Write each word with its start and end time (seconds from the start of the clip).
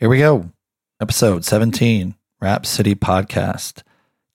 Here 0.00 0.08
we 0.08 0.18
go. 0.18 0.50
Episode 1.00 1.44
17, 1.44 2.16
Rap 2.40 2.66
City 2.66 2.96
Podcast. 2.96 3.82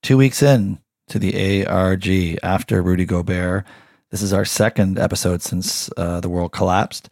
Two 0.02 0.16
weeks 0.16 0.42
in 0.42 0.80
to 1.10 1.20
the 1.20 1.68
ARG 1.68 2.08
after 2.42 2.82
Rudy 2.82 3.04
Gobert. 3.04 3.66
This 4.10 4.22
is 4.22 4.32
our 4.32 4.46
second 4.46 4.98
episode 4.98 5.42
since 5.42 5.90
uh, 5.98 6.22
the 6.22 6.30
world 6.30 6.54
collapsed. 6.54 7.10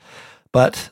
But 0.53 0.91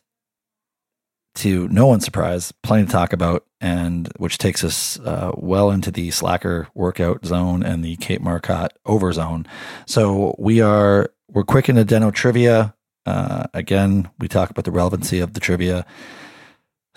to 1.36 1.70
no 1.70 1.88
one's 1.88 2.04
surprise, 2.04 2.52
plenty 2.62 2.88
to 2.88 2.92
talk 2.92 3.14
about, 3.14 3.46
and 3.62 4.12
which 4.18 4.38
takes 4.38 4.62
us 4.66 5.00
uh, 5.00 5.32
well 5.38 5.72
into 5.72 5.92
the 5.92 6.12
slacker 6.12 6.68
workout 6.74 7.26
zone 7.26 7.64
and 7.64 7.86
the 7.86 7.96
Cape 7.96 8.22
Marcotte 8.22 8.74
over 8.86 9.14
zone. 9.14 9.48
So 9.86 10.36
we 10.38 10.60
are 10.60 11.10
we're 11.32 11.44
quick 11.44 11.70
into 11.70 11.86
Deno 11.86 12.14
trivia. 12.14 12.76
Uh, 13.06 13.46
again, 13.54 14.10
we 14.20 14.28
talk 14.28 14.50
about 14.50 14.66
the 14.66 14.72
relevancy 14.72 15.22
of 15.22 15.34
the 15.34 15.40
trivia. 15.40 15.86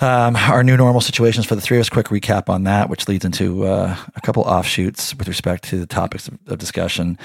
Um, 0.01 0.37
our 0.37 0.63
new 0.63 0.77
normal 0.77 1.01
situations 1.01 1.45
for 1.45 1.55
the 1.57 1.61
three 1.61 1.77
of 1.77 1.81
us. 1.81 1.89
Quick 1.89 2.07
recap 2.07 2.49
on 2.49 2.65
that, 2.65 2.89
which 2.89 3.09
leads 3.09 3.25
into 3.25 3.67
uh, 3.67 3.97
a 4.15 4.21
couple 4.21 4.45
offshoots 4.45 5.15
with 5.17 5.27
respect 5.27 5.65
to 5.65 5.79
the 5.79 5.87
topics 5.87 6.29
of, 6.29 6.39
of 6.47 6.59
discussion. 6.59 7.19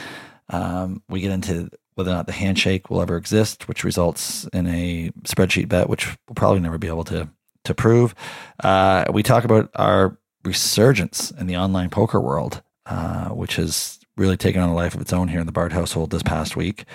Um, 0.49 1.03
we 1.07 1.21
get 1.21 1.31
into 1.31 1.69
whether 1.95 2.09
or 2.09 2.15
not 2.15 2.25
the 2.25 2.33
handshake 2.33 2.89
will 2.89 3.01
ever 3.01 3.15
exist, 3.17 3.67
which 3.67 3.83
results 3.83 4.45
in 4.53 4.67
a 4.67 5.11
spreadsheet 5.23 5.69
bet, 5.69 5.87
which 5.87 6.07
we'll 6.27 6.35
probably 6.35 6.59
never 6.59 6.77
be 6.77 6.87
able 6.87 7.03
to 7.05 7.29
to 7.63 7.73
prove. 7.73 8.13
Uh, 8.61 9.05
we 9.13 9.23
talk 9.23 9.43
about 9.43 9.69
our 9.75 10.17
resurgence 10.43 11.31
in 11.31 11.47
the 11.47 11.55
online 11.55 11.89
poker 11.89 12.19
world, 12.19 12.61
uh, 12.85 13.29
which 13.29 13.55
has 13.55 13.99
really 14.17 14.37
taken 14.37 14.61
on 14.61 14.69
a 14.69 14.75
life 14.75 14.93
of 14.93 15.01
its 15.01 15.13
own 15.13 15.27
here 15.27 15.39
in 15.39 15.45
the 15.45 15.51
Bart 15.51 15.71
household 15.71 16.11
this 16.11 16.23
past 16.23 16.55
week, 16.55 16.85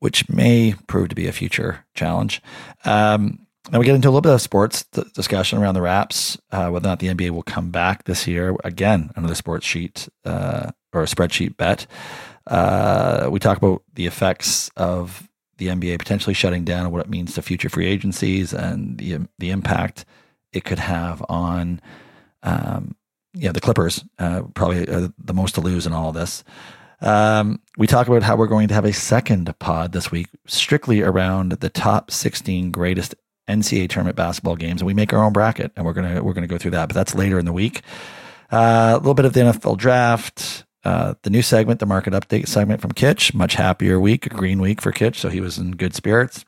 which 0.00 0.28
may 0.28 0.74
prove 0.86 1.08
to 1.08 1.14
be 1.14 1.26
a 1.26 1.32
future 1.32 1.84
challenge. 1.94 2.42
Um, 2.84 3.41
and 3.70 3.78
we 3.78 3.84
get 3.84 3.94
into 3.94 4.08
a 4.08 4.10
little 4.10 4.20
bit 4.22 4.34
of 4.34 4.40
sports 4.40 4.82
discussion 5.14 5.58
around 5.58 5.74
the 5.74 5.82
Raps, 5.82 6.36
uh, 6.50 6.68
whether 6.68 6.86
or 6.86 6.90
not 6.90 6.98
the 6.98 7.08
NBA 7.08 7.30
will 7.30 7.44
come 7.44 7.70
back 7.70 8.04
this 8.04 8.26
year. 8.26 8.56
Again, 8.64 9.10
another 9.14 9.36
sports 9.36 9.64
sheet 9.64 10.08
uh, 10.24 10.70
or 10.92 11.02
a 11.02 11.06
spreadsheet 11.06 11.56
bet. 11.56 11.86
Uh, 12.46 13.28
we 13.30 13.38
talk 13.38 13.58
about 13.58 13.82
the 13.94 14.06
effects 14.06 14.70
of 14.76 15.28
the 15.58 15.68
NBA 15.68 15.98
potentially 16.00 16.34
shutting 16.34 16.64
down 16.64 16.84
and 16.84 16.92
what 16.92 17.04
it 17.04 17.10
means 17.10 17.34
to 17.34 17.42
future 17.42 17.68
free 17.68 17.86
agencies 17.86 18.52
and 18.52 18.98
the 18.98 19.18
the 19.38 19.50
impact 19.50 20.04
it 20.52 20.64
could 20.64 20.80
have 20.80 21.24
on 21.28 21.80
um, 22.42 22.96
you 23.34 23.46
know, 23.46 23.52
the 23.52 23.60
Clippers. 23.60 24.04
Uh, 24.18 24.42
probably 24.54 24.88
uh, 24.88 25.08
the 25.18 25.34
most 25.34 25.54
to 25.54 25.60
lose 25.60 25.86
in 25.86 25.92
all 25.92 26.08
of 26.08 26.14
this. 26.14 26.44
Um, 27.00 27.60
we 27.76 27.86
talk 27.86 28.06
about 28.06 28.22
how 28.22 28.36
we're 28.36 28.46
going 28.46 28.68
to 28.68 28.74
have 28.74 28.84
a 28.84 28.92
second 28.92 29.52
pod 29.58 29.92
this 29.92 30.10
week, 30.12 30.28
strictly 30.46 31.02
around 31.02 31.52
the 31.52 31.68
top 31.68 32.10
16 32.10 32.70
greatest 32.70 33.14
NCAA 33.48 33.88
tournament 33.88 34.16
basketball 34.16 34.56
games, 34.56 34.80
and 34.80 34.86
we 34.86 34.94
make 34.94 35.12
our 35.12 35.24
own 35.24 35.32
bracket, 35.32 35.72
and 35.76 35.84
we're 35.84 35.92
gonna 35.92 36.22
we're 36.22 36.32
gonna 36.32 36.46
go 36.46 36.58
through 36.58 36.72
that. 36.72 36.88
But 36.88 36.94
that's 36.94 37.14
later 37.14 37.38
in 37.38 37.44
the 37.44 37.52
week. 37.52 37.82
Uh, 38.50 38.92
a 38.94 38.98
little 38.98 39.14
bit 39.14 39.24
of 39.24 39.32
the 39.32 39.40
NFL 39.40 39.78
draft, 39.78 40.64
uh, 40.84 41.14
the 41.22 41.30
new 41.30 41.42
segment, 41.42 41.80
the 41.80 41.86
market 41.86 42.12
update 42.12 42.48
segment 42.48 42.80
from 42.80 42.92
Kitch. 42.92 43.34
Much 43.34 43.54
happier 43.54 43.98
week, 43.98 44.26
a 44.26 44.30
green 44.30 44.60
week 44.60 44.80
for 44.80 44.92
Kitch, 44.92 45.18
so 45.18 45.28
he 45.28 45.40
was 45.40 45.58
in 45.58 45.72
good 45.72 45.94
spirits. 45.94 46.44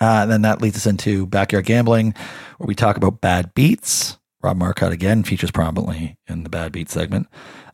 Uh, 0.00 0.22
and 0.22 0.30
then 0.30 0.42
that 0.42 0.60
leads 0.62 0.76
us 0.76 0.86
into 0.86 1.26
backyard 1.26 1.66
gambling, 1.66 2.14
where 2.58 2.66
we 2.66 2.74
talk 2.74 2.96
about 2.96 3.20
bad 3.20 3.54
beats. 3.54 4.18
Rob 4.42 4.56
Marcotte 4.56 4.92
again 4.92 5.22
features 5.22 5.50
prominently 5.50 6.16
in 6.26 6.42
the 6.42 6.48
bad 6.48 6.72
beat 6.72 6.90
segment. 6.90 7.28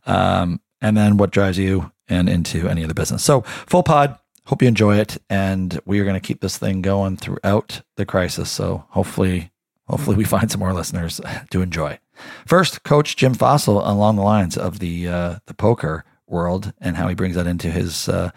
Um, 0.05 0.61
and 0.81 0.95
then 0.95 1.17
what 1.17 1.31
drives 1.31 1.57
you 1.57 1.91
and 2.07 2.29
into 2.29 2.67
any 2.67 2.83
other 2.83 2.93
business. 2.93 3.23
So 3.23 3.41
full 3.41 3.83
pod 3.83 4.17
hope 4.49 4.63
you 4.63 4.67
enjoy 4.67 4.97
it. 4.97 5.17
And 5.29 5.79
we 5.85 5.99
are 5.99 6.03
going 6.03 6.19
to 6.19 6.27
keep 6.27 6.41
this 6.41 6.57
thing 6.57 6.81
going 6.81 7.17
throughout 7.17 7.83
the 7.97 8.05
crisis. 8.05 8.49
So 8.49 8.85
hopefully, 8.89 9.51
hopefully 9.87 10.17
we 10.17 10.23
find 10.35 10.49
some 10.49 10.59
more 10.59 10.73
listeners 10.73 11.21
to 11.51 11.61
enjoy. 11.61 11.99
First, 12.47 12.83
Coach 12.83 13.15
Jim 13.15 13.35
Fassel 13.35 13.87
along 13.87 14.15
the 14.15 14.23
lines 14.23 14.57
of 14.57 14.79
the 14.79 15.07
uh, 15.07 15.35
the 15.45 15.53
poker 15.53 16.03
world 16.27 16.73
and 16.81 16.97
how 16.97 17.07
he 17.07 17.15
brings 17.15 17.35
that 17.35 17.47
into 17.47 17.71
his 17.71 18.09
uh, 18.09 18.31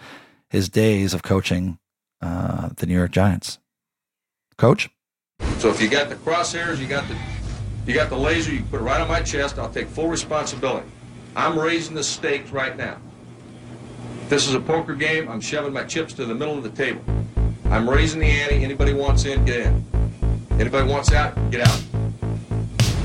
his 0.51 0.69
days 0.69 1.15
of 1.15 1.23
coaching 1.23 1.79
uh, 2.21 2.69
the 2.77 2.87
New 2.87 2.95
York 2.95 3.11
Giants. 3.11 3.59
Coach. 4.57 4.91
So 5.59 5.71
if 5.71 5.81
you 5.81 5.89
got 5.89 6.11
the 6.11 6.15
crosshairs, 6.17 6.79
you 6.79 6.87
got 6.87 7.09
the 7.09 7.17
you 7.87 7.95
got 7.95 8.11
the 8.11 8.19
laser, 8.19 8.53
you 8.53 8.63
put 8.65 8.81
it 8.81 8.85
right 8.85 9.01
on 9.01 9.09
my 9.09 9.23
chest. 9.23 9.59
I'll 9.59 9.73
take 9.73 9.89
full 9.89 10.09
responsibility. 10.09 10.87
I'm 11.35 11.59
raising 11.59 11.95
the 11.95 12.05
stakes 12.05 12.51
right 12.51 12.77
now. 12.77 13.01
This 14.29 14.49
is 14.49 14.55
a 14.55 14.61
poker 14.61 14.95
game. 14.95 15.29
I'm 15.29 15.41
shoving 15.41 15.73
my 15.73 15.85
chips 15.85 16.13
to 16.15 16.25
the 16.25 16.35
middle 16.35 16.57
of 16.57 16.63
the 16.63 16.71
table. 16.71 17.03
I'm 17.67 17.89
raising 17.89 18.21
the 18.21 18.27
ante. 18.27 18.65
Anybody 18.65 18.93
wants 18.93 19.25
in, 19.25 19.45
get 19.45 19.67
in. 19.67 19.85
Anybody 20.53 20.89
wants 20.89 21.13
out, 21.13 21.35
get 21.51 21.67
out. 21.67 21.83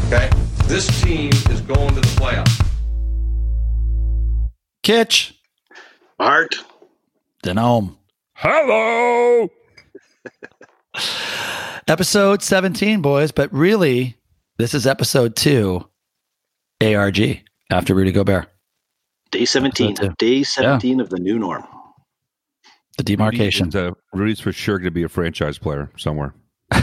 Okay? 0.06 0.30
This 0.66 0.88
team 1.02 1.32
is 1.50 1.62
going 1.62 1.94
to 1.96 2.02
the 2.02 2.08
playoffs. 2.16 2.66
Kitch. 4.84 5.40
Art. 6.20 6.56
Denome. 7.44 7.98
Hello. 8.34 9.50
episode 11.88 12.42
17, 12.42 13.02
boys. 13.02 13.32
But 13.32 13.52
really, 13.54 14.18
this 14.58 14.74
is 14.74 14.88
episode 14.88 15.36
two, 15.36 15.88
ARG, 16.82 17.42
after 17.72 17.94
Rudy 17.94 18.12
Gobert. 18.12 18.50
Day 19.32 19.46
17. 19.46 19.98
Day 20.18 20.44
17 20.44 20.98
yeah. 20.98 21.04
of 21.04 21.10
the 21.10 21.20
new 21.20 21.38
norm. 21.40 21.64
The 22.98 23.04
demarcation. 23.04 23.76
Uh, 23.76 23.92
Rudy's 24.14 24.40
for 24.40 24.52
sure 24.52 24.78
going 24.78 24.86
to 24.86 24.92
be 24.92 25.04
a 25.04 25.10
franchise 25.10 25.58
player 25.58 25.92
somewhere. 25.98 26.34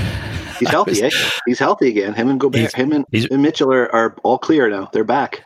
He's 0.58 0.68
healthy, 0.68 1.02
eh? 1.02 1.10
He's 1.46 1.58
healthy 1.58 1.88
again. 1.88 2.14
Him 2.14 2.30
and 2.30 2.38
Gobert, 2.38 2.74
him 2.74 2.92
and, 2.92 3.04
and 3.12 3.42
Mitchell 3.42 3.72
are, 3.72 3.92
are 3.92 4.16
all 4.22 4.38
clear 4.38 4.68
now. 4.68 4.88
They're 4.92 5.02
back. 5.02 5.44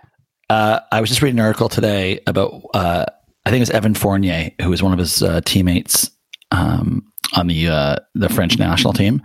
Uh, 0.50 0.80
I 0.92 1.00
was 1.00 1.08
just 1.08 1.22
reading 1.22 1.38
an 1.38 1.44
article 1.44 1.68
today 1.68 2.20
about, 2.26 2.62
uh, 2.74 3.06
I 3.44 3.50
think 3.50 3.58
it 3.58 3.62
was 3.62 3.70
Evan 3.70 3.94
Fournier, 3.94 4.50
who 4.60 4.70
was 4.70 4.82
one 4.82 4.92
of 4.92 4.98
his 4.98 5.22
uh, 5.22 5.40
teammates 5.42 6.10
um, 6.50 7.02
on 7.34 7.46
the 7.46 7.68
uh, 7.68 7.96
the 8.14 8.28
French 8.28 8.58
national 8.58 8.92
team. 8.92 9.22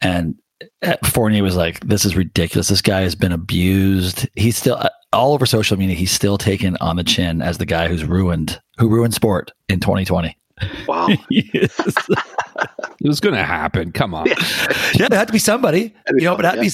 And 0.00 0.36
Fournier 1.04 1.42
was 1.42 1.56
like, 1.56 1.80
"This 1.80 2.04
is 2.04 2.16
ridiculous. 2.16 2.68
This 2.68 2.82
guy 2.82 3.02
has 3.02 3.14
been 3.14 3.32
abused. 3.32 4.28
He's 4.34 4.56
still 4.56 4.76
uh, 4.76 4.88
all 5.14 5.32
over 5.32 5.46
social 5.46 5.78
media, 5.78 5.94
he's 5.94 6.10
still 6.10 6.36
taken 6.36 6.76
on 6.80 6.96
the 6.96 7.04
chin 7.04 7.40
as 7.40 7.58
the 7.58 7.66
guy 7.66 7.88
who's 7.88 8.04
ruined 8.04 8.60
who 8.76 8.88
ruined 8.88 9.14
sport 9.14 9.52
in 9.68 9.80
2020. 9.80 10.36
Wow. 10.86 11.08
it 11.30 11.70
was 13.02 13.20
going 13.20 13.34
to 13.34 13.44
happen. 13.44 13.92
Come 13.92 14.14
on. 14.14 14.26
yeah, 14.26 14.34
there 15.08 15.18
had 15.18 15.28
to 15.28 15.32
be 15.32 15.38
somebody. 15.38 15.94
You 16.10 16.24
know, 16.24 16.36
but 16.36 16.56
yeah. 16.56 16.60
be, 16.60 16.70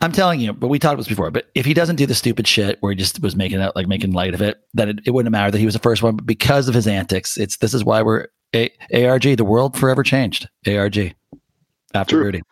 I'm 0.00 0.12
telling 0.12 0.40
you, 0.40 0.52
but 0.52 0.68
we 0.68 0.78
talked 0.78 0.94
about 0.94 1.02
this 1.02 1.08
before. 1.08 1.30
But 1.30 1.50
if 1.54 1.66
he 1.66 1.74
doesn't 1.74 1.96
do 1.96 2.06
the 2.06 2.14
stupid 2.14 2.46
shit 2.46 2.78
where 2.80 2.92
he 2.92 2.96
just 2.96 3.20
was 3.22 3.36
making 3.36 3.60
it 3.60 3.74
like 3.76 3.86
making 3.86 4.12
light 4.12 4.34
of 4.34 4.42
it, 4.42 4.60
then 4.74 4.88
it, 4.88 5.00
it 5.06 5.10
wouldn't 5.10 5.32
matter 5.32 5.50
that 5.50 5.58
he 5.58 5.64
was 5.64 5.74
the 5.74 5.80
first 5.80 6.02
one. 6.02 6.16
But 6.16 6.26
because 6.26 6.68
of 6.68 6.74
his 6.74 6.86
antics, 6.86 7.36
it's 7.36 7.58
this 7.58 7.74
is 7.74 7.84
why 7.84 8.02
we're 8.02 8.28
A- 8.54 8.72
ARG. 8.94 9.36
The 9.36 9.44
world 9.44 9.76
forever 9.76 10.02
changed. 10.02 10.48
ARG 10.66 11.14
after 11.94 12.16
True. 12.16 12.24
Rudy. 12.24 12.42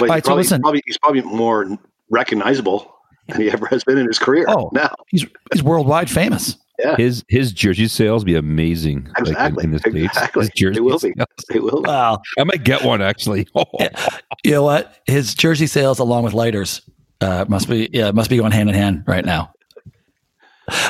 All 0.00 0.06
right, 0.06 0.22
probably, 0.22 0.22
so 0.22 0.34
listen. 0.34 0.60
Probably, 0.62 0.82
he's 0.86 0.98
probably 0.98 1.22
more 1.22 1.78
recognizable 2.10 2.94
than 3.28 3.40
he 3.40 3.50
ever 3.50 3.66
has 3.66 3.84
been 3.84 3.98
in 3.98 4.06
his 4.06 4.18
career. 4.18 4.44
Oh, 4.48 4.70
now 4.72 4.94
he's 5.08 5.24
he's 5.52 5.62
worldwide 5.62 6.10
famous. 6.10 6.56
Yeah. 6.78 6.96
His 6.96 7.24
his 7.28 7.52
jersey 7.52 7.88
sales 7.88 8.24
be 8.24 8.36
amazing. 8.36 9.08
Exactly. 9.18 9.68
Like 9.68 9.84
in, 9.84 9.92
in 9.92 9.94
the 9.94 10.04
exactly. 10.04 10.44
States. 10.44 10.58
His 10.58 10.60
jersey 10.60 10.80
will 10.80 10.98
be. 10.98 11.14
They 11.48 11.60
will. 11.60 11.82
Be. 11.82 11.88
Wow. 11.88 12.22
I 12.38 12.44
might 12.44 12.64
get 12.64 12.84
one 12.84 13.02
actually. 13.02 13.46
you 14.44 14.52
know 14.52 14.62
what? 14.62 14.98
His 15.06 15.34
jersey 15.34 15.66
sales 15.66 15.98
along 15.98 16.24
with 16.24 16.32
lighters 16.32 16.80
uh, 17.20 17.44
must 17.48 17.68
be 17.68 17.90
yeah 17.92 18.10
must 18.12 18.30
be 18.30 18.38
going 18.38 18.52
hand 18.52 18.68
in 18.68 18.74
hand 18.74 19.04
right 19.06 19.24
now. 19.24 19.52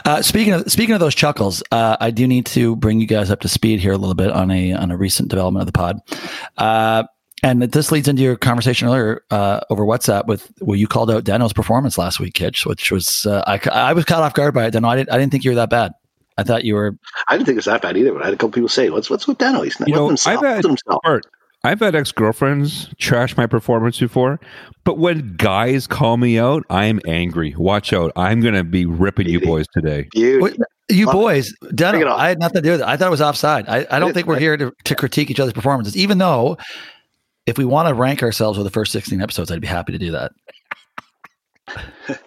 Uh, 0.04 0.22
speaking 0.22 0.52
of 0.52 0.70
speaking 0.70 0.94
of 0.94 1.00
those 1.00 1.14
chuckles, 1.14 1.62
uh, 1.72 1.96
I 2.00 2.10
do 2.10 2.26
need 2.26 2.46
to 2.46 2.76
bring 2.76 3.00
you 3.00 3.06
guys 3.06 3.30
up 3.30 3.40
to 3.40 3.48
speed 3.48 3.80
here 3.80 3.92
a 3.92 3.98
little 3.98 4.14
bit 4.14 4.30
on 4.30 4.50
a 4.50 4.72
on 4.72 4.90
a 4.90 4.96
recent 4.96 5.28
development 5.28 5.62
of 5.62 5.66
the 5.66 5.72
pod. 5.72 6.00
And 7.42 7.62
this 7.62 7.90
leads 7.90 8.06
into 8.06 8.22
your 8.22 8.36
conversation 8.36 8.86
earlier 8.86 9.22
uh, 9.30 9.60
over 9.70 9.84
WhatsApp 9.84 10.26
with 10.26 10.52
well, 10.60 10.76
you 10.76 10.86
called 10.86 11.10
out 11.10 11.24
Deno's 11.24 11.52
performance 11.52 11.96
last 11.96 12.20
week, 12.20 12.34
Kitch, 12.34 12.66
which 12.66 12.92
was 12.92 13.24
uh, 13.26 13.42
I, 13.46 13.60
I 13.70 13.92
was 13.94 14.04
caught 14.04 14.22
off 14.22 14.34
guard 14.34 14.52
by 14.52 14.66
it. 14.66 14.74
Deno, 14.74 14.88
I 14.88 14.96
didn't 14.96 15.10
I 15.10 15.18
didn't 15.18 15.32
think 15.32 15.44
you 15.44 15.50
were 15.50 15.56
that 15.56 15.70
bad. 15.70 15.92
I 16.36 16.42
thought 16.42 16.64
you 16.64 16.74
were. 16.74 16.96
I 17.28 17.34
didn't 17.34 17.46
think 17.46 17.56
it 17.56 17.58
was 17.58 17.64
that 17.66 17.82
bad 17.82 17.96
either. 17.96 18.12
But 18.12 18.22
I 18.22 18.26
had 18.26 18.34
a 18.34 18.36
couple 18.36 18.52
people 18.52 18.68
say, 18.68 18.90
"What's 18.90 19.08
what's 19.08 19.26
with 19.26 19.38
Deno? 19.38 19.64
He's 19.64 19.78
not 19.80 19.88
you 19.88 19.94
know, 19.94 20.08
himself. 20.08 20.38
I've 20.38 20.46
had, 20.46 20.64
himself. 20.64 21.00
Art, 21.04 21.24
I've 21.64 21.80
had 21.80 21.94
ex 21.94 22.12
girlfriends 22.12 22.88
trash 22.98 23.36
my 23.36 23.46
performance 23.46 23.98
before, 23.98 24.40
but 24.84 24.98
when 24.98 25.34
guys 25.36 25.86
call 25.86 26.16
me 26.16 26.38
out, 26.38 26.64
I 26.70 26.86
am 26.86 27.00
angry. 27.06 27.54
Watch 27.56 27.92
out! 27.92 28.12
I'm 28.16 28.40
going 28.40 28.54
to 28.54 28.64
be 28.64 28.86
ripping 28.86 29.26
Beauty. 29.26 29.44
you 29.44 29.50
boys 29.50 29.66
today. 29.74 30.08
Beauty. 30.12 30.58
You 30.90 31.06
boys, 31.06 31.54
Deno, 31.66 32.10
I 32.10 32.28
had 32.28 32.40
nothing 32.40 32.56
to 32.56 32.62
do 32.62 32.70
with 32.72 32.80
it. 32.80 32.86
I 32.86 32.96
thought 32.96 33.06
it 33.06 33.12
was 33.12 33.20
offside. 33.20 33.68
I, 33.68 33.86
I 33.92 34.00
don't 34.00 34.12
think 34.12 34.26
we're 34.26 34.40
here 34.40 34.56
to, 34.56 34.72
to 34.84 34.94
critique 34.96 35.30
each 35.30 35.38
other's 35.38 35.52
performances, 35.52 35.96
even 35.96 36.18
though 36.18 36.58
if 37.50 37.58
we 37.58 37.64
want 37.64 37.88
to 37.88 37.94
rank 37.94 38.22
ourselves 38.22 38.56
with 38.56 38.64
the 38.64 38.70
first 38.70 38.92
16 38.92 39.20
episodes, 39.20 39.50
I'd 39.50 39.60
be 39.60 39.66
happy 39.66 39.92
to 39.92 39.98
do 39.98 40.12
that. 40.12 40.32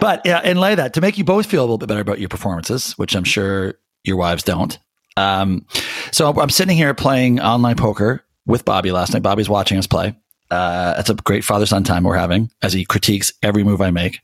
but 0.00 0.22
yeah, 0.24 0.40
and 0.42 0.60
lay 0.60 0.74
that 0.74 0.94
to 0.94 1.00
make 1.00 1.18
you 1.18 1.24
both 1.24 1.46
feel 1.46 1.60
a 1.60 1.64
little 1.64 1.78
bit 1.78 1.88
better 1.88 2.00
about 2.00 2.20
your 2.20 2.28
performances, 2.28 2.92
which 2.92 3.14
I'm 3.14 3.24
sure 3.24 3.74
your 4.04 4.16
wives 4.16 4.44
don't. 4.44 4.78
Um, 5.16 5.66
so 6.12 6.32
I'm 6.32 6.50
sitting 6.50 6.76
here 6.76 6.94
playing 6.94 7.40
online 7.40 7.76
poker 7.76 8.24
with 8.46 8.64
Bobby 8.64 8.92
last 8.92 9.12
night. 9.12 9.22
Bobby's 9.22 9.48
watching 9.48 9.78
us 9.78 9.86
play. 9.86 10.16
Uh, 10.50 10.94
that's 10.94 11.10
a 11.10 11.14
great 11.14 11.44
father 11.44 11.66
son 11.66 11.84
time 11.84 12.04
we're 12.04 12.16
having 12.16 12.50
as 12.62 12.72
he 12.72 12.84
critiques 12.84 13.32
every 13.42 13.64
move 13.64 13.82
I 13.82 13.90
make. 13.90 14.20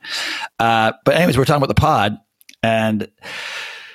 Uh, 0.58 0.92
but 1.04 1.16
anyways, 1.16 1.36
we're 1.36 1.44
talking 1.44 1.62
about 1.62 1.68
the 1.68 1.80
pod, 1.80 2.16
and 2.62 3.10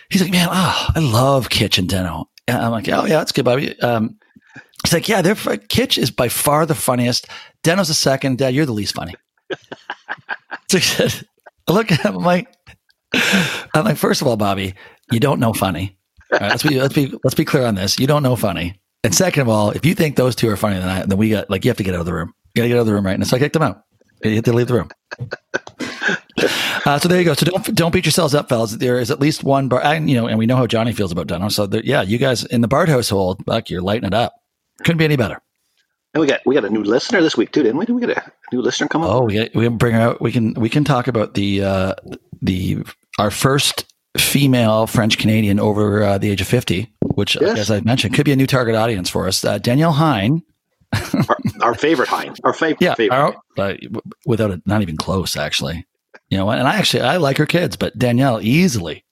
he's 0.10 0.22
like, 0.22 0.32
"Man, 0.32 0.48
oh, 0.52 0.88
I 0.96 1.00
love 1.00 1.50
Kitch 1.50 1.80
and 1.80 1.90
Deno." 1.90 2.26
And 2.48 2.58
I'm 2.58 2.72
like, 2.72 2.88
"Oh 2.90 3.06
yeah, 3.06 3.18
that's 3.18 3.32
good, 3.32 3.46
Bobby." 3.46 3.80
Um, 3.80 4.20
he's 4.84 4.94
like, 4.94 5.08
"Yeah, 5.08 5.22
they're 5.22 5.36
Kitch 5.36 5.98
is 5.98 6.12
by 6.12 6.30
far 6.30 6.66
the 6.66 6.76
funniest. 6.76 7.28
Deno's 7.64 7.88
the 7.88 7.94
second. 7.94 8.38
Dad, 8.38 8.54
you're 8.54 8.66
the 8.66 8.74
least 8.74 8.96
funny." 8.96 9.16
so 10.70 10.78
he 10.78 10.84
said, 10.84 11.28
I 11.68 11.74
look 11.74 11.92
at 11.92 12.02
him, 12.02 12.18
I'm 12.18 12.24
like, 12.24 12.48
I'm 13.74 13.86
like, 13.86 13.98
first 13.98 14.22
of 14.22 14.28
all, 14.28 14.38
Bobby, 14.38 14.74
you 15.12 15.20
don't 15.20 15.40
know 15.40 15.54
funny. 15.54 15.98
Right, 16.32 16.42
let's 16.42 16.64
be 16.64 16.80
let's 16.80 16.94
be 16.94 17.14
let's 17.24 17.36
be 17.36 17.46
clear 17.46 17.66
on 17.66 17.76
this. 17.76 18.00
You 18.00 18.08
don't 18.08 18.24
know 18.24 18.36
funny. 18.36 18.80
And 19.04 19.16
second 19.16 19.42
of 19.42 19.50
all, 19.50 19.72
if 19.72 19.86
you 19.86 19.96
think 19.96 20.16
those 20.16 20.36
two 20.36 20.50
are 20.50 20.58
funnier 20.58 20.80
than 20.80 20.90
I, 20.90 21.06
then 21.06 21.18
we 21.18 21.30
got 21.30 21.50
like 21.50 21.66
you 21.66 21.70
have 21.70 21.78
to 21.78 21.84
get 21.84 21.96
out 21.96 22.02
of 22.02 22.06
the 22.06 22.14
room. 22.14 22.34
You 22.54 22.60
got 22.60 22.64
to 22.64 22.68
get 22.70 22.78
out 22.78 22.82
of 22.82 22.88
the 22.88 22.94
room, 22.94 23.06
right? 23.06 23.16
And 23.16 23.26
so 23.26 23.36
I 23.36 23.40
kicked 23.40 23.54
them 23.54 23.64
out. 23.64 23.84
You 24.24 24.36
have 24.36 24.44
to 24.44 24.54
leave 24.54 24.68
the 24.68 24.74
room. 24.74 24.90
Uh, 26.86 26.98
so 26.98 27.08
there 27.08 27.20
you 27.20 27.26
go. 27.26 27.34
So 27.34 27.46
don't 27.46 27.76
don't 27.76 27.94
beat 27.94 28.06
yourselves 28.06 28.34
up, 28.34 28.50
fellas. 28.50 28.72
There 28.72 29.00
is 29.00 29.12
at 29.12 29.20
least 29.20 29.44
one 29.44 29.68
bar, 29.68 29.84
and 29.84 30.10
you 30.10 30.16
know, 30.16 30.28
and 30.28 30.40
we 30.40 30.46
know 30.46 30.56
how 30.56 30.66
Johnny 30.66 30.94
feels 30.94 31.12
about 31.12 31.28
Deno. 31.28 31.52
So 31.52 31.68
there, 31.68 31.84
yeah, 31.84 32.02
you 32.02 32.18
guys 32.18 32.46
in 32.46 32.62
the 32.62 32.68
Bart 32.68 32.90
household, 32.90 33.46
like 33.46 33.70
you're 33.70 33.82
lighting 33.82 34.08
it 34.08 34.14
up. 34.14 34.39
Couldn't 34.84 34.98
be 34.98 35.06
any 35.06 35.16
better. 35.16 35.42
And 36.14 36.22
we 36.22 36.28
got 36.28 36.42
we 36.46 36.56
got 36.56 36.66
a 36.66 36.70
new 36.70 36.84
listener 36.84 37.22
this 37.22 37.38
week 37.38 37.52
too, 37.52 37.62
didn't 37.62 37.78
we? 37.78 37.86
Did 37.86 37.94
we 37.94 38.02
get 38.02 38.18
a 38.18 38.32
new 38.52 38.62
listener 38.62 38.88
come 38.88 39.04
up? 39.04 39.12
Oh, 39.12 39.22
we 39.26 39.50
we 39.54 39.66
can 39.66 39.78
bring 39.78 39.96
out. 39.96 40.22
We 40.22 40.32
can 40.32 40.54
we 40.56 40.70
can 40.70 40.84
talk 40.84 41.08
about 41.08 41.36
the 41.36 41.64
uh, 41.64 41.96
the 42.42 42.84
our 43.20 43.30
first 43.30 43.86
female 44.18 44.88
French 44.88 45.18
Canadian 45.18 45.60
over 45.60 46.04
uh, 46.04 46.18
the 46.18 46.32
age 46.32 46.42
of 46.42 46.48
50, 46.48 46.92
which, 47.14 47.38
yes. 47.40 47.60
as 47.60 47.72
I 47.72 47.82
mentioned, 47.82 48.16
could 48.16 48.26
be 48.26 48.32
a 48.32 48.36
new 48.36 48.48
target 48.48 48.76
audience 48.76 49.10
for 49.10 49.28
us. 49.28 49.44
Uh, 49.44 49.58
Danielle 49.58 49.92
Hine. 49.92 50.42
our, 50.94 51.38
our, 51.62 51.74
favorite 51.76 52.10
Hine. 52.10 52.34
Our 52.44 52.54
favorite. 52.54 52.82
Yeah. 52.82 52.96
Favorite. 52.96 53.16
Our, 53.16 53.36
uh, 53.58 53.76
without 54.26 54.52
it, 54.52 54.62
not 54.66 54.82
even 54.82 54.98
close, 54.98 55.36
actually. 55.36 55.86
You 56.30 56.38
know, 56.38 56.50
and 56.50 56.68
I 56.68 56.78
actually, 56.78 57.04
I 57.04 57.18
like 57.18 57.38
her 57.38 57.46
kids, 57.46 57.76
but 57.76 57.98
Danielle 57.98 58.42
easily, 58.42 59.04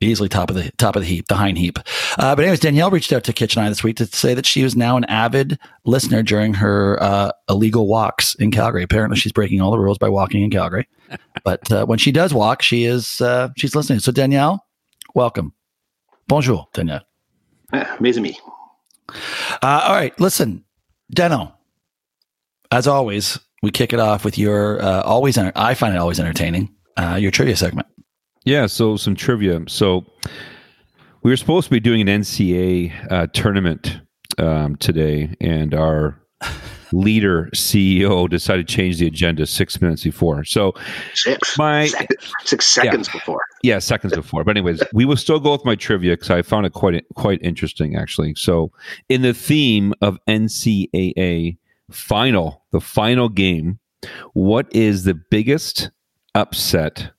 easily 0.00 0.28
top 0.28 0.50
of 0.50 0.56
the 0.56 0.70
top 0.78 0.96
of 0.96 1.02
the 1.02 1.08
heap, 1.08 1.28
the 1.28 1.36
Hine 1.36 1.56
heap. 1.56 1.78
Uh, 2.18 2.34
but 2.34 2.42
anyways, 2.42 2.60
Danielle 2.60 2.90
reached 2.90 3.12
out 3.12 3.24
to 3.24 3.32
Kitch 3.32 3.56
and 3.56 3.64
I 3.64 3.68
this 3.68 3.84
week 3.84 3.96
to 3.96 4.06
say 4.06 4.34
that 4.34 4.46
she 4.46 4.62
was 4.62 4.76
now 4.76 4.96
an 4.96 5.04
avid 5.04 5.58
listener 5.84 6.22
during 6.22 6.54
her 6.54 7.02
uh, 7.02 7.32
illegal 7.48 7.86
walks 7.86 8.34
in 8.36 8.50
Calgary. 8.50 8.82
Apparently, 8.82 9.18
she's 9.18 9.32
breaking 9.32 9.60
all 9.60 9.70
the 9.70 9.78
rules 9.78 9.98
by 9.98 10.08
walking 10.08 10.42
in 10.42 10.50
Calgary 10.50 10.86
but 11.44 11.70
uh, 11.72 11.86
when 11.86 11.98
she 11.98 12.12
does 12.12 12.32
walk, 12.32 12.62
she 12.62 12.84
is 12.84 13.20
uh, 13.20 13.48
she's 13.56 13.74
listening. 13.74 13.98
So 14.00 14.12
Danielle, 14.12 14.64
welcome. 15.14 15.52
Bonjour, 16.28 16.68
Danielle. 16.72 17.02
Ah, 17.72 17.96
amazing 17.98 18.22
me. 18.22 18.38
Uh, 19.62 19.82
all 19.84 19.94
right, 19.94 20.18
listen, 20.20 20.64
Deno. 21.14 21.52
As 22.72 22.86
always, 22.86 23.38
we 23.62 23.70
kick 23.70 23.92
it 23.92 23.98
off 23.98 24.24
with 24.24 24.38
your 24.38 24.80
uh, 24.80 25.02
always. 25.02 25.36
Enter- 25.36 25.52
I 25.56 25.74
find 25.74 25.94
it 25.94 25.98
always 25.98 26.20
entertaining. 26.20 26.74
Uh, 26.96 27.16
your 27.20 27.30
trivia 27.30 27.56
segment. 27.56 27.88
Yeah, 28.44 28.66
so 28.66 28.96
some 28.96 29.14
trivia. 29.14 29.60
So 29.68 30.06
we 31.22 31.30
were 31.30 31.36
supposed 31.36 31.66
to 31.66 31.70
be 31.70 31.80
doing 31.80 32.00
an 32.00 32.22
NCA 32.22 33.12
uh, 33.12 33.26
tournament 33.32 34.00
um, 34.38 34.76
today, 34.76 35.34
and 35.40 35.74
our 35.74 36.18
leader 36.92 37.50
CEO 37.54 38.28
decided 38.28 38.66
to 38.66 38.74
change 38.74 38.98
the 38.98 39.06
agenda 39.06 39.46
six 39.46 39.80
minutes 39.82 40.04
before. 40.04 40.44
So 40.44 40.72
six, 41.14 41.58
my 41.58 41.90
six 42.44 42.66
seconds 42.66 43.08
yeah, 43.08 43.12
before. 43.12 43.40
Yeah, 43.62 43.78
seconds 43.78 44.14
before. 44.14 44.42
But 44.44 44.56
anyways, 44.56 44.82
we 44.94 45.04
will 45.04 45.18
still 45.18 45.38
go 45.38 45.52
with 45.52 45.64
my 45.66 45.74
trivia 45.74 46.14
because 46.14 46.30
I 46.30 46.40
found 46.40 46.64
it 46.64 46.72
quite 46.72 47.04
quite 47.14 47.40
interesting 47.42 47.96
actually. 47.96 48.34
So 48.36 48.72
in 49.10 49.20
the 49.20 49.34
theme 49.34 49.92
of 50.00 50.18
NCAA 50.26 51.58
final, 51.90 52.64
the 52.70 52.80
final 52.80 53.28
game, 53.28 53.78
what 54.32 54.66
is 54.74 55.04
the 55.04 55.14
biggest 55.14 55.90
upset 56.34 57.10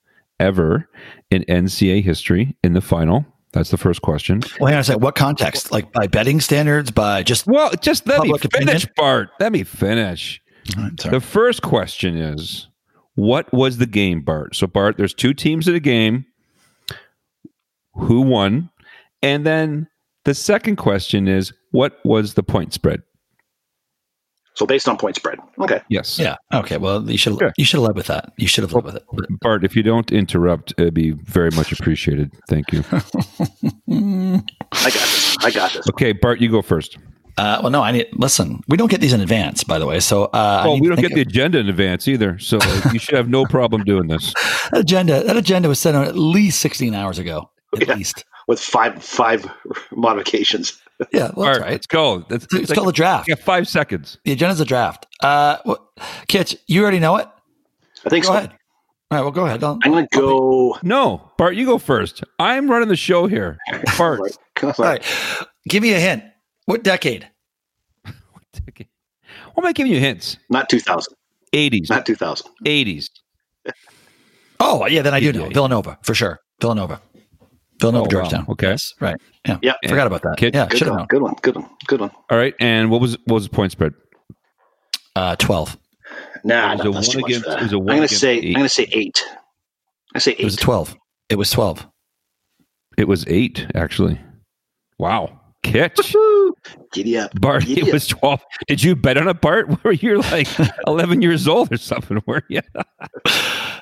ever 0.41 0.89
in 1.29 1.43
NCAA 1.43 2.03
history 2.03 2.57
in 2.63 2.73
the 2.73 2.81
final? 2.81 3.25
That's 3.53 3.69
the 3.69 3.77
first 3.77 4.01
question. 4.01 4.41
Well, 4.59 4.67
hang 4.67 4.75
on 4.75 4.81
a 4.81 4.83
second. 4.83 5.03
What 5.03 5.15
context? 5.15 5.71
Like 5.71 5.91
by 5.91 6.07
betting 6.07 6.39
standards? 6.39 6.91
By 6.91 7.23
just 7.23 7.47
well, 7.47 7.71
just 7.81 8.07
let 8.07 8.21
me 8.21 8.29
finish, 8.37 8.45
opinion? 8.45 8.81
Bart. 8.95 9.29
Let 9.39 9.51
me 9.51 9.63
finish. 9.63 10.41
Right, 10.77 10.95
the 10.97 11.19
first 11.19 11.61
question 11.61 12.15
is, 12.15 12.67
what 13.15 13.51
was 13.51 13.77
the 13.77 13.85
game, 13.85 14.21
Bart? 14.21 14.55
So, 14.55 14.67
Bart, 14.67 14.97
there's 14.97 15.13
two 15.13 15.33
teams 15.33 15.67
in 15.67 15.75
a 15.75 15.79
game. 15.79 16.25
Who 17.95 18.21
won? 18.21 18.69
And 19.21 19.45
then 19.45 19.87
the 20.23 20.33
second 20.33 20.77
question 20.77 21.27
is, 21.27 21.51
what 21.71 21.99
was 22.05 22.35
the 22.35 22.43
point 22.43 22.73
spread? 22.73 23.01
So 24.55 24.65
based 24.65 24.87
on 24.87 24.97
point 24.97 25.15
spread. 25.15 25.39
Okay. 25.59 25.81
Yes. 25.89 26.19
Yeah. 26.19 26.35
Okay. 26.53 26.77
Well, 26.77 27.09
you 27.09 27.17
should 27.17 27.39
you 27.57 27.65
should 27.65 27.77
have 27.77 27.87
led 27.87 27.95
with 27.95 28.07
that. 28.07 28.33
You 28.37 28.47
should 28.47 28.63
have 28.63 28.73
led 28.73 28.83
with 28.83 28.95
it. 28.95 29.03
Bart, 29.41 29.63
if 29.63 29.75
you 29.75 29.83
don't 29.83 30.11
interrupt, 30.11 30.73
it'd 30.77 30.93
be 30.93 31.11
very 31.11 31.51
much 31.51 31.71
appreciated. 31.71 32.31
Thank 32.49 32.71
you. 32.73 32.83
I 32.91 34.41
got 34.71 34.93
this. 34.93 35.37
I 35.39 35.51
got 35.51 35.73
this. 35.73 35.87
Okay, 35.89 36.11
Bart, 36.11 36.41
you 36.41 36.51
go 36.51 36.61
first. 36.61 36.97
Uh, 37.37 37.59
well, 37.61 37.71
no, 37.71 37.81
I 37.81 37.91
need. 37.91 38.07
Listen, 38.13 38.61
we 38.67 38.77
don't 38.77 38.91
get 38.91 39.01
these 39.01 39.13
in 39.13 39.21
advance, 39.21 39.63
by 39.63 39.79
the 39.79 39.85
way. 39.85 39.99
So, 39.99 40.25
uh, 40.25 40.63
well, 40.65 40.79
we 40.79 40.87
don't 40.87 40.99
get 40.99 41.13
the 41.13 41.21
agenda 41.21 41.59
in 41.59 41.69
advance 41.69 42.07
either. 42.07 42.37
So 42.39 42.59
you 42.93 42.99
should 42.99 43.15
have 43.15 43.29
no 43.29 43.45
problem 43.45 43.83
doing 43.83 44.07
this. 44.07 44.33
that 44.71 44.81
agenda. 44.81 45.23
That 45.23 45.37
agenda 45.37 45.69
was 45.69 45.79
sent 45.79 45.95
out 45.95 46.07
at 46.07 46.15
least 46.15 46.59
sixteen 46.59 46.93
hours 46.93 47.19
ago. 47.19 47.49
At 47.73 47.87
yeah, 47.87 47.95
least 47.95 48.25
with 48.47 48.59
five 48.59 49.01
five 49.01 49.45
modifications. 49.91 50.79
Yeah, 51.11 51.31
well, 51.35 51.47
All 51.47 51.53
right, 51.53 51.61
right. 51.61 51.71
let's 51.71 51.87
go. 51.87 52.19
That's, 52.29 52.45
it's, 52.45 52.53
it's 52.53 52.69
like, 52.69 52.75
called 52.75 52.89
a 52.89 52.93
draft. 52.93 53.27
Yeah, 53.27 53.35
five 53.35 53.67
seconds. 53.67 54.17
The 54.23 54.31
agenda's 54.31 54.59
a 54.59 54.65
draft. 54.65 55.07
Uh, 55.21 55.57
well, 55.65 55.89
Kitch, 56.27 56.55
you 56.67 56.81
already 56.81 56.99
know 56.99 57.17
it. 57.17 57.27
I 58.05 58.09
think 58.09 58.25
go 58.25 58.31
so. 58.31 58.37
Ahead. 58.37 58.51
All 59.09 59.17
right, 59.17 59.21
well, 59.21 59.31
go 59.31 59.45
ahead. 59.45 59.63
I'll, 59.63 59.79
I'm 59.83 59.91
going 59.91 60.07
to 60.07 60.17
go. 60.17 60.77
No, 60.83 61.31
Bart, 61.37 61.55
you 61.55 61.65
go 61.65 61.77
first. 61.77 62.23
I'm 62.39 62.69
running 62.69 62.87
the 62.87 62.95
show 62.95 63.27
here. 63.27 63.57
Bart. 63.97 64.21
All 64.63 64.73
right, 64.77 65.03
give 65.67 65.83
me 65.83 65.93
a 65.93 65.99
hint. 65.99 66.23
What 66.65 66.83
decade? 66.83 67.27
what 68.03 68.43
decade? 68.53 68.87
What 69.53 69.63
am 69.63 69.67
I 69.67 69.73
giving 69.73 69.91
you 69.91 69.99
hints? 69.99 70.37
Not 70.49 70.69
2000. 70.69 71.13
80s. 71.53 71.89
Not 71.89 72.05
2000. 72.05 72.47
80s. 72.65 73.09
oh, 74.59 74.85
yeah, 74.85 75.01
then 75.01 75.13
I 75.13 75.19
do 75.19 75.33
know. 75.33 75.49
Villanova, 75.49 75.97
for 76.03 76.13
sure. 76.13 76.39
Villanova. 76.61 77.01
Villanova, 77.81 78.05
oh, 78.05 78.09
Georgetown. 78.09 78.45
Wow. 78.47 78.53
Okay, 78.53 78.69
yes, 78.69 78.93
right. 78.99 79.15
Yeah, 79.45 79.57
yeah. 79.61 79.73
Forgot 79.87 80.07
about 80.07 80.21
that. 80.21 80.37
Kid, 80.37 80.53
yeah, 80.53 80.67
good 80.67 80.87
one. 80.87 81.05
Good 81.07 81.21
one. 81.21 81.35
Good 81.41 81.55
one. 81.55 81.69
Good 81.87 81.99
one. 82.01 82.11
All 82.29 82.37
right, 82.37 82.53
and 82.59 82.89
what 82.89 83.01
was 83.01 83.17
what 83.25 83.35
was 83.35 83.43
the 83.45 83.49
point 83.49 83.71
spread? 83.71 83.93
Uh, 85.15 85.35
twelve. 85.35 85.77
Nah, 86.43 86.75
no, 86.75 86.91
that's 86.91 87.09
too 87.09 87.19
against, 87.19 87.47
much 87.47 87.59
for 87.59 87.65
that. 87.65 87.73
I'm 87.75 87.85
going 87.85 88.01
to 88.01 88.07
say 88.07 88.35
i 88.37 88.47
I'm 88.47 88.53
going 88.53 88.63
to 88.63 88.69
say 88.69 88.87
eight. 88.91 89.23
I 90.15 90.19
say 90.19 90.31
eight. 90.31 90.39
It 90.39 90.45
was 90.45 90.55
twelve. 90.55 90.95
It 91.29 91.35
was 91.35 91.51
twelve. 91.51 91.87
It 92.97 93.07
was 93.07 93.25
eight, 93.27 93.67
actually. 93.75 94.19
Wow. 94.99 95.39
Catch. 95.63 96.15
Giddy 96.91 97.17
up. 97.17 97.31
Bart, 97.39 97.65
Giddy 97.65 97.81
it 97.81 97.87
up. 97.87 97.93
was 97.93 98.07
12. 98.07 98.41
Did 98.67 98.83
you 98.83 98.95
bet 98.95 99.17
on 99.17 99.27
a 99.27 99.33
Bart? 99.33 99.83
Were 99.83 99.91
you 99.91 100.21
like 100.21 100.47
11 100.87 101.21
years 101.21 101.47
old 101.47 101.71
or 101.71 101.77
something? 101.77 102.21
Were 102.25 102.43
you? 102.49 102.61
uh, 102.75 102.81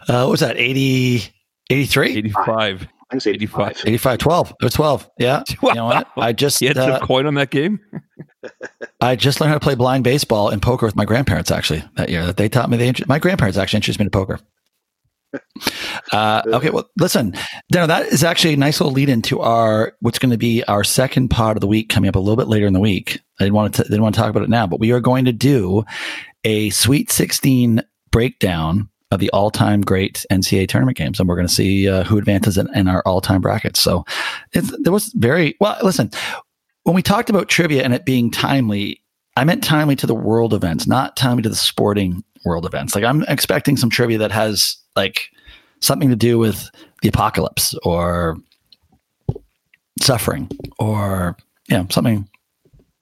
what 0.08 0.30
was 0.30 0.40
that? 0.42 0.58
80, 0.58 1.24
83? 1.70 2.18
85. 2.18 2.88
I 3.10 3.14
can 3.16 3.20
say 3.20 3.32
85. 3.32 3.84
85 3.86 4.18
12. 4.20 4.50
It 4.62 4.64
was 4.64 4.74
12. 4.74 5.10
Yeah. 5.18 5.44
Wow. 5.62 5.70
You 5.70 5.76
know 5.76 5.86
what? 5.86 6.08
I 6.16 6.32
just. 6.32 6.62
You 6.62 6.70
had 6.70 6.78
uh, 6.78 7.00
coin 7.00 7.26
on 7.26 7.34
that 7.36 7.50
game? 7.50 7.80
I 9.02 9.16
just 9.16 9.42
learned 9.42 9.50
how 9.50 9.58
to 9.58 9.64
play 9.64 9.76
blind 9.76 10.04
baseball 10.04 10.50
and 10.50 10.62
poker 10.62 10.86
with 10.86 10.96
my 10.96 11.06
grandparents 11.06 11.52
actually 11.52 11.84
that 11.96 12.10
year. 12.10 12.26
That 12.26 12.38
they 12.38 12.50
taught 12.50 12.70
me. 12.70 12.78
They, 12.78 12.94
my 13.08 13.20
grandparents 13.20 13.58
actually 13.58 13.78
introduced 13.78 14.00
me 14.00 14.06
to 14.06 14.12
poker. 14.12 14.40
Uh, 16.12 16.42
okay, 16.48 16.72
well, 16.72 16.90
listen, 16.98 17.36
Dano, 17.72 17.86
that 17.86 18.08
is 18.08 18.24
actually 18.24 18.54
a 18.54 18.58
nice 18.58 18.80
little 18.80 18.94
lead 18.94 19.10
into 19.10 19.42
our 19.42 19.94
what's 20.00 20.18
going 20.18 20.32
to 20.32 20.38
be 20.40 20.64
our 20.64 20.84
second 20.84 21.28
pod 21.28 21.56
of 21.56 21.62
the 21.62 21.68
week 21.68 21.90
coming 21.90 22.08
up 22.08 22.16
a 22.16 22.20
little 22.20 22.38
bit 22.38 22.48
later 22.48 22.66
in 22.66 22.74
the 22.74 22.80
week. 22.80 23.20
I 23.40 23.44
didn't 23.44 23.54
want 23.54 23.76
to 23.76 23.84
didn't 23.84 24.02
want 24.02 24.16
to 24.16 24.22
talk 24.22 24.32
about 24.32 24.42
it 24.42 24.50
now, 24.50 24.66
but 24.66 24.80
we 24.80 24.92
are 24.92 25.00
going 25.00 25.26
to 25.26 25.32
do 25.32 25.84
a 26.44 26.72
Sweet 26.72 27.12
16 27.12 27.84
breakdown 28.12 28.90
of 29.12 29.20
the 29.20 29.30
all-time 29.32 29.82
great 29.82 30.26
NCAA 30.32 30.68
tournament 30.68 30.98
games, 30.98 31.20
and 31.20 31.28
we're 31.28 31.36
going 31.36 31.48
to 31.48 31.54
see 31.54 31.90
uh, 31.90 32.04
who 32.04 32.18
advances 32.18 32.58
in, 32.58 32.74
in, 32.76 32.88
our 32.88 33.02
all-time 33.06 33.42
brackets. 33.42 33.80
So 33.80 34.06
there 34.54 34.94
was 34.94 35.08
very 35.14 35.56
well. 35.60 35.78
Listen, 35.82 36.12
when 36.84 36.96
we 36.96 37.02
talked 37.02 37.30
about 37.30 37.50
trivia 37.50 37.84
and 37.84 37.94
it 37.94 38.06
being 38.06 38.30
timely, 38.30 39.02
I 39.36 39.44
meant 39.46 39.64
timely 39.64 39.96
to 39.98 40.08
the 40.08 40.16
world 40.16 40.54
events, 40.54 40.86
not 40.86 41.18
timely 41.18 41.42
to 41.44 41.50
the 41.50 41.56
sporting 41.56 42.24
world 42.46 42.66
events. 42.66 42.96
Like 42.96 43.04
I'm 43.04 43.24
expecting 43.24 43.78
some 43.78 43.90
trivia 43.90 44.18
that 44.20 44.32
has 44.32 44.78
like 44.96 45.30
something 45.80 46.10
to 46.10 46.16
do 46.16 46.38
with 46.38 46.70
the 47.02 47.10
apocalypse 47.10 47.74
or 47.84 48.38
suffering 50.02 50.50
or 50.78 51.36
you 51.68 51.78
know 51.78 51.86
something 51.90 52.28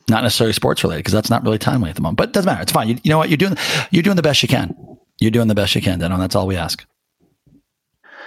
not 0.09 0.23
necessarily 0.23 0.53
sports 0.53 0.83
related 0.83 0.99
because 0.99 1.13
that's 1.13 1.29
not 1.29 1.43
really 1.43 1.57
timely 1.57 1.89
at 1.89 1.95
the 1.95 2.01
moment. 2.01 2.17
But 2.17 2.29
it 2.29 2.33
doesn't 2.33 2.47
matter. 2.47 2.61
It's 2.61 2.71
fine. 2.71 2.87
You, 2.87 2.97
you 3.03 3.09
know 3.09 3.17
what? 3.17 3.29
You're 3.29 3.37
doing 3.37 3.57
you're 3.91 4.03
doing 4.03 4.15
the 4.15 4.21
best 4.21 4.41
you 4.41 4.49
can. 4.49 4.75
You're 5.19 5.31
doing 5.31 5.47
the 5.47 5.55
best 5.55 5.73
you 5.75 5.81
can, 5.81 5.99
Deno. 5.99 6.17
That's 6.17 6.35
all 6.35 6.47
we 6.47 6.55
ask. 6.55 6.85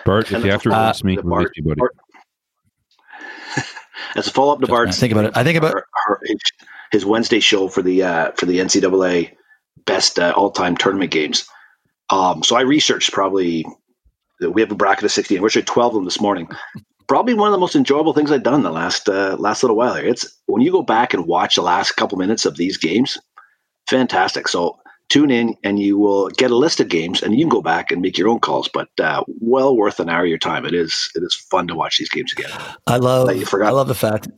Bart, 0.05 0.31
if 0.33 0.45
you 0.45 0.51
have 0.51 0.63
to 0.63 0.73
uh, 0.73 0.93
me, 1.05 1.17
Bart, 1.17 1.53
you, 1.57 1.63
buddy. 1.63 1.81
As 4.17 4.27
a 4.27 4.31
follow 4.31 4.53
up 4.55 4.61
to 4.61 4.67
Bart's, 4.67 4.99
think 4.99 5.13
about 5.13 5.27
it. 5.27 5.37
I 5.37 5.45
think 5.45 5.59
about 5.59 5.85
his 6.91 7.05
Wednesday 7.05 7.41
show 7.41 7.69
for 7.69 7.83
the 7.83 8.03
uh, 8.03 8.33
for 8.33 8.47
the 8.47 8.59
NCAA 8.59 9.37
best 9.85 10.19
uh, 10.19 10.33
all 10.37 10.51
time 10.51 10.77
tournament 10.77 11.11
games. 11.11 11.47
Um, 12.09 12.43
so 12.43 12.57
I 12.57 12.63
researched 12.63 13.13
probably. 13.13 13.65
We 14.41 14.63
have 14.63 14.73
a 14.73 14.77
bracket 14.77 15.05
of 15.05 15.13
sixteen. 15.13 15.41
We're 15.41 15.49
actually 15.49 15.63
twelve 15.63 15.93
of 15.93 15.97
them 15.97 16.05
this 16.07 16.21
morning. 16.21 16.49
Probably 17.07 17.35
one 17.35 17.49
of 17.49 17.53
the 17.53 17.59
most 17.59 17.77
enjoyable 17.77 18.15
things 18.15 18.33
I've 18.33 18.43
done 18.43 18.63
the 18.63 18.71
last 18.71 19.09
uh, 19.09 19.37
last 19.39 19.63
little 19.63 19.77
while 19.77 19.95
here. 19.95 20.07
It's 20.07 20.27
when 20.47 20.63
you 20.63 20.73
go 20.73 20.83
back 20.83 21.13
and 21.13 21.27
watch 21.27 21.57
the 21.57 21.63
last 21.63 21.93
couple 21.93 22.19
minutes 22.19 22.47
of 22.47 22.57
these 22.57 22.79
games, 22.79 23.19
fantastic. 23.89 24.49
So 24.49 24.80
tune 25.11 25.31
in 25.31 25.57
and 25.63 25.79
you 25.79 25.99
will 25.99 26.29
get 26.31 26.51
a 26.51 26.57
list 26.57 26.81
of 26.81 26.89
games 26.89 27.23
and 27.23 27.35
you 27.35 27.41
can 27.41 27.51
go 27.51 27.61
back 27.61 27.91
and 27.91 28.01
make 28.01 28.17
your 28.17 28.29
own 28.29 28.39
calls 28.39 28.69
but 28.69 28.89
uh, 29.01 29.23
well 29.41 29.77
worth 29.77 30.01
an 30.01 30.09
hour 30.09 30.23
of 30.23 30.29
your 30.29 30.39
time. 30.39 30.65
It 30.65 30.73
is 30.73 31.11
it 31.15 31.23
is 31.23 31.35
fun 31.35 31.67
to 31.69 31.75
watch 31.75 31.99
these 31.99 32.09
games 32.09 32.33
again. 32.33 32.51
I 32.87 32.97
love 32.97 33.37
you 33.37 33.45
forgot. 33.45 33.69
i 33.69 33.73
love 33.73 33.89
the 33.89 33.95
fact 33.95 34.29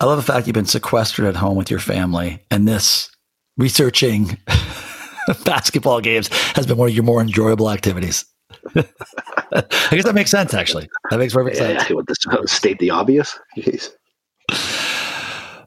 i 0.00 0.06
love 0.06 0.16
the 0.16 0.32
fact 0.32 0.46
you've 0.46 0.54
been 0.54 0.64
sequestered 0.64 1.26
at 1.26 1.36
home 1.36 1.56
with 1.56 1.70
your 1.70 1.80
family 1.80 2.42
and 2.50 2.66
this 2.66 3.10
researching 3.56 4.38
basketball 5.44 6.00
games 6.00 6.28
has 6.54 6.66
been 6.66 6.76
one 6.76 6.88
of 6.88 6.94
your 6.94 7.04
more 7.04 7.20
enjoyable 7.20 7.70
activities. 7.70 8.24
I 8.76 9.62
guess 9.90 10.04
that 10.04 10.14
makes 10.14 10.30
sense 10.30 10.54
actually. 10.54 10.88
That 11.10 11.18
makes 11.18 11.34
perfect 11.34 11.56
yeah, 11.56 11.78
sense 11.78 11.90
yeah, 11.90 12.36
state 12.46 12.78
the 12.78 12.90
obvious? 12.90 13.38
Jeez. 13.56 13.90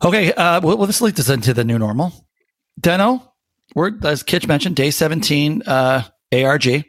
okay 0.03 0.31
uh, 0.33 0.61
well, 0.61 0.77
well 0.77 0.87
this 0.87 1.01
leads 1.01 1.19
us 1.19 1.29
into 1.29 1.53
the 1.53 1.65
new 1.65 1.77
normal. 1.77 2.13
Deno, 2.79 3.28
we're 3.79 3.93
as 4.03 4.23
Kitch 4.23 4.45
mentioned, 4.45 4.75
day 4.75 4.91
seventeen, 4.91 5.63
uh, 5.65 6.03
ARG. 6.33 6.85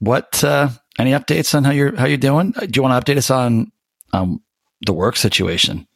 What 0.00 0.44
uh, 0.44 0.68
any 0.98 1.12
updates 1.12 1.54
on 1.54 1.64
how 1.64 1.70
you're 1.70 1.96
how 1.96 2.04
you're 2.04 2.18
doing? 2.18 2.52
Uh, 2.56 2.66
do 2.66 2.72
you 2.74 2.82
want 2.82 3.06
to 3.06 3.12
update 3.12 3.16
us 3.16 3.30
on 3.30 3.72
um, 4.12 4.42
the 4.84 4.92
work 4.92 5.16
situation? 5.16 5.88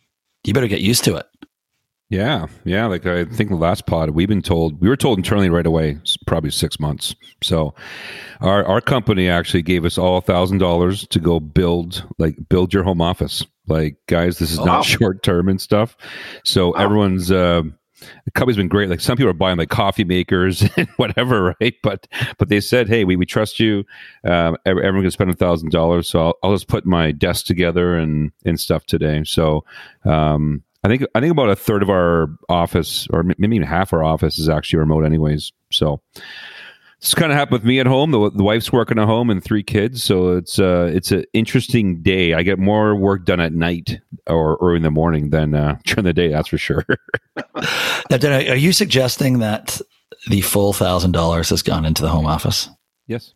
You 0.45 0.55
better 0.55 0.67
get 0.67 0.81
used 0.81 1.05
to 1.05 1.17
it. 1.17 1.27
Yeah, 2.09 2.47
yeah. 2.65 2.87
Like 2.87 3.05
I 3.05 3.27
think 3.27 3.51
the 3.51 3.57
last 3.57 3.87
pod, 3.87 4.11
we've 4.11 4.29
been 4.29 4.41
told 4.41 4.81
we 4.81 4.89
were 4.89 4.97
told 4.97 5.19
internally 5.19 5.51
right 5.51 5.67
away, 5.67 5.99
probably 6.27 6.51
six 6.51 6.81
months. 6.81 7.15
So, 7.43 7.75
our 8.41 8.65
our 8.65 8.81
company 8.81 9.29
actually 9.29 9.63
gave 9.63 9.85
us 9.85 9.99
all 9.99 10.17
a 10.17 10.23
thousand 10.23 10.59
dollars 10.59 11.07
to 11.09 11.21
go 11.21 11.39
build 11.39 12.05
like 12.19 12.37
build 12.49 12.73
your 12.73 12.83
home 12.83 13.03
office. 13.03 13.45
Like 13.69 13.99
guys, 14.09 14.39
this 14.39 14.51
is 14.51 14.59
oh, 14.59 14.65
not 14.65 14.79
wow. 14.79 14.83
short 14.83 15.23
term 15.23 15.49
and 15.51 15.61
stuff. 15.61 15.97
So 16.45 16.69
wow. 16.69 16.83
everyone's 16.83 17.31
uh, 17.31 17.63
the 18.25 18.31
company's 18.33 18.57
been 18.57 18.69
great. 18.69 18.89
Like 18.89 19.01
some 19.01 19.17
people 19.17 19.31
are 19.31 19.35
buying 19.35 19.59
like 19.59 19.69
coffee 19.69 20.05
makers 20.05 20.63
and 20.77 20.89
whatever, 20.97 21.55
right? 21.61 21.75
But 21.83 22.07
but 22.39 22.49
they 22.49 22.61
said, 22.61 22.89
hey, 22.89 23.05
we, 23.05 23.17
we 23.17 23.27
trust 23.27 23.61
you. 23.61 23.85
Um, 24.25 24.57
everyone 24.67 25.03
can 25.03 25.11
spend 25.11 25.31
a 25.31 25.35
thousand 25.35 25.71
dollars, 25.71 26.09
so 26.09 26.21
I'll, 26.21 26.39
I'll 26.43 26.53
just 26.53 26.69
put 26.69 26.87
my 26.87 27.13
desk 27.13 27.47
together 27.47 27.97
and 27.97 28.33
and 28.45 28.59
stuff 28.59 28.87
today. 28.87 29.23
So 29.25 29.65
um, 30.05 30.63
I 30.83 30.89
think 30.89 31.05
I 31.15 31.21
think 31.21 31.33
about 31.33 31.51
a 31.51 31.57
third 31.57 31.83
of 31.83 31.91
our 31.91 32.29
office, 32.49 33.07
or 33.13 33.23
maybe 33.23 33.57
even 33.57 33.69
half 33.69 33.93
our 33.93 34.03
office, 34.03 34.39
is 34.39 34.49
actually 34.49 34.79
remote, 34.79 35.05
anyways. 35.05 35.53
So 35.71 36.01
it's 37.01 37.15
kind 37.15 37.33
of 37.33 37.39
happened 37.39 37.61
with 37.61 37.65
me 37.65 37.81
at 37.81 37.87
home. 37.87 38.11
The, 38.11 38.31
the, 38.31 38.45
wife's 38.45 38.71
working 38.71 38.99
at 38.99 39.07
home 39.07 39.31
and 39.31 39.43
three 39.43 39.63
kids, 39.63 40.05
so 40.05 40.37
it's 40.37 40.59
uh, 40.59 40.91
it's 40.93 41.11
an 41.11 41.25
interesting 41.33 42.03
day. 42.03 42.35
I 42.35 42.43
get 42.43 42.59
more 42.59 42.95
work 42.95 43.25
done 43.25 43.41
at 43.41 43.55
night 43.55 43.99
or, 44.27 44.59
or 44.59 44.77
in 44.77 44.83
the 44.83 44.91
morning 44.91 45.31
than 45.31 45.55
uh, 45.55 45.79
during 45.85 46.05
the 46.05 46.13
day. 46.13 46.29
That's 46.29 46.49
for 46.49 46.59
sure. 46.59 46.85
now, 48.11 48.17
are 48.21 48.55
you 48.55 48.73
suggesting 48.73 49.39
that 49.39 49.81
the 50.29 50.43
full 50.43 50.75
thousand 50.75 51.13
dollars 51.13 51.49
has 51.49 51.63
gone 51.63 51.87
into 51.87 52.03
the 52.03 52.11
home 52.11 52.27
office? 52.27 52.69
Yes. 53.07 53.33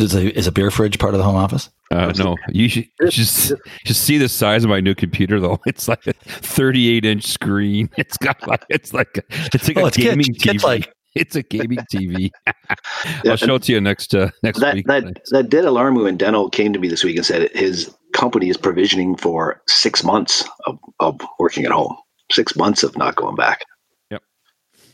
Is 0.00 0.14
a 0.14 0.36
is 0.36 0.46
a 0.46 0.52
beer 0.52 0.70
fridge 0.70 0.98
part 0.98 1.14
of 1.14 1.18
the 1.18 1.24
home 1.24 1.36
office? 1.36 1.70
Uh, 1.92 2.12
no, 2.16 2.34
you 2.48 2.68
should 2.68 2.88
just 3.10 3.52
just 3.84 4.02
see 4.02 4.16
the 4.16 4.28
size 4.28 4.64
of 4.64 4.70
my 4.70 4.80
new 4.80 4.94
computer 4.94 5.38
though. 5.38 5.60
It's 5.66 5.86
like 5.86 6.06
a 6.06 6.14
38 6.14 7.04
inch 7.04 7.24
screen. 7.24 7.90
It's 7.98 8.16
got 8.16 8.44
like 8.48 8.64
it's 8.70 8.94
like 8.94 9.18
a, 9.18 9.22
it's 9.54 9.68
like 9.68 9.76
oh, 9.76 9.84
a 9.84 9.86
it's 9.88 9.98
gaming 9.98 10.34
TV. 10.34 10.62
like 10.62 10.92
it's 11.14 11.36
a 11.36 11.42
gaming 11.42 11.78
TV. 11.92 12.30
I'll 13.26 13.36
show 13.36 13.56
it 13.56 13.64
to 13.64 13.72
you 13.72 13.80
next 13.80 14.14
uh, 14.14 14.30
next 14.42 14.60
that, 14.60 14.74
week. 14.74 14.86
That, 14.86 15.20
that 15.30 15.50
did 15.50 15.64
alarm 15.64 15.96
me 15.96 16.02
when 16.02 16.18
Deno 16.18 16.50
came 16.50 16.72
to 16.72 16.78
me 16.78 16.88
this 16.88 17.04
week 17.04 17.16
and 17.16 17.26
said 17.26 17.50
his 17.52 17.94
company 18.12 18.48
is 18.48 18.56
provisioning 18.56 19.16
for 19.16 19.62
six 19.68 20.04
months 20.04 20.44
of, 20.66 20.78
of 21.00 21.20
working 21.38 21.64
at 21.64 21.70
home, 21.70 21.96
six 22.30 22.56
months 22.56 22.82
of 22.82 22.96
not 22.96 23.16
going 23.16 23.36
back. 23.36 23.64
Yep, 24.10 24.22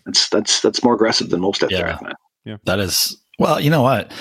that's 0.07 0.29
that's 0.29 0.61
that's 0.61 0.83
more 0.83 0.95
aggressive 0.95 1.31
than 1.31 1.41
most 1.41 1.63
out 1.63 1.71
yeah. 1.71 1.79
there. 1.79 1.99
Man. 2.03 2.15
Yeah, 2.45 2.57
that 2.65 2.81
is. 2.81 3.17
Well, 3.39 3.61
you 3.61 3.71
know 3.71 3.83
what. 3.83 4.13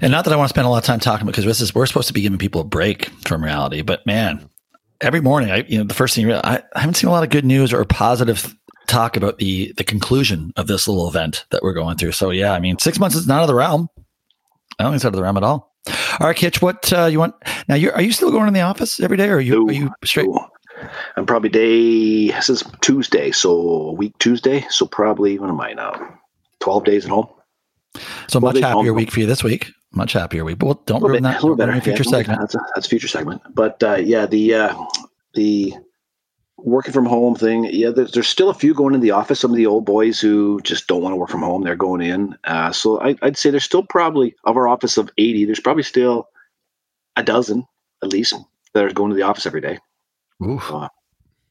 And 0.00 0.10
not 0.10 0.24
that 0.24 0.32
I 0.32 0.36
want 0.36 0.48
to 0.48 0.54
spend 0.54 0.66
a 0.66 0.70
lot 0.70 0.78
of 0.78 0.84
time 0.84 1.00
talking 1.00 1.22
about 1.22 1.32
because 1.32 1.44
this 1.44 1.60
is 1.60 1.74
we're 1.74 1.86
supposed 1.86 2.08
to 2.08 2.14
be 2.14 2.20
giving 2.20 2.38
people 2.38 2.60
a 2.60 2.64
break 2.64 3.06
from 3.26 3.42
reality, 3.42 3.82
but 3.82 4.04
man, 4.06 4.48
every 5.00 5.20
morning 5.20 5.50
I 5.50 5.64
you 5.68 5.78
know 5.78 5.84
the 5.84 5.94
first 5.94 6.14
thing 6.14 6.22
you 6.22 6.28
realize, 6.28 6.44
I, 6.44 6.62
I 6.74 6.80
haven't 6.80 6.94
seen 6.94 7.08
a 7.08 7.12
lot 7.12 7.24
of 7.24 7.30
good 7.30 7.44
news 7.44 7.72
or 7.72 7.84
positive 7.84 8.54
talk 8.86 9.16
about 9.16 9.38
the 9.38 9.72
the 9.76 9.84
conclusion 9.84 10.52
of 10.56 10.66
this 10.66 10.88
little 10.88 11.08
event 11.08 11.44
that 11.50 11.62
we're 11.62 11.72
going 11.72 11.96
through. 11.96 12.12
So 12.12 12.30
yeah, 12.30 12.52
I 12.52 12.60
mean, 12.60 12.78
six 12.78 12.98
months 12.98 13.16
is 13.16 13.26
not 13.26 13.38
out 13.38 13.42
of 13.42 13.48
the 13.48 13.54
realm. 13.54 13.88
I 14.78 14.82
don't 14.82 14.92
think 14.92 14.96
it's 14.96 15.04
out 15.04 15.08
of 15.08 15.16
the 15.16 15.22
realm 15.22 15.36
at 15.36 15.42
all. 15.42 15.72
All 16.18 16.26
right, 16.26 16.36
Kitch, 16.36 16.60
what 16.60 16.92
uh, 16.92 17.06
you 17.06 17.18
want 17.18 17.34
now? 17.68 17.74
You 17.74 17.92
are 17.92 18.02
you 18.02 18.12
still 18.12 18.30
going 18.30 18.48
in 18.48 18.54
the 18.54 18.60
office 18.60 19.00
every 19.00 19.16
day, 19.16 19.28
or 19.28 19.36
are 19.36 19.40
you 19.40 19.64
no, 19.64 19.68
are 19.68 19.72
you 19.72 19.90
straight? 20.04 20.28
No. 20.28 20.48
I'm 21.16 21.26
probably 21.26 21.48
day. 21.48 22.28
This 22.28 22.50
is 22.50 22.64
Tuesday, 22.80 23.30
so 23.30 23.92
week 23.92 24.16
Tuesday. 24.18 24.66
So 24.68 24.86
probably 24.86 25.38
what 25.38 25.48
am 25.48 25.60
I 25.60 25.72
now? 25.72 26.18
Twelve 26.60 26.84
days 26.84 27.04
at 27.04 27.10
home. 27.10 27.28
So 28.28 28.40
much 28.40 28.58
happier 28.58 28.92
week 28.92 29.10
for 29.10 29.20
you 29.20 29.26
this 29.26 29.42
week. 29.42 29.70
Much 29.92 30.12
happier 30.12 30.44
week. 30.44 30.58
But 30.58 30.84
don't 30.86 31.00
ruin 31.02 31.14
bit, 31.14 31.22
that. 31.22 31.38
A 31.38 31.42
little 31.42 31.56
better. 31.56 31.80
Future 31.80 32.02
yeah, 32.04 32.10
segment. 32.10 32.40
That's 32.40 32.54
a, 32.54 32.58
that's 32.74 32.86
a 32.86 32.90
future 32.90 33.08
segment. 33.08 33.40
But 33.54 33.82
uh, 33.82 33.94
yeah, 33.94 34.26
the 34.26 34.54
uh, 34.54 34.84
the 35.34 35.74
working 36.58 36.92
from 36.92 37.06
home 37.06 37.34
thing, 37.34 37.64
yeah, 37.70 37.90
there's, 37.90 38.12
there's, 38.12 38.28
still 38.28 38.48
a 38.48 38.54
few 38.54 38.74
going 38.74 38.94
in 38.94 39.00
the 39.00 39.10
office. 39.10 39.40
Some 39.40 39.50
of 39.50 39.56
the 39.56 39.66
old 39.66 39.84
boys 39.84 40.20
who 40.20 40.60
just 40.62 40.86
don't 40.86 41.02
want 41.02 41.12
to 41.12 41.16
work 41.16 41.28
from 41.28 41.42
home, 41.42 41.62
they're 41.62 41.76
going 41.76 42.00
in. 42.00 42.36
Uh, 42.44 42.72
so 42.72 43.00
I, 43.00 43.16
would 43.22 43.36
say 43.36 43.50
there's 43.50 43.64
still 43.64 43.82
probably 43.82 44.34
of 44.44 44.56
our 44.56 44.66
office 44.66 44.96
of 44.96 45.10
80, 45.18 45.44
there's 45.44 45.60
probably 45.60 45.82
still 45.82 46.28
a 47.16 47.22
dozen 47.22 47.66
at 48.02 48.12
least 48.12 48.34
that 48.74 48.84
are 48.84 48.92
going 48.92 49.10
to 49.10 49.16
the 49.16 49.22
office 49.22 49.46
every 49.46 49.60
day. 49.60 49.78
Uh, 50.70 50.88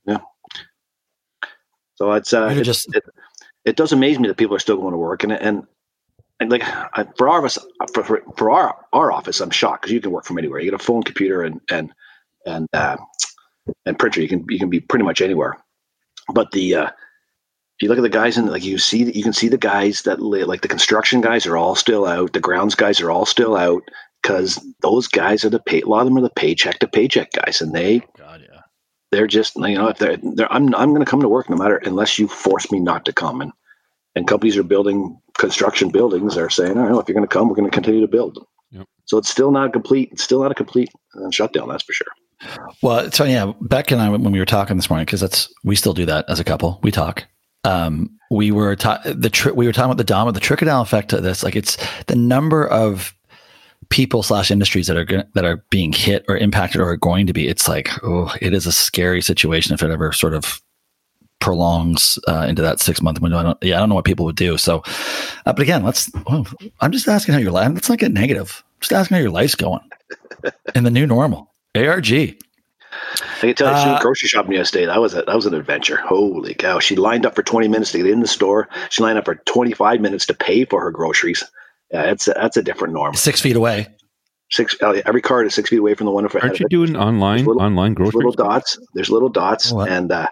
yeah. 0.05 0.19
So 1.95 2.11
it's 2.13 2.33
uh, 2.33 2.53
it, 2.55 2.63
just 2.63 2.93
it, 2.93 3.03
it, 3.63 3.75
does 3.75 3.91
amaze 3.91 4.19
me 4.19 4.27
that 4.27 4.37
people 4.37 4.55
are 4.55 4.59
still 4.59 4.77
going 4.77 4.91
to 4.91 4.97
work, 4.97 5.23
and 5.23 5.31
and 5.31 5.63
and 6.39 6.51
like 6.51 6.63
I, 6.65 7.07
for 7.17 7.29
our 7.29 7.39
office, 7.39 7.57
for, 7.93 8.03
for, 8.03 8.21
for 8.37 8.51
our 8.51 8.75
our 8.91 9.11
office, 9.11 9.39
I'm 9.39 9.49
shocked 9.49 9.83
because 9.83 9.93
you 9.93 10.01
can 10.01 10.11
work 10.11 10.25
from 10.25 10.37
anywhere. 10.37 10.59
You 10.59 10.71
get 10.71 10.79
a 10.79 10.83
phone, 10.83 11.03
computer, 11.03 11.41
and 11.41 11.61
and 11.71 11.93
and 12.45 12.67
uh, 12.73 12.97
and 13.85 13.97
printer. 13.97 14.21
You 14.21 14.27
can 14.27 14.45
you 14.49 14.59
can 14.59 14.69
be 14.69 14.79
pretty 14.79 15.05
much 15.05 15.21
anywhere. 15.21 15.57
But 16.33 16.51
the 16.51 16.75
uh, 16.75 16.85
if 16.85 17.81
you 17.81 17.89
look 17.89 17.97
at 17.97 18.03
the 18.03 18.09
guys 18.09 18.37
and 18.37 18.49
like 18.49 18.63
you 18.63 18.77
see 18.77 19.03
that 19.03 19.15
you 19.15 19.23
can 19.23 19.33
see 19.33 19.47
the 19.47 19.57
guys 19.57 20.03
that 20.03 20.21
like 20.21 20.61
the 20.61 20.67
construction 20.67 21.21
guys 21.21 21.45
are 21.45 21.57
all 21.57 21.75
still 21.75 22.05
out. 22.05 22.33
The 22.33 22.39
grounds 22.39 22.75
guys 22.75 23.01
are 23.01 23.11
all 23.11 23.25
still 23.25 23.55
out 23.55 23.83
because 24.21 24.63
those 24.81 25.07
guys 25.07 25.43
are 25.43 25.49
the 25.49 25.59
pay. 25.59 25.81
A 25.81 25.87
lot 25.87 26.01
of 26.01 26.05
them 26.05 26.17
are 26.17 26.21
the 26.21 26.29
paycheck 26.29 26.79
to 26.79 26.87
paycheck 26.87 27.31
guys, 27.31 27.61
and 27.61 27.73
they 27.73 27.99
God, 28.17 28.41
yeah. 28.41 28.61
they're 29.11 29.27
just 29.27 29.55
you 29.55 29.75
know 29.75 29.87
if 29.87 29.97
they're, 29.97 30.17
they're 30.17 30.51
I'm 30.51 30.73
I'm 30.75 30.89
going 30.89 31.03
to 31.03 31.09
come 31.09 31.21
to 31.21 31.29
work 31.29 31.49
no 31.49 31.57
matter 31.57 31.77
unless 31.77 32.17
you 32.17 32.27
force 32.27 32.71
me 32.71 32.79
not 32.79 33.05
to 33.05 33.13
come. 33.13 33.41
And 33.41 33.51
and 34.15 34.27
companies 34.27 34.57
are 34.57 34.63
building 34.63 35.19
construction 35.37 35.89
buildings. 35.89 36.35
They're 36.35 36.49
saying, 36.49 36.77
all 36.77 36.83
right, 36.83 36.91
well, 36.91 37.01
if 37.01 37.09
you're 37.09 37.15
going 37.15 37.27
to 37.27 37.33
come, 37.33 37.49
we're 37.49 37.55
going 37.55 37.69
to 37.69 37.75
continue 37.75 38.01
to 38.01 38.07
build. 38.07 38.39
Yep. 38.71 38.87
So 39.03 39.17
it's 39.17 39.29
still 39.29 39.51
not 39.51 39.73
complete. 39.73 40.09
It's 40.13 40.23
still 40.23 40.41
not 40.41 40.51
a 40.51 40.55
complete 40.55 40.89
uh, 41.15 41.29
shutdown. 41.31 41.67
That's 41.67 41.83
for 41.83 41.91
sure. 41.91 42.07
Well, 42.81 43.11
so 43.11 43.23
yeah, 43.23 43.53
Beck 43.61 43.91
and 43.91 44.01
I, 44.01 44.09
when 44.09 44.31
we 44.31 44.39
were 44.39 44.45
talking 44.45 44.75
this 44.77 44.89
morning, 44.89 45.05
because 45.05 45.21
that's 45.21 45.51
we 45.63 45.75
still 45.75 45.93
do 45.93 46.05
that 46.05 46.25
as 46.29 46.39
a 46.39 46.43
couple. 46.43 46.79
We 46.83 46.91
talk. 46.91 47.25
Um, 47.63 48.11
we 48.29 48.51
were 48.51 48.75
ta- 48.75 49.01
the 49.05 49.29
tri- 49.29 49.51
we 49.51 49.65
were 49.65 49.73
talking 49.73 49.91
about 49.91 49.97
the 49.97 50.03
dom 50.03 50.31
the 50.33 50.39
trickle 50.39 50.65
down 50.65 50.81
effect 50.81 51.13
of 51.13 51.23
this. 51.23 51.43
Like 51.43 51.55
it's 51.55 51.77
the 52.07 52.15
number 52.15 52.67
of 52.67 53.13
people 53.89 54.23
slash 54.23 54.51
industries 54.51 54.87
that 54.87 54.97
are 54.97 55.05
gonna, 55.05 55.27
that 55.33 55.45
are 55.45 55.63
being 55.69 55.93
hit 55.93 56.25
or 56.27 56.37
impacted 56.37 56.81
or 56.81 56.89
are 56.89 56.97
going 56.97 57.27
to 57.27 57.33
be. 57.33 57.47
It's 57.47 57.67
like 57.67 57.89
oh, 58.03 58.33
it 58.41 58.53
is 58.53 58.65
a 58.65 58.71
scary 58.71 59.21
situation 59.21 59.73
if 59.73 59.81
it 59.81 59.91
ever 59.91 60.11
sort 60.11 60.33
of 60.33 60.61
prolongs 61.39 62.17
uh, 62.27 62.45
into 62.47 62.61
that 62.61 62.79
six 62.79 63.01
month 63.01 63.21
window. 63.21 63.37
I 63.37 63.43
don't, 63.43 63.63
yeah, 63.63 63.77
I 63.77 63.79
don't 63.79 63.89
know 63.89 63.95
what 63.95 64.05
people 64.05 64.25
would 64.25 64.35
do. 64.35 64.57
So, 64.57 64.83
uh, 65.45 65.53
but 65.53 65.59
again, 65.59 65.83
let's. 65.83 66.11
Well, 66.27 66.47
I'm 66.81 66.91
just 66.91 67.07
asking 67.07 67.33
how 67.33 67.39
your 67.39 67.51
life. 67.51 67.71
Let's 67.73 67.89
not 67.89 67.99
get 67.99 68.11
negative. 68.11 68.63
Just 68.79 68.93
asking 68.93 69.15
how 69.15 69.21
your 69.21 69.31
life's 69.31 69.55
going 69.55 69.81
in 70.75 70.83
the 70.83 70.91
new 70.91 71.07
normal. 71.07 71.51
ARG. 71.75 72.37
I 73.37 73.39
can 73.39 73.55
tell 73.55 73.71
you, 73.71 73.81
she 73.81 73.87
went 73.87 73.99
uh, 73.99 74.01
grocery 74.01 74.29
shopping 74.29 74.53
yesterday. 74.53 74.85
That 74.85 75.01
was 75.01 75.13
a, 75.13 75.23
that 75.23 75.35
was 75.35 75.45
an 75.45 75.53
adventure. 75.53 75.97
Holy 75.97 76.53
cow! 76.53 76.79
She 76.79 76.95
lined 76.95 77.25
up 77.25 77.35
for 77.35 77.43
twenty 77.43 77.67
minutes 77.67 77.91
to 77.91 77.97
get 77.97 78.07
in 78.07 78.21
the 78.21 78.27
store. 78.27 78.69
She 78.89 79.03
lined 79.03 79.17
up 79.17 79.25
for 79.25 79.35
twenty 79.45 79.73
five 79.73 79.99
minutes 80.01 80.25
to 80.27 80.33
pay 80.33 80.65
for 80.65 80.81
her 80.81 80.91
groceries. 80.91 81.43
Yeah, 81.91 82.03
that's 82.03 82.27
a, 82.27 82.33
that's 82.33 82.57
a 82.57 82.63
different 82.63 82.93
norm. 82.93 83.13
Six 83.13 83.41
feet 83.41 83.55
away. 83.55 83.87
Six. 84.49 84.75
Uh, 84.81 85.01
every 85.05 85.21
card 85.21 85.45
is 85.45 85.53
six 85.53 85.69
feet 85.69 85.79
away 85.79 85.93
from 85.93 86.05
the 86.05 86.11
one. 86.11 86.25
Aren't 86.25 86.59
you 86.59 86.67
doing 86.69 86.95
online 86.95 87.45
little, 87.45 87.61
online 87.61 87.93
groceries? 87.93 88.15
Little 88.15 88.31
dots. 88.31 88.79
There's 88.93 89.09
little 89.09 89.29
dots, 89.29 89.73
oh, 89.73 89.81
and 89.81 90.11
uh, 90.11 90.27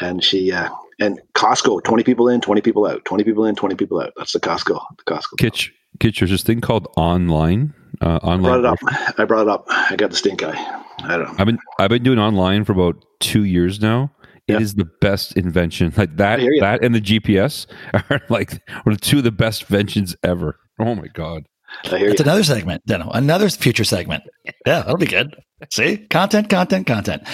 and 0.00 0.22
she 0.22 0.52
uh, 0.52 0.68
and 1.00 1.20
Costco. 1.34 1.82
Twenty 1.84 2.02
people 2.02 2.28
in, 2.28 2.40
twenty 2.40 2.60
people 2.60 2.86
out. 2.86 3.04
Twenty 3.04 3.24
people 3.24 3.44
in, 3.44 3.54
twenty 3.54 3.74
people 3.74 4.00
out. 4.00 4.12
That's 4.16 4.32
the 4.32 4.40
Costco. 4.40 4.80
The 4.98 5.04
Costco. 5.04 5.38
Kitch, 5.38 5.72
Kitch, 6.00 6.20
there's 6.20 6.30
this 6.30 6.42
thing 6.42 6.60
called 6.60 6.88
online 6.96 7.74
uh, 8.00 8.16
online. 8.22 8.52
I 8.52 8.58
brought 8.58 8.58
it 8.60 8.64
up. 8.66 9.18
I 9.18 9.24
brought 9.24 9.42
it 9.42 9.48
up. 9.48 9.64
I 9.68 9.96
got 9.96 10.10
the 10.10 10.16
stink 10.16 10.42
eye. 10.42 10.82
I 11.00 11.16
don't 11.16 11.26
know. 11.28 11.34
I've 11.38 11.46
been 11.46 11.58
I've 11.78 11.90
been 11.90 12.02
doing 12.02 12.18
online 12.18 12.64
for 12.64 12.72
about 12.72 13.04
two 13.20 13.44
years 13.44 13.80
now. 13.80 14.12
It 14.46 14.62
is 14.62 14.74
Yeah. 14.76 14.84
the 14.84 14.90
best 15.00 15.36
invention. 15.36 15.92
Like 15.96 16.16
that, 16.16 16.38
I 16.38 16.42
hear 16.42 16.52
you. 16.52 16.60
that 16.60 16.82
and 16.84 16.94
the 16.94 17.00
GPS 17.00 17.66
are 17.92 18.20
like 18.28 18.60
are 18.86 18.92
the 18.92 18.98
two 19.00 19.18
of 19.18 19.24
the 19.24 19.32
best 19.32 19.62
inventions 19.62 20.14
ever. 20.22 20.58
Oh 20.78 20.94
my 20.94 21.08
god! 21.12 21.44
I 21.84 21.98
hear 21.98 22.08
That's 22.08 22.20
you. 22.20 22.24
another 22.24 22.44
segment, 22.44 22.86
Deno. 22.86 23.10
Another 23.12 23.48
future 23.50 23.84
segment. 23.84 24.22
Yeah, 24.44 24.52
that'll 24.82 24.96
be 24.96 25.06
good. 25.06 25.34
See, 25.72 25.96
content, 25.96 26.48
content, 26.48 26.86
content. 26.86 27.24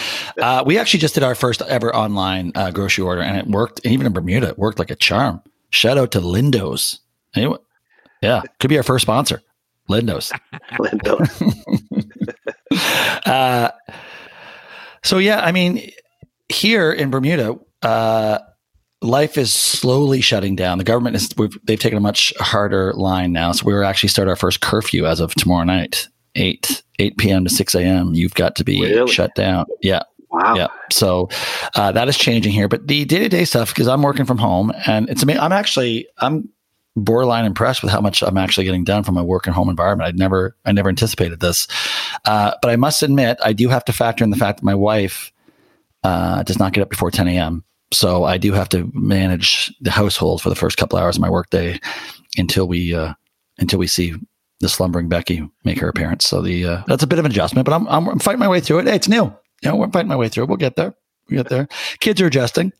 Uh, 0.40 0.62
we 0.64 0.78
actually 0.78 1.00
just 1.00 1.14
did 1.14 1.22
our 1.22 1.34
first 1.34 1.60
ever 1.62 1.94
online 1.94 2.52
uh, 2.54 2.70
grocery 2.70 3.04
order, 3.04 3.20
and 3.20 3.36
it 3.36 3.46
worked. 3.46 3.80
And 3.84 3.92
even 3.92 4.06
in 4.06 4.12
Bermuda, 4.14 4.48
it 4.48 4.58
worked 4.58 4.78
like 4.78 4.90
a 4.90 4.96
charm. 4.96 5.42
Shout 5.68 5.98
out 5.98 6.10
to 6.12 6.20
Lindo's. 6.20 7.00
Anyway, 7.36 7.58
yeah, 8.24 8.42
could 8.60 8.68
be 8.68 8.76
our 8.76 8.82
first 8.82 9.02
sponsor, 9.02 9.42
Lindo's. 9.90 10.32
Lindo. 10.72 11.18
uh, 13.26 13.70
so 15.02 15.18
yeah, 15.18 15.40
I 15.40 15.52
mean, 15.52 15.90
here 16.48 16.92
in 16.92 17.10
Bermuda, 17.10 17.58
uh, 17.82 18.38
life 19.02 19.36
is 19.36 19.52
slowly 19.52 20.20
shutting 20.20 20.56
down. 20.56 20.78
The 20.78 20.84
government 20.84 21.16
is 21.16 21.28
we've, 21.36 21.56
they've 21.64 21.78
taken 21.78 21.98
a 21.98 22.00
much 22.00 22.32
harder 22.38 22.92
line 22.94 23.32
now. 23.32 23.52
So 23.52 23.66
we 23.66 23.74
are 23.74 23.82
actually 23.84 24.08
start 24.08 24.28
our 24.28 24.36
first 24.36 24.60
curfew 24.60 25.06
as 25.06 25.20
of 25.20 25.34
tomorrow 25.34 25.64
night, 25.64 26.08
eight 26.34 26.82
eight 26.98 27.16
p.m. 27.18 27.44
to 27.44 27.50
six 27.50 27.74
a.m. 27.74 28.14
You've 28.14 28.34
got 28.34 28.56
to 28.56 28.64
be 28.64 28.80
Really? 28.80 29.12
shut 29.12 29.34
down. 29.34 29.66
Yeah, 29.82 30.02
Wow. 30.30 30.54
yeah. 30.56 30.68
So 30.90 31.28
uh, 31.74 31.92
that 31.92 32.08
is 32.08 32.16
changing 32.16 32.52
here. 32.52 32.66
But 32.68 32.86
the 32.88 33.04
day 33.04 33.18
to 33.20 33.28
day 33.28 33.44
stuff, 33.44 33.68
because 33.74 33.88
I'm 33.88 34.02
working 34.02 34.24
from 34.24 34.38
home, 34.38 34.72
and 34.86 35.08
it's 35.10 35.22
amazing. 35.22 35.42
I'm 35.42 35.52
actually 35.52 36.06
I'm 36.18 36.48
borderline 36.96 37.44
impressed 37.44 37.82
with 37.82 37.90
how 37.90 38.00
much 38.00 38.22
I'm 38.22 38.36
actually 38.36 38.64
getting 38.64 38.84
done 38.84 39.02
from 39.02 39.14
my 39.14 39.22
work 39.22 39.46
and 39.46 39.54
home 39.54 39.68
environment. 39.68 40.08
I'd 40.08 40.18
never 40.18 40.56
I 40.64 40.72
never 40.72 40.88
anticipated 40.88 41.40
this, 41.40 41.66
uh, 42.24 42.52
but 42.62 42.70
I 42.70 42.76
must 42.76 43.02
admit 43.02 43.38
I 43.42 43.52
do 43.52 43.68
have 43.68 43.84
to 43.86 43.92
factor 43.92 44.24
in 44.24 44.30
the 44.30 44.36
fact 44.36 44.58
that 44.60 44.64
my 44.64 44.74
wife 44.74 45.32
uh, 46.02 46.42
does 46.42 46.58
not 46.58 46.72
get 46.72 46.82
up 46.82 46.90
before 46.90 47.10
10 47.10 47.28
a.m. 47.28 47.64
So 47.92 48.24
I 48.24 48.38
do 48.38 48.52
have 48.52 48.68
to 48.70 48.90
manage 48.92 49.74
the 49.80 49.90
household 49.90 50.42
for 50.42 50.48
the 50.48 50.54
first 50.54 50.76
couple 50.76 50.98
hours 50.98 51.16
of 51.16 51.22
my 51.22 51.30
workday 51.30 51.80
until 52.36 52.66
we 52.66 52.94
uh, 52.94 53.14
until 53.58 53.78
we 53.78 53.86
see 53.86 54.14
the 54.60 54.68
slumbering 54.68 55.08
Becky 55.08 55.48
make 55.64 55.78
her 55.78 55.88
appearance. 55.88 56.26
So 56.26 56.42
the 56.42 56.64
uh, 56.64 56.82
that's 56.86 57.02
a 57.02 57.06
bit 57.06 57.18
of 57.18 57.24
an 57.24 57.30
adjustment, 57.30 57.66
but 57.66 57.74
I'm, 57.74 57.86
I'm 57.88 58.18
fighting 58.18 58.40
my 58.40 58.48
way 58.48 58.60
through 58.60 58.80
it. 58.80 58.86
Hey, 58.86 58.96
it's 58.96 59.08
new. 59.08 59.24
You 59.62 59.70
know, 59.70 59.76
we're 59.76 59.90
fighting 59.90 60.08
my 60.08 60.16
way 60.16 60.28
through 60.28 60.44
it. 60.44 60.48
We'll 60.48 60.56
get 60.56 60.76
there. 60.76 60.94
We 61.28 61.36
get 61.36 61.48
there. 61.48 61.68
Kids 62.00 62.20
are 62.20 62.26
adjusting. 62.26 62.72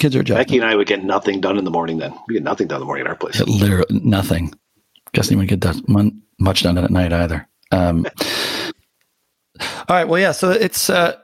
Kids 0.00 0.16
are 0.16 0.20
adjusting. 0.20 0.40
Becky 0.40 0.56
and 0.56 0.64
I 0.64 0.76
would 0.76 0.86
get 0.86 1.04
nothing 1.04 1.42
done 1.42 1.58
in 1.58 1.64
the 1.64 1.70
morning 1.70 1.98
then. 1.98 2.14
We 2.26 2.32
get 2.32 2.42
nothing 2.42 2.66
done 2.68 2.76
in 2.76 2.80
the 2.80 2.86
morning 2.86 3.04
at 3.04 3.10
our 3.10 3.16
place. 3.16 3.38
Literally 3.40 4.00
nothing. 4.02 4.50
Doesn't 5.12 5.34
even 5.34 5.46
get 5.46 5.60
that 5.60 5.86
mon- 5.88 6.22
much 6.38 6.62
done 6.62 6.78
at 6.78 6.90
night 6.90 7.12
either. 7.12 7.46
Um, 7.70 8.06
all 9.60 9.66
right. 9.90 10.08
Well, 10.08 10.18
yeah. 10.18 10.32
So 10.32 10.52
it's, 10.52 10.88
uh, 10.88 11.18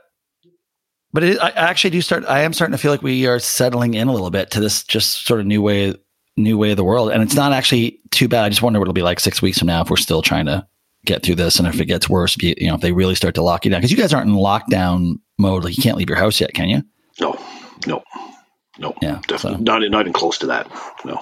but 1.15 1.25
it, 1.25 1.39
I 1.41 1.49
I 1.49 1.71
actually 1.71 1.89
do 1.89 2.03
start. 2.03 2.27
I 2.27 2.43
am 2.43 2.53
starting 2.53 2.73
to 2.73 2.79
feel 2.79 2.91
like 2.91 3.01
we 3.01 3.27
are 3.27 3.39
settling 3.39 3.95
in 3.95 4.09
a 4.09 4.13
little 4.13 4.29
bit 4.29 4.51
to 4.51 4.61
this 4.61 4.85
just 4.85 5.25
sort 5.27 5.41
of 5.41 5.47
new 5.47 5.63
way, 5.63 5.95
new 6.37 6.59
way 6.59 6.73
of 6.73 6.77
the 6.77 6.85
world, 6.85 7.11
and 7.11 7.23
it's 7.23 7.35
not 7.35 7.55
actually 7.55 7.99
too 8.11 8.29
bad. 8.29 8.45
I 8.45 8.51
just 8.51 8.61
wonder 8.61 8.79
what 8.79 8.85
it'll 8.85 8.93
be 8.93 9.01
like 9.01 9.21
six 9.21 9.41
weeks 9.41 9.59
from 9.59 9.69
now 9.69 9.81
if 9.81 9.89
we're 9.89 9.97
still 9.97 10.21
trying 10.21 10.45
to 10.45 10.67
get 11.07 11.23
through 11.23 11.37
this, 11.37 11.59
and 11.59 11.67
if 11.67 11.81
it 11.81 11.87
gets 11.87 12.11
worse, 12.11 12.37
you 12.43 12.55
you 12.59 12.69
know, 12.69 12.75
if 12.75 12.83
they 12.83 12.93
really 12.93 13.15
start 13.15 13.35
to 13.37 13.43
lock 13.43 13.65
you 13.65 13.71
down 13.71 13.81
because 13.81 13.91
you 13.91 13.97
guys 13.97 14.13
aren't 14.13 14.29
in 14.29 14.37
lockdown 14.37 15.15
mode. 15.39 15.65
Like 15.65 15.79
you 15.79 15.83
can't 15.83 15.97
leave 15.97 16.11
your 16.11 16.19
house 16.19 16.39
yet, 16.39 16.53
can 16.53 16.69
you? 16.69 16.83
No, 17.19 17.41
no, 17.87 18.03
no. 18.79 18.95
Yeah, 19.03 19.21
Definitely 19.27 19.59
so- 19.59 19.79
not, 19.79 19.83
not 19.91 20.01
even 20.03 20.13
close 20.13 20.39
to 20.39 20.47
that. 20.47 20.71
No. 21.05 21.21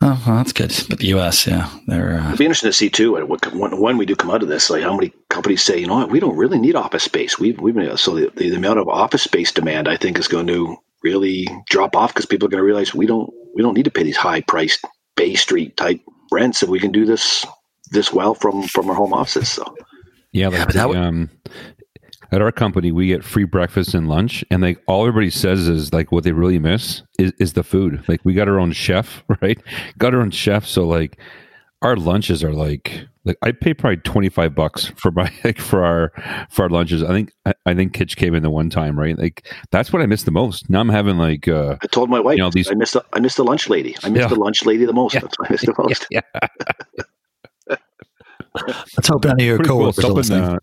Oh, 0.00 0.22
well, 0.26 0.36
that's 0.36 0.52
good. 0.52 0.72
But 0.88 1.00
the 1.00 1.08
U.S., 1.08 1.44
yeah, 1.46 1.68
they're. 1.88 2.20
Uh, 2.20 2.26
It'd 2.28 2.38
be 2.38 2.44
interesting 2.44 2.68
to 2.70 2.72
see 2.72 2.88
too 2.88 3.16
at 3.16 3.28
when, 3.28 3.80
when 3.80 3.96
we 3.98 4.06
do 4.06 4.14
come 4.14 4.30
out 4.30 4.44
of 4.44 4.48
this, 4.48 4.70
like 4.70 4.84
how 4.84 4.94
many 4.94 5.12
companies 5.28 5.62
say, 5.62 5.78
you 5.78 5.88
know 5.88 5.96
what, 5.96 6.10
we 6.10 6.20
don't 6.20 6.36
really 6.36 6.58
need 6.58 6.76
office 6.76 7.02
space. 7.02 7.36
We've, 7.38 7.58
we've 7.60 7.74
been, 7.74 7.96
so 7.96 8.14
the, 8.14 8.30
the, 8.36 8.54
amount 8.54 8.78
of 8.78 8.88
office 8.88 9.24
space 9.24 9.50
demand, 9.50 9.88
I 9.88 9.96
think, 9.96 10.16
is 10.16 10.28
going 10.28 10.46
to 10.46 10.76
really 11.02 11.48
drop 11.68 11.96
off 11.96 12.14
because 12.14 12.26
people 12.26 12.46
are 12.46 12.50
going 12.50 12.60
to 12.60 12.64
realize 12.64 12.94
we 12.94 13.06
don't 13.06 13.32
we 13.54 13.62
don't 13.62 13.74
need 13.74 13.84
to 13.86 13.90
pay 13.90 14.04
these 14.04 14.16
high 14.16 14.40
priced 14.40 14.84
Bay 15.16 15.34
Street 15.34 15.76
type 15.76 16.00
rents 16.30 16.62
if 16.62 16.68
we 16.68 16.78
can 16.78 16.92
do 16.92 17.04
this 17.04 17.44
this 17.90 18.12
well 18.12 18.34
from 18.34 18.62
from 18.68 18.88
our 18.90 18.94
home 18.96 19.12
offices. 19.12 19.48
So 19.48 19.64
Yeah, 20.30 20.48
like 20.48 20.58
Yeah, 20.58 20.64
but 20.64 20.74
that 20.74 20.82
the, 20.82 20.88
would- 20.88 20.96
um, 20.96 21.30
at 22.32 22.42
our 22.42 22.52
company, 22.52 22.92
we 22.92 23.06
get 23.06 23.24
free 23.24 23.44
breakfast 23.44 23.94
and 23.94 24.08
lunch, 24.08 24.44
and 24.50 24.62
like 24.62 24.82
all 24.86 25.06
everybody 25.06 25.30
says 25.30 25.66
is 25.68 25.92
like 25.92 26.12
what 26.12 26.24
they 26.24 26.32
really 26.32 26.58
miss 26.58 27.02
is, 27.18 27.32
is 27.38 27.52
the 27.54 27.62
food. 27.62 28.02
Like 28.08 28.20
we 28.24 28.34
got 28.34 28.48
our 28.48 28.58
own 28.60 28.72
chef, 28.72 29.22
right? 29.42 29.58
Got 29.98 30.14
our 30.14 30.20
own 30.20 30.30
chef, 30.30 30.66
so 30.66 30.86
like 30.86 31.18
our 31.82 31.96
lunches 31.96 32.42
are 32.42 32.52
like 32.52 33.06
like 33.24 33.36
I 33.42 33.52
pay 33.52 33.72
probably 33.72 33.98
twenty 33.98 34.28
five 34.28 34.54
bucks 34.54 34.86
for 34.96 35.10
my 35.12 35.32
like 35.44 35.58
for 35.58 35.84
our 35.84 36.12
for 36.50 36.64
our 36.64 36.68
lunches. 36.70 37.02
I 37.04 37.08
think 37.08 37.32
I, 37.46 37.54
I 37.66 37.74
think 37.74 37.92
Kitch 37.94 38.16
came 38.16 38.34
in 38.34 38.42
the 38.42 38.50
one 38.50 38.68
time, 38.68 38.98
right? 38.98 39.16
Like 39.18 39.46
that's 39.70 39.92
what 39.92 40.02
I 40.02 40.06
miss 40.06 40.24
the 40.24 40.30
most. 40.30 40.68
Now 40.68 40.80
I'm 40.80 40.88
having 40.88 41.18
like 41.18 41.46
uh 41.48 41.76
I 41.82 41.86
told 41.86 42.10
my 42.10 42.20
wife, 42.20 42.36
You 42.36 42.42
know, 42.42 42.50
these- 42.50 42.70
I 42.70 42.74
missed 42.74 42.94
the, 42.94 43.04
I 43.12 43.20
missed 43.20 43.36
the 43.36 43.44
lunch 43.44 43.68
lady. 43.68 43.94
I 44.02 44.08
missed 44.08 44.22
Yeah. 44.22 44.28
the 44.28 44.40
lunch 44.40 44.64
lady 44.66 44.84
the 44.86 44.92
most. 44.92 45.14
Yeah. 45.14 45.20
That's 45.20 45.38
what 45.38 45.48
I 45.50 45.52
missed 45.52 45.66
the 45.66 45.74
most. 45.78 46.06
yeah, 46.10 46.20
let's 48.96 49.08
hope 49.08 49.24
none 49.24 49.40
of 49.40 49.46
your 49.46 49.56
pretty 49.56 49.68
cool. 49.68 49.78
coworkers 49.92 50.04
are 50.04 50.12
listening. 50.12 50.42
uh, 50.44 50.58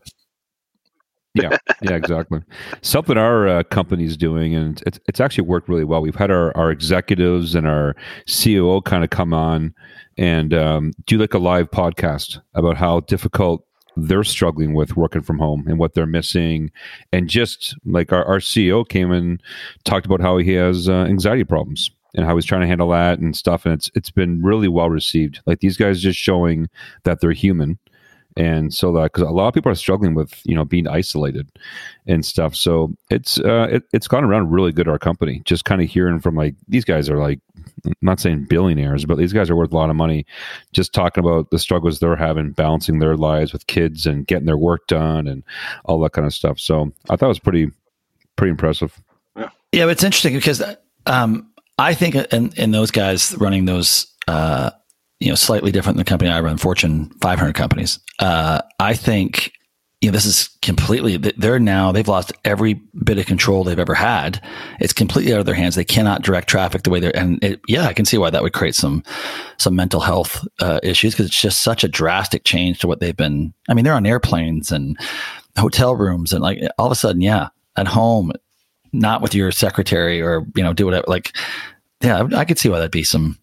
yeah, 1.36 1.58
yeah, 1.82 1.96
exactly. 1.96 2.40
Something 2.82 3.18
our 3.18 3.48
uh, 3.48 3.64
company's 3.64 4.16
doing, 4.18 4.56
and 4.56 4.82
it's 4.86 5.00
it's 5.08 5.20
actually 5.20 5.48
worked 5.48 5.68
really 5.70 5.84
well. 5.84 6.02
We've 6.02 6.16
had 6.16 6.32
our 6.32 6.56
our 6.58 6.72
executives 6.72 7.56
and 7.56 7.68
our 7.68 7.96
COO 8.26 8.82
kind 8.82 9.04
of 9.04 9.10
come 9.10 9.34
on 9.34 9.74
and 10.18 10.54
um, 10.54 10.94
do 11.06 11.18
like 11.18 11.34
a 11.34 11.40
live 11.40 11.70
podcast 11.70 12.40
about 12.54 12.78
how 12.78 13.02
difficult 13.02 13.66
they're 13.98 14.24
struggling 14.24 14.74
with 14.74 14.98
working 14.98 15.22
from 15.22 15.38
home 15.40 15.66
and 15.68 15.78
what 15.78 15.94
they're 15.94 16.06
missing, 16.06 16.72
and 17.12 17.30
just 17.30 17.78
like 17.86 18.14
our, 18.14 18.24
our 18.26 18.40
CEO 18.40 18.88
came 18.88 19.12
and 19.12 19.42
talked 19.84 20.06
about 20.06 20.22
how 20.22 20.38
he 20.38 20.54
has 20.54 20.88
uh, 20.88 21.06
anxiety 21.10 21.44
problems 21.44 21.92
and 22.16 22.26
how 22.26 22.36
he's 22.36 22.46
trying 22.46 22.62
to 22.62 22.68
handle 22.68 22.90
that 22.90 23.20
and 23.20 23.36
stuff, 23.36 23.66
and 23.66 23.74
it's 23.74 23.92
it's 23.94 24.10
been 24.10 24.42
really 24.42 24.70
well 24.70 24.90
received. 24.90 25.42
Like 25.46 25.60
these 25.60 25.76
guys 25.76 26.02
just 26.02 26.18
showing 26.18 26.70
that 27.04 27.20
they're 27.20 27.34
human 27.34 27.78
and 28.38 28.74
so 28.74 28.92
that 28.94 29.14
because 29.14 29.28
a 29.28 29.32
lot 29.32 29.48
of 29.48 29.54
people 29.54 29.72
are 29.72 29.76
struggling 29.76 30.14
with 30.14 30.42
you 30.46 30.56
know 30.56 30.66
being 30.66 30.88
isolated 30.88 31.50
and 32.08 32.26
stuff. 32.26 32.56
So 32.56 32.94
it's 33.10 33.40
uh 33.40 33.68
it, 33.72 33.84
it's 33.94 34.08
gone 34.08 34.24
around 34.24 34.52
really 34.52 34.72
good 34.72 34.88
our 34.88 35.00
company. 35.00 35.42
Just 35.46 35.66
kind 35.66 35.82
of 35.82 35.90
hearing 35.90 36.20
from 36.20 36.36
like 36.36 36.56
these 36.68 36.86
guys 36.86 37.10
are 37.10 37.18
like 37.18 37.40
I'm 37.86 37.94
not 38.02 38.20
saying 38.20 38.46
billionaires 38.46 39.06
but 39.06 39.18
these 39.18 39.34
guys 39.34 39.50
are 39.50 39.56
worth 39.56 39.72
a 39.72 39.78
lot 39.78 39.90
of 39.90 39.96
money. 39.96 40.26
Just 40.74 40.94
talking 40.94 41.24
about 41.24 41.50
the 41.52 41.60
struggles 41.60 42.00
they're 42.00 42.16
having 42.16 42.52
balancing 42.52 43.00
their 43.00 43.16
lives 43.16 43.54
with 43.54 43.68
kids 43.68 44.06
and 44.06 44.28
getting 44.28 44.46
their 44.46 44.58
work 44.58 44.88
done 44.88 45.28
and 45.28 45.44
all 45.86 46.00
that 46.02 46.12
kind 46.12 46.28
of 46.28 46.34
stuff. 46.34 46.60
So 46.60 46.92
i 47.10 47.16
thought 47.16 47.28
it 47.28 47.30
was 47.30 47.40
pretty 47.40 47.72
pretty 48.36 48.52
impressive. 48.52 49.00
Yeah, 49.72 49.86
but 49.86 49.90
it's 49.90 50.04
interesting 50.04 50.34
because 50.34 50.64
um, 51.06 51.52
I 51.78 51.94
think 51.94 52.16
in, 52.16 52.52
in 52.54 52.72
those 52.72 52.92
guys 52.92 53.36
running 53.38 53.66
those, 53.66 54.08
uh, 54.28 54.72
you 55.20 55.30
know, 55.30 55.36
slightly 55.36 55.72
different 55.72 55.98
than 55.98 56.06
the 56.06 56.10
company 56.10 56.30
I 56.30 56.42
run, 56.42 56.58
Fortune 56.58 57.10
500 57.22 57.54
companies. 57.54 58.00
Uh, 58.20 58.62
I 58.80 58.94
think 58.94 59.52
you 60.02 60.10
know 60.10 60.14
this 60.14 60.26
is 60.26 60.50
completely. 60.62 61.18
They're 61.18 61.60
now 61.60 61.92
they've 61.92 62.08
lost 62.08 62.34
every 62.44 62.74
bit 63.04 63.18
of 63.18 63.26
control 63.26 63.64
they've 63.64 63.80
ever 63.80 63.96
had. 63.96 64.42
It's 64.80 64.94
completely 64.94 65.34
out 65.34 65.40
of 65.40 65.46
their 65.46 65.56
hands. 65.56 65.76
They 65.76 65.86
cannot 65.86 66.22
direct 66.22 66.50
traffic 66.50 66.84
the 66.84 66.90
way 66.90 67.00
they're. 67.00 67.16
And 67.16 67.42
it, 67.44 67.62
yeah, 67.68 67.86
I 67.86 67.94
can 67.94 68.06
see 68.06 68.18
why 68.18 68.30
that 68.30 68.44
would 68.44 68.54
create 68.54 68.76
some 68.76 69.04
some 69.58 69.76
mental 69.76 70.02
health 70.02 70.46
uh, 70.60 70.80
issues 70.84 71.14
because 71.14 71.28
it's 71.28 71.42
just 71.42 71.64
such 71.64 71.84
a 71.84 71.88
drastic 71.88 72.44
change 72.44 72.80
to 72.80 72.88
what 72.88 73.00
they've 73.00 73.16
been. 73.16 73.54
I 73.70 73.74
mean, 73.74 73.86
they're 73.86 73.94
on 73.94 74.06
airplanes 74.06 74.72
and 74.72 75.00
hotel 75.58 75.96
rooms 75.96 76.34
and 76.34 76.44
like 76.44 76.60
all 76.78 76.88
of 76.88 76.92
a 76.92 76.96
sudden, 76.96 77.22
yeah, 77.22 77.48
at 77.78 77.88
home 77.88 78.32
not 78.94 79.22
with 79.22 79.36
your 79.36 79.52
secretary 79.52 80.22
or 80.22 80.46
you 80.56 80.64
know 80.64 80.74
do 80.74 80.86
whatever 80.86 81.06
like 81.08 81.36
yeah 82.02 82.28
i 82.36 82.46
could 82.46 82.58
see 82.58 82.70
why 82.70 82.78
that'd 82.78 82.92
be 82.92 83.04
some 83.04 83.38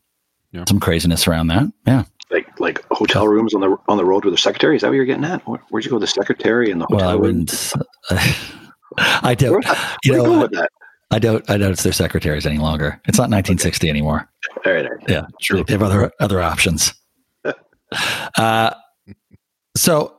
Yeah. 0.52 0.64
some 0.68 0.80
craziness 0.80 1.26
around 1.26 1.46
that 1.48 1.64
yeah 1.86 2.04
Like 2.30 2.60
like 2.60 2.84
hotel 2.90 3.26
rooms 3.26 3.54
on 3.54 3.60
the 3.62 3.76
on 3.88 3.96
the 3.96 4.04
road 4.04 4.24
with 4.24 4.34
the 4.34 4.38
secretary. 4.38 4.76
Is 4.76 4.82
that 4.82 4.88
what 4.88 4.94
you're 4.96 5.04
getting 5.06 5.24
at? 5.24 5.46
Where, 5.48 5.60
where'd 5.70 5.84
you 5.84 5.90
go? 5.90 5.96
with 5.96 6.02
The 6.02 6.06
secretary 6.08 6.70
and 6.70 6.80
the 6.80 6.84
hotel 6.86 7.06
well 7.06 7.08
i 7.10 7.14
wouldn't 7.14 7.72
i 8.98 9.34
don't 9.34 9.64
where 9.64 9.76
you 10.04 10.12
you 10.12 10.16
going 10.18 10.30
know 10.32 10.42
with 10.42 10.52
that? 10.52 10.68
i 11.10 11.18
don't 11.18 11.48
i 11.50 11.56
don't 11.56 11.72
it's 11.72 11.82
their 11.82 11.92
secretaries 11.92 12.44
any 12.46 12.58
longer 12.58 13.00
it's 13.06 13.16
not 13.18 13.30
1960 13.30 13.88
anymore 13.88 14.28
All 14.66 14.72
right, 14.72 14.84
all 14.84 14.90
right. 14.92 15.08
yeah 15.08 15.26
true 15.40 15.64
they 15.64 15.72
have 15.72 15.82
other 15.82 16.10
other 16.20 16.40
options 16.42 16.92
uh 18.38 18.70
so 19.76 20.16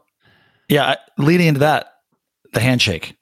yeah 0.69 0.96
leading 1.17 1.48
into 1.48 1.60
that 1.60 1.93
the 2.54 2.60
handshake 2.60 3.15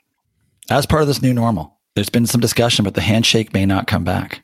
as 0.70 0.86
part 0.86 1.02
of 1.02 1.08
this 1.10 1.22
new 1.22 1.34
normal 1.34 1.78
there's 1.96 2.10
been 2.10 2.26
some 2.26 2.40
discussion 2.42 2.86
but 2.86 2.94
the 2.94 3.02
handshake 3.02 3.54
may 3.54 3.66
not 3.66 3.88
come 3.88 4.04
back 4.06 4.44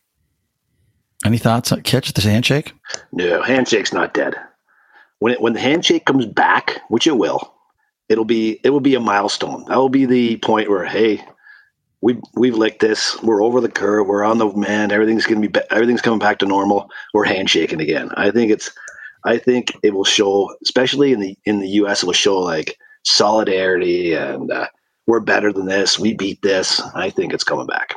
any 1.27 1.37
thoughts 1.37 1.71
on 1.71 1.81
kitch 1.81 2.13
the 2.13 2.21
handshake 2.21 2.73
No, 3.11 3.41
handshake's 3.41 3.93
not 3.93 4.13
dead. 4.13 4.35
When 5.19 5.33
it, 5.33 5.41
when 5.41 5.53
the 5.53 5.59
handshake 5.59 6.05
comes 6.05 6.25
back, 6.25 6.79
which 6.89 7.07
it 7.07 7.17
will, 7.17 7.53
it'll 8.09 8.25
be 8.25 8.59
it 8.63 8.69
will 8.69 8.79
be 8.79 8.95
a 8.95 8.99
milestone. 8.99 9.65
That 9.67 9.77
will 9.77 9.89
be 9.89 10.05
the 10.05 10.37
point 10.37 10.69
where 10.69 10.85
hey, 10.85 11.23
we 12.01 12.19
we've 12.35 12.55
licked 12.55 12.79
this. 12.79 13.21
We're 13.21 13.43
over 13.43 13.61
the 13.61 13.69
curve. 13.69 14.07
We're 14.07 14.23
on 14.23 14.37
the 14.37 14.47
man. 14.53 14.91
Everything's 14.91 15.25
gonna 15.25 15.47
be 15.47 15.59
everything's 15.71 16.01
coming 16.01 16.19
back 16.19 16.39
to 16.39 16.45
normal. 16.45 16.89
We're 17.13 17.25
handshaking 17.25 17.81
again. 17.81 18.09
I 18.15 18.31
think 18.31 18.51
it's 18.51 18.71
I 19.23 19.37
think 19.37 19.75
it 19.83 19.93
will 19.93 20.05
show, 20.05 20.55
especially 20.63 21.11
in 21.11 21.19
the 21.19 21.35
in 21.45 21.59
the 21.59 21.69
U.S. 21.81 22.03
It 22.03 22.05
will 22.05 22.13
show 22.13 22.39
like 22.39 22.77
solidarity 23.03 24.13
and 24.13 24.51
uh, 24.51 24.67
we're 25.07 25.19
better 25.19 25.51
than 25.51 25.65
this. 25.65 25.97
We 25.97 26.13
beat 26.13 26.41
this. 26.41 26.79
I 26.93 27.09
think 27.09 27.33
it's 27.33 27.43
coming 27.43 27.67
back. 27.67 27.95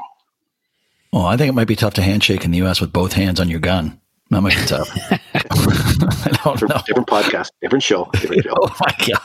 Well, 1.13 1.27
I 1.27 1.37
think 1.37 1.49
it 1.49 1.53
might 1.55 1.67
be 1.69 1.77
tough 1.77 1.95
to 1.95 2.03
handshake 2.03 2.45
in 2.45 2.51
the 2.53 2.59
U.S. 2.59 2.81
with 2.81 2.93
both 2.93 3.13
hands 3.15 3.41
on 3.41 3.49
your 3.49 3.61
gun. 3.61 4.01
That 4.31 4.43
might 4.43 4.57
be 4.57 4.65
tough. 4.67 4.89
I 5.35 6.39
don't 6.45 6.55
different, 6.55 6.75
know. 6.75 6.83
Different 6.87 7.09
podcast, 7.09 7.51
different 7.61 7.83
show, 7.83 8.09
different 8.13 8.45
show. 8.45 8.55
Oh 8.57 8.77
my 8.81 8.95
god! 9.09 9.21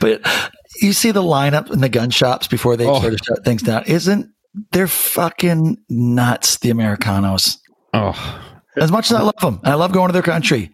But 0.00 0.50
you 0.82 0.92
see 0.92 1.12
the 1.12 1.22
lineup 1.22 1.70
in 1.72 1.80
the 1.80 1.88
gun 1.88 2.10
shops 2.10 2.48
before 2.48 2.76
they 2.76 2.86
Oh. 2.86 3.00
sort 3.00 3.12
of 3.12 3.20
shut 3.24 3.44
things 3.44 3.62
down. 3.62 3.84
Isn't 3.86 4.32
they're 4.72 4.88
fucking 4.88 5.78
nuts? 5.88 6.58
The 6.58 6.70
Americanos. 6.70 7.58
Oh, 7.94 8.42
As 8.76 8.90
much 8.90 9.10
as 9.10 9.16
I 9.16 9.22
love 9.22 9.36
them, 9.40 9.60
and 9.62 9.72
I 9.72 9.76
love 9.76 9.92
going 9.92 10.08
to 10.08 10.12
their 10.12 10.22
country, 10.22 10.70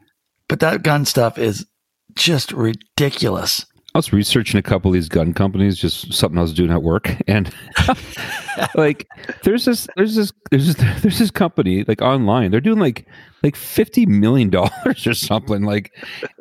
but 0.49 0.61
that 0.61 0.83
gun 0.83 1.05
stuff 1.05 1.39
is 1.39 1.67
just 2.15 2.53
ridiculous. 2.53 3.67
I 3.95 3.99
was 3.99 4.13
researching 4.13 4.59
a 4.59 4.63
couple 4.63 4.89
of 4.89 4.93
these 4.93 5.09
gun 5.09 5.33
companies, 5.33 5.79
just 5.79 6.13
something 6.13 6.37
I 6.37 6.43
was 6.43 6.53
doing 6.53 6.73
at 6.73 6.83
work, 6.83 7.15
and 7.29 7.55
like 8.75 9.07
there's 9.45 9.65
this 9.67 9.87
there's 9.97 10.17
this 10.17 10.33
there's 10.51 10.75
this 10.75 10.77
there's 11.03 11.19
this 11.21 11.31
company 11.31 11.85
like 11.87 12.03
online. 12.03 12.51
They're 12.51 12.61
doing 12.61 12.81
like 12.81 13.07
like 13.45 13.55
fifty 13.55 14.05
million 14.05 14.51
dollars 14.51 15.07
or 15.07 15.15
something 15.15 15.63
like, 15.63 15.93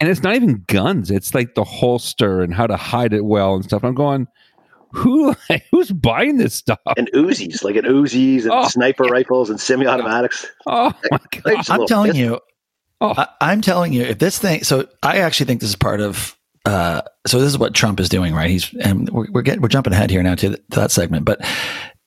and 0.02 0.10
it's 0.10 0.24
not 0.24 0.36
even 0.36 0.64
guns. 0.68 1.12
It's 1.12 1.36
like 1.36 1.54
the 1.56 1.64
holster 1.64 2.42
and 2.42 2.54
how 2.54 2.66
to 2.66 2.76
hide 2.76 3.14
it 3.14 3.26
well 3.26 3.54
and 3.54 3.64
stuff. 3.64 3.84
I'm 3.84 3.94
going, 3.94 4.28
who 4.92 5.36
like, 5.50 5.64
who's 5.70 5.92
buying 5.92 6.38
this 6.38 6.56
stuff? 6.56 6.80
And 6.98 7.08
Uzis, 7.14 7.64
like 7.64 7.76
an 7.76 7.86
Uzis 7.86 8.44
and 8.44 8.52
Oh, 8.52 8.68
sniper 8.68 9.04
rifles 9.04 9.52
and 9.52 9.60
semi-automatics. 9.60 10.48
Oh 10.66 10.92
my 11.12 11.20
god! 11.32 11.42
Like, 11.46 11.58
just 11.58 11.70
a 11.70 11.74
I'm 11.74 11.86
telling 11.86 12.12
pissed. 12.14 12.20
you, 12.20 12.40
Oh. 13.00 13.14
I, 13.16 13.28
I'm 13.42 13.62
telling 13.62 13.94
you, 13.94 14.02
if 14.04 14.18
this 14.18 14.40
thing, 14.40 14.64
so 14.64 14.88
I 15.04 15.18
actually 15.18 15.46
think 15.46 15.62
this 15.62 15.70
is 15.70 15.76
part 15.76 16.00
of. 16.02 16.36
Uh, 16.66 17.02
so 17.28 17.40
this 17.40 17.48
is 17.48 17.58
what 17.58 17.74
Trump 17.74 18.00
is 18.00 18.10
doing, 18.10 18.34
right? 18.34 18.50
He's 18.50 18.74
and 18.76 19.10
we're 19.10 19.28
we're 19.32 19.42
getting 19.42 19.62
we're 19.62 19.68
jumping 19.68 19.94
ahead 19.94 20.10
here 20.10 20.24
now 20.24 20.36
to, 20.36 20.52
to 20.56 20.80
that 20.80 20.92
segment, 20.92 21.26
but 21.26 21.42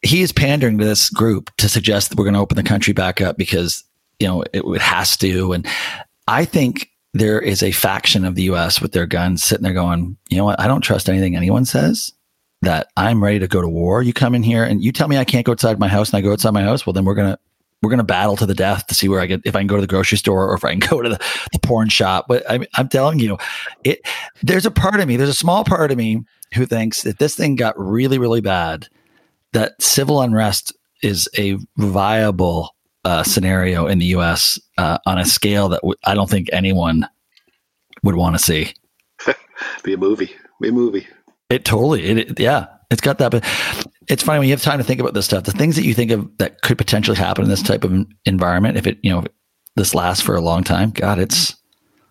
he 0.03 0.23
is 0.23 0.33
pandering 0.33 0.79
to 0.79 0.85
this 0.85 1.11
group 1.11 1.51
to 1.57 1.69
suggest 1.69 2.09
that 2.09 2.19
we're 2.19 2.25
going 2.25 2.35
to 2.35 2.41
open 2.41 2.57
the 2.57 2.63
country 2.63 2.93
back 2.93 3.21
up 3.21 3.37
because 3.37 3.85
you 4.19 4.27
know 4.27 4.43
it, 4.53 4.63
it 4.65 4.81
has 4.81 5.17
to, 5.19 5.53
and 5.53 5.67
I 6.27 6.45
think 6.45 6.91
there 7.13 7.41
is 7.41 7.63
a 7.63 7.71
faction 7.73 8.25
of 8.25 8.35
the 8.35 8.45
U.S. 8.45 8.81
with 8.81 8.93
their 8.93 9.07
guns 9.07 9.43
sitting 9.43 9.63
there 9.63 9.73
going, 9.73 10.17
you 10.29 10.37
know 10.37 10.45
what? 10.45 10.61
I 10.61 10.67
don't 10.67 10.83
trust 10.83 11.09
anything 11.09 11.35
anyone 11.37 11.65
says. 11.65 12.13
That 12.63 12.89
I'm 12.97 13.23
ready 13.23 13.39
to 13.39 13.49
go 13.49 13.61
to 13.61 13.69
war. 13.69 14.03
You 14.03 14.15
come 14.15 14.35
in 14.35 14.43
here 14.43 14.65
and 14.65 14.83
you 14.83 14.91
tell 14.91 15.09
me 15.09 15.19
I 15.19 15.25
can't 15.25 15.45
go 15.45 15.53
outside 15.53 15.79
my 15.79 15.89
house, 15.89 16.09
and 16.09 16.17
I 16.17 16.21
go 16.23 16.33
outside 16.33 16.55
my 16.55 16.63
house. 16.63 16.87
Well, 16.87 16.95
then 16.95 17.05
we're 17.05 17.15
gonna 17.15 17.39
we're 17.83 17.91
going 17.91 17.99
to 17.99 18.05
battle 18.05 18.37
to 18.37 18.47
the 18.47 18.55
death 18.55 18.87
to 18.87 18.95
see 18.95 19.09
where 19.09 19.21
I 19.21 19.27
get 19.27 19.43
if 19.45 19.55
I 19.55 19.61
can 19.61 19.67
go 19.67 19.77
to 19.77 19.81
the 19.81 19.87
grocery 19.87 20.19
store 20.19 20.49
or 20.51 20.55
if 20.55 20.65
I 20.65 20.71
can 20.71 20.79
go 20.91 21.03
to 21.03 21.09
the, 21.09 21.19
the 21.53 21.59
porn 21.61 21.89
shop. 21.89 22.27
But 22.29 22.49
I, 22.51 22.67
I'm 22.75 22.89
telling 22.89 23.19
you, 23.19 23.37
it 23.85 24.01
there's 24.43 24.67
a 24.67 24.71
part 24.71 25.01
of 25.01 25.07
me, 25.09 25.17
there's 25.17 25.29
a 25.31 25.35
small 25.35 25.65
part 25.65 25.91
of 25.91 25.99
me 25.99 26.25
who 26.55 26.65
thinks 26.67 27.03
that 27.03 27.19
this 27.19 27.35
thing 27.35 27.57
got 27.57 27.79
really, 27.79 28.19
really 28.19 28.41
bad, 28.41 28.89
that 29.53 29.81
civil 29.83 30.21
unrest 30.23 30.73
is 31.03 31.29
a 31.37 31.59
viable 31.77 32.75
uh, 33.05 33.23
scenario 33.23 33.87
in 33.87 33.99
the 33.99 34.07
U.S. 34.07 34.59
Uh, 34.79 34.99
on 35.07 35.19
a 35.19 35.25
scale 35.25 35.69
that 35.69 35.81
w- 35.83 35.95
I 36.05 36.15
don't 36.15 36.31
think 36.31 36.49
anyone 36.53 37.07
would 38.03 38.17
want 38.17 38.37
to 38.37 38.43
see. 38.43 38.73
Be 39.83 39.93
a 39.95 39.97
movie. 39.97 40.35
Be 40.61 40.69
a 40.69 40.73
movie. 40.73 41.07
It 41.51 41.65
totally, 41.65 42.05
it, 42.05 42.19
it- 42.19 42.41
yeah, 42.41 42.67
it's 42.91 43.01
got 43.01 43.19
that. 43.19 43.31
But 43.31 43.45
it's 44.09 44.23
funny 44.23 44.39
when 44.39 44.49
you 44.49 44.55
have 44.55 44.63
time 44.63 44.79
to 44.79 44.85
think 44.85 45.01
about 45.01 45.15
this 45.15 45.25
stuff. 45.25 45.45
The 45.45 45.53
things 45.53 45.77
that 45.77 45.85
you 45.85 45.95
think 45.95 46.11
of 46.11 46.29
that 46.39 46.63
could 46.63 46.79
potentially 46.79 47.17
happen 47.17 47.45
in 47.45 47.51
this 47.51 47.63
type 47.63 47.85
of 47.85 48.07
environment, 48.25 48.77
if 48.77 48.87
it, 48.87 48.99
you 49.03 49.11
know, 49.11 49.25
this 49.75 49.95
lasts 49.95 50.23
for 50.23 50.35
a 50.35 50.41
long 50.41 50.65
time, 50.65 50.91
God, 50.91 51.19
it's 51.19 51.55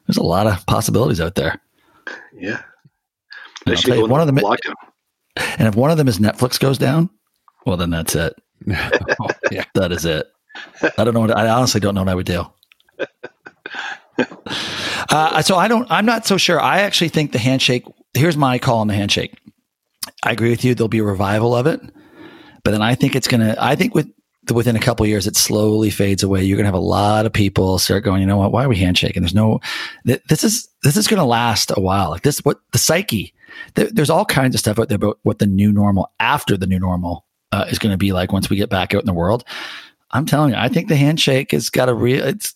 there's 0.07 0.17
a 0.17 0.23
lot 0.23 0.47
of 0.47 0.65
possibilities 0.65 1.21
out 1.21 1.35
there. 1.35 1.59
Yeah. 2.33 2.61
And 3.65 3.67
I'll 3.67 3.73
Especially 3.73 3.91
tell 3.91 3.95
you, 3.95 4.01
going 4.03 4.11
one 4.11 4.21
of 4.21 4.27
them, 4.27 4.37
and 5.57 5.67
if 5.67 5.75
one 5.75 5.91
of 5.91 5.97
them 5.97 6.07
is 6.07 6.19
Netflix 6.19 6.59
goes 6.59 6.77
down, 6.77 7.09
well, 7.65 7.77
then 7.77 7.89
that's 7.89 8.15
it. 8.15 8.33
Oh, 8.69 9.29
yeah. 9.51 9.65
That 9.73 9.91
is 9.91 10.05
it. 10.05 10.27
I 10.97 11.03
don't 11.03 11.13
know. 11.13 11.21
What, 11.21 11.35
I 11.35 11.49
honestly 11.49 11.81
don't 11.81 11.95
know 11.95 12.01
what 12.01 12.09
I 12.09 12.15
would 12.15 12.25
do. 12.25 12.45
Uh, 15.09 15.41
so 15.41 15.57
I 15.57 15.67
don't. 15.67 15.89
I'm 15.91 16.05
not 16.05 16.25
so 16.25 16.35
sure. 16.35 16.59
I 16.59 16.79
actually 16.79 17.09
think 17.09 17.31
the 17.31 17.37
handshake. 17.37 17.85
Here's 18.13 18.35
my 18.35 18.57
call 18.57 18.79
on 18.79 18.87
the 18.87 18.93
handshake. 18.95 19.37
I 20.23 20.31
agree 20.31 20.49
with 20.49 20.63
you. 20.63 20.75
There'll 20.75 20.87
be 20.87 20.99
a 20.99 21.03
revival 21.03 21.55
of 21.55 21.67
it, 21.67 21.81
but 22.63 22.71
then 22.71 22.81
I 22.81 22.95
think 22.95 23.15
it's 23.15 23.27
gonna. 23.27 23.55
I 23.59 23.75
think 23.75 23.95
with 23.95 24.11
within 24.53 24.75
a 24.75 24.79
couple 24.79 25.05
years, 25.05 25.25
it 25.27 25.35
slowly 25.35 25.89
fades 25.89 26.23
away. 26.23 26.43
You're 26.43 26.57
gonna 26.57 26.67
have 26.67 26.73
a 26.73 26.79
lot 26.79 27.25
of 27.25 27.33
people 27.33 27.79
start 27.79 28.03
going. 28.03 28.21
You 28.21 28.27
know 28.27 28.37
what? 28.37 28.51
Why 28.51 28.63
are 28.65 28.69
we 28.69 28.77
handshaking? 28.77 29.21
There's 29.23 29.33
no. 29.35 29.59
th- 30.05 30.21
This 30.29 30.43
is 30.43 30.67
this 30.83 30.97
is 30.97 31.07
gonna 31.07 31.25
last 31.25 31.71
a 31.75 31.79
while. 31.79 32.11
Like 32.11 32.23
this, 32.23 32.39
what 32.39 32.59
the 32.71 32.77
psyche. 32.77 33.33
There, 33.75 33.89
there's 33.89 34.09
all 34.09 34.25
kinds 34.25 34.53
of 34.53 34.59
stuff 34.59 34.79
out 34.79 34.89
there 34.89 34.97
about 34.97 35.19
what 35.23 35.39
the 35.39 35.47
new 35.47 35.71
normal 35.71 36.11
after 36.19 36.57
the 36.57 36.67
new 36.67 36.79
normal 36.79 37.25
uh, 37.53 37.65
is 37.69 37.79
going 37.79 37.93
to 37.93 37.97
be 37.97 38.11
like 38.11 38.33
once 38.33 38.49
we 38.49 38.57
get 38.57 38.69
back 38.69 38.93
out 38.93 38.99
in 39.01 39.05
the 39.05 39.13
world. 39.13 39.45
I'm 40.11 40.25
telling 40.25 40.51
you, 40.51 40.57
I 40.59 40.67
think 40.67 40.89
the 40.89 40.97
handshake 40.97 41.51
has 41.51 41.69
got 41.69 41.87
a 41.87 41.93
real. 41.93 42.21
It's 42.25 42.53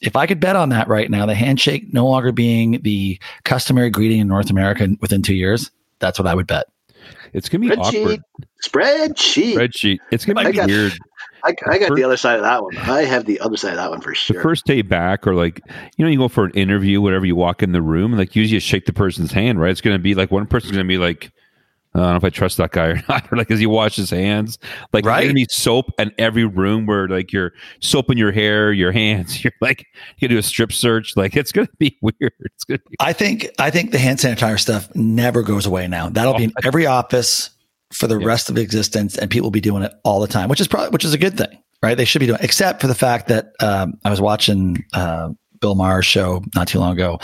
if 0.00 0.16
I 0.16 0.26
could 0.26 0.40
bet 0.40 0.56
on 0.56 0.70
that 0.70 0.88
right 0.88 1.08
now, 1.10 1.24
the 1.26 1.34
handshake 1.36 1.92
no 1.92 2.06
longer 2.08 2.32
being 2.32 2.80
the 2.82 3.20
customary 3.44 3.90
greeting 3.90 4.18
in 4.18 4.26
North 4.28 4.50
America 4.50 4.88
within 5.00 5.22
two 5.22 5.34
years. 5.34 5.70
That's 6.00 6.18
what 6.18 6.26
I 6.26 6.34
would 6.34 6.46
bet. 6.48 6.66
It's 7.32 7.48
gonna 7.48 7.68
be 7.68 7.72
awkward. 7.74 8.20
Spreadsheet. 8.64 9.54
Spreadsheet. 9.54 9.54
Spreadsheet. 9.54 9.98
It's 10.10 10.24
gonna 10.24 10.40
I 10.40 10.50
be 10.50 10.56
got- 10.56 10.66
weird. 10.68 10.92
I, 11.42 11.54
I 11.68 11.78
got 11.78 11.88
First- 11.88 11.94
the 11.96 12.04
other 12.04 12.16
side 12.18 12.36
of 12.36 12.42
that 12.42 12.62
one. 12.62 12.76
I 12.76 13.02
have 13.04 13.24
the 13.24 13.40
other 13.40 13.56
side 13.56 13.70
of 13.70 13.76
that 13.76 13.88
one 13.90 14.02
for 14.02 14.14
sure. 14.14 14.36
the 14.36 14.42
first 14.42 14.66
day 14.66 14.82
back 14.82 15.26
or 15.26 15.34
like 15.34 15.60
you 15.96 16.04
know 16.04 16.10
you 16.10 16.18
go 16.18 16.28
for 16.28 16.44
an 16.44 16.50
interview 16.52 17.00
whatever 17.00 17.24
you 17.24 17.34
walk 17.34 17.62
in 17.62 17.72
the 17.72 17.80
room 17.80 18.12
like 18.12 18.36
usually 18.36 18.54
you 18.56 18.60
shake 18.60 18.84
the 18.84 18.92
person's 18.92 19.32
hand 19.32 19.58
right 19.58 19.70
it's 19.70 19.80
going 19.80 19.94
to 19.94 20.02
be 20.02 20.14
like 20.14 20.30
one 20.30 20.46
person's 20.46 20.72
going 20.72 20.84
to 20.84 20.88
be 20.88 20.98
like 20.98 21.32
I 21.94 21.98
don't 21.98 22.10
know 22.10 22.16
if 22.16 22.24
I 22.24 22.30
trust 22.30 22.56
that 22.58 22.70
guy 22.70 22.86
or 22.86 23.02
not. 23.08 23.32
Or 23.32 23.36
like, 23.36 23.50
as 23.50 23.58
he 23.58 23.66
wash 23.66 23.96
his 23.96 24.10
hands, 24.10 24.58
like 24.92 25.04
Right. 25.04 25.22
gonna 25.22 25.34
be 25.34 25.46
soap 25.50 25.86
in 25.98 26.12
every 26.18 26.44
room 26.44 26.86
where 26.86 27.08
like 27.08 27.32
you're 27.32 27.52
soaping 27.80 28.16
your 28.16 28.30
hair, 28.32 28.72
your 28.72 28.92
hands. 29.02 29.42
You're 29.42 29.52
like 29.60 29.80
you 30.18 30.28
can 30.28 30.30
do 30.30 30.38
a 30.38 30.42
strip 30.42 30.72
search. 30.72 31.16
Like 31.16 31.36
it's 31.36 31.50
gonna 31.52 31.68
be 31.78 31.96
weird. 32.02 32.32
It's 32.40 32.64
gonna 32.64 32.78
be 32.88 32.96
I 33.00 33.12
think 33.12 33.48
I 33.58 33.70
think 33.70 33.90
the 33.90 33.98
hand 33.98 34.18
sanitizer 34.20 34.60
stuff 34.60 34.88
never 34.94 35.42
goes 35.42 35.66
away 35.66 35.88
now. 35.88 36.08
That'll 36.08 36.36
be 36.36 36.44
in 36.44 36.52
every 36.64 36.86
office 36.86 37.50
for 37.92 38.06
the 38.06 38.20
Yeah. 38.20 38.26
rest 38.26 38.48
of 38.50 38.56
existence, 38.56 39.18
and 39.18 39.28
people 39.28 39.46
will 39.46 39.50
be 39.50 39.60
doing 39.60 39.82
it 39.82 39.92
all 40.04 40.20
the 40.20 40.28
time, 40.28 40.48
which 40.48 40.60
is 40.60 40.68
probably 40.68 40.90
which 40.90 41.04
is 41.04 41.12
a 41.12 41.18
good 41.18 41.36
thing, 41.36 41.58
right? 41.82 41.96
They 41.96 42.04
should 42.04 42.20
be 42.20 42.26
doing, 42.26 42.38
except 42.40 42.80
for 42.80 42.86
the 42.86 42.94
fact 42.94 43.26
that 43.28 43.52
um, 43.60 43.94
I 44.04 44.10
was 44.10 44.20
watching 44.20 44.84
uh, 44.92 45.30
Bill 45.60 45.74
Maher's 45.74 46.06
show 46.06 46.44
not 46.54 46.68
too 46.68 46.78
long 46.78 46.92
ago, 46.92 47.18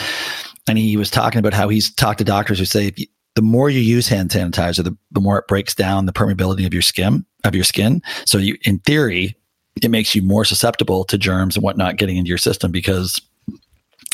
and 0.66 0.76
he 0.76 0.96
was 0.96 1.08
talking 1.08 1.38
about 1.38 1.54
how 1.54 1.68
he's 1.68 1.94
talked 1.94 2.18
to 2.18 2.24
doctors 2.24 2.58
who 2.58 2.64
say 2.64 2.88
if 2.88 2.98
you, 2.98 3.06
the 3.36 3.42
more 3.42 3.70
you 3.70 3.80
use 3.80 4.08
hand 4.08 4.30
sanitizer, 4.30 4.82
the, 4.82 4.96
the 5.12 5.20
more 5.20 5.38
it 5.38 5.46
breaks 5.46 5.74
down 5.74 6.06
the 6.06 6.12
permeability 6.12 6.66
of 6.66 6.72
your 6.72 6.82
skin 6.82 7.24
of 7.44 7.54
your 7.54 7.64
skin. 7.64 8.02
So 8.24 8.38
you, 8.38 8.56
in 8.62 8.80
theory, 8.80 9.36
it 9.80 9.90
makes 9.90 10.14
you 10.14 10.22
more 10.22 10.44
susceptible 10.44 11.04
to 11.04 11.18
germs 11.18 11.54
and 11.54 11.62
whatnot 11.62 11.96
getting 11.96 12.16
into 12.16 12.30
your 12.30 12.38
system 12.38 12.72
because 12.72 13.20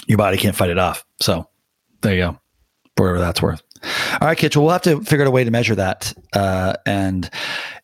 your 0.07 0.19
body 0.19 0.37
can't 0.37 0.57
fight 0.57 0.71
it 0.71 0.79
off. 0.79 1.05
So 1.21 1.49
there 2.03 2.15
you 2.15 2.21
go, 2.21 2.41
for 2.97 3.07
whatever 3.07 3.21
that's 3.21 3.41
worth. 3.41 3.63
All 4.21 4.29
right, 4.29 4.37
kids. 4.37 4.57
Well, 4.57 4.67
we'll 4.67 4.73
have 4.73 4.83
to 4.83 5.01
figure 5.03 5.23
out 5.25 5.29
a 5.29 5.33
way 5.33 5.45
to 5.45 5.51
measure 5.51 5.75
that. 5.77 6.13
Uh, 6.33 6.75
and 6.85 7.31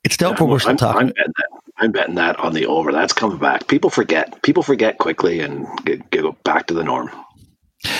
it's 0.05 0.17
doubtful 0.17 0.47
but 0.47 0.53
we're 0.53 0.59
still 0.59 0.73
I'm, 0.73 0.77
talking. 0.77 1.01
I'm 1.01 1.13
betting 1.13 1.33
that. 1.37 1.49
I'm 1.81 1.93
betting 1.93 2.15
that 2.17 2.39
on 2.41 2.53
the 2.53 2.67
over. 2.67 2.91
That's 2.91 3.13
coming 3.13 3.39
back. 3.39 3.69
People 3.69 3.91
forget. 3.91 4.43
People 4.43 4.65
forget 4.65 4.99
quickly 4.99 5.41
and 5.41 5.67
get, 5.85 6.11
get 6.11 6.23
go 6.23 6.37
back 6.45 6.67
to 6.67 6.75
the 6.75 6.83
norm. 6.83 7.11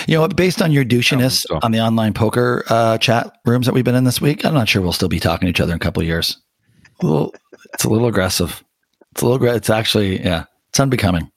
You 0.07 0.17
know, 0.17 0.27
based 0.27 0.61
on 0.61 0.71
your 0.71 0.83
douchiness 0.83 1.45
so. 1.47 1.59
on 1.63 1.71
the 1.71 1.79
online 1.79 2.13
poker 2.13 2.63
uh, 2.67 2.97
chat 2.97 3.31
rooms 3.45 3.65
that 3.65 3.73
we've 3.73 3.85
been 3.85 3.95
in 3.95 4.03
this 4.03 4.19
week, 4.19 4.45
I'm 4.45 4.53
not 4.53 4.67
sure 4.67 4.81
we'll 4.81 4.91
still 4.91 5.07
be 5.07 5.19
talking 5.19 5.45
to 5.45 5.49
each 5.49 5.61
other 5.61 5.71
in 5.71 5.77
a 5.77 5.79
couple 5.79 6.01
of 6.01 6.07
years. 6.07 6.37
A 7.01 7.05
little, 7.05 7.33
it's 7.73 7.85
a 7.85 7.89
little 7.89 8.07
aggressive. 8.07 8.63
It's 9.11 9.21
a 9.21 9.27
little. 9.27 9.47
It's 9.47 9.69
actually, 9.69 10.21
yeah, 10.21 10.45
it's 10.69 10.79
unbecoming. 10.79 11.31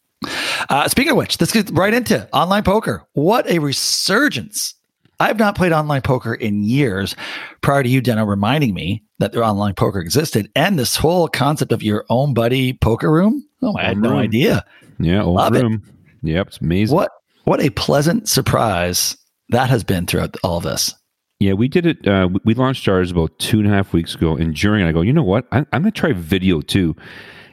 Uh, 0.69 0.89
speaking 0.89 1.13
of 1.13 1.17
which, 1.17 1.41
let's 1.41 1.53
get 1.53 1.71
right 1.71 1.95
into 1.95 2.29
online 2.33 2.63
poker. 2.65 3.05
What 3.13 3.49
a 3.49 3.59
resurgence! 3.61 4.75
I 5.21 5.29
have 5.29 5.39
not 5.39 5.55
played 5.55 5.71
online 5.73 6.03
poker 6.03 6.35
in 6.35 6.65
years. 6.65 7.15
Prior 7.61 7.83
to 7.85 7.89
you, 7.89 8.03
Deno, 8.03 8.27
reminding 8.27 8.75
me 8.75 9.05
that 9.19 9.33
their 9.33 9.45
online 9.45 9.75
poker 9.75 10.01
existed, 10.01 10.51
and 10.57 10.77
this 10.79 10.97
whole 10.97 11.29
concept 11.29 11.71
of 11.71 11.83
your 11.83 12.05
own 12.11 12.35
buddy 12.35 12.73
poker 12.73 13.11
room. 13.11 13.47
Oh, 13.63 13.77
I 13.77 13.85
had 13.85 13.99
no 13.99 14.11
room. 14.11 14.19
idea. 14.19 14.65
yeah, 14.99 15.23
old 15.23 15.37
Love 15.37 15.55
it. 15.55 15.63
room. 15.63 15.83
Yep, 16.23 16.49
it's 16.49 16.59
amazing. 16.59 16.97
What 16.97 17.11
what 17.45 17.61
a 17.61 17.71
pleasant 17.71 18.29
surprise 18.29 19.17
that 19.49 19.71
has 19.71 19.85
been 19.85 20.07
throughout 20.07 20.37
all 20.43 20.59
of 20.59 20.65
this. 20.65 20.95
Yeah, 21.41 21.55
we 21.55 21.69
did 21.69 21.87
it. 21.87 22.07
Uh, 22.07 22.29
we- 22.45 22.55
launched 22.55 22.87
ours 22.89 23.11
about 23.11 23.37
two 23.39 23.59
and 23.59 23.67
a 23.67 23.71
half 23.71 23.93
weeks 23.93 24.15
ago. 24.15 24.37
And 24.37 24.55
during, 24.55 24.85
I 24.85 24.93
go, 24.93 25.01
you 25.01 25.13
know 25.13 25.25
what? 25.25 25.47
I'm, 25.51 25.67
I'm 25.73 25.83
going 25.83 25.93
to 25.93 26.01
try 26.01 26.13
video 26.13 26.61
too. 26.61 26.95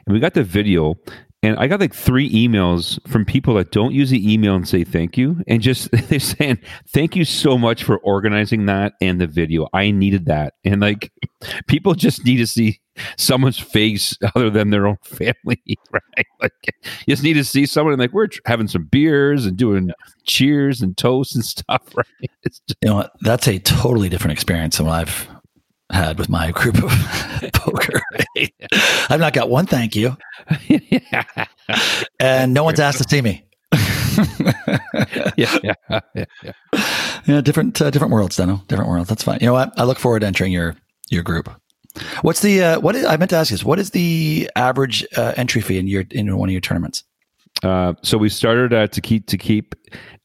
And 0.06 0.14
we 0.14 0.20
got 0.20 0.34
the 0.34 0.44
video, 0.44 0.94
and 1.42 1.56
I 1.58 1.68
got 1.68 1.80
like 1.80 1.94
three 1.94 2.30
emails 2.30 2.98
from 3.08 3.24
people 3.24 3.54
that 3.54 3.70
don't 3.72 3.92
use 3.94 4.10
the 4.10 4.32
email 4.32 4.54
and 4.54 4.68
say 4.68 4.84
thank 4.84 5.16
you, 5.16 5.42
and 5.46 5.62
just 5.62 5.90
they're 6.08 6.20
saying 6.20 6.58
thank 6.88 7.16
you 7.16 7.24
so 7.24 7.56
much 7.56 7.84
for 7.84 7.98
organizing 7.98 8.66
that 8.66 8.94
and 9.00 9.20
the 9.20 9.26
video. 9.26 9.68
I 9.72 9.90
needed 9.90 10.26
that, 10.26 10.54
and 10.64 10.80
like 10.80 11.12
people 11.66 11.94
just 11.94 12.24
need 12.24 12.36
to 12.38 12.46
see 12.46 12.80
someone's 13.16 13.58
face 13.58 14.16
other 14.34 14.50
than 14.50 14.70
their 14.70 14.86
own 14.86 14.98
family, 15.04 15.78
right? 15.90 16.26
Like 16.42 16.52
you 17.06 17.12
just 17.14 17.22
need 17.22 17.34
to 17.34 17.44
see 17.44 17.64
someone 17.66 17.94
and 17.94 18.00
like 18.00 18.12
we're 18.12 18.28
having 18.46 18.68
some 18.68 18.84
beers 18.84 19.46
and 19.46 19.56
doing 19.56 19.90
cheers 20.26 20.82
and 20.82 20.96
toasts 20.96 21.34
and 21.34 21.44
stuff, 21.44 21.82
right? 21.94 22.30
Just, 22.46 22.74
You 22.82 22.90
know, 22.90 22.94
what? 22.96 23.12
that's 23.22 23.48
a 23.48 23.58
totally 23.58 24.08
different 24.08 24.32
experience 24.32 24.76
than 24.76 24.86
what 24.86 24.94
I've 25.08 25.28
had 25.90 26.18
with 26.18 26.28
my 26.28 26.50
group 26.50 26.82
of 26.82 26.90
poker. 27.52 28.00
I've 29.10 29.20
not 29.20 29.32
got 29.32 29.50
one 29.50 29.66
thank 29.66 29.96
you, 29.96 30.16
and 32.20 32.54
no 32.54 32.64
one's 32.64 32.80
asked 32.80 32.98
to 32.98 33.08
see 33.08 33.22
me. 33.22 33.44
yeah, 35.36 35.58
yeah, 35.62 35.72
yeah, 36.14 36.24
yeah. 36.42 36.52
Yeah, 37.26 37.40
different 37.40 37.80
uh, 37.80 37.90
different 37.90 38.12
worlds, 38.12 38.36
Deno. 38.36 38.66
Different 38.66 38.90
worlds. 38.90 39.08
That's 39.08 39.22
fine. 39.22 39.38
You 39.40 39.46
know 39.46 39.52
what? 39.52 39.72
I 39.78 39.84
look 39.84 39.98
forward 39.98 40.20
to 40.20 40.26
entering 40.26 40.52
your 40.52 40.76
your 41.10 41.22
group. 41.22 41.48
What's 42.22 42.40
the 42.40 42.62
uh, 42.62 42.80
what 42.80 42.96
is, 42.96 43.04
I 43.04 43.16
meant 43.16 43.30
to 43.30 43.36
ask 43.36 43.50
you? 43.50 43.54
Is, 43.54 43.64
what 43.64 43.78
is 43.78 43.90
the 43.90 44.50
average 44.56 45.06
uh, 45.16 45.34
entry 45.36 45.60
fee 45.60 45.78
in 45.78 45.86
your 45.86 46.04
in 46.10 46.36
one 46.36 46.48
of 46.48 46.52
your 46.52 46.60
tournaments? 46.60 47.04
Uh, 47.62 47.94
so 48.02 48.16
we 48.16 48.28
started 48.28 48.72
uh, 48.72 48.86
to 48.88 49.00
keep 49.00 49.26
to 49.26 49.36
keep 49.36 49.74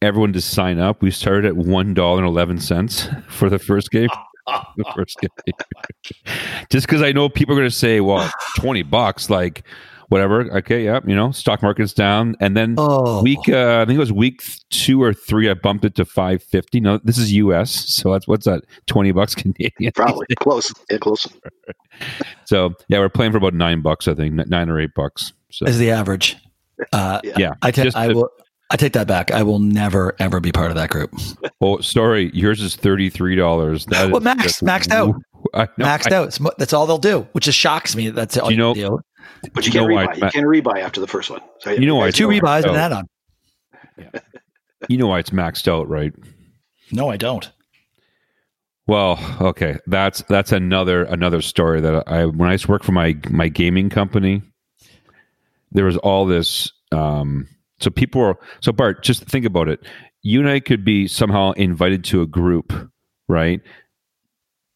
everyone 0.01 0.33
to 0.33 0.41
sign 0.41 0.79
up. 0.79 1.01
We 1.01 1.11
started 1.11 1.45
at 1.45 1.55
one 1.55 1.93
dollar 1.93 2.19
and 2.19 2.27
eleven 2.27 2.59
cents 2.59 3.07
for 3.27 3.49
the 3.49 3.59
first 3.59 3.91
game. 3.91 4.09
the 4.77 4.85
first 4.95 5.17
game, 5.19 5.29
just 6.69 6.87
because 6.87 7.01
I 7.01 7.11
know 7.11 7.29
people 7.29 7.53
are 7.55 7.57
going 7.59 7.69
to 7.69 7.75
say, 7.75 7.99
"Well, 8.01 8.29
twenty 8.57 8.83
bucks," 8.83 9.29
like 9.29 9.63
whatever. 10.09 10.41
Okay, 10.57 10.85
yeah, 10.85 10.99
you 11.05 11.15
know, 11.15 11.31
stock 11.31 11.61
market's 11.63 11.93
down, 11.93 12.35
and 12.39 12.55
then 12.55 12.75
Oh, 12.77 13.23
week 13.23 13.39
uh, 13.49 13.81
I 13.81 13.85
think 13.85 13.95
it 13.97 13.99
was 13.99 14.13
week 14.13 14.43
two 14.69 15.01
or 15.01 15.13
three. 15.13 15.49
I 15.49 15.53
bumped 15.55 15.83
it 15.85 15.95
to 15.95 16.05
five 16.05 16.43
fifty. 16.43 16.79
No, 16.79 16.99
this 17.03 17.17
is 17.17 17.33
U.S., 17.33 17.71
so 17.71 18.11
that's 18.13 18.27
what's 18.27 18.45
that? 18.45 18.63
Twenty 18.87 19.11
bucks 19.11 19.33
Canadian. 19.35 19.91
Probably 19.95 20.27
close. 20.39 20.71
Yeah, 20.91 20.97
close. 20.99 21.27
So 22.45 22.73
yeah, 22.87 22.99
we're 22.99 23.09
playing 23.09 23.31
for 23.31 23.37
about 23.37 23.53
nine 23.53 23.81
bucks. 23.81 24.07
I 24.07 24.13
think 24.13 24.33
nine 24.47 24.69
or 24.69 24.79
eight 24.79 24.93
bucks. 24.95 25.33
So 25.51 25.65
is 25.65 25.79
the 25.79 25.91
average. 25.91 26.37
Uh, 26.91 27.21
Yeah. 27.23 27.33
yeah, 27.37 27.53
I 27.61 27.71
take 27.71 27.85
Just 27.85 27.97
I 27.97 28.09
will 28.09 28.29
I 28.75 28.77
take 28.77 28.91
that 28.91 29.07
back. 29.07 29.31
I 29.31 29.41
will 29.41 29.59
never 29.59 30.13
ever 30.19 30.41
be 30.41 30.51
part 30.51 30.69
of 30.69 30.75
that 30.75 30.89
group. 30.89 31.13
Oh, 31.61 31.79
sorry. 31.79 32.29
Yours 32.33 32.61
is 32.61 32.75
thirty 32.75 33.09
three 33.09 33.37
dollars. 33.37 33.85
That 33.85 34.11
Well, 34.11 34.19
max- 34.19 34.43
just- 34.43 34.63
maxed 34.63 34.91
out. 34.91 35.15
I 35.53 35.69
know, 35.77 35.85
Maxed 35.85 36.11
I- 36.11 36.15
out. 36.17 36.27
It's 36.27 36.39
That's 36.57 36.73
all 36.73 36.85
they'll 36.85 36.97
do, 36.97 37.25
which 37.31 37.45
just 37.45 37.57
shocks 37.57 37.95
me. 37.95 38.09
That's 38.09 38.37
all 38.37 38.51
You 38.51 38.57
know- 38.57 38.73
do. 38.73 38.99
But 39.53 39.65
you, 39.65 39.69
You 39.71 39.79
can't 39.79 39.89
know 39.89 39.95
why, 39.95 40.07
rebuy. 40.07 40.15
You 40.17 40.29
can't 40.31 40.45
rebuy 40.45 40.81
after 40.83 40.99
the 40.99 41.07
first 41.07 41.29
one. 41.29 41.39
So 41.59 41.71
You 41.71 41.85
know 41.85 41.95
why 41.95 42.11
Two 42.11 42.29
it's- 42.29 42.41
rebuys 42.43 42.63
and 42.67 42.75
an 42.75 42.77
add-on. 42.77 43.07
You 44.89 44.97
know 44.97 45.07
why 45.07 45.19
it's 45.19 45.29
maxed 45.29 45.69
out, 45.69 45.87
right? 45.87 46.13
No, 46.91 47.09
I 47.09 47.15
don't. 47.15 47.49
Well, 48.87 49.17
okay, 49.39 49.77
that's 49.87 50.21
that's 50.23 50.51
another 50.51 51.05
another 51.05 51.41
story 51.41 51.79
that 51.81 52.03
I 52.07 52.25
when 52.25 52.49
I 52.49 52.51
used 52.51 52.65
to 52.65 52.71
work 52.71 52.83
for 52.83 52.91
my 52.91 53.15
my 53.29 53.47
gaming 53.47 53.89
company, 53.89 54.41
there 55.71 55.85
was 55.85 55.95
all 55.97 56.25
this. 56.25 56.71
Um, 56.91 57.47
so 57.79 57.89
people 57.89 58.21
were 58.21 58.37
so 58.61 58.71
Bart, 58.71 59.03
just 59.03 59.23
think 59.25 59.45
about 59.45 59.67
it. 59.69 59.85
You 60.21 60.39
and 60.39 60.49
I 60.49 60.59
could 60.59 60.83
be 60.83 61.07
somehow 61.07 61.51
invited 61.51 62.03
to 62.05 62.21
a 62.21 62.27
group, 62.27 62.73
right? 63.27 63.61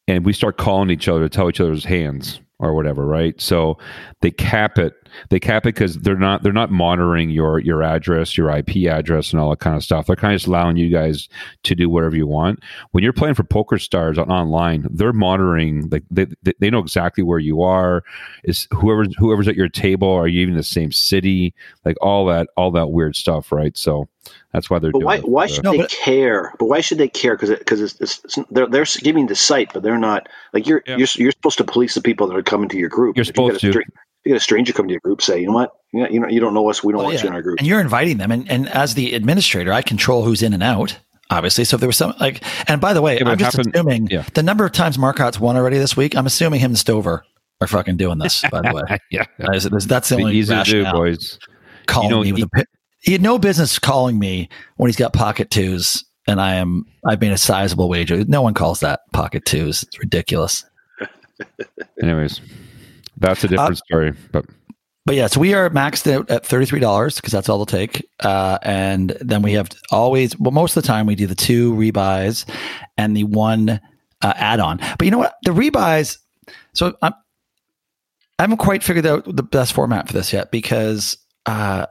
And 0.08 0.26
we 0.26 0.34
start 0.34 0.58
calling 0.58 0.90
each 0.90 1.08
other 1.08 1.22
to 1.22 1.30
tell 1.30 1.50
each 1.50 1.62
other's 1.62 1.86
hands 1.86 2.40
or 2.60 2.74
whatever, 2.74 3.06
right? 3.06 3.40
So 3.40 3.78
they 4.22 4.32
cap 4.32 4.78
it. 4.78 4.94
They 5.30 5.40
cap 5.40 5.66
it 5.66 5.76
because 5.76 5.96
they're 5.98 6.16
not 6.18 6.44
they're 6.44 6.54
not 6.54 6.72
monitoring 6.72 7.30
your 7.30 7.60
your 7.60 7.84
address, 7.84 8.38
your 8.38 8.50
IP 8.50 8.88
address, 8.90 9.32
and 9.32 9.40
all 9.40 9.50
that 9.52 9.60
kind 9.60 9.76
of 9.76 9.84
stuff. 9.84 10.08
They're 10.08 10.16
kind 10.16 10.34
of 10.34 10.40
just 10.40 10.48
allowing 10.48 10.78
you 10.78 10.90
guys 10.90 11.30
to 11.64 11.76
do 11.76 11.90
whatever 11.90 12.16
you 12.16 12.28
want. 12.28 12.60
When 12.92 13.04
you're 13.04 13.14
playing 13.14 13.36
for 13.36 13.44
Poker 13.44 13.78
Stars 13.80 14.18
on, 14.18 14.30
online, 14.30 14.88
they're 14.92 15.14
monitoring. 15.14 15.90
Like 15.90 16.04
they, 16.12 16.26
they 16.44 16.54
they 16.60 16.70
know 16.70 16.80
exactly 16.80 17.24
where 17.24 17.40
you 17.40 17.62
are. 17.62 18.04
Is 18.44 18.68
whoever 18.72 19.06
whoever's 19.18 19.48
at 19.48 19.56
your 19.56 19.70
table? 19.70 20.10
Are 20.12 20.28
you 20.28 20.42
even 20.42 20.54
in 20.54 20.58
the 20.58 20.64
same 20.64 20.92
city? 20.92 21.54
Like 21.86 21.96
all 22.02 22.26
that 22.28 22.48
all 22.58 22.72
that 22.72 22.92
weird 22.92 23.16
stuff, 23.16 23.52
right? 23.52 23.76
So 23.78 24.08
that's 24.54 24.70
why 24.70 24.80
they're 24.80 24.92
But 24.92 25.00
doing. 25.00 25.06
why? 25.06 25.16
it. 25.18 25.28
Why 25.30 25.48
should 25.48 25.64
No, 25.64 25.72
they 25.72 25.78
but- 25.80 25.90
care? 25.90 26.54
But 26.60 26.66
why 26.66 26.82
should 26.82 26.98
they 26.98 27.08
care? 27.08 27.36
Because 27.36 27.50
because 27.58 27.82
it's, 27.82 28.00
it's, 28.02 28.22
it's 28.26 28.40
they're 28.52 28.68
they're 28.68 28.86
giving 29.02 29.28
the 29.28 29.36
site, 29.36 29.72
but 29.74 29.84
they're 29.84 29.98
not 29.98 30.28
like 30.54 30.68
you're 30.68 30.84
Yeah. 30.86 30.98
you're 30.98 31.08
you're 31.16 31.32
supposed 31.32 31.58
to 31.60 31.64
police 31.64 31.96
the 31.96 32.02
people 32.02 32.28
that 32.28 32.36
are 32.36 32.44
coming 32.44 32.70
to 32.70 32.78
your 32.78 32.90
group. 32.90 33.16
You're 33.18 33.22
If 33.22 33.28
you 33.28 33.34
supposed 33.34 33.56
a 33.58 33.60
to. 33.60 33.72
stra- 33.72 33.84
if 33.84 33.94
you 34.30 34.36
get 34.36 34.38
a 34.38 34.44
stranger 34.44 34.72
come 34.74 34.88
to 34.88 34.92
your 34.94 35.02
group, 35.02 35.22
say, 35.22 35.40
you 35.42 35.48
know 35.48 35.54
what, 35.54 35.72
you 35.92 36.02
know, 36.04 36.10
you, 36.10 36.20
know, 36.20 36.28
you 36.28 36.40
don't 36.40 36.54
know 36.54 36.70
us, 36.70 36.84
we 36.84 36.94
don't 36.94 37.00
Well, 37.00 37.06
want 37.08 37.16
yeah. 37.18 37.24
you 37.24 37.28
in 37.30 37.34
our 37.36 37.42
group. 37.42 37.58
And 37.60 37.68
you're 37.68 37.80
inviting 37.82 38.18
them, 38.18 38.32
and, 38.32 38.50
and 38.50 38.70
as 38.70 38.94
the 38.94 39.14
administrator, 39.16 39.74
I 39.74 39.82
control 39.82 40.24
who's 40.24 40.42
in 40.44 40.54
and 40.54 40.64
out. 40.64 40.98
Obviously, 41.32 41.64
so 41.64 41.76
if 41.76 41.80
there 41.82 41.88
was 41.90 41.98
some 41.98 42.14
like, 42.20 42.44
and 42.70 42.80
by 42.82 42.94
the 42.94 43.02
way, 43.02 43.18
Yeah, 43.20 43.30
I'm 43.30 43.38
just 43.38 43.56
happened- 43.58 43.76
assuming 43.76 44.08
yeah. 44.08 44.24
the 44.34 44.42
number 44.44 44.66
of 44.66 44.72
times 44.72 44.98
Marcotte's 44.98 45.40
won 45.40 45.56
already 45.58 45.78
this 45.78 45.96
week. 45.98 46.16
I'm 46.16 46.26
assuming 46.26 46.60
him 46.60 46.72
and 46.72 46.78
Stover 46.80 47.24
are 47.62 47.68
fucking 47.68 47.98
doing 47.98 48.18
this. 48.20 48.44
By 48.52 48.62
the 48.62 48.74
way, 48.74 48.98
yeah, 49.12 49.26
That's- 49.38 49.64
that's, 49.66 49.86
that's 49.86 50.10
the 50.10 50.16
only 50.16 50.36
easy 50.38 50.56
to 50.56 50.64
do, 50.64 50.78
rationale. 50.84 50.94
boys. 50.94 51.38
Calling 51.88 52.10
You 52.10 52.16
know, 52.16 52.22
me 52.24 52.32
with 52.32 52.38
he- 52.40 52.44
a 52.44 52.48
pit. 52.48 52.68
He 53.02 53.12
had 53.14 53.22
no 53.22 53.38
business 53.40 53.80
calling 53.80 54.18
me 54.20 54.50
when 54.78 54.90
he's 54.90 54.96
got 54.98 55.14
pocket 55.14 55.50
twos, 55.52 56.04
and 56.28 56.42
I 56.42 56.56
am 56.56 56.86
I've 57.06 57.22
made 57.22 57.32
a 57.32 57.38
sizable 57.38 57.88
wager. 57.90 58.26
No 58.26 58.42
one 58.42 58.54
calls 58.54 58.82
that 58.82 59.02
pocket 59.14 59.46
twos. 59.46 59.84
It's 59.84 59.98
ridiculous. 60.00 60.66
Anyways, 62.02 62.42
that's 63.20 63.44
a 63.44 63.48
different 63.48 63.78
story. 63.78 64.14
But 64.32 64.46
But 65.06 65.16
yeah, 65.16 65.28
so 65.28 65.40
we 65.40 65.54
are 65.54 65.70
maxed 65.70 66.12
out 66.12 66.30
at 66.30 66.46
thirty 66.46 66.66
three 66.66 66.80
dollars 66.80 67.16
because 67.16 67.32
that's 67.32 67.50
all 67.50 67.58
they'll 67.58 67.66
take. 67.66 68.08
Uh, 68.20 68.60
and 68.62 69.18
then 69.22 69.42
we 69.42 69.54
have 69.54 69.70
always, 69.92 70.38
well, 70.40 70.52
most 70.52 70.76
of 70.78 70.84
the 70.84 70.88
time 70.88 71.06
we 71.06 71.16
do 71.16 71.26
the 71.28 71.36
two 71.36 71.74
rebuys 71.74 72.46
and 72.98 73.16
the 73.18 73.24
one 73.24 73.82
uh, 74.22 74.34
add 74.36 74.60
on. 74.60 74.78
But 74.78 75.06
you 75.06 75.12
know 75.12 75.18
what? 75.18 75.36
The 75.44 75.52
rebuys. 75.52 76.18
So 76.74 76.96
I'm, 77.02 77.14
I 78.38 78.44
haven't 78.44 78.58
quite 78.58 78.84
figured 78.84 79.06
out 79.06 79.24
the 79.26 79.44
best 79.44 79.74
format 79.74 80.08
for 80.08 80.14
this 80.14 80.32
yet 80.32 80.52
because 80.52 81.18
uh, 81.46 81.88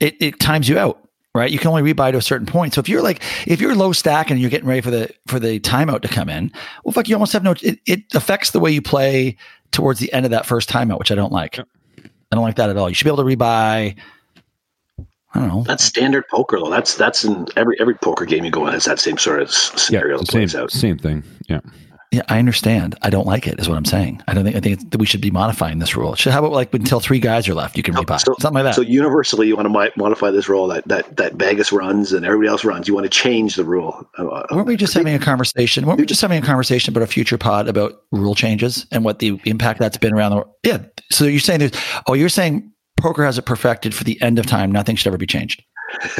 it 0.00 0.16
it 0.20 0.40
times 0.40 0.68
you 0.68 0.78
out. 0.78 1.00
Right, 1.36 1.50
you 1.50 1.58
can 1.58 1.66
only 1.66 1.82
rebuy 1.82 2.12
to 2.12 2.18
a 2.18 2.22
certain 2.22 2.46
point. 2.46 2.74
So 2.74 2.80
if 2.80 2.88
you're 2.88 3.02
like, 3.02 3.20
if 3.48 3.60
you're 3.60 3.74
low 3.74 3.90
stack 3.90 4.30
and 4.30 4.38
you're 4.38 4.50
getting 4.50 4.68
ready 4.68 4.82
for 4.82 4.92
the 4.92 5.12
for 5.26 5.40
the 5.40 5.58
timeout 5.58 6.02
to 6.02 6.08
come 6.08 6.28
in, 6.28 6.52
well, 6.84 6.92
fuck, 6.92 7.08
you 7.08 7.16
almost 7.16 7.32
have 7.32 7.42
no. 7.42 7.56
It, 7.60 7.80
it 7.86 8.14
affects 8.14 8.52
the 8.52 8.60
way 8.60 8.70
you 8.70 8.80
play 8.80 9.36
towards 9.74 10.00
the 10.00 10.12
end 10.12 10.24
of 10.24 10.30
that 10.30 10.46
first 10.46 10.68
timeout, 10.70 10.98
which 10.98 11.12
I 11.12 11.14
don't 11.14 11.32
like. 11.32 11.56
Yep. 11.58 11.68
I 12.32 12.34
don't 12.36 12.44
like 12.44 12.56
that 12.56 12.70
at 12.70 12.76
all. 12.76 12.88
You 12.88 12.94
should 12.94 13.04
be 13.04 13.10
able 13.10 13.24
to 13.24 13.36
rebuy. 13.36 13.96
I 15.36 15.40
don't 15.40 15.48
know. 15.48 15.62
That's 15.64 15.84
standard 15.84 16.24
poker, 16.30 16.58
though. 16.60 16.70
That's 16.70 16.94
that's 16.96 17.24
in 17.24 17.46
every 17.56 17.78
every 17.80 17.94
poker 17.96 18.24
game 18.24 18.44
you 18.44 18.50
go 18.52 18.66
in 18.66 18.72
has 18.72 18.84
that 18.84 19.00
same 19.00 19.18
sort 19.18 19.42
of 19.42 19.48
s- 19.48 19.70
yeah, 19.72 19.78
scenario 20.00 20.14
it's 20.14 20.26
that 20.26 20.26
the 20.32 20.38
plays 20.38 20.54
out. 20.54 20.70
same 20.70 20.96
thing. 20.96 21.22
Yeah. 21.48 21.60
Yeah, 22.14 22.22
I 22.28 22.38
understand. 22.38 22.94
I 23.02 23.10
don't 23.10 23.26
like 23.26 23.48
it. 23.48 23.58
Is 23.58 23.68
what 23.68 23.76
I'm 23.76 23.84
saying. 23.84 24.22
I 24.28 24.34
don't 24.34 24.44
think. 24.44 24.54
I 24.54 24.60
think 24.60 24.90
that 24.92 24.98
we 24.98 25.06
should 25.06 25.20
be 25.20 25.30
modifying 25.32 25.80
this 25.80 25.96
rule. 25.96 26.14
Should 26.14 26.32
how 26.32 26.38
about 26.38 26.52
like 26.52 26.72
until 26.72 27.00
three 27.00 27.18
guys 27.18 27.48
are 27.48 27.54
left, 27.54 27.76
you 27.76 27.82
can 27.82 27.92
rebuy 27.94 28.20
So- 28.20 28.34
something 28.38 28.54
like 28.62 28.64
that. 28.64 28.74
So 28.76 28.82
universally, 28.82 29.48
you 29.48 29.56
want 29.56 29.66
to 29.66 29.92
modify 29.96 30.30
this 30.30 30.48
rule 30.48 30.68
that 30.68 30.86
that 30.86 31.16
that 31.16 31.34
Vegas 31.34 31.72
runs 31.72 32.12
and 32.12 32.24
everybody 32.24 32.48
else 32.48 32.64
runs. 32.64 32.86
You 32.86 32.94
want 32.94 33.04
to 33.04 33.10
change 33.10 33.56
the 33.56 33.64
rule. 33.64 34.08
Uh, 34.16 34.44
weren't 34.52 34.68
we 34.68 34.76
just 34.76 34.94
having 34.94 35.14
a 35.14 35.18
conversation? 35.18 35.86
Weren't 35.86 35.98
we 35.98 36.06
just 36.06 36.20
having 36.20 36.40
a 36.40 36.46
conversation 36.46 36.92
about 36.92 37.02
a 37.02 37.08
future 37.08 37.36
pod 37.36 37.66
about 37.68 38.02
rule 38.12 38.34
changes 38.36 38.86
and 38.92 39.04
what 39.04 39.18
the 39.18 39.40
impact 39.44 39.80
that's 39.80 39.96
been 39.96 40.12
around 40.14 40.30
the 40.30 40.36
world? 40.36 40.50
Yeah. 40.62 40.78
So 41.10 41.24
you're 41.24 41.40
saying 41.40 41.58
there's. 41.58 41.72
Oh, 42.06 42.12
you're 42.14 42.28
saying 42.28 42.70
poker 43.00 43.24
has 43.24 43.38
it 43.38 43.42
perfected 43.46 43.92
for 43.92 44.04
the 44.04 44.20
end 44.22 44.38
of 44.38 44.46
time. 44.46 44.70
Nothing 44.70 44.94
should 44.94 45.08
ever 45.08 45.18
be 45.18 45.26
changed. 45.26 45.64
uh, 45.94 45.98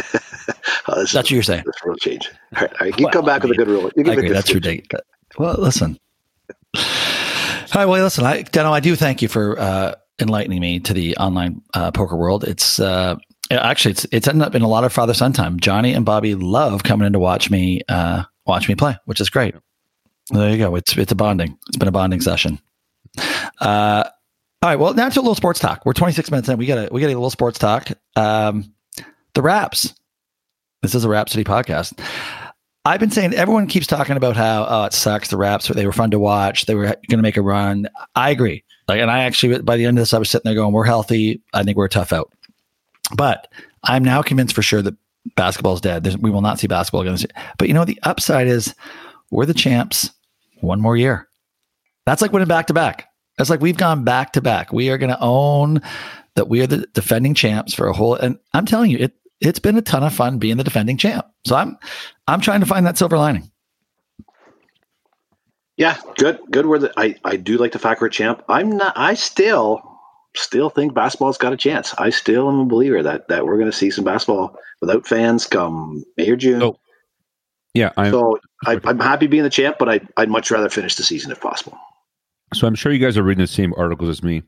this 0.97 1.13
That's 1.13 1.15
what 1.15 1.25
is, 1.27 1.31
you're 1.31 1.43
saying. 1.43 1.63
this 1.67 1.77
rule 1.85 1.97
change. 1.97 2.29
All 2.57 2.63
right, 2.63 2.71
all 2.73 2.79
right, 2.89 2.99
you 2.99 3.05
Well, 3.05 3.13
come 3.13 3.25
back 3.25 3.43
I 3.43 3.47
with 3.47 3.59
a 3.59 3.65
good 3.65 3.69
rule. 3.69 3.91
You 3.97 4.05
I 4.11 4.15
agree. 4.15 4.29
That's 4.31 4.53
ridiculous. 4.53 5.05
Well, 5.39 5.57
listen. 5.59 5.99
Right. 7.75 7.87
Well, 7.87 8.03
listen, 8.03 8.25
I, 8.25 8.45
I 8.55 8.81
do 8.81 8.95
thank 8.95 9.21
you 9.21 9.29
for 9.29 9.59
uh, 9.59 9.95
enlightening 10.21 10.61
me 10.61 10.79
to 10.81 10.95
the 10.95 11.17
online 11.17 11.61
uh, 11.75 11.91
poker 11.91 12.17
world. 12.17 12.45
It's 12.45 12.79
uh, 12.79 13.17
actually 13.51 13.93
it's 13.93 14.07
it's 14.13 14.29
ended 14.29 14.47
up 14.47 14.53
being 14.53 14.63
a 14.63 14.69
lot 14.69 14.85
of 14.85 14.93
father 14.93 15.15
son 15.15 15.33
time. 15.33 15.59
Johnny 15.59 15.93
and 15.93 16.05
Bobby 16.05 16.35
love 16.37 16.85
coming 16.85 17.07
in 17.07 17.13
to 17.15 17.19
watch 17.19 17.51
me 17.51 17.81
uh, 17.89 18.25
watch 18.47 18.69
me 18.69 18.77
play, 18.77 18.97
which 19.07 19.21
is 19.21 19.29
great. 19.29 19.57
There 20.31 20.51
you 20.51 20.59
go. 20.59 20.77
It's 20.77 20.97
it's 20.97 21.11
a 21.11 21.17
bonding. 21.17 21.59
It's 21.69 21.77
been 21.77 21.89
a 21.89 21.93
bonding 21.93 22.21
session. 22.21 22.61
Uh, 23.61 24.05
all 24.63 24.71
right. 24.71 24.79
Well, 24.79 24.95
now 24.95 25.09
to 25.09 25.19
a 25.19 25.23
little 25.23 25.35
sports 25.35 25.61
talk. 25.61 25.85
We're 25.85 25.93
26 25.95 26.31
minutes 26.31 26.49
in. 26.49 26.57
We 26.59 26.67
got 26.67 26.93
we 26.93 27.01
got 27.01 27.09
a 27.09 27.09
little 27.09 27.31
sports 27.31 27.59
talk. 27.59 27.89
Um, 28.17 28.73
the 29.35 29.43
Raps. 29.43 29.95
This 30.83 30.95
is 30.95 31.05
a 31.05 31.09
Rhapsody 31.09 31.45
podcast. 31.45 31.99
I've 32.85 33.01
been 33.01 33.11
saying 33.11 33.33
everyone 33.35 33.67
keeps 33.67 33.87
talking 33.87 34.17
about 34.17 34.37
how 34.37 34.67
oh 34.69 34.85
it 34.85 34.93
sucks 34.93 35.29
the 35.29 35.37
Raps 35.37 35.69
they 35.69 35.87
were 35.87 35.93
fun 35.93 36.11
to 36.11 36.19
watch 36.19 36.67
they 36.67 36.75
were 36.75 36.85
going 36.85 37.19
to 37.19 37.23
make 37.23 37.37
a 37.37 37.43
run. 37.43 37.89
I 38.15 38.31
agree. 38.31 38.63
Like, 38.89 39.01
and 39.01 39.11
I 39.11 39.21
actually 39.21 39.61
by 39.63 39.77
the 39.77 39.87
end 39.87 39.99
of 39.99 40.03
this 40.03 40.13
I 40.13 40.19
was 40.19 40.29
sitting 40.29 40.49
there 40.49 40.55
going 40.55 40.73
we're 40.73 40.85
healthy. 40.85 41.41
I 41.55 41.63
think 41.63 41.77
we're 41.77 41.89
tough 41.89 42.13
out. 42.13 42.33
But 43.17 43.49
I'm 43.85 44.05
now 44.05 44.23
convinced 44.23 44.55
for 44.55 44.63
sure 44.63 44.83
that 44.83 44.97
basketball's 45.37 45.81
dead. 45.81 46.05
There's, 46.05 46.19
we 46.19 46.31
will 46.31 46.43
not 46.43 46.59
see 46.59 46.67
basketball 46.67 47.03
again. 47.03 47.19
But 47.59 47.69
you 47.69 47.75
know 47.75 47.85
the 47.85 47.99
upside 48.03 48.47
is 48.47 48.75
we're 49.31 49.47
the 49.47 49.55
champs 49.55 50.11
one 50.61 50.81
more 50.81 50.97
year. 50.97 51.29
That's 52.07 52.21
like 52.21 52.33
winning 52.33 52.49
back 52.49 52.67
to 52.67 52.75
back. 52.75 53.09
That's 53.39 53.51
like 53.51 53.61
we've 53.61 53.77
gone 53.77 54.05
back 54.05 54.33
to 54.35 54.41
back. 54.41 54.73
We 54.73 54.91
are 54.91 54.99
going 54.99 55.11
to 55.11 55.21
own 55.21 55.81
that 56.35 56.49
we 56.49 56.61
are 56.61 56.67
the 56.67 56.87
defending 56.93 57.35
champs 57.35 57.75
for 57.75 57.87
a 57.87 57.93
whole. 57.93 58.15
And 58.15 58.39
I'm 58.53 58.67
telling 58.67 58.91
you, 58.91 58.99
it 58.99 59.15
it's 59.41 59.59
been 59.59 59.77
a 59.77 59.83
ton 59.83 60.03
of 60.03 60.15
fun 60.15 60.39
being 60.39 60.57
the 60.57 60.65
defending 60.65 60.97
champ. 60.97 61.27
So 61.47 61.57
I'm 61.57 61.77
I'm 62.27 62.41
trying 62.41 62.61
to 62.61 62.67
find 62.67 62.87
that 62.87 62.99
silver 62.99 63.19
lining. 63.19 63.51
Yeah, 65.77 65.99
good, 66.17 66.39
good. 66.51 66.67
Where 66.67 66.79
the 66.79 66.93
I 66.97 67.17
I 67.25 67.37
do 67.37 67.57
like 67.57 67.73
the 67.73 67.79
fact 67.79 68.01
we're 68.01 68.07
a 68.07 68.11
champ. 68.11 68.43
I'm 68.49 68.77
not. 68.77 68.93
I 68.97 69.15
still 69.15 69.83
still 70.37 70.71
think 70.71 70.95
basketball's 70.95 71.39
got 71.39 71.53
a 71.53 71.57
chance. 71.57 71.95
I 71.99 72.11
still 72.11 72.49
am 72.49 72.61
a 72.61 72.65
believer 72.65 73.03
that 73.03 73.29
that 73.29 73.45
we're 73.45 73.57
going 73.57 73.71
to 73.71 73.77
see 73.77 73.91
some 73.91 74.05
basketball 74.05 74.57
without 74.81 75.07
fans 75.07 75.47
come 75.47 76.05
May 76.17 76.31
or 76.31 76.37
June. 76.37 76.63
Oh. 76.63 76.79
Yeah, 77.75 77.91
I'm, 77.97 78.13
So 78.13 78.39
I, 78.67 78.81
I'm 78.85 79.01
happy 79.01 79.27
being 79.27 79.43
the 79.43 79.51
champ, 79.51 79.79
but 79.81 79.89
I, 79.89 80.01
I'd 80.17 80.29
much 80.31 80.53
rather 80.53 80.69
finish 80.69 80.95
the 80.95 81.03
season 81.03 81.33
if 81.33 81.41
possible. 81.41 81.77
So 82.53 82.69
I'm 82.69 82.77
sure 82.77 82.93
you 82.93 83.01
guys 83.01 83.19
are 83.19 83.25
reading 83.25 83.43
the 83.43 83.49
same 83.49 83.75
articles 83.77 84.09
as 84.09 84.23
me. 84.23 84.45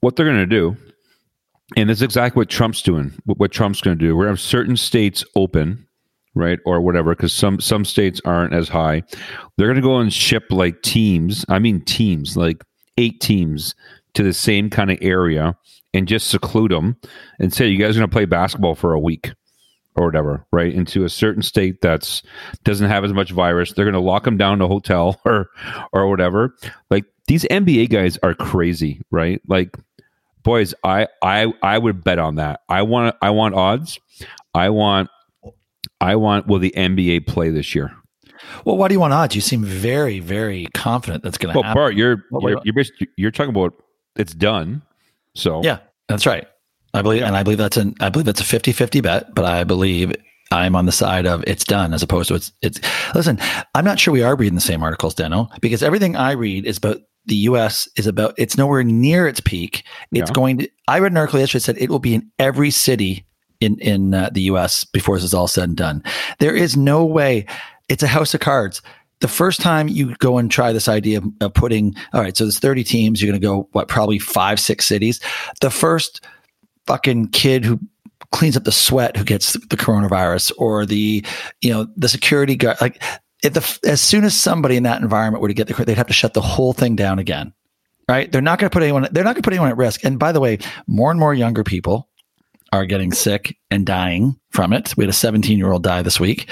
What 0.00 0.16
they're 0.16 0.24
going 0.24 0.38
to 0.38 0.46
do, 0.46 0.74
and 1.76 1.90
this 1.90 1.98
is 1.98 2.02
exactly 2.02 2.40
what 2.40 2.48
Trump's 2.48 2.80
doing. 2.80 3.12
What, 3.26 3.38
what 3.38 3.52
Trump's 3.52 3.82
going 3.82 3.98
to 3.98 4.02
do, 4.02 4.16
we're 4.16 4.24
going 4.24 4.36
to 4.36 4.40
have 4.40 4.48
certain 4.48 4.78
states 4.78 5.22
open, 5.36 5.86
right, 6.34 6.58
or 6.64 6.80
whatever, 6.80 7.14
because 7.14 7.32
some 7.32 7.60
some 7.60 7.84
states 7.84 8.20
aren't 8.24 8.54
as 8.54 8.68
high. 8.68 9.02
They're 9.56 9.66
going 9.68 9.76
to 9.76 9.82
go 9.82 9.98
and 9.98 10.12
ship 10.12 10.44
like 10.50 10.82
teams. 10.82 11.44
I 11.48 11.58
mean 11.58 11.80
teams, 11.84 12.36
like 12.36 12.64
eight 12.98 13.20
teams 13.20 13.74
to 14.14 14.22
the 14.22 14.32
same 14.32 14.70
kind 14.70 14.90
of 14.90 14.98
area, 15.00 15.56
and 15.92 16.08
just 16.08 16.28
seclude 16.28 16.70
them 16.70 16.96
and 17.38 17.52
say 17.52 17.68
you 17.68 17.78
guys 17.78 17.96
are 17.96 18.00
going 18.00 18.10
to 18.10 18.14
play 18.14 18.24
basketball 18.24 18.74
for 18.74 18.92
a 18.92 19.00
week 19.00 19.32
or 19.96 20.04
whatever, 20.04 20.44
right? 20.52 20.72
Into 20.72 21.04
a 21.04 21.08
certain 21.08 21.42
state 21.42 21.80
that's 21.80 22.22
doesn't 22.64 22.88
have 22.88 23.04
as 23.04 23.12
much 23.12 23.30
virus. 23.30 23.72
They're 23.72 23.84
going 23.84 23.94
to 23.94 24.00
lock 24.00 24.24
them 24.24 24.36
down 24.36 24.54
in 24.54 24.60
a 24.60 24.68
hotel 24.68 25.20
or 25.24 25.50
or 25.92 26.08
whatever. 26.08 26.54
Like 26.90 27.04
these 27.26 27.44
NBA 27.44 27.90
guys 27.90 28.18
are 28.22 28.34
crazy, 28.34 29.02
right? 29.10 29.40
Like 29.48 29.76
boys, 30.42 30.74
I 30.84 31.08
I 31.22 31.52
I 31.62 31.78
would 31.78 32.04
bet 32.04 32.18
on 32.18 32.36
that. 32.36 32.60
I 32.68 32.82
want 32.82 33.16
I 33.22 33.30
want 33.30 33.54
odds. 33.54 33.98
I 34.54 34.70
want 34.70 35.10
I 36.04 36.16
want 36.16 36.46
will 36.46 36.58
the 36.58 36.72
NBA 36.76 37.26
play 37.26 37.50
this 37.50 37.74
year? 37.74 37.92
Well, 38.64 38.76
why 38.76 38.88
do 38.88 38.94
you 38.94 39.00
want 39.00 39.12
odds? 39.14 39.34
You 39.34 39.40
seem 39.40 39.64
very, 39.64 40.20
very 40.20 40.66
confident 40.74 41.22
that's 41.22 41.38
going 41.38 41.52
to 41.52 41.58
Well, 41.58 41.62
happen. 41.64 41.80
Bart, 41.80 41.94
you're 41.94 42.22
you're 42.40 42.60
you're, 42.64 42.84
you're 43.16 43.30
talking 43.30 43.50
about 43.50 43.72
it's 44.16 44.34
done. 44.34 44.82
So 45.34 45.62
Yeah, 45.62 45.78
that's 46.08 46.26
right. 46.26 46.46
I 46.92 47.02
believe, 47.02 47.22
and 47.22 47.34
I 47.36 47.42
believe 47.42 47.58
that's 47.58 47.76
an, 47.76 47.94
I 48.00 48.08
believe 48.08 48.26
that's 48.26 48.40
a 48.40 48.44
50-50 48.44 49.02
bet, 49.02 49.34
but 49.34 49.44
I 49.44 49.64
believe 49.64 50.12
I'm 50.52 50.76
on 50.76 50.86
the 50.86 50.92
side 50.92 51.26
of 51.26 51.42
it's 51.44 51.64
done 51.64 51.92
as 51.92 52.04
opposed 52.04 52.28
to 52.28 52.36
it's, 52.36 52.52
it's, 52.62 52.80
listen, 53.16 53.40
I'm 53.74 53.84
not 53.84 53.98
sure 53.98 54.12
we 54.12 54.22
are 54.22 54.36
reading 54.36 54.54
the 54.54 54.60
same 54.60 54.80
articles, 54.82 55.14
Deno, 55.16 55.48
because 55.60 55.82
everything 55.82 56.14
I 56.14 56.32
read 56.32 56.66
is 56.66 56.76
about 56.78 56.98
the 57.26 57.34
U.S. 57.50 57.88
is 57.96 58.06
about, 58.06 58.34
it's 58.38 58.56
nowhere 58.56 58.84
near 58.84 59.26
its 59.26 59.40
peak. 59.40 59.82
It's 60.12 60.30
Yeah. 60.30 60.34
going 60.34 60.58
to, 60.58 60.68
I 60.86 61.00
read 61.00 61.10
an 61.10 61.18
article 61.18 61.40
yesterday 61.40 61.58
that 61.60 61.64
said 61.64 61.78
it 61.78 61.90
will 61.90 61.98
be 61.98 62.14
in 62.14 62.30
every 62.38 62.70
city 62.70 63.24
in, 63.60 63.78
in 63.78 64.14
uh, 64.14 64.30
the 64.32 64.42
U.S. 64.42 64.84
before 64.84 65.16
this 65.16 65.24
is 65.24 65.34
all 65.34 65.48
said 65.48 65.64
and 65.64 65.76
done. 65.76 66.02
There 66.38 66.54
is 66.54 66.76
no 66.76 67.04
way. 67.04 67.46
It's 67.88 68.02
a 68.02 68.08
house 68.08 68.34
of 68.34 68.40
cards. 68.40 68.82
The 69.20 69.28
first 69.28 69.60
time 69.60 69.88
you 69.88 70.14
go 70.16 70.38
and 70.38 70.50
try 70.50 70.72
this 70.72 70.88
idea 70.88 71.18
of, 71.18 71.24
of 71.40 71.54
putting, 71.54 71.94
all 72.12 72.20
right, 72.20 72.36
so 72.36 72.44
there's 72.44 72.58
30 72.58 72.84
teams, 72.84 73.22
you're 73.22 73.30
going 73.30 73.40
to 73.40 73.46
go, 73.46 73.68
what, 73.72 73.88
probably 73.88 74.18
five, 74.18 74.60
six 74.60 74.86
cities. 74.86 75.20
The 75.60 75.70
first 75.70 76.24
fucking 76.86 77.28
kid 77.28 77.64
who 77.64 77.80
cleans 78.32 78.56
up 78.56 78.64
the 78.64 78.72
sweat 78.72 79.16
who 79.16 79.24
gets 79.24 79.52
the 79.52 79.76
coronavirus 79.76 80.52
or 80.58 80.84
the, 80.84 81.24
you 81.60 81.72
know, 81.72 81.86
the 81.96 82.08
security 82.08 82.56
guard, 82.56 82.76
like, 82.80 83.02
the, 83.42 83.78
as 83.84 84.00
soon 84.00 84.24
as 84.24 84.34
somebody 84.34 84.76
in 84.76 84.82
that 84.84 85.02
environment 85.02 85.42
were 85.42 85.48
to 85.48 85.54
get 85.54 85.68
the, 85.68 85.84
they'd 85.84 85.96
have 85.96 86.06
to 86.06 86.12
shut 86.12 86.34
the 86.34 86.40
whole 86.40 86.72
thing 86.72 86.96
down 86.96 87.18
again. 87.18 87.52
Right. 88.08 88.30
They're 88.30 88.42
not 88.42 88.58
going 88.58 88.68
to 88.68 88.74
put 88.74 88.82
anyone, 88.82 89.08
they're 89.12 89.24
not 89.24 89.34
going 89.34 89.42
to 89.42 89.46
put 89.46 89.54
anyone 89.54 89.70
at 89.70 89.78
risk. 89.78 90.04
And 90.04 90.18
by 90.18 90.32
the 90.32 90.40
way, 90.40 90.58
more 90.86 91.10
and 91.10 91.18
more 91.18 91.32
younger 91.32 91.64
people 91.64 92.08
are 92.74 92.86
getting 92.86 93.12
sick 93.12 93.56
and 93.70 93.86
dying 93.86 94.38
from 94.50 94.72
it. 94.72 94.96
We 94.96 95.04
had 95.04 95.10
a 95.10 95.14
17 95.14 95.56
year 95.56 95.72
old 95.72 95.82
die 95.82 96.02
this 96.02 96.18
week. 96.18 96.50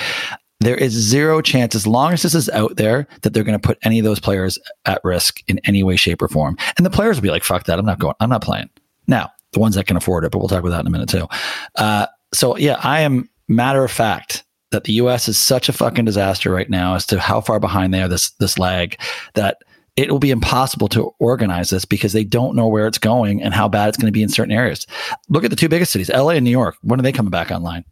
There 0.61 0.77
is 0.77 0.93
zero 0.93 1.41
chance, 1.41 1.75
as 1.75 1.89
long 1.89 2.13
as 2.13 2.23
this 2.23 2.35
is 2.35 2.49
out 2.51 2.77
there, 2.77 3.09
that 3.23 3.35
they're 3.35 3.43
going 3.43 3.59
to 3.59 3.67
put 3.67 3.79
any 3.83 3.99
of 3.99 4.05
those 4.05 4.21
players 4.21 4.57
at 4.85 5.01
risk 5.03 5.41
in 5.49 5.59
any 5.65 5.83
way, 5.83 5.97
shape, 5.97 6.23
or 6.23 6.29
form. 6.29 6.57
And 6.77 6.87
the 6.87 6.91
players 6.91 7.17
will 7.17 7.23
be 7.23 7.31
like, 7.31 7.43
fuck 7.43 7.65
that. 7.65 7.81
I'm 7.81 7.85
not 7.85 7.99
going, 7.99 8.15
I'm 8.21 8.31
not 8.31 8.45
playing. 8.45 8.71
Now, 9.09 9.31
the 9.53 9.59
ones 9.59 9.75
that 9.75 9.89
can 9.89 9.97
afford 9.97 10.25
it, 10.25 10.31
but 10.31 10.39
we'll 10.39 10.49
talk 10.49 10.61
about 10.61 10.71
that 10.71 10.81
in 10.81 10.87
a 10.87 10.91
minute 10.91 11.09
too. 11.09 11.27
Uh, 11.75 12.07
so, 12.33 12.57
yeah, 12.57 12.79
I 12.85 13.01
am 13.01 13.29
matter 13.49 13.83
of 13.83 13.91
fact 13.91 14.45
that 14.71 14.85
the 14.85 14.93
US 14.95 15.27
is 15.27 15.37
such 15.37 15.69
a 15.69 15.73
fucking 15.73 16.05
disaster 16.05 16.53
right 16.53 16.71
now 16.71 16.95
as 16.95 17.05
to 17.07 17.19
how 17.19 17.41
far 17.41 17.59
behind 17.59 17.93
they 17.93 18.01
are 18.01 18.09
this, 18.09 18.31
this 18.39 18.59
lag 18.59 18.99
that 19.35 19.59
it 19.97 20.11
will 20.11 20.19
be 20.19 20.31
impossible 20.31 20.89
to 20.89 21.15
organize 21.19 21.71
this 21.71 21.85
because 21.85 22.13
they 22.13 22.25
don't 22.25 22.57
know 22.57 22.69
where 22.69 22.87
it's 22.87 22.99
going 22.99 23.43
and 23.43 23.53
how 23.53 23.69
bad 23.69 23.89
it's 23.89 23.99
going 23.99 24.07
to 24.07 24.13
be 24.13 24.23
in 24.23 24.29
certain 24.29 24.53
areas. 24.53 24.87
Look 25.29 25.45
at 25.45 25.51
the 25.51 25.57
two 25.57 25.69
biggest 25.69 25.93
cities, 25.93 26.09
LA 26.09 26.31
and 26.31 26.45
New 26.45 26.51
York. 26.51 26.77
When 26.83 26.99
are 26.99 27.03
they 27.03 27.13
coming 27.13 27.31
back 27.31 27.51
online? 27.51 27.85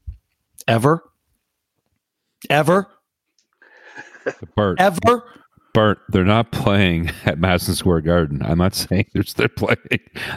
Ever? 0.66 1.02
Ever? 2.48 2.88
Bart, 4.56 4.80
Ever? 4.80 5.24
Bart, 5.72 6.00
they're 6.08 6.24
not 6.24 6.52
playing 6.52 7.10
at 7.24 7.38
Madison 7.38 7.74
Square 7.74 8.02
Garden. 8.02 8.42
I'm 8.44 8.58
not 8.58 8.74
saying 8.74 9.06
they're, 9.12 9.22
they're 9.36 9.48
playing 9.48 9.76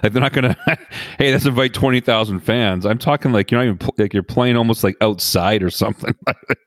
like 0.02 0.14
they're 0.14 0.22
not 0.22 0.34
gonna. 0.34 0.56
hey, 1.18 1.32
let's 1.32 1.46
invite 1.46 1.74
twenty 1.74 2.00
thousand 2.00 2.42
fans. 2.42 2.86
I'm 2.86 2.98
talking 2.98 3.32
like 3.32 3.52
you're 3.52 3.60
not 3.60 3.66
even 3.66 3.78
pl- 3.78 3.96
like 3.98 4.14
you're 4.14 4.24
playing 4.24 4.58
almost 4.58 4.84
like 4.84 4.96
outside 5.02 5.64
or 5.64 5.70
something. 5.70 6.16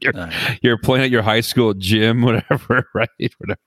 you're, 0.00 0.16
Uh, 0.16 0.31
you're 0.62 0.79
playing 0.79 1.05
at 1.05 1.11
your 1.11 1.22
high 1.22 1.40
school 1.40 1.74
gym, 1.74 2.22
whatever, 2.22 2.88
right? 2.94 3.09
Whatever. 3.38 3.59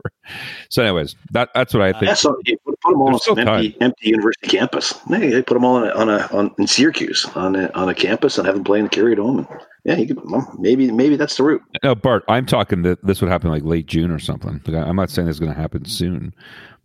So, 0.69 0.83
anyways, 0.83 1.15
that 1.31 1.49
that's 1.53 1.73
what 1.73 1.83
I 1.83 1.91
think. 1.93 2.03
Yeah, 2.05 2.13
so 2.15 2.35
you 2.45 2.57
put, 2.65 2.78
put 2.89 2.93
them 2.93 3.01
all 3.01 3.07
They're 3.07 3.13
on 3.13 3.19
so 3.19 3.35
some 3.35 3.47
empty, 3.47 3.77
empty 3.81 4.09
university 4.09 4.47
campus. 4.47 4.93
Hey, 5.07 5.29
they 5.29 5.41
put 5.41 5.53
them 5.53 5.65
all 5.65 5.75
on 5.77 5.87
a, 5.87 5.91
on 5.91 6.09
a 6.09 6.29
on 6.37 6.55
in 6.57 6.67
Syracuse 6.67 7.25
on 7.35 7.55
a, 7.55 7.69
on 7.73 7.89
a 7.89 7.95
campus 7.95 8.37
and 8.37 8.45
have 8.45 8.55
them 8.55 8.63
play 8.63 8.79
in 8.79 8.85
the 8.85 8.89
Carrier 8.89 9.15
Dome. 9.15 9.39
And 9.39 9.47
yeah, 9.85 9.95
you 9.95 10.07
could 10.07 10.19
well, 10.29 10.53
maybe 10.59 10.91
maybe 10.91 11.15
that's 11.15 11.37
the 11.37 11.43
route. 11.43 11.61
No, 11.83 11.95
Bart, 11.95 12.23
I'm 12.27 12.45
talking 12.45 12.81
that 12.83 13.03
this 13.05 13.21
would 13.21 13.29
happen 13.29 13.49
like 13.49 13.63
late 13.63 13.85
June 13.87 14.11
or 14.11 14.19
something. 14.19 14.61
Like, 14.67 14.83
I- 14.83 14.87
I'm 14.87 14.95
not 14.95 15.09
saying 15.09 15.27
this 15.27 15.35
is 15.37 15.39
going 15.39 15.53
to 15.53 15.59
happen 15.59 15.85
soon, 15.85 16.33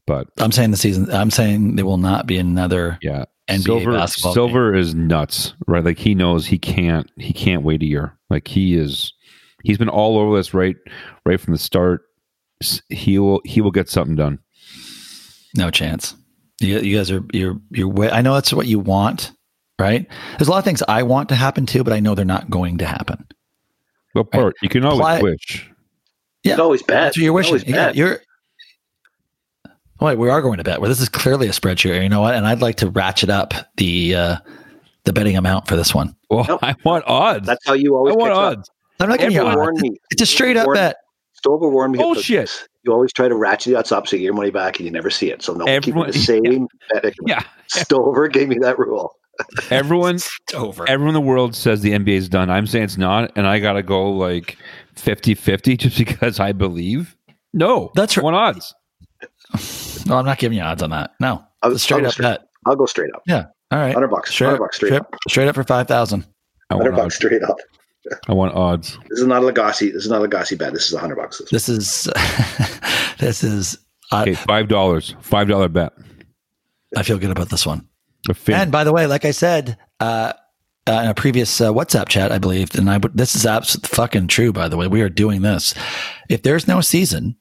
but 0.06 0.28
I'm 0.38 0.52
saying 0.52 0.70
the 0.70 0.76
season. 0.76 1.10
I'm 1.10 1.30
saying 1.30 1.76
there 1.76 1.86
will 1.86 1.96
not 1.98 2.26
be 2.26 2.38
another 2.38 2.98
yeah, 3.02 3.24
NBA 3.48 3.62
Silver, 3.64 3.92
basketball. 3.92 4.34
game. 4.34 4.34
Silver 4.34 4.74
is 4.74 4.94
nuts, 4.94 5.54
right? 5.66 5.84
Like 5.84 5.98
he 5.98 6.14
knows 6.14 6.46
he 6.46 6.58
can't 6.58 7.10
he 7.18 7.32
can't 7.32 7.62
wait 7.64 7.82
a 7.82 7.86
year. 7.86 8.16
Like 8.30 8.46
he 8.48 8.76
is 8.76 9.12
he's 9.64 9.78
been 9.78 9.88
all 9.88 10.18
over 10.18 10.36
this 10.36 10.54
right 10.54 10.76
right 11.26 11.40
from 11.40 11.52
the 11.52 11.58
start. 11.58 12.02
He 12.88 13.18
will 13.18 13.40
he 13.44 13.60
will 13.60 13.72
get 13.72 13.88
something 13.88 14.14
done. 14.16 14.38
No 15.56 15.70
chance. 15.70 16.14
You, 16.60 16.78
you 16.80 16.96
guys 16.96 17.10
are 17.10 17.22
you're 17.32 17.60
you're. 17.70 17.88
Way, 17.88 18.10
I 18.10 18.20
know 18.22 18.34
that's 18.34 18.52
what 18.52 18.66
you 18.66 18.78
want, 18.78 19.32
right? 19.78 20.06
There's 20.38 20.48
a 20.48 20.50
lot 20.50 20.58
of 20.58 20.64
things 20.64 20.82
I 20.88 21.02
want 21.02 21.28
to 21.30 21.34
happen 21.34 21.66
too, 21.66 21.84
but 21.84 21.92
I 21.92 22.00
know 22.00 22.14
they're 22.14 22.24
not 22.24 22.50
going 22.50 22.78
to 22.78 22.86
happen. 22.86 23.26
But 24.14 24.30
Bart, 24.30 24.54
you 24.62 24.68
can 24.68 24.84
always 24.84 25.00
Ply- 25.00 25.22
wish. 25.22 25.70
Yeah, 26.44 26.52
It's 26.52 26.60
always 26.60 26.82
bad. 26.82 27.06
That's 27.06 27.16
what 27.18 27.24
you're 27.24 27.32
wishing. 27.32 27.60
Yeah, 27.66 27.72
bad. 27.86 27.96
you're. 27.96 28.20
Wait, 30.00 30.18
we 30.18 30.28
are 30.28 30.42
going 30.42 30.58
to 30.58 30.64
bet. 30.64 30.80
Well, 30.80 30.88
this 30.88 31.00
is 31.00 31.08
clearly 31.08 31.46
a 31.46 31.50
spreadsheet. 31.52 32.02
You 32.02 32.08
know 32.08 32.20
what? 32.20 32.34
And 32.34 32.46
I'd 32.46 32.60
like 32.60 32.76
to 32.76 32.90
ratchet 32.90 33.30
up 33.30 33.54
the 33.76 34.14
uh, 34.14 34.36
the 35.04 35.12
betting 35.12 35.36
amount 35.36 35.68
for 35.68 35.76
this 35.76 35.94
one. 35.94 36.14
Well, 36.30 36.44
Nope. 36.48 36.60
I 36.62 36.74
want 36.84 37.04
odds. 37.06 37.46
That's 37.46 37.64
how 37.66 37.74
you 37.74 37.96
always. 37.96 38.14
I 38.14 38.16
want 38.16 38.30
pick 38.30 38.36
up. 38.36 38.58
odds. 38.58 38.70
I'm 39.00 39.08
not 39.08 39.18
giving 39.18 39.34
you. 39.34 39.40
Everyone 39.40 39.58
odds. 39.58 39.64
warned 39.66 39.80
me. 39.80 40.00
It's 40.10 40.22
a 40.22 40.26
straight 40.26 40.56
up 40.56 40.66
Warned- 40.66 40.76
bet. 40.78 40.96
Stover 41.34 41.68
warned 41.68 41.92
me. 41.92 41.98
about 41.98 42.14
Bullshit. 42.14 42.68
This. 42.84 42.88
You 42.88 42.92
always 42.94 43.12
try 43.12 43.28
to 43.28 43.34
ratchet 43.34 43.72
the 43.72 43.78
odds 43.78 43.92
up 43.92 44.06
so 44.06 44.16
you 44.16 44.20
get 44.20 44.24
your 44.26 44.34
money 44.34 44.50
back 44.50 44.78
and 44.78 44.86
you 44.86 44.92
never 44.92 45.10
see 45.10 45.30
it. 45.30 45.42
So 45.42 45.54
no, 45.54 45.64
Everyone- 45.64 46.06
keep 46.12 46.14
it 46.14 46.18
the 46.18 46.42
same. 46.44 46.68
bet. 47.02 47.14
Yeah. 47.26 47.42
Stover 47.68 48.28
gave 48.28 48.48
me 48.48 48.58
that 48.60 48.78
rule. 48.78 49.14
Everyone 49.70 50.18
Stover. 50.20 50.88
everyone 50.88 51.08
in 51.16 51.20
the 51.20 51.26
world 51.28 51.56
says 51.56 51.80
the 51.82 51.90
NBA 51.90 52.08
is 52.14 52.28
done. 52.28 52.50
I'm 52.50 52.68
saying 52.68 52.84
it's 52.84 52.96
not, 52.96 53.32
and 53.34 53.48
I 53.48 53.58
gotta 53.58 53.82
go 53.82 54.08
like 54.12 54.56
50-50 54.94 55.76
just 55.78 55.98
because 55.98 56.38
I 56.38 56.52
believe. 56.52 57.16
No, 57.52 57.90
That's 57.96 58.16
I 58.16 58.20
right. 58.20 58.24
want 58.24 58.36
odds. 58.36 58.74
No, 60.06 60.16
I'm 60.18 60.24
not 60.24 60.38
giving 60.38 60.56
you 60.58 60.62
odds 60.62 60.82
on 60.84 60.90
that. 60.90 61.12
No, 61.18 61.44
I'll, 61.62 61.76
straight 61.78 61.96
I'll 61.96 62.02
go 62.02 62.06
up 62.08 62.12
straight, 62.12 62.24
bet. 62.26 62.40
I'll 62.66 62.76
go 62.76 62.86
straight 62.86 63.10
up. 63.14 63.22
Yeah. 63.26 63.46
All 63.72 63.78
right. 63.80 63.92
Hundred 63.94 64.08
bucks. 64.08 64.30
Straight 64.30 64.46
Hundred 64.46 64.56
up, 64.56 64.60
bucks 64.60 64.76
straight 64.76 64.88
straight, 64.90 65.00
up. 65.00 65.14
straight 65.28 65.48
up 65.48 65.54
for 65.56 65.64
five 65.64 65.88
thousand. 65.88 66.26
I 66.70 66.74
Hundred 66.74 66.92
want 66.92 67.02
bucks 67.04 67.16
straight 67.16 67.42
up. 67.42 67.56
I 68.28 68.32
want 68.32 68.54
odds. 68.54 68.98
This 69.08 69.20
is 69.20 69.26
not 69.26 69.42
a 69.42 69.46
Legacy. 69.46 69.90
This 69.90 70.04
is 70.04 70.10
not 70.10 70.18
a 70.18 70.22
Legacy 70.22 70.56
bet. 70.56 70.72
This 70.72 70.86
is 70.86 70.92
a 70.94 70.98
hundred 70.98 71.16
bucks. 71.16 71.40
This 71.50 71.68
is 71.68 72.08
this 73.18 73.42
is. 73.44 73.78
I, 74.12 74.22
Okay, 74.22 74.34
five 74.34 74.68
dollars. 74.68 75.14
Five 75.20 75.48
dollar 75.48 75.68
bet. 75.68 75.92
I 76.96 77.02
feel 77.02 77.18
good 77.18 77.30
about 77.30 77.48
this 77.48 77.66
one. 77.66 77.88
And 78.46 78.70
by 78.70 78.84
the 78.84 78.92
way, 78.92 79.06
like 79.06 79.24
I 79.24 79.30
said 79.32 79.76
uh, 80.00 80.32
uh, 80.86 80.92
in 81.04 81.10
a 81.10 81.14
previous 81.14 81.60
uh, 81.60 81.72
WhatsApp 81.72 82.08
chat, 82.08 82.30
I 82.30 82.38
believe, 82.38 82.74
and 82.74 82.88
I 82.90 82.98
would- 82.98 83.16
this 83.16 83.34
is 83.34 83.44
absolutely 83.46 83.88
fucking 83.88 84.28
true. 84.28 84.52
By 84.52 84.68
the 84.68 84.76
way, 84.76 84.86
we 84.86 85.00
are 85.02 85.08
doing 85.08 85.42
this. 85.42 85.74
If 86.28 86.42
there's 86.42 86.68
no 86.68 86.80
season, 86.80 87.36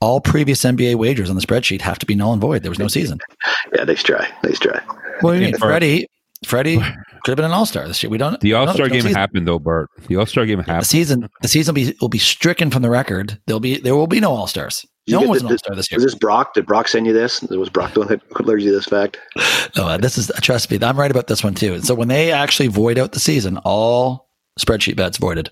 all 0.00 0.20
previous 0.20 0.64
NBA 0.64 0.96
wagers 0.96 1.30
on 1.30 1.36
the 1.36 1.42
spreadsheet 1.42 1.80
have 1.82 1.98
to 2.00 2.06
be 2.06 2.14
null 2.14 2.32
and 2.32 2.40
void. 2.42 2.62
There 2.62 2.70
was 2.70 2.78
no 2.78 2.88
season. 2.88 3.18
Yeah, 3.74 3.84
nice 3.84 4.02
try. 4.02 4.28
Nice 4.44 4.58
try. 4.58 4.80
Well, 5.22 5.34
you 5.34 5.40
mean, 5.42 5.56
Freddie, 5.56 6.06
Freddie 6.44 6.76
could 6.78 7.30
have 7.30 7.36
been 7.36 7.44
an 7.44 7.52
All 7.52 7.66
Star 7.66 7.86
this 7.86 8.02
year. 8.02 8.10
We 8.10 8.18
don't. 8.18 8.40
the 8.40 8.54
All 8.54 8.66
Star 8.72 8.86
no 8.86 8.92
game 8.92 9.02
season. 9.02 9.14
happened 9.16 9.46
though, 9.48 9.58
Bart. 9.58 9.88
The 10.08 10.16
All 10.16 10.26
Star 10.26 10.44
game 10.46 10.58
happened. 10.58 10.68
The 10.68 10.72
happened. 10.74 10.86
season, 10.88 11.28
the 11.42 11.48
season 11.48 11.74
will 11.74 11.82
be 11.82 11.96
will 12.00 12.08
be 12.08 12.18
stricken 12.18 12.70
from 12.70 12.82
the 12.82 12.90
record. 12.90 13.38
There'll 13.46 13.60
be 13.60 13.78
there 13.78 13.94
will 13.94 14.06
be 14.06 14.20
no 14.20 14.32
All 14.32 14.46
Stars. 14.46 14.84
No 15.08 15.20
one 15.20 15.28
was 15.30 15.40
the- 15.42 15.46
an 15.48 15.52
All 15.52 15.58
Star 15.58 15.76
this 15.76 15.90
year. 15.90 15.96
Was 15.96 16.04
this 16.04 16.14
Brock? 16.14 16.54
Did 16.54 16.66
Brock 16.66 16.88
send 16.88 17.06
you 17.06 17.12
this? 17.12 17.42
Was 17.42 17.68
Brock 17.68 17.94
the 17.94 18.00
one 18.00 18.08
that 18.08 18.20
alerted 18.36 18.64
you 18.64 18.72
this 18.72 18.86
fact? 18.86 19.18
No, 19.76 19.86
uh, 19.88 19.96
this 19.96 20.18
is 20.18 20.30
trust 20.42 20.70
me. 20.70 20.78
I'm 20.82 20.98
right 20.98 21.10
about 21.10 21.28
this 21.28 21.42
one 21.42 21.54
too. 21.54 21.80
So 21.80 21.94
when 21.94 22.08
they 22.08 22.30
actually 22.30 22.66
void 22.68 22.98
out 22.98 23.12
the 23.12 23.20
season, 23.20 23.56
all 23.64 24.28
spreadsheet 24.60 24.96
bets 24.96 25.16
voided. 25.16 25.50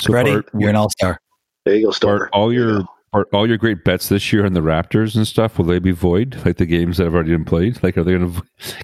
So 0.00 0.10
Freddie, 0.12 0.30
Bart, 0.32 0.48
you're 0.58 0.70
an 0.70 0.76
All 0.76 0.88
Star. 0.88 1.20
There 1.66 1.74
you 1.74 1.84
go, 1.86 1.90
Stover. 1.90 2.18
Bart, 2.18 2.30
all 2.32 2.52
your 2.52 2.82
are 3.12 3.26
all 3.32 3.46
your 3.46 3.56
great 3.56 3.84
bets 3.84 4.08
this 4.08 4.32
year 4.32 4.44
on 4.44 4.52
the 4.52 4.60
Raptors 4.60 5.16
and 5.16 5.26
stuff? 5.26 5.58
Will 5.58 5.64
they 5.64 5.78
be 5.78 5.92
void, 5.92 6.40
like 6.44 6.56
the 6.56 6.66
games 6.66 6.96
that 6.96 7.04
have 7.04 7.14
already 7.14 7.30
been 7.30 7.44
played? 7.44 7.82
Like, 7.82 7.96
are 7.96 8.02
they 8.02 8.12
going 8.12 8.32
to 8.34 8.42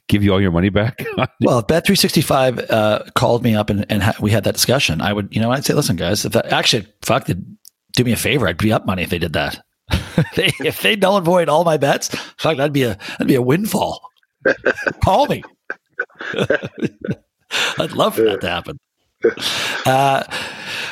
give 0.08 0.22
you 0.22 0.32
all 0.32 0.40
your 0.40 0.50
money 0.50 0.68
back? 0.68 1.04
well, 1.40 1.58
if 1.58 1.66
Bet 1.66 1.86
three 1.86 1.96
sixty 1.96 2.20
five 2.20 2.58
uh, 2.70 3.04
called 3.14 3.42
me 3.42 3.54
up 3.54 3.70
and, 3.70 3.84
and 3.90 4.02
ha- 4.02 4.16
we 4.20 4.30
had 4.30 4.44
that 4.44 4.54
discussion, 4.54 5.00
I 5.00 5.12
would, 5.12 5.34
you 5.34 5.40
know, 5.40 5.50
I'd 5.50 5.64
say, 5.64 5.74
listen, 5.74 5.96
guys, 5.96 6.24
if 6.24 6.32
that, 6.32 6.46
actually, 6.52 6.86
fuck, 7.02 7.26
do 7.26 8.04
me 8.04 8.12
a 8.12 8.16
favor, 8.16 8.48
I'd 8.48 8.58
be 8.58 8.72
up 8.72 8.86
money 8.86 9.02
if 9.02 9.10
they 9.10 9.18
did 9.18 9.32
that. 9.34 9.62
if 10.36 10.80
they 10.80 10.96
null 10.96 11.16
and 11.16 11.26
void 11.26 11.48
all 11.48 11.64
my 11.64 11.76
bets, 11.76 12.08
fuck, 12.38 12.56
that'd 12.56 12.72
be 12.72 12.84
a 12.84 12.98
that'd 13.10 13.28
be 13.28 13.34
a 13.34 13.42
windfall. 13.42 14.08
Call 15.04 15.26
me. 15.26 15.42
I'd 17.78 17.92
love 17.92 18.14
for 18.14 18.22
that 18.22 18.40
to 18.40 18.48
happen. 18.48 18.78
Uh, 19.86 20.24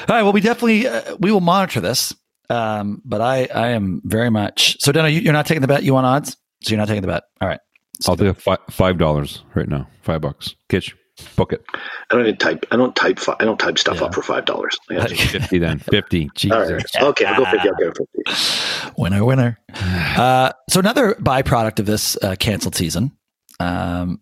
all 0.09 0.17
right. 0.17 0.23
Well, 0.23 0.33
we 0.33 0.41
definitely 0.41 0.87
uh, 0.87 1.17
we 1.19 1.33
will 1.33 1.41
monitor 1.41 1.81
this. 1.81 2.15
Um, 2.51 3.01
but 3.05 3.21
I 3.21 3.47
I 3.55 3.69
am 3.69 4.03
very 4.05 4.29
much 4.29 4.77
so. 4.81 4.93
Dana, 4.93 5.09
you, 5.09 5.31
are 5.31 5.33
not 5.33 5.47
taking 5.47 5.63
the 5.63 5.69
bet. 5.69 5.85
You 5.85 5.95
want 5.95 6.07
odds, 6.07 6.37
so 6.63 6.71
you're 6.71 6.79
not 6.79 6.89
taking 6.89 7.03
the 7.03 7.09
bet. 7.09 7.23
All 7.41 7.49
right. 7.49 7.61
I'll 8.09 8.17
do 8.17 8.33
five 8.35 8.59
five 8.71 8.99
dollars 8.99 9.43
right 9.55 9.69
now. 9.69 9.89
Five 10.03 10.21
bucks. 10.23 10.55
Kitch, 10.69 10.97
book 11.37 11.53
it. 11.53 11.63
I 11.75 12.15
don't 12.15 12.23
even 12.23 12.37
type. 12.39 12.67
I 12.71 12.77
don't 12.77 12.97
type. 12.97 13.21
I 13.39 13.45
don't 13.45 13.59
type 13.59 13.79
stuff 13.79 14.01
yeah. 14.01 14.07
up 14.07 14.15
for 14.15 14.23
five 14.23 14.47
dollars. 14.47 14.79
Fifty 14.89 15.59
then. 15.59 15.79
Fifty. 15.79 16.29
Jesus. 16.35 16.57
All 16.57 16.73
right. 16.73 17.03
Okay, 17.11 17.25
I'll 17.25 17.37
go 17.37 17.45
fifty. 17.45 17.69
I'll 17.69 17.77
go 17.77 17.93
fifty. 17.93 18.93
Winner, 18.97 19.25
winner. 19.25 19.59
Uh, 20.11 20.53
so 20.69 20.81
another 20.81 21.15
byproduct 21.15 21.79
of 21.79 21.87
this 21.87 22.17
uh, 22.23 22.35
canceled 22.39 22.75
season 22.75 23.11
um, 23.59 24.21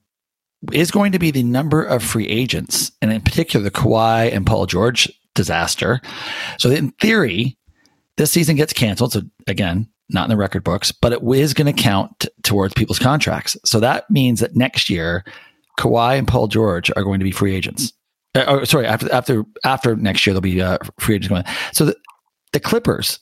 is 0.71 0.93
going 0.93 1.11
to 1.11 1.19
be 1.19 1.33
the 1.33 1.43
number 1.43 1.83
of 1.83 2.05
free 2.05 2.29
agents, 2.29 2.93
and 3.03 3.11
in 3.11 3.21
particular 3.21 3.65
the 3.65 3.71
Kawhi 3.71 4.33
and 4.33 4.47
Paul 4.47 4.67
George 4.67 5.11
disaster. 5.35 6.01
So 6.59 6.71
in 6.71 6.93
theory, 6.93 7.58
this 8.19 8.31
season 8.31 8.57
gets 8.57 8.73
canceled. 8.73 9.13
So 9.13 9.23
again, 9.47 9.89
not 10.11 10.25
in 10.25 10.31
the 10.31 10.37
record 10.37 10.65
books, 10.65 10.93
but 10.93 11.13
it 11.13 11.23
is 11.23 11.55
going 11.55 11.75
to 11.75 11.83
count 11.83 12.21
t- 12.21 12.29
towards 12.43 12.75
people's 12.75 12.99
contracts. 12.99 13.57
So 13.65 13.81
that 13.81 14.11
means 14.11 14.41
that 14.41 14.57
next 14.57 14.91
year, 14.91 15.25
Kawhi 15.79 16.19
and 16.19 16.29
Paul 16.29 16.49
George 16.49 16.91
are 16.97 17.05
going 17.05 17.21
to 17.21 17.25
be 17.25 17.31
free 17.31 17.55
agents. 17.55 17.93
Uh, 18.35 18.45
or, 18.49 18.67
sorry, 18.67 18.87
after 18.87 19.11
after 19.13 19.45
after 19.65 19.97
next 19.97 20.27
year, 20.27 20.35
they'll 20.35 20.41
be 20.41 20.61
uh, 20.61 20.79
free 20.99 21.15
agents 21.15 21.29
going. 21.29 21.45
So 21.73 21.87
the, 21.87 21.97
the 22.53 22.61
Clippers, 22.61 23.21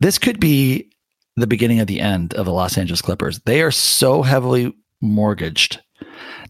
this 0.00 0.18
could 0.18 0.40
be 0.40 0.90
the 1.36 1.46
beginning 1.46 1.80
of 1.80 1.86
the 1.86 2.00
end 2.00 2.34
of 2.34 2.46
the 2.46 2.52
Los 2.52 2.78
Angeles 2.78 3.02
Clippers. 3.02 3.40
They 3.40 3.62
are 3.62 3.70
so 3.70 4.22
heavily 4.22 4.74
mortgaged 5.00 5.80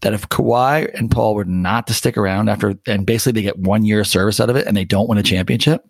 that 0.01 0.13
if 0.13 0.29
Kawhi 0.29 0.93
and 0.93 1.09
Paul 1.09 1.35
were 1.35 1.45
not 1.45 1.87
to 1.87 1.93
stick 1.93 2.17
around 2.17 2.49
after, 2.49 2.75
and 2.87 3.05
basically 3.05 3.33
they 3.33 3.41
get 3.41 3.57
one 3.57 3.83
year 3.83 4.01
of 4.01 4.07
service 4.07 4.39
out 4.39 4.49
of 4.49 4.55
it 4.55 4.67
and 4.67 4.77
they 4.77 4.85
don't 4.85 5.09
win 5.09 5.17
a 5.17 5.23
championship, 5.23 5.83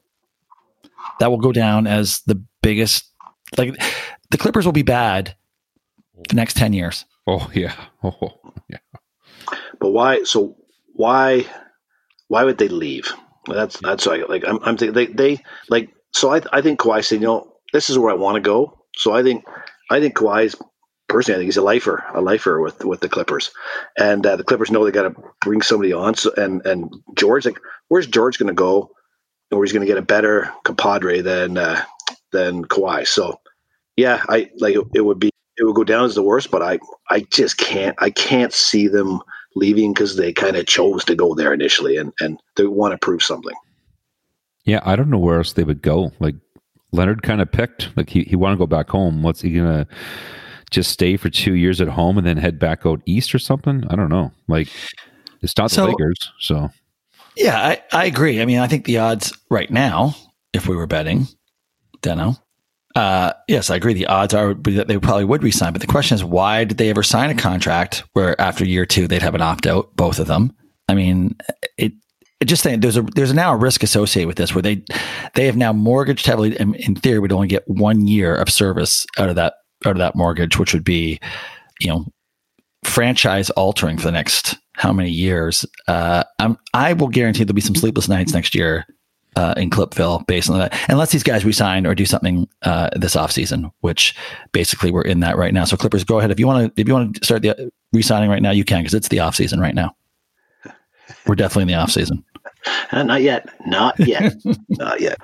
that 1.20 1.30
will 1.30 1.40
go 1.40 1.52
down 1.52 1.88
as 1.88 2.22
the 2.22 2.44
biggest. 2.62 3.12
Like 3.58 3.80
the 4.32 4.38
Clippers 4.38 4.66
will 4.66 4.74
be 4.74 4.84
bad 4.84 5.36
the 6.30 6.36
next 6.36 6.58
10 6.58 6.74
years. 6.74 7.06
Oh, 7.28 7.50
yeah. 7.54 7.74
Oh, 8.04 8.40
yeah. 8.70 8.78
But 9.80 9.90
why? 9.90 10.24
So 10.24 10.58
why? 10.94 11.46
Why 12.28 12.44
would 12.44 12.60
they 12.60 12.68
leave? 12.68 13.12
That's 13.48 13.80
that's 13.80 14.06
like, 14.06 14.30
like 14.30 14.44
I'm, 14.48 14.60
I'm 14.62 14.78
thinking 14.78 14.94
they 14.94 15.06
they 15.08 15.44
like 15.70 15.90
so 16.14 16.32
I 16.32 16.42
I 16.52 16.62
think 16.62 16.80
Kawhi 16.80 17.04
said 17.04 17.22
you 17.22 17.28
know 17.28 17.54
this 17.74 17.90
is 17.90 17.98
where 17.98 18.12
I 18.12 18.16
want 18.16 18.36
to 18.36 18.42
go 18.42 18.86
so 18.96 19.14
I 19.14 19.24
think 19.24 19.46
I 19.90 20.00
think 20.00 20.16
Kawhi's 20.16 20.56
personally, 21.08 21.36
I 21.36 21.40
think 21.40 21.48
he's 21.48 21.58
a 21.58 21.62
lifer, 21.62 22.04
a 22.14 22.22
lifer 22.22 22.60
with 22.60 22.84
with 22.84 23.02
the 23.02 23.10
Clippers, 23.10 23.52
and 23.98 24.26
uh, 24.26 24.36
the 24.36 24.44
Clippers 24.44 24.72
know 24.72 24.84
they 24.84 24.92
got 24.92 25.04
to 25.04 25.22
bring 25.42 25.62
somebody 25.62 25.94
on. 25.94 26.16
So, 26.16 26.32
and 26.36 26.66
and 26.66 26.94
George, 27.16 27.46
like, 27.46 27.60
where's 27.88 28.08
George 28.08 28.38
going 28.38 28.48
to 28.48 28.54
go? 28.54 28.92
Or 29.52 29.64
he's 29.64 29.72
going 29.72 29.86
to 29.86 29.92
get 29.92 29.98
a 29.98 30.02
better 30.02 30.52
compadre 30.64 31.22
than 31.22 31.58
uh, 31.58 31.84
than 32.32 32.66
Kawhi. 32.66 33.08
So, 33.08 33.40
yeah, 33.96 34.24
I 34.28 34.50
like 34.58 34.76
it, 34.76 34.84
it 34.94 35.02
would 35.02 35.20
be 35.20 35.30
it 35.58 35.64
would 35.64 35.76
go 35.76 35.84
down 35.84 36.06
as 36.06 36.16
the 36.16 36.24
worst, 36.24 36.52
but 36.52 36.62
I 36.62 36.80
I 37.10 37.22
just 37.32 37.58
can't 37.58 37.96
I 38.00 38.10
can't 38.10 38.54
see 38.54 38.88
them 38.88 39.22
leaving 39.56 39.94
because 39.94 40.18
they 40.18 40.34
kind 40.34 40.58
of 40.58 40.66
chose 40.66 41.06
to 41.06 41.16
go 41.16 41.34
there 41.34 41.54
initially, 41.54 41.98
and 41.98 42.12
and 42.20 42.40
they 42.56 42.66
want 42.66 42.92
to 42.92 42.98
prove 42.98 43.24
something. 43.24 43.56
Yeah, 44.66 44.82
I 44.84 44.96
don't 44.96 45.10
know 45.10 45.20
where 45.20 45.38
else 45.38 45.54
they 45.54 45.64
would 45.64 45.82
go. 45.82 46.12
Like 46.20 46.36
Leonard 46.92 47.24
kind 47.24 47.42
of 47.42 47.52
picked, 47.52 47.96
like 47.96 48.10
he, 48.10 48.24
he 48.24 48.36
wanted 48.36 48.56
to 48.56 48.60
go 48.60 48.68
back 48.68 48.90
home. 48.90 49.22
What's 49.22 49.42
he 49.42 49.54
gonna 49.54 49.88
just 50.72 50.92
stay 50.92 51.18
for 51.18 51.30
two 51.30 51.54
years 51.54 51.80
at 51.80 51.88
home 51.88 52.18
and 52.18 52.26
then 52.26 52.38
head 52.38 52.58
back 52.60 52.86
out 52.86 53.02
east 53.06 53.36
or 53.36 53.40
something? 53.40 53.86
I 53.90 53.96
don't 53.96 54.10
know. 54.10 54.32
Like 54.48 54.70
it's 55.42 55.58
not 55.58 55.72
so, 55.72 55.84
the 55.84 55.92
Lakers, 55.92 56.32
so 56.40 56.70
yeah, 57.36 57.58
I, 57.58 57.82
I 57.92 58.06
agree. 58.06 58.42
I 58.42 58.46
mean, 58.46 58.60
I 58.60 58.68
think 58.68 58.86
the 58.86 59.00
odds 59.00 59.34
right 59.50 59.70
now, 59.70 60.16
if 60.54 60.68
we 60.68 60.76
were 60.76 60.88
betting, 60.88 61.28
Deno, 62.02 62.38
uh, 62.96 63.34
yes, 63.48 63.70
I 63.70 63.76
agree. 63.76 63.94
The 63.94 64.08
odds 64.08 64.34
are 64.34 64.54
that 64.54 64.88
they 64.88 64.98
probably 64.98 65.26
would 65.26 65.44
resign, 65.44 65.74
but 65.74 65.82
the 65.82 65.88
question 65.88 66.16
is, 66.16 66.24
why 66.24 66.64
did 66.64 66.78
they 66.78 66.90
ever 66.90 67.04
sign 67.04 67.30
a 67.30 67.36
contract 67.36 68.04
where 68.14 68.40
after 68.40 68.64
year 68.64 68.86
two 68.86 69.08
they'd 69.08 69.22
have 69.22 69.36
an 69.36 69.42
opt 69.42 69.68
out, 69.68 69.94
both 69.96 70.18
of 70.18 70.28
them? 70.28 70.56
I 70.88 70.94
mean, 70.94 71.36
it. 71.78 71.94
it 72.40 72.46
just 72.46 72.64
saying 72.64 72.80
there's 72.80 72.96
a 72.96 73.02
there's 73.02 73.34
now 73.34 73.54
a 73.54 73.58
risk 73.58 73.84
associated 73.84 74.28
with 74.28 74.38
this 74.38 74.56
where 74.56 74.62
they 74.62 74.84
they 75.34 75.46
have 75.46 75.58
now 75.58 75.74
mortgaged 75.74 76.26
heavily. 76.26 76.58
In, 76.58 76.74
in 76.76 76.96
theory, 76.96 77.20
would 77.20 77.34
only 77.34 77.48
get 77.48 77.68
one 77.68 78.08
year 78.08 78.34
of 78.34 78.50
service 78.50 79.06
out 79.18 79.30
of 79.30 79.36
that 79.36 79.56
out 79.86 79.92
of 79.92 79.98
that 79.98 80.16
mortgage, 80.16 80.58
which 80.58 80.74
would 80.74 80.86
be, 80.86 81.20
you 81.82 81.90
know, 81.90 82.06
franchise 82.86 83.50
altering 83.52 83.98
for 83.98 84.06
the 84.06 84.12
next 84.12 84.56
how 84.78 84.94
many 84.94 85.10
years. 85.10 85.66
Uh, 85.88 86.24
I'm, 86.40 86.58
I 86.74 86.94
will 86.94 87.08
guarantee 87.08 87.44
there'll 87.44 87.56
be 87.56 87.62
some 87.62 87.76
sleepless 87.76 88.08
nights 88.08 88.34
next 88.34 88.56
year 88.56 88.86
uh, 89.36 89.54
in 89.58 89.70
Clipville 89.70 90.26
based 90.28 90.50
on 90.50 90.60
that, 90.60 90.78
unless 90.90 91.12
these 91.12 91.24
guys 91.24 91.46
resign 91.46 91.86
or 91.86 91.96
do 91.96 92.06
something 92.06 92.48
uh, 92.62 92.90
this 92.96 93.16
offseason, 93.16 93.72
which 93.82 94.16
basically 94.52 94.92
we're 94.92 95.02
in 95.02 95.20
that 95.22 95.38
right 95.38 95.54
now. 95.54 95.66
So 95.66 95.78
Clippers, 95.78 96.04
go 96.04 96.20
ahead 96.20 96.32
if 96.32 96.40
you 96.40 96.48
want 96.48 96.76
to 96.76 96.82
if 96.82 96.88
you 96.88 96.94
want 96.94 97.16
to 97.16 97.26
start 97.26 97.42
the 97.42 97.72
resigning 97.92 98.30
right 98.30 98.42
now, 98.42 98.52
you 98.52 98.64
can 98.64 98.80
because 98.82 98.94
it's 98.94 99.10
the 99.10 99.18
offseason 99.18 99.60
right 99.60 99.76
now. 99.76 99.96
We're 101.28 101.36
definitely 101.36 101.74
in 101.74 101.80
the 101.80 101.84
offseason. 101.84 102.24
Uh, 102.92 103.04
not 103.04 103.22
yet. 103.22 103.48
Not 103.66 104.00
yet. 104.00 104.34
not 104.70 105.02
yet. 105.02 105.18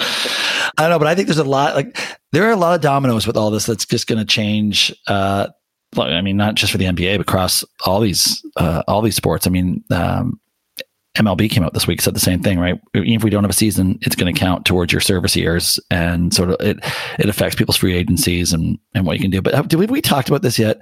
I 0.00 0.82
don't 0.82 0.90
know, 0.90 0.98
but 0.98 1.08
I 1.08 1.14
think 1.14 1.26
there's 1.26 1.38
a 1.38 1.44
lot 1.44 1.74
like 1.74 1.98
there 2.32 2.44
are 2.44 2.52
a 2.52 2.56
lot 2.56 2.74
of 2.74 2.80
dominoes 2.80 3.26
with 3.26 3.36
all 3.36 3.50
this 3.50 3.66
that's 3.66 3.84
just 3.84 4.06
going 4.06 4.18
to 4.18 4.24
change. 4.24 4.94
Uh, 5.06 5.48
I 5.96 6.20
mean, 6.20 6.36
not 6.36 6.54
just 6.54 6.72
for 6.72 6.78
the 6.78 6.84
NBA, 6.84 7.14
but 7.14 7.22
across 7.22 7.64
all 7.86 8.00
these 8.00 8.44
uh, 8.56 8.82
all 8.86 9.02
these 9.02 9.16
sports. 9.16 9.46
I 9.46 9.50
mean, 9.50 9.82
um, 9.90 10.40
MLB 11.16 11.50
came 11.50 11.64
out 11.64 11.74
this 11.74 11.86
week 11.86 12.00
said 12.00 12.14
the 12.14 12.20
same 12.20 12.42
thing, 12.42 12.58
right? 12.58 12.80
Even 12.94 13.12
if 13.14 13.24
we 13.24 13.30
don't 13.30 13.42
have 13.42 13.50
a 13.50 13.54
season, 13.54 13.98
it's 14.02 14.14
going 14.14 14.32
to 14.32 14.38
count 14.38 14.64
towards 14.64 14.92
your 14.92 15.00
service 15.00 15.34
years, 15.34 15.80
and 15.90 16.32
sort 16.32 16.50
of 16.50 16.56
it 16.60 16.78
it 17.18 17.28
affects 17.28 17.56
people's 17.56 17.76
free 17.76 17.94
agencies 17.94 18.52
and 18.52 18.78
and 18.94 19.06
what 19.06 19.16
you 19.16 19.22
can 19.22 19.30
do. 19.30 19.42
But 19.42 19.54
have, 19.54 19.72
we, 19.72 19.86
we 19.86 20.00
talked 20.00 20.28
about 20.28 20.42
this 20.42 20.58
yet? 20.58 20.78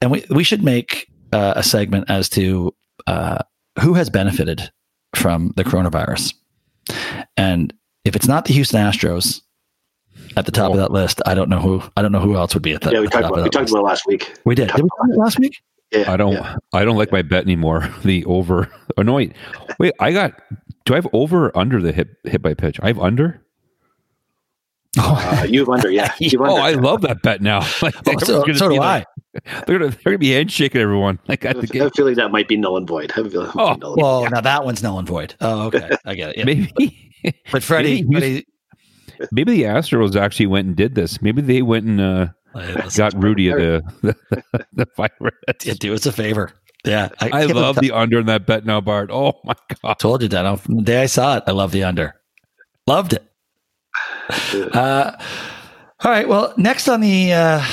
And 0.00 0.10
we 0.10 0.24
we 0.30 0.44
should 0.44 0.64
make 0.64 1.08
uh, 1.32 1.54
a 1.56 1.62
segment 1.62 2.10
as 2.10 2.28
to 2.30 2.74
uh, 3.06 3.38
who 3.80 3.94
has 3.94 4.10
benefited 4.10 4.72
from 5.14 5.52
the 5.56 5.64
coronavirus, 5.64 6.34
and 7.36 7.72
if 8.04 8.16
it's 8.16 8.26
not 8.26 8.46
the 8.46 8.54
Houston 8.54 8.80
Astros 8.80 9.41
at 10.36 10.46
the 10.46 10.52
top 10.52 10.70
oh. 10.70 10.72
of 10.72 10.78
that 10.78 10.90
list, 10.90 11.20
I 11.26 11.34
don't 11.34 11.48
know 11.48 11.58
who. 11.58 11.82
I 11.96 12.02
don't 12.02 12.12
know 12.12 12.20
who 12.20 12.36
else 12.36 12.54
would 12.54 12.62
be 12.62 12.72
at 12.72 12.80
that. 12.82 12.92
Yeah, 12.92 13.00
we 13.00 13.08
talked 13.08 13.26
about 13.26 13.42
we 13.42 13.50
talked 13.50 13.70
about 13.70 13.84
last 13.84 14.06
week. 14.06 14.34
We 14.44 14.54
did. 14.54 14.68
Did 14.68 14.82
we 14.82 14.88
talk 14.88 15.06
about 15.06 15.18
last 15.18 15.38
week? 15.38 15.62
Yeah, 15.90 16.10
I 16.10 16.16
don't. 16.16 16.32
Yeah. 16.32 16.56
I 16.72 16.84
don't 16.84 16.96
like 16.96 17.12
my 17.12 17.22
bet 17.22 17.44
anymore. 17.44 17.88
The 18.02 18.24
over. 18.24 18.68
Oh 18.96 19.02
no, 19.02 19.14
wait, 19.14 19.34
wait. 19.78 19.92
I 20.00 20.12
got. 20.12 20.34
Do 20.84 20.94
I 20.94 20.96
have 20.96 21.08
over 21.12 21.46
or 21.46 21.58
under 21.58 21.80
the 21.80 21.92
hit 21.92 22.08
hit 22.24 22.42
by 22.42 22.54
pitch? 22.54 22.80
I 22.82 22.88
have 22.88 22.98
under. 22.98 23.44
Oh, 24.98 25.40
uh, 25.40 25.44
you 25.44 25.60
have 25.60 25.70
under, 25.70 25.90
yeah. 25.90 26.12
You've 26.20 26.42
oh, 26.42 26.56
I 26.56 26.72
love 26.72 27.00
that 27.02 27.22
bet 27.22 27.40
now. 27.40 27.60
Like, 27.82 27.94
oh, 28.06 28.18
so, 28.18 28.44
so 28.52 28.68
do 28.68 28.76
like, 28.76 29.06
I. 29.34 29.40
They're 29.66 29.78
gonna 29.78 29.90
they're 29.90 30.12
gonna 30.12 30.18
be 30.18 30.32
handshaking 30.32 30.80
everyone. 30.80 31.18
Like 31.28 31.44
at 31.44 31.58
the 31.58 31.66
game. 31.66 31.82
I 31.82 31.84
have 31.84 31.92
a 31.92 31.94
feeling 31.94 32.14
that 32.16 32.30
might 32.30 32.48
be 32.48 32.56
null 32.56 32.76
and 32.76 32.86
void. 32.86 33.12
I 33.12 33.16
have 33.16 33.26
a 33.26 33.30
feeling 33.30 33.50
oh, 33.54 33.94
well, 33.96 34.28
now 34.28 34.40
that 34.40 34.64
one's 34.64 34.82
null 34.82 34.98
and 34.98 35.08
void. 35.08 35.34
Oh, 35.40 35.66
okay, 35.68 35.88
I 36.04 36.14
get 36.14 36.30
it. 36.30 36.38
Yeah. 36.38 36.44
Maybe 36.44 37.12
but 37.50 37.62
Freddie, 37.62 38.02
maybe, 38.02 38.12
Freddie, 38.12 38.46
maybe 39.30 39.52
the 39.52 39.62
Astros 39.64 40.16
actually 40.16 40.46
went 40.46 40.66
and 40.66 40.76
did 40.76 40.94
this. 40.94 41.20
Maybe 41.22 41.42
they 41.42 41.62
went 41.62 41.86
and 41.86 42.00
uh, 42.00 42.26
got 42.96 43.14
Rudy 43.20 43.48
the, 43.48 43.82
the, 44.02 44.66
the 44.72 44.86
virus. 44.96 45.34
Yeah, 45.64 45.74
do 45.78 45.94
us 45.94 46.06
a 46.06 46.12
favor. 46.12 46.52
Yeah, 46.84 47.10
I, 47.20 47.42
I 47.42 47.44
love 47.44 47.76
the 47.76 47.92
under 47.92 48.18
in 48.18 48.26
that 48.26 48.46
bet 48.46 48.66
now, 48.66 48.80
Bart. 48.80 49.10
Oh 49.12 49.38
my 49.44 49.54
god! 49.82 49.94
Told 50.00 50.22
you, 50.22 50.28
Dano. 50.28 50.56
From 50.56 50.76
the 50.76 50.82
day 50.82 51.02
I 51.02 51.06
saw 51.06 51.36
it, 51.36 51.44
I 51.46 51.52
love 51.52 51.70
the 51.70 51.84
under. 51.84 52.14
Loved 52.86 53.14
it. 53.14 53.24
Uh, 54.52 55.16
all 56.04 56.10
right. 56.10 56.26
Well, 56.26 56.54
next 56.56 56.88
on 56.88 57.00
the 57.00 57.32
uh, 57.32 57.64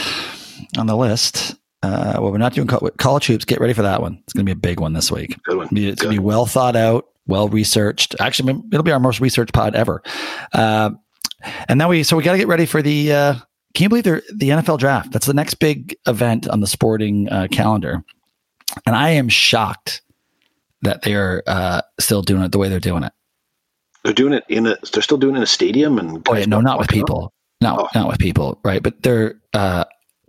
on 0.78 0.88
the 0.88 0.96
list, 0.96 1.56
uh, 1.82 2.18
well, 2.20 2.32
we're 2.32 2.38
not 2.38 2.54
doing 2.54 2.68
college 2.68 3.26
hoops. 3.26 3.46
Get 3.46 3.62
ready 3.62 3.74
for 3.74 3.82
that 3.84 4.02
one. 4.02 4.20
It's 4.24 4.34
going 4.34 4.46
to 4.46 4.50
be 4.50 4.58
a 4.58 4.62
big 4.62 4.80
one 4.80 4.94
this 4.94 5.12
week. 5.12 5.38
Good 5.44 5.58
one. 5.58 5.68
It's 5.72 6.02
going 6.02 6.14
to 6.16 6.22
be 6.22 6.26
well 6.26 6.46
thought 6.46 6.76
out 6.76 7.06
well 7.30 7.48
researched. 7.48 8.16
Actually, 8.20 8.62
it'll 8.72 8.84
be 8.84 8.92
our 8.92 9.00
most 9.00 9.22
researched 9.22 9.54
pod 9.54 9.76
ever. 9.76 10.02
Uh, 10.54 10.92
and 11.68 11.78
now 11.78 11.90
we 11.90 12.04
so 12.04 12.16
we 12.18 12.24
got 12.24 12.34
to 12.34 12.38
get 12.38 12.48
ready 12.48 12.66
for 12.66 12.82
the. 12.82 13.12
Uh, 13.14 13.34
can 13.76 13.84
you 13.84 13.90
believe 13.90 14.04
they're 14.04 14.24
the 14.34 14.50
NFL 14.50 14.80
draft? 14.80 15.12
That's 15.12 15.28
the 15.28 15.34
next 15.34 15.56
big 15.56 15.96
event 16.08 16.48
on 16.48 16.60
the 16.60 16.68
sporting 16.68 17.30
uh, 17.30 17.48
calendar, 17.52 18.04
and 18.86 18.96
I 18.96 19.10
am 19.12 19.30
shocked 19.30 20.02
that 20.82 21.02
they 21.04 21.14
are 21.16 21.44
uh, 21.46 21.82
still 22.00 22.22
doing 22.22 22.42
it 22.44 22.52
the 22.52 22.58
way 22.58 22.70
they're 22.70 22.80
doing 22.80 23.04
it. 23.04 23.14
They're 24.04 24.14
doing 24.14 24.34
it 24.34 24.44
in 24.50 24.66
a. 24.66 24.78
They're 24.92 25.04
still 25.04 25.18
doing 25.18 25.36
it 25.36 25.40
in 25.40 25.44
a 25.44 25.48
stadium, 25.48 26.00
and 26.00 26.28
oh 26.28 26.36
yeah, 26.36 26.46
no, 26.46 26.62
not 26.62 26.80
with 26.80 26.88
people. 26.90 27.34
not 27.62 27.80
Oh. 27.80 27.88
not 27.94 28.08
with 28.08 28.18
people, 28.20 28.60
right? 28.64 28.82
But 28.82 29.04
there 29.04 29.40
uh, 29.54 29.86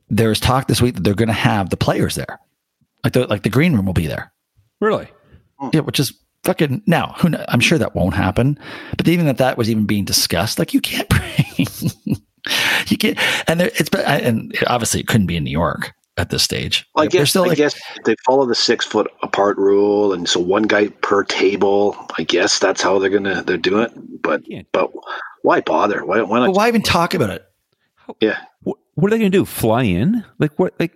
there's 0.09 0.41
talk 0.41 0.67
this 0.67 0.83
week 0.83 0.97
that 0.97 1.05
they're 1.05 1.15
going 1.15 1.29
to 1.29 1.33
have 1.33 1.71
the 1.71 1.77
players 1.77 2.17
there, 2.17 2.39
like 3.05 3.13
the 3.15 3.27
like 3.27 3.43
the 3.43 3.49
green 3.51 3.75
room 3.75 3.87
will 3.87 3.93
be 3.93 4.07
there. 4.09 4.33
Really? 4.81 5.09
Yeah, 5.73 5.81
which 5.81 6.01
is 6.01 6.13
fucking 6.45 6.83
now. 6.87 7.15
Who 7.19 7.31
kn- 7.31 7.45
I'm 7.49 7.61
sure 7.61 7.79
that 7.79 7.95
won't 7.95 8.15
happen, 8.15 8.59
but 8.97 9.07
even 9.09 9.27
that 9.27 9.39
that 9.39 9.57
was 9.59 9.71
even 9.71 9.87
being 9.87 10.05
discussed, 10.05 10.59
like 10.59 10.73
you 10.75 10.81
can't 10.81 11.09
bring, 11.09 11.67
you 12.89 12.97
can't, 12.99 13.19
and 13.49 13.61
there, 13.61 13.71
it's 13.75 13.89
been, 13.91 14.01
and 14.05 14.55
obviously 14.67 15.01
it 15.01 15.07
couldn't 15.07 15.27
be 15.27 15.37
in 15.37 15.45
New 15.45 15.51
York 15.51 15.93
at 16.17 16.31
this 16.31 16.43
stage. 16.43 16.87
Well, 16.95 17.05
I 17.05 17.09
They're 17.09 17.21
guess 17.23 17.31
still 17.31 17.45
I 17.45 17.49
like, 17.49 17.57
guess 17.59 17.81
they 18.05 18.15
follow 18.27 18.47
the 18.47 18.55
six 18.55 18.85
foot 18.85 19.11
apart 19.23 19.57
rule, 19.59 20.13
and 20.13 20.29
so 20.29 20.41
one 20.41 20.65
guy 20.65 20.89
per 20.89 21.25
table. 21.25 21.97
I 22.19 22.25
guess 22.25 22.59
that's 22.59 22.83
how 22.83 22.99
they're 22.99 23.11
gonna 23.11 23.43
they're 23.43 23.57
doing 23.57 23.85
it. 23.85 24.23
But 24.23 24.43
Yeah. 24.47 24.63
but 24.73 24.91
why 25.43 25.61
bother? 25.61 26.05
Why 26.05 26.21
why 26.23 26.41
but 26.41 26.47
not? 26.47 26.55
why 26.57 26.69
even 26.69 26.83
talk 26.83 27.15
about 27.15 27.31
it? 27.31 27.45
Yeah, 28.21 28.39
What, 28.63 28.77
what 28.95 29.07
are 29.07 29.11
they 29.11 29.21
going 29.21 29.31
to 29.31 29.39
do? 29.39 29.45
Fly 29.45 29.85
in? 29.85 30.25
Like 30.41 30.59
what? 30.59 30.75
Like 30.81 30.95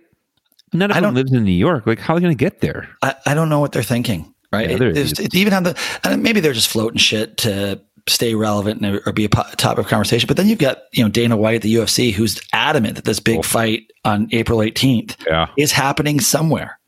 none 0.73 0.91
of 0.91 0.97
I 0.97 0.99
them 0.99 1.07
don't- 1.09 1.15
lives 1.15 1.31
in 1.31 1.45
New 1.45 1.51
York. 1.53 1.87
Like 1.87 1.97
how 1.97 2.13
are 2.13 2.19
they 2.19 2.25
going 2.25 2.37
to 2.37 2.43
get 2.43 2.59
there? 2.59 2.89
I, 3.01 3.15
I 3.25 3.33
don't 3.33 3.47
know 3.47 3.61
what 3.61 3.71
they're 3.71 3.81
thinking. 3.83 4.34
Right? 4.55 4.69
Yeah, 4.69 4.75
It- 4.75 4.79
they're 4.79 4.89
it's- 4.89 5.35
even 5.35 5.53
have 5.53 5.63
the 5.63 5.77
and 6.03 6.23
maybe 6.23 6.39
they're 6.39 6.53
just 6.53 6.69
floating 6.69 6.97
shit 6.97 7.37
to 7.37 7.79
stay 8.07 8.35
relevant 8.35 8.81
and, 8.85 9.01
or 9.05 9.11
be 9.11 9.25
a 9.25 9.27
topic 9.29 9.79
of 9.79 9.87
conversation. 9.87 10.27
But 10.27 10.37
then 10.37 10.47
you've 10.47 10.59
got 10.59 10.79
you 10.93 11.03
know 11.03 11.09
Dana 11.09 11.35
White 11.37 11.55
at 11.55 11.61
the 11.63 11.73
UFC 11.75 12.11
who's 12.13 12.39
adamant 12.53 12.95
that 12.95 13.05
this 13.05 13.19
big 13.19 13.39
Oh. 13.39 13.41
fight 13.41 13.83
on 14.03 14.27
April 14.31 14.59
18th 14.59 15.15
Yeah. 15.27 15.47
is 15.57 15.71
happening 15.71 16.19
somewhere. 16.19 16.79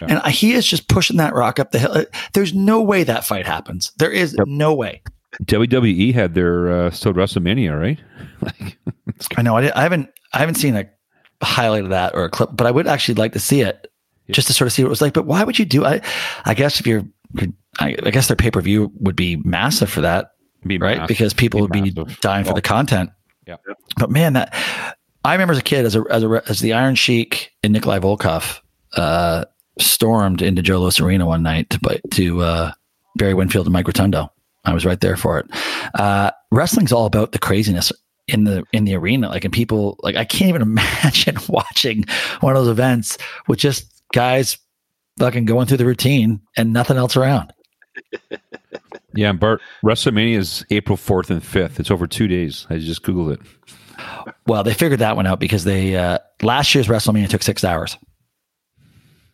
Yeah. 0.00 0.20
And 0.24 0.32
he 0.34 0.52
is 0.52 0.66
just 0.66 0.88
pushing 0.88 1.18
that 1.18 1.34
rock 1.34 1.60
up 1.60 1.70
the 1.72 1.78
hill. 1.78 2.04
There's 2.32 2.54
no 2.54 2.80
way 2.82 3.04
that 3.04 3.24
fight 3.24 3.46
happens. 3.46 3.92
There 3.98 4.10
is 4.10 4.34
Yep. 4.36 4.46
no 4.48 4.74
way. 4.74 5.02
WWE 5.44 6.12
had 6.12 6.34
their 6.34 6.70
uh, 6.86 6.90
still 6.90 7.12
WrestleMania, 7.12 7.78
right? 7.78 7.98
like, 8.42 8.78
I 9.36 9.42
know. 9.42 9.56
I, 9.56 9.70
I 9.78 9.82
haven't. 9.82 10.08
I 10.34 10.38
haven't 10.38 10.56
seen 10.56 10.76
a 10.76 10.86
highlight 11.42 11.84
of 11.84 11.90
that 11.90 12.14
or 12.14 12.24
a 12.24 12.30
clip, 12.30 12.50
but 12.54 12.66
I 12.66 12.70
would 12.70 12.86
actually 12.86 13.14
like 13.16 13.32
to 13.34 13.38
see 13.38 13.60
it 13.60 13.86
Yeah. 14.26 14.34
just 14.34 14.46
to 14.48 14.54
sort 14.54 14.66
of 14.66 14.72
see 14.72 14.82
what 14.82 14.88
it 14.88 14.90
was 14.90 15.02
like. 15.02 15.12
But 15.14 15.26
why 15.26 15.44
would 15.44 15.58
you 15.58 15.64
do? 15.64 15.84
I, 15.84 16.00
I 16.44 16.54
guess 16.54 16.80
if 16.80 16.86
you're, 16.86 17.02
I, 17.80 17.96
I 18.04 18.10
guess 18.10 18.28
their 18.28 18.36
pay 18.36 18.50
per 18.50 18.60
view 18.60 18.92
would 19.00 19.16
be 19.16 19.36
massive 19.36 19.90
for 19.90 20.00
that, 20.02 20.32
be 20.66 20.78
right? 20.78 20.98
massive. 20.98 21.08
Because 21.08 21.34
people 21.34 21.60
would 21.60 21.72
be 21.72 21.92
massive. 21.92 22.20
dying 22.20 22.44
for 22.44 22.54
the 22.54 22.62
content. 22.62 23.10
Yeah. 23.46 23.56
But 23.96 24.10
man, 24.10 24.34
that 24.34 24.54
I 25.24 25.32
remember 25.32 25.52
as 25.52 25.58
a 25.58 25.62
kid, 25.62 25.84
as 25.84 25.96
a 25.96 26.04
as 26.10 26.22
a 26.22 26.42
as 26.48 26.60
the 26.60 26.72
Iron 26.72 26.94
Sheik 26.94 27.52
and 27.62 27.72
Nikolai 27.72 27.98
Volkov 27.98 28.60
uh, 28.96 29.44
stormed 29.78 30.42
into 30.42 30.62
Joe 30.62 30.80
Louis 30.80 31.00
Arena 31.00 31.26
one 31.26 31.42
night 31.42 31.70
to 31.70 31.78
but 31.80 32.00
to 32.12 32.42
uh, 32.42 32.72
Barry 33.16 33.34
Winfield 33.34 33.66
and 33.66 33.72
Mike 33.72 33.86
Rotundo. 33.86 34.30
I 34.64 34.72
was 34.72 34.86
right 34.86 35.00
there 35.00 35.16
for 35.16 35.38
it. 35.38 35.46
Uh, 35.94 36.30
wrestling's 36.52 36.92
all 36.92 37.06
about 37.06 37.32
the 37.32 37.38
craziness 37.38 37.90
in 38.28 38.44
the 38.44 38.64
in 38.72 38.84
the 38.84 38.94
arena. 38.94 39.28
Like, 39.28 39.44
and 39.44 39.52
people 39.52 39.98
like 40.02 40.16
I 40.16 40.24
can't 40.24 40.48
even 40.48 40.62
imagine 40.78 41.36
watching 41.48 42.04
one 42.40 42.56
of 42.56 42.64
those 42.64 42.70
events 42.70 43.18
with 43.48 43.58
just 43.58 43.91
guys 44.12 44.58
fucking 45.18 45.44
going 45.44 45.66
through 45.66 45.78
the 45.78 45.86
routine 45.86 46.40
and 46.56 46.72
nothing 46.72 46.96
else 46.96 47.16
around. 47.16 47.52
Yeah, 49.14 49.32
Bart. 49.32 49.60
WrestleMania 49.84 50.36
is 50.38 50.64
April 50.70 50.96
fourth 50.96 51.30
and 51.30 51.44
fifth. 51.44 51.78
It's 51.78 51.90
over 51.90 52.06
two 52.06 52.28
days. 52.28 52.66
I 52.70 52.78
just 52.78 53.02
googled 53.02 53.34
it. 53.34 53.40
Well, 54.46 54.64
they 54.64 54.74
figured 54.74 55.00
that 55.00 55.16
one 55.16 55.26
out 55.26 55.38
because 55.38 55.64
they 55.64 55.96
uh, 55.96 56.18
last 56.42 56.74
year's 56.74 56.88
WrestleMania 56.88 57.28
took 57.28 57.42
six 57.42 57.62
hours. 57.62 57.98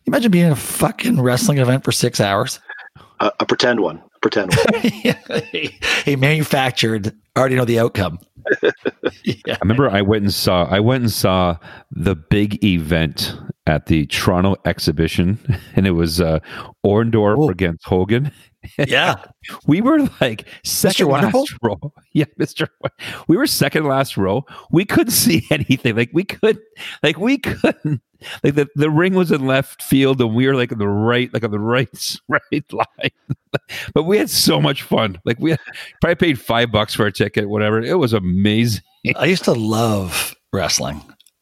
Imagine 0.05 0.31
being 0.31 0.47
in 0.47 0.51
a 0.51 0.57
fucking 0.57 1.21
wrestling 1.21 1.59
event 1.59 1.83
for 1.83 1.91
six 1.91 2.19
hours. 2.19 2.59
a, 3.19 3.31
a 3.39 3.45
pretend 3.45 3.79
one, 3.79 3.97
a 3.97 4.19
pretend 4.21 4.53
one. 4.53 4.81
he 6.03 6.15
manufactured, 6.15 7.15
already 7.37 7.55
know 7.55 7.65
the 7.65 7.79
outcome. 7.79 8.19
yeah. 9.23 9.53
I 9.53 9.57
remember 9.61 9.89
I 9.89 10.01
went 10.01 10.23
and 10.23 10.33
saw 10.33 10.65
I 10.65 10.79
went 10.79 11.03
and 11.03 11.11
saw 11.11 11.57
the 11.91 12.15
big 12.15 12.63
event 12.63 13.35
at 13.69 13.85
the 13.85 14.07
Toronto 14.07 14.55
exhibition, 14.65 15.37
and 15.75 15.85
it 15.85 15.91
was 15.91 16.19
uh, 16.19 16.39
Orndorff 16.85 17.37
Ooh. 17.37 17.49
against 17.49 17.85
Hogan. 17.85 18.31
Yeah. 18.77 19.23
We 19.67 19.79
were 19.79 19.99
like 20.19 20.45
second 20.65 21.07
Wonderful? 21.07 21.39
last 21.39 21.57
row. 21.63 21.93
Yeah, 22.13 22.25
Mister. 22.35 22.67
We 23.29 23.37
were 23.37 23.47
second 23.47 23.85
last 23.85 24.17
row. 24.17 24.45
We 24.69 24.83
couldn't 24.83 25.13
see 25.13 25.47
anything. 25.49 25.95
Like 25.95 26.09
we 26.11 26.25
could, 26.25 26.59
like 27.01 27.17
we 27.17 27.37
couldn't. 27.37 28.01
Like 28.43 28.55
the, 28.55 28.67
the 28.75 28.89
ring 28.89 29.13
was 29.13 29.31
in 29.31 29.47
left 29.47 29.81
field, 29.81 30.19
and 30.19 30.35
we 30.35 30.45
were 30.45 30.55
like 30.55 30.73
on 30.73 30.77
the 30.77 30.89
right, 30.89 31.33
like 31.33 31.45
on 31.45 31.51
the 31.51 31.59
right 31.59 32.17
right 32.27 32.73
line. 32.73 33.11
but 33.93 34.03
we 34.03 34.17
had 34.17 34.29
so 34.29 34.59
much 34.59 34.83
fun. 34.83 35.17
Like 35.23 35.39
we 35.39 35.51
had, 35.51 35.59
probably 36.01 36.15
paid 36.15 36.37
five 36.41 36.69
bucks 36.69 36.93
for 36.93 37.05
a 37.05 37.13
ticket, 37.13 37.47
whatever. 37.47 37.81
It 37.81 37.97
was 37.97 38.11
amazing. 38.11 38.83
I 39.15 39.23
used 39.23 39.45
to 39.45 39.53
love 39.53 40.35
wrestling. 40.51 41.01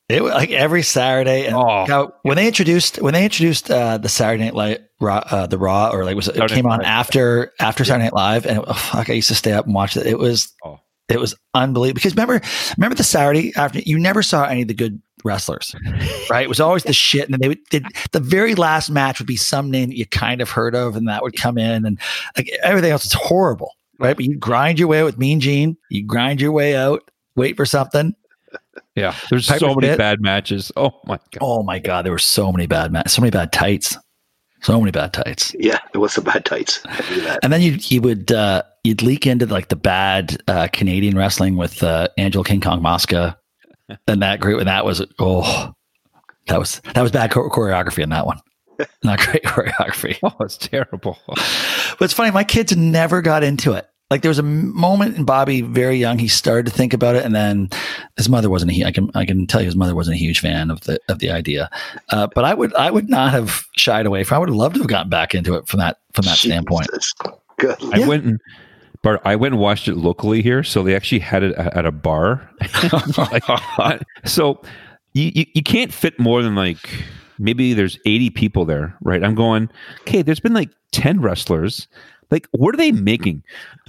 It 0.10 0.24
was 0.24 0.34
like 0.34 0.52
every 0.52 0.84
Saturday. 0.84 1.46
And 1.48 1.56
Oh. 1.56 1.86
God, 1.86 2.12
when 2.22 2.38
they 2.38 2.48
introduced 2.48 3.02
when 3.02 3.14
they 3.14 3.24
introduced 3.26 3.70
uh, 3.70 3.98
the 3.98 4.08
Saturday 4.10 4.44
Night 4.46 4.54
Live, 4.56 4.80
Raw, 5.02 5.18
uh, 5.30 5.48
the 5.48 5.58
Raw, 5.58 5.90
or 5.92 6.06
like 6.06 6.16
was 6.16 6.28
it 6.30 6.36
Saturday 6.36 6.56
came 6.56 6.66
on 6.66 6.80
Live. 6.80 6.88
after 6.88 7.52
after 7.60 7.84
Saturday 7.84 8.06
Night 8.06 8.14
Live, 8.14 8.46
and 8.46 8.60
oh, 8.66 8.74
fuck, 8.74 9.10
I 9.10 9.14
used 9.14 9.28
to 9.30 9.36
stay 9.36 9.52
up 9.52 9.66
and 9.66 9.76
watch 9.76 9.98
it. 9.98 10.06
It 10.08 10.18
was 10.18 10.54
Oh. 10.64 10.80
it 11.10 11.20
was 11.20 11.36
unbelievable 11.54 11.96
because 11.96 12.14
remember 12.16 12.40
remember 12.78 12.96
the 12.96 13.04
Saturday 13.04 13.54
after 13.58 13.80
you 13.80 14.00
never 14.00 14.24
saw 14.24 14.46
any 14.46 14.62
of 14.62 14.70
the 14.70 14.74
good 14.74 15.02
wrestlers, 15.26 15.76
right? 16.30 16.44
It 16.44 16.50
was 16.50 16.62
always 16.62 16.84
the 16.84 16.94
shit, 16.94 17.26
and 17.26 17.34
then 17.34 17.42
they 17.42 17.50
would 17.50 17.60
they, 17.72 17.82
the 18.14 18.22
very 18.22 18.56
last 18.56 18.90
match 18.90 19.20
would 19.20 19.28
be 19.28 19.36
some 19.36 19.70
name 19.70 19.90
that 19.90 19.98
you 19.98 20.06
kind 20.06 20.40
of 20.40 20.50
heard 20.50 20.74
of, 20.74 20.96
and 20.96 21.10
that 21.10 21.22
would 21.22 21.36
come 21.36 21.58
in, 21.58 21.86
and 21.86 22.00
like 22.38 22.50
everything 22.64 22.92
else 22.92 23.04
is 23.06 23.14
horrible, 23.14 23.74
right? 24.00 24.16
But 24.16 24.24
you 24.26 24.38
grind 24.38 24.80
your 24.80 24.88
way 24.88 25.02
out 25.02 25.06
with 25.06 25.18
Mean 25.18 25.42
Gene, 25.42 25.76
you 25.90 26.06
grind 26.06 26.40
your 26.40 26.54
way 26.54 26.78
out, 26.78 27.12
wait 27.36 27.58
for 27.58 27.66
something. 27.66 28.16
Yeah, 28.96 29.16
there's 29.30 29.48
Piper 29.48 29.60
so 29.60 29.76
many 29.76 29.88
Pit. 29.90 29.98
bad 29.98 30.22
matches. 30.22 30.72
Oh 30.76 30.92
my 31.06 31.18
god. 31.32 31.40
Oh 31.42 31.64
my 31.64 31.78
god, 31.80 32.06
there 32.06 32.12
were 32.12 32.18
so 32.18 32.52
many 32.52 32.66
bad 32.66 32.92
ma- 32.92 33.04
so 33.06 33.22
many 33.22 33.30
bad 33.32 33.52
tights, 33.52 33.96
so 34.62 34.80
many 34.80 34.92
bad 34.92 35.14
tights. 35.14 35.56
yeah, 35.60 35.78
it 35.94 36.00
was 36.00 36.14
some 36.14 36.24
bad 36.24 36.46
tights. 36.46 36.82
I 36.86 37.02
do 37.02 37.22
that. 37.22 37.40
And 37.44 37.54
then 37.54 37.62
you 37.62 37.78
you 37.80 38.02
would 38.02 38.32
uh, 38.32 38.64
you'd 38.84 39.04
leak 39.04 39.28
into 39.28 39.46
like 39.46 39.68
the 39.70 39.76
bad 39.76 40.42
uh, 40.48 40.68
Canadian 40.74 41.16
wrestling 41.16 41.58
with 41.58 41.84
uh, 41.84 42.08
Angelo 42.18 42.44
King 42.44 42.60
Kong 42.62 42.82
Mosca, 42.82 43.38
and 44.08 44.22
that 44.24 44.40
group, 44.40 44.60
and 44.60 44.68
that 44.68 44.84
was 44.84 45.06
oh, 45.20 45.74
that 46.48 46.58
was 46.58 46.82
that 46.96 47.02
was 47.02 47.12
bad 47.12 47.30
choreography 47.30 48.02
in 48.02 48.10
that 48.10 48.26
one. 48.26 48.40
Not 49.04 49.20
great 49.20 49.44
choreography. 49.46 50.18
Oh, 50.24 50.36
it's 50.44 50.58
terrible. 50.58 51.20
But 51.28 52.02
it's 52.02 52.14
funny, 52.14 52.32
my 52.32 52.44
kids 52.44 52.76
never 52.76 53.22
got 53.22 53.44
into 53.44 53.74
it. 53.74 53.88
Like 54.10 54.22
there 54.22 54.30
was 54.30 54.40
a 54.40 54.44
moment 54.44 55.18
in 55.18 55.26
Bobby, 55.26 55.60
very 55.62 55.98
young, 55.98 56.18
he 56.18 56.30
started 56.30 56.66
to 56.66 56.72
think 56.72 56.94
about 56.94 57.16
it, 57.16 57.26
and 57.26 57.36
then 57.36 57.70
his 58.16 58.30
mother 58.30 58.50
wasn't. 58.50 58.72
A, 58.72 58.76
hu- 58.76 58.86
I 58.86 58.92
can 58.92 59.12
I 59.16 59.26
can 59.26 59.46
tell 59.48 59.60
you, 59.60 59.66
his 59.66 59.76
mother 59.76 59.96
wasn't 59.96 60.16
a 60.16 60.18
huge 60.20 60.40
fan 60.40 60.72
of 60.72 60.80
the 60.82 60.98
of 61.10 61.20
the 61.20 61.30
idea. 61.30 61.70
Uh, 62.10 62.28
but 62.34 62.46
I 62.46 62.54
would 62.54 62.74
I 62.76 62.90
would 62.90 63.10
not 63.10 63.32
have 63.32 63.66
shied 63.76 64.06
away 64.06 64.24
from. 64.24 64.38
I 64.38 64.40
would 64.40 64.50
have 64.50 64.56
loved 64.56 64.76
to 64.76 64.82
have 64.82 64.88
gotten 64.90 65.10
back 65.10 65.36
into 65.36 65.56
it 65.56 65.68
from 65.68 65.80
that 65.82 65.98
from 66.14 66.24
that 66.26 66.38
standpoint. 66.38 66.88
Good. 67.58 67.76
I 67.94 67.98
Yeah. 68.00 68.08
went 68.08 68.24
and 68.24 68.40
Bart, 69.04 69.22
I 69.26 69.36
went 69.36 69.54
and 69.56 69.62
watched 69.62 69.88
it 69.90 69.96
locally 69.98 70.42
here, 70.42 70.64
so 70.64 70.84
they 70.84 70.96
actually 70.96 71.20
had 71.20 71.44
it 71.44 71.54
at, 71.56 71.76
at 71.78 71.86
a 71.86 71.92
bar. 71.92 72.50
Like, 73.18 73.44
I- 73.48 74.00
so 74.26 74.62
you, 75.14 75.32
you 75.36 75.46
you 75.56 75.64
can't 75.64 75.92
fit 75.94 76.18
more 76.20 76.42
than 76.42 76.56
like 76.56 76.78
maybe 77.40 77.74
there's 77.74 78.00
80 78.06 78.30
people 78.32 78.64
there, 78.66 78.96
right? 79.02 79.24
I'm 79.24 79.36
going, 79.36 79.70
okay, 80.02 80.22
there's 80.22 80.40
been 80.40 80.54
like 80.54 80.70
10 80.94 81.22
wrestlers. 81.22 81.88
Like, 82.30 82.48
what 82.52 82.74
are 82.74 82.78
they 82.78 82.92
making? 82.92 83.44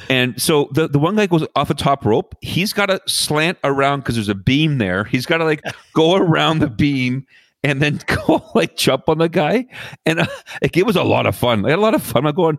And 0.08 0.40
so 0.40 0.68
the, 0.72 0.88
the 0.88 0.98
one 0.98 1.16
guy 1.16 1.26
goes 1.26 1.46
off 1.56 1.70
a 1.70 1.74
top 1.74 2.04
rope. 2.04 2.34
He's 2.40 2.72
got 2.72 2.86
to 2.86 3.00
slant 3.06 3.58
around 3.64 4.00
because 4.00 4.14
there's 4.14 4.28
a 4.28 4.34
beam 4.34 4.78
there. 4.78 5.04
He's 5.04 5.26
got 5.26 5.38
to 5.38 5.44
like 5.44 5.62
go 5.92 6.14
around 6.14 6.60
the 6.60 6.68
beam 6.68 7.26
and 7.64 7.82
then 7.82 8.00
go 8.26 8.44
like 8.54 8.76
jump 8.76 9.08
on 9.08 9.18
the 9.18 9.28
guy. 9.28 9.66
And 10.06 10.20
uh, 10.20 10.26
like, 10.62 10.76
it 10.76 10.86
was 10.86 10.96
a 10.96 11.02
lot 11.02 11.26
of 11.26 11.34
fun. 11.34 11.64
I 11.66 11.70
had 11.70 11.78
a 11.78 11.82
lot 11.82 11.94
of 11.94 12.02
fun. 12.02 12.26
I'm 12.26 12.34
going, 12.34 12.58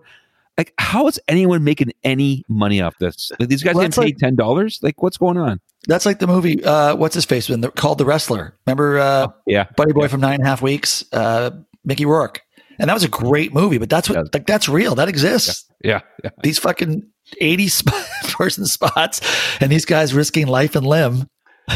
like, 0.58 0.74
how 0.78 1.08
is 1.08 1.20
anyone 1.30 1.64
making 1.64 1.94
any 2.04 2.44
money 2.50 2.82
off 2.82 2.98
this? 3.00 3.32
Like, 3.40 3.48
these 3.48 3.64
guys 3.64 3.76
Well, 3.76 3.86
getting 3.86 4.02
that's 4.02 4.12
paid 4.12 4.20
ten 4.20 4.36
dollars? 4.36 4.80
Like, 4.84 5.02
what's 5.02 5.16
going 5.18 5.38
on? 5.38 5.62
That's 5.88 6.06
like 6.06 6.20
the 6.20 6.28
movie. 6.28 6.62
Uh, 6.62 6.98
what's 6.98 7.16
his 7.16 7.24
face? 7.24 7.48
When 7.48 7.62
called 7.72 7.98
The 7.98 8.06
Wrestler. 8.06 8.54
Remember, 8.68 9.00
uh, 9.00 9.28
Yeah, 9.46 9.68
Buddy 9.78 9.94
Boy 9.94 10.10
from 10.10 10.20
Nine 10.20 10.36
and 10.36 10.44
a 10.44 10.48
Half 10.48 10.62
Weeks, 10.62 11.06
uh, 11.14 11.52
Mickey 11.86 12.06
Rourke, 12.06 12.42
and 12.80 12.90
that 12.90 12.94
was 12.94 13.04
a 13.04 13.08
great 13.10 13.54
movie. 13.54 13.78
But 13.78 13.90
that's 13.90 14.10
what 14.10 14.16
Yeah. 14.18 14.24
like 14.34 14.48
that's 14.48 14.68
real. 14.70 14.96
That 14.96 15.10
exists. 15.10 15.66
yeah, 15.84 16.02
yeah. 16.24 16.30
These 16.44 16.60
fucking 16.60 17.04
eighty 17.42 17.68
sp- 17.70 17.94
person 18.32 18.66
spots, 18.66 19.22
and 19.62 19.72
these 19.72 19.86
guys 19.86 20.14
risking 20.14 20.48
life 20.48 20.76
and 20.76 20.86
limb. 20.86 21.28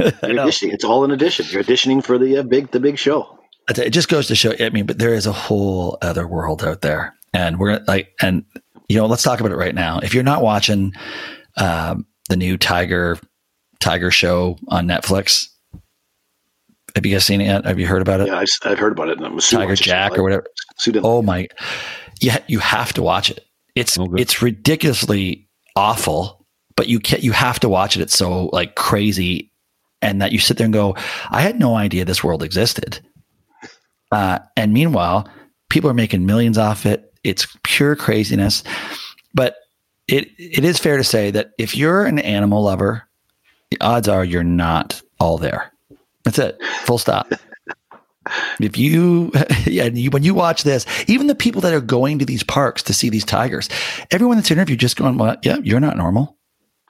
You're 0.00 0.10
auditioning. 0.12 0.72
It's 0.72 0.84
all 0.84 1.04
an 1.04 1.10
audition. 1.12 1.46
You're 1.50 1.62
auditioning 1.62 2.02
for 2.04 2.16
the 2.18 2.38
uh, 2.38 2.42
big 2.42 2.70
the 2.70 2.80
big 2.80 2.98
show. 2.98 3.38
You, 3.68 3.82
It 3.84 3.90
just 3.90 4.08
goes 4.08 4.28
to 4.28 4.34
show. 4.34 4.54
I 4.58 4.70
mean, 4.70 4.86
but 4.86 4.98
there 4.98 5.12
is 5.14 5.26
a 5.26 5.32
whole 5.32 5.98
other 6.00 6.26
world 6.26 6.64
out 6.64 6.80
there, 6.80 7.14
and 7.34 7.58
we're 7.58 7.80
like, 7.86 8.08
and 8.22 8.44
you 8.88 8.96
know, 8.96 9.06
let's 9.06 9.22
talk 9.22 9.40
about 9.40 9.52
it 9.52 9.56
right 9.56 9.74
now. 9.74 9.98
If 10.02 10.14
you're 10.14 10.24
not 10.24 10.42
watching 10.42 10.92
um, 11.58 12.06
the 12.28 12.36
new 12.36 12.56
Tiger 12.56 13.18
Tiger 13.78 14.10
show 14.10 14.56
on 14.68 14.86
Netflix, 14.88 15.48
have 16.94 17.06
you 17.06 17.14
guys 17.14 17.24
seen 17.24 17.40
it 17.40 17.46
yet? 17.46 17.64
Have 17.64 17.78
you 17.78 17.86
heard 17.86 18.02
about 18.02 18.20
it? 18.20 18.28
Yeah, 18.28 18.38
I've, 18.38 18.48
I've 18.64 18.78
heard 18.78 18.92
about 18.92 19.08
it. 19.08 19.18
And 19.18 19.26
I'm 19.26 19.38
Tiger 19.38 19.72
it's 19.72 19.80
just 19.80 19.90
Jack 19.90 20.12
like- 20.12 20.20
or 20.20 20.22
whatever. 20.22 20.44
Sue 20.78 20.92
Oh 21.02 21.22
my! 21.22 21.48
Yeah, 22.20 22.38
you 22.46 22.58
have 22.58 22.92
to 22.94 23.02
watch 23.02 23.30
it. 23.30 23.44
It's 23.74 23.98
Oh, 23.98 24.14
it's 24.16 24.42
ridiculously 24.42 25.48
awful, 25.76 26.46
but 26.76 26.88
you 26.88 27.00
can 27.00 27.20
you 27.20 27.32
have 27.32 27.60
to 27.60 27.68
watch 27.68 27.96
it. 27.96 28.02
It's 28.02 28.16
so 28.16 28.46
like 28.46 28.74
crazy 28.74 29.50
and 30.02 30.20
that 30.22 30.32
you 30.32 30.38
sit 30.38 30.56
there 30.56 30.64
and 30.64 30.74
go, 30.74 30.96
I 31.30 31.40
had 31.42 31.58
no 31.58 31.76
idea 31.76 32.04
this 32.04 32.24
world 32.24 32.42
existed. 32.42 33.00
Uh, 34.10 34.38
and 34.56 34.72
meanwhile, 34.72 35.28
people 35.68 35.90
are 35.90 35.94
making 35.94 36.26
millions 36.26 36.58
off 36.58 36.86
it. 36.86 37.12
It's 37.22 37.46
pure 37.64 37.94
craziness. 37.96 38.64
But 39.34 39.56
it 40.08 40.28
it 40.38 40.64
is 40.64 40.78
fair 40.78 40.96
to 40.96 41.04
say 41.04 41.30
that 41.30 41.50
if 41.58 41.76
you're 41.76 42.04
an 42.04 42.18
animal 42.18 42.62
lover, 42.64 43.08
the 43.70 43.80
odds 43.80 44.08
are 44.08 44.24
you're 44.24 44.42
not 44.42 45.00
all 45.20 45.38
there. 45.38 45.69
That's 46.24 46.38
it. 46.38 46.62
Full 46.84 46.98
stop. 46.98 47.32
if 48.60 48.76
you, 48.76 49.32
yeah, 49.66 49.86
you, 49.86 50.10
when 50.10 50.22
you 50.22 50.34
watch 50.34 50.62
this, 50.62 50.86
even 51.08 51.26
the 51.26 51.34
people 51.34 51.60
that 51.62 51.72
are 51.72 51.80
going 51.80 52.18
to 52.18 52.24
these 52.24 52.42
parks 52.42 52.82
to 52.84 52.94
see 52.94 53.08
these 53.08 53.24
tigers, 53.24 53.68
everyone 54.10 54.36
that's 54.36 54.50
interviewed 54.50 54.80
just 54.80 54.96
going, 54.96 55.18
well, 55.18 55.36
yeah, 55.42 55.58
you're 55.62 55.80
not 55.80 55.96
normal. 55.96 56.36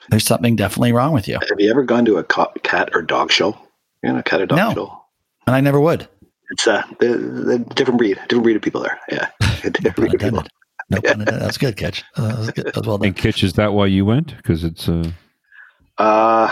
There's 0.08 0.24
something 0.24 0.56
definitely 0.56 0.92
wrong 0.92 1.12
with 1.12 1.28
you. 1.28 1.34
Have 1.34 1.60
you 1.60 1.70
ever 1.70 1.82
gone 1.82 2.04
to 2.06 2.16
a 2.16 2.24
cat 2.24 2.90
or 2.94 3.02
dog 3.02 3.30
show? 3.30 3.56
You 4.02 4.12
know, 4.12 4.18
a 4.18 4.22
cat 4.22 4.40
or 4.40 4.46
dog 4.46 4.58
no. 4.58 4.74
show? 4.74 5.02
And 5.46 5.54
I 5.54 5.60
never 5.60 5.80
would. 5.80 6.08
It's 6.50 6.66
a, 6.66 6.78
uh, 6.78 7.58
different 7.74 7.98
breed, 7.98 8.18
different 8.28 8.42
breed 8.42 8.56
of 8.56 8.62
people 8.62 8.82
there. 8.82 8.98
Yeah. 9.10 9.28
different 9.62 9.96
breed 9.96 10.14
of 10.14 10.20
people. 10.20 10.42
No 10.90 11.00
pun 11.00 11.20
intended. 11.20 11.40
That's 11.40 11.58
good, 11.58 11.76
Kitch. 11.76 12.02
Uh, 12.16 12.28
that, 12.28 12.38
was 12.38 12.50
good. 12.50 12.66
that 12.66 12.76
was 12.76 12.86
well 12.86 12.98
done. 12.98 13.08
And 13.08 13.16
Kitch, 13.16 13.44
is 13.44 13.52
that 13.52 13.72
why 13.72 13.86
you 13.86 14.04
went? 14.04 14.36
Because 14.36 14.64
it's 14.64 14.88
uh... 14.88 15.04
uh 16.00 16.48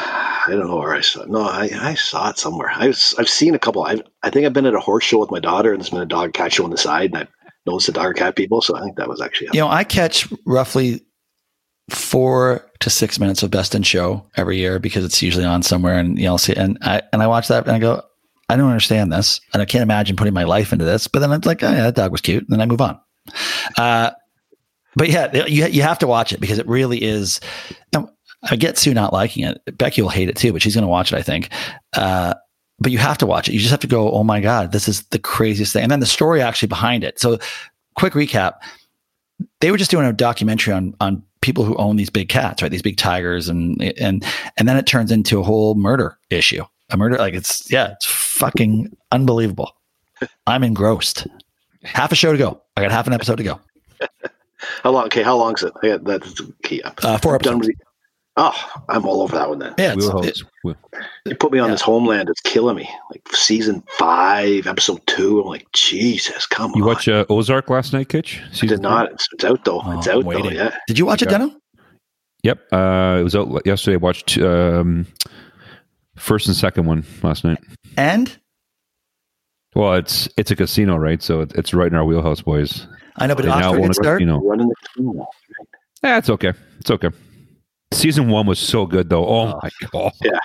I 0.49 0.53
don't 0.53 0.67
know 0.67 0.77
where 0.77 0.95
I 0.95 1.03
saw. 1.03 1.23
It. 1.23 1.29
No, 1.29 1.43
I, 1.43 1.69
I 1.79 1.95
saw 1.95 2.31
it 2.31 2.39
somewhere. 2.39 2.71
I 2.75 2.87
was, 2.87 3.15
I've 3.19 3.29
seen 3.29 3.55
a 3.55 3.59
couple. 3.59 3.85
I 3.85 4.01
I 4.23 4.31
think 4.31 4.47
I've 4.47 4.53
been 4.53 4.67
at 4.67 4.75
a 4.75 4.81
horse 4.81 5.05
show 5.05 5.19
with 5.19 5.31
my 5.31 5.41
daughter, 5.41 5.73
and 5.73 5.81
there's 5.81 5.91
been 5.91 6.01
a 6.01 6.07
dog 6.07 6.33
cat 6.33 6.53
show 6.53 6.65
on 6.65 6.71
the 6.71 6.79
side, 6.79 7.13
and 7.13 7.19
I 7.19 7.29
noticed 7.67 7.87
the 7.87 7.93
dog 7.93 8.17
cat 8.17 8.35
people. 8.35 8.63
So 8.63 8.77
I 8.77 8.81
think 8.81 8.97
that 8.97 9.09
was 9.09 9.21
actually. 9.21 9.51
You 9.53 9.61
know, 9.61 9.69
I 9.69 9.85
catch 9.85 10.33
roughly 10.47 11.05
four 11.91 12.67
to 12.81 12.91
six 12.91 13.19
minutes 13.19 13.43
of 13.43 13.51
Best 13.51 13.75
in 13.75 13.83
Show 13.83 14.25
every 14.37 14.57
year 14.57 14.79
because 14.79 15.05
it's 15.05 15.23
usually 15.23 15.45
on 15.45 15.63
somewhere, 15.63 15.99
and 15.99 16.19
you 16.19 16.25
know, 16.25 16.39
see, 16.39 16.55
and 16.55 16.79
I 16.83 17.03
and 17.13 17.23
I 17.23 17.27
watch 17.27 17.49
that 17.49 17.67
and 17.67 17.77
I 17.77 17.79
go, 17.79 18.03
I 18.49 18.57
don't 18.57 18.69
understand 18.69 19.13
this, 19.13 19.41
and 19.53 19.61
I 19.61 19.67
can't 19.67 19.83
imagine 19.83 20.17
putting 20.17 20.35
my 20.35 20.45
life 20.45 20.73
into 20.73 20.85
this. 20.85 21.09
But 21.09 21.21
then 21.21 21.33
it's 21.33 21.47
like, 21.47 21.63
oh, 21.63 21.71
yeah, 21.71 21.83
that 21.83 21.95
dog 21.95 22.13
was 22.13 22.23
cute, 22.23 22.45
and 22.45 22.51
then 22.51 22.63
I 22.63 22.67
move 22.67 22.81
on. 22.81 22.99
Uh, 23.77 24.13
but 24.97 25.11
yeah, 25.11 25.47
you 25.47 25.67
you 25.67 25.83
have 25.83 25.99
to 25.99 26.07
watch 26.07 26.33
it 26.33 26.41
because 26.41 26.59
it 26.59 26.67
really 26.67 27.03
is. 27.03 27.41
I 28.43 28.57
get 28.57 28.79
Sue 28.79 28.95
not 28.95 29.13
liking 29.13 29.45
it. 29.45 29.61
Becky 29.79 30.03
will 30.03 30.09
hate 30.09 30.29
it 30.29 30.37
too, 30.37 30.53
but 30.53 30.63
she's 30.63 30.75
going 30.75 30.83
to 30.83 30.89
watch 30.89 31.13
it, 31.13 31.17
I 31.17 31.23
think. 31.23 31.51
Uh, 31.95 32.35
but 32.79 32.93
you 32.93 32.99
have 32.99 33.19
to 33.19 33.27
watch 33.27 33.49
it. 33.49 33.53
You 33.53 33.59
just 33.59 33.71
have 33.71 33.81
to 33.81 33.87
go, 33.89 34.11
oh 34.13 34.23
my 34.23 34.41
god, 34.41 34.73
this 34.73 34.89
is 34.89 35.03
the 35.07 35.19
craziest 35.19 35.73
thing, 35.73 35.83
and 35.83 35.91
then 35.91 36.01
the 36.01 36.07
story 36.07 36.41
actually 36.41 36.69
behind 36.69 37.03
it. 37.03 37.19
So, 37.19 37.39
quick 37.97 38.13
recap: 38.13 38.55
they 39.61 39.71
were 39.71 39.77
just 39.77 39.91
doing 39.91 40.07
a 40.07 40.13
documentary 40.13 40.73
on 40.73 40.95
on 41.01 41.23
people 41.41 41.65
who 41.65 41.75
own 41.77 41.97
these 41.97 42.11
big 42.11 42.29
cats, 42.29 42.63
right? 42.63 42.71
These 42.71 42.83
big 42.83 42.97
tigers, 42.97 43.49
and 43.49 43.83
and 43.83 44.25
and 44.57 44.69
then 44.69 44.77
it 44.77 44.87
turns 44.87 45.11
into 45.11 45.41
a 45.41 45.43
whole 45.43 45.75
murder 45.75 46.19
issue. 46.31 46.65
A 46.91 46.97
murder, 46.97 47.19
like 47.19 47.35
it's 47.35 47.71
yeah, 47.71 47.93
it's 47.93 48.07
fucking 48.07 48.97
unbelievable. 49.11 49.73
I'm 50.47 50.63
engrossed. 50.63 51.27
Half 51.83 52.13
a 52.13 52.17
show 52.17 52.33
to 52.33 52.39
go. 52.39 52.63
I 52.77 52.83
got 52.83 52.91
half 52.91 53.07
an 53.07 53.13
episode 53.13 53.37
to 53.37 53.45
go. 53.45 53.61
How 54.83 54.91
long? 54.91 55.05
Okay, 55.07 55.23
how 55.23 55.37
long 55.37 55.55
is 55.55 55.63
it? 55.63 55.73
I 55.83 55.89
got 55.89 56.05
that's 56.05 56.41
key. 56.65 56.83
Uh, 56.83 57.17
four 57.19 57.37
episodes. 57.37 57.69
Oh, 58.41 58.55
I'm 58.89 59.05
all 59.05 59.23
over 59.23 59.35
that 59.35 59.49
one 59.49 59.59
then. 59.59 59.75
Yeah, 59.79 59.97
it, 59.99 60.43
you 61.25 61.35
put 61.35 61.51
me 61.51 61.59
on 61.59 61.69
yeah. 61.69 61.75
this 61.75 61.83
homeland. 61.83 62.31
It's 62.31 62.41
killing 62.41 62.77
me. 62.77 62.89
Like 63.11 63.27
season 63.33 63.83
five, 63.99 64.69
episode 64.69 65.05
two. 65.09 65.41
I'm 65.41 65.49
like, 65.49 65.67
Jesus, 65.73 66.47
come 66.47 66.71
you 66.71 66.75
on. 66.75 66.79
You 66.79 66.87
watch 66.87 67.09
uh, 67.09 67.25
Ozark 67.29 67.69
last 67.69 67.93
night, 67.93 68.11
Kitch? 68.11 68.41
I 68.63 68.67
did 68.67 68.81
not. 68.81 69.11
It's, 69.11 69.27
it's, 69.33 69.43
out 69.43 69.65
though. 69.65 69.83
Oh, 69.85 69.99
it's 69.99 70.07
out 70.07 70.25
though. 70.25 70.51
Yeah. 70.51 70.77
Did 70.87 71.01
you 71.01 71.07
watch 71.07 71.21
it, 71.21 71.31
Deno? 71.31 71.53
Yep. 72.45 72.61
Uh, 72.73 73.17
it 73.19 73.25
was 73.25 73.35
out 73.35 73.67
yesterday. 73.67 73.95
I 73.95 73.99
watched 73.99 74.39
um, 74.39 75.09
first 76.15 76.47
and 76.47 76.55
second 76.55 76.87
one 76.87 77.05
last 77.25 77.43
night. 77.43 77.59
And 77.97 78.39
well, 79.75 79.95
it's 79.95 80.29
it's 80.37 80.53
a 80.53 80.57
casino, 80.57 80.97
right? 80.97 81.21
So 81.21 81.41
it's 81.41 81.75
right 81.75 81.91
in 81.91 81.97
our 81.97 82.05
wheelhouse, 82.05 82.43
boys. 82.43 82.87
I 83.17 83.27
know, 83.27 83.35
but 83.35 83.47
it 83.47 83.49
now 83.49 83.75
a 83.75 83.95
start. 83.95 84.19
Casino. 84.19 84.41
Running 84.43 84.69
the 84.69 84.75
casino. 84.87 85.27
Yeah, 86.05 86.19
it's 86.19 86.31
okay. 86.31 86.53
It's 86.79 86.93
okay. 86.93 87.09
Season 87.93 88.29
one 88.29 88.47
was 88.47 88.59
so 88.59 88.87
good, 88.87 89.09
though. 89.09 89.27
Oh, 89.27 89.55
oh 89.55 89.61
my 89.63 89.71
god! 89.91 90.13
Yeah, 90.23 90.39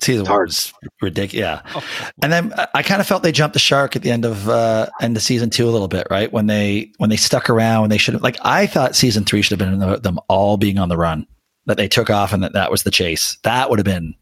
season 0.00 0.26
one 0.26 0.40
was 0.40 0.72
ridiculous. 1.00 1.34
Yeah, 1.40 1.62
oh. 1.74 1.84
and 2.22 2.32
then 2.32 2.52
I 2.74 2.82
kind 2.82 3.00
of 3.00 3.06
felt 3.06 3.22
they 3.22 3.32
jumped 3.32 3.52
the 3.52 3.60
shark 3.60 3.94
at 3.94 4.02
the 4.02 4.10
end 4.10 4.24
of 4.24 4.48
uh 4.48 4.88
end 5.00 5.16
of 5.16 5.22
season 5.22 5.50
two 5.50 5.68
a 5.68 5.70
little 5.70 5.88
bit, 5.88 6.06
right? 6.10 6.32
When 6.32 6.46
they 6.46 6.90
when 6.98 7.10
they 7.10 7.16
stuck 7.16 7.50
around, 7.50 7.82
when 7.82 7.90
they 7.90 7.98
should 7.98 8.14
have 8.14 8.22
like 8.22 8.38
I 8.42 8.66
thought 8.66 8.96
season 8.96 9.24
three 9.24 9.42
should 9.42 9.60
have 9.60 9.70
been 9.70 9.78
the, 9.78 9.98
them 9.98 10.18
all 10.28 10.56
being 10.56 10.78
on 10.78 10.88
the 10.88 10.96
run, 10.96 11.26
that 11.66 11.76
they 11.76 11.88
took 11.88 12.10
off 12.10 12.32
and 12.32 12.42
that 12.42 12.52
that 12.52 12.70
was 12.70 12.82
the 12.82 12.90
chase. 12.90 13.38
That 13.44 13.70
would 13.70 13.78
have 13.78 13.86
been. 13.86 14.14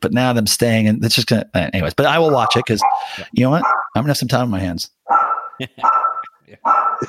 But 0.00 0.12
now 0.12 0.32
them 0.32 0.46
staying 0.46 0.88
and 0.88 1.04
it's 1.04 1.14
just 1.14 1.28
gonna. 1.28 1.48
Anyways, 1.54 1.94
but 1.94 2.06
I 2.06 2.18
will 2.18 2.32
watch 2.32 2.56
it 2.56 2.64
because 2.66 2.82
you 3.32 3.44
know 3.44 3.50
what? 3.50 3.64
I'm 3.94 4.02
gonna 4.02 4.08
have 4.08 4.16
some 4.16 4.28
time 4.28 4.42
on 4.42 4.50
my 4.50 4.58
hands. 4.58 4.90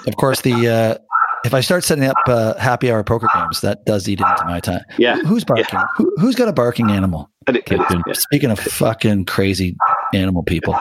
of 0.07 0.15
course, 0.17 0.41
the 0.41 0.67
uh, 0.67 0.97
if 1.45 1.53
I 1.53 1.61
start 1.61 1.83
setting 1.83 2.05
up 2.05 2.17
uh, 2.27 2.57
happy 2.57 2.91
hour 2.91 3.03
poker 3.03 3.27
games, 3.33 3.61
that 3.61 3.85
does 3.85 4.07
eat 4.07 4.19
into 4.19 4.45
my 4.45 4.59
time. 4.59 4.81
Yeah. 4.97 5.17
Who's 5.17 5.43
barking? 5.43 5.65
Yeah. 5.71 5.85
Who, 5.95 6.25
has 6.25 6.35
got 6.35 6.47
a 6.47 6.53
barking 6.53 6.89
animal? 6.89 7.29
yeah. 7.47 8.13
Speaking 8.13 8.51
of 8.51 8.59
fucking 8.59 9.25
crazy 9.25 9.75
animal 10.13 10.43
people. 10.43 10.77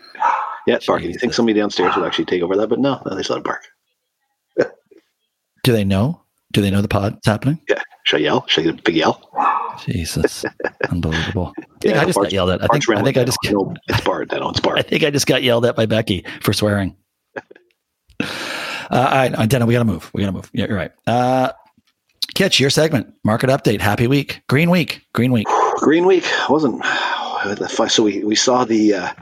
yeah, 0.66 0.78
barking. 0.86 1.10
You 1.10 1.18
think 1.18 1.34
somebody 1.34 1.58
downstairs 1.58 1.96
would 1.96 2.04
actually 2.04 2.26
take 2.26 2.42
over 2.42 2.56
that, 2.56 2.68
but 2.68 2.78
no, 2.78 3.02
no 3.04 3.16
they 3.16 3.22
still 3.22 3.40
bark. 3.40 3.64
Do 5.64 5.72
they 5.72 5.84
know? 5.84 6.22
Do 6.52 6.62
they 6.62 6.70
know 6.70 6.82
the 6.82 6.88
pod's 6.88 7.26
happening? 7.26 7.60
Yeah. 7.68 7.82
Should 8.04 8.20
I 8.20 8.22
yell? 8.22 8.46
Should 8.46 8.62
I 8.62 8.70
get 8.70 8.80
a 8.80 8.82
big 8.82 8.96
yell? 8.96 9.20
Jesus, 9.84 10.44
unbelievable! 10.90 11.52
I 11.58 11.62
think 11.80 11.94
yeah, 11.94 12.00
I 12.00 12.04
just 12.06 12.18
got 12.18 12.32
yelled 12.32 12.50
at. 12.50 12.62
I 12.62 12.66
think, 12.68 12.88
I 12.88 13.02
think 13.02 13.16
I 13.16 13.24
just 13.24 13.38
no, 13.44 13.74
it's 13.88 14.00
Bart. 14.02 14.30
That 14.30 14.40
it's 14.42 14.60
Bart. 14.60 14.78
I 14.78 14.82
think 14.82 15.02
I 15.02 15.10
just 15.10 15.26
got 15.26 15.42
yelled 15.42 15.66
at 15.66 15.76
by 15.76 15.86
Becky 15.86 16.24
for 16.40 16.52
swearing. 16.52 16.96
Uh, 18.90 19.30
all 19.32 19.38
right, 19.38 19.48
Dana, 19.48 19.66
we 19.66 19.74
got 19.74 19.80
to 19.80 19.84
move. 19.84 20.10
We 20.14 20.22
got 20.22 20.28
to 20.28 20.32
move. 20.32 20.50
Yeah, 20.52 20.66
you're 20.66 20.76
right. 20.76 20.92
Uh, 21.06 21.52
Kitch, 22.34 22.60
your 22.60 22.70
segment, 22.70 23.14
market 23.24 23.48
update. 23.48 23.80
Happy 23.80 24.06
week, 24.06 24.42
green 24.48 24.70
week, 24.70 25.06
green 25.14 25.32
week. 25.32 25.46
Green 25.76 26.06
week 26.06 26.24
wasn't. 26.48 26.84
So 27.88 28.02
we, 28.02 28.24
we 28.24 28.34
saw 28.34 28.64
the 28.64 28.94
uh, 28.94 29.12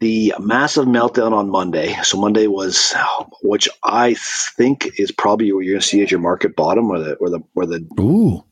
the 0.00 0.32
massive 0.40 0.86
meltdown 0.86 1.32
on 1.32 1.50
Monday. 1.50 1.94
So 2.02 2.18
Monday 2.18 2.46
was, 2.46 2.94
which 3.42 3.68
I 3.82 4.14
think 4.14 4.88
is 4.98 5.12
probably 5.12 5.52
what 5.52 5.64
you're 5.64 5.74
going 5.74 5.82
to 5.82 5.86
see 5.86 6.02
as 6.02 6.10
your 6.10 6.20
market 6.20 6.56
bottom, 6.56 6.90
or 6.90 6.98
the 6.98 7.14
or 7.16 7.28
the 7.28 7.40
or 7.54 7.66
the 7.66 7.86
Ooh. 8.00 8.42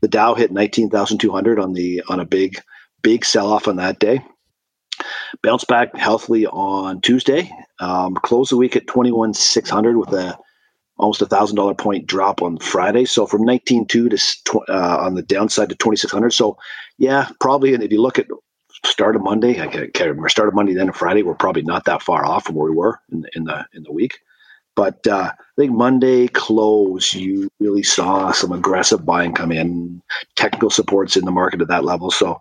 the 0.00 0.08
Dow 0.08 0.34
hit 0.34 0.50
nineteen 0.50 0.90
thousand 0.90 1.18
two 1.18 1.30
hundred 1.30 1.60
on 1.60 1.74
the 1.74 2.02
on 2.08 2.18
a 2.18 2.24
big 2.24 2.60
big 3.02 3.24
sell 3.24 3.52
off 3.52 3.68
on 3.68 3.76
that 3.76 4.00
day. 4.00 4.24
Bounced 5.42 5.68
back 5.68 5.94
healthily 5.96 6.46
on 6.46 7.00
Tuesday. 7.00 7.50
Um, 7.80 8.14
closed 8.14 8.52
the 8.52 8.56
week 8.56 8.76
at 8.76 8.86
twenty 8.86 9.10
one 9.10 9.34
six 9.34 9.70
hundred 9.70 9.96
with 9.96 10.12
a 10.12 10.38
almost 10.98 11.22
a 11.22 11.26
thousand 11.26 11.56
dollar 11.56 11.74
point 11.74 12.06
drop 12.06 12.42
on 12.42 12.58
Friday. 12.58 13.06
So 13.06 13.26
from 13.26 13.42
nineteen 13.42 13.86
two 13.86 14.08
to 14.08 14.18
uh, 14.68 14.98
on 15.00 15.14
the 15.14 15.22
downside 15.22 15.70
to 15.70 15.74
twenty 15.74 15.96
six 15.96 16.12
hundred. 16.12 16.30
So 16.30 16.58
yeah, 16.98 17.30
probably. 17.40 17.74
And 17.74 17.82
if 17.82 17.90
you 17.90 18.02
look 18.02 18.18
at 18.18 18.26
start 18.84 19.16
of 19.16 19.22
Monday, 19.22 19.60
I 19.60 19.66
can't, 19.66 19.98
remember 19.98 20.28
start 20.28 20.48
of 20.48 20.54
Monday 20.54 20.74
then 20.74 20.86
to 20.86 20.92
Friday, 20.92 21.22
we're 21.22 21.34
probably 21.34 21.62
not 21.62 21.84
that 21.86 22.02
far 22.02 22.24
off 22.24 22.44
from 22.44 22.54
where 22.54 22.70
we 22.70 22.76
were 22.76 23.00
in 23.10 23.22
the 23.22 23.30
in 23.34 23.44
the 23.44 23.66
in 23.72 23.82
the 23.82 23.92
week. 23.92 24.20
But 24.76 25.06
uh, 25.06 25.32
I 25.34 25.54
think 25.56 25.72
Monday 25.72 26.28
close, 26.28 27.12
you 27.12 27.50
really 27.58 27.82
saw 27.82 28.32
some 28.32 28.52
aggressive 28.52 29.04
buying 29.04 29.34
come 29.34 29.52
in, 29.52 30.00
technical 30.36 30.70
supports 30.70 31.16
in 31.16 31.24
the 31.24 31.30
market 31.30 31.60
at 31.60 31.68
that 31.68 31.84
level. 31.84 32.10
So 32.10 32.38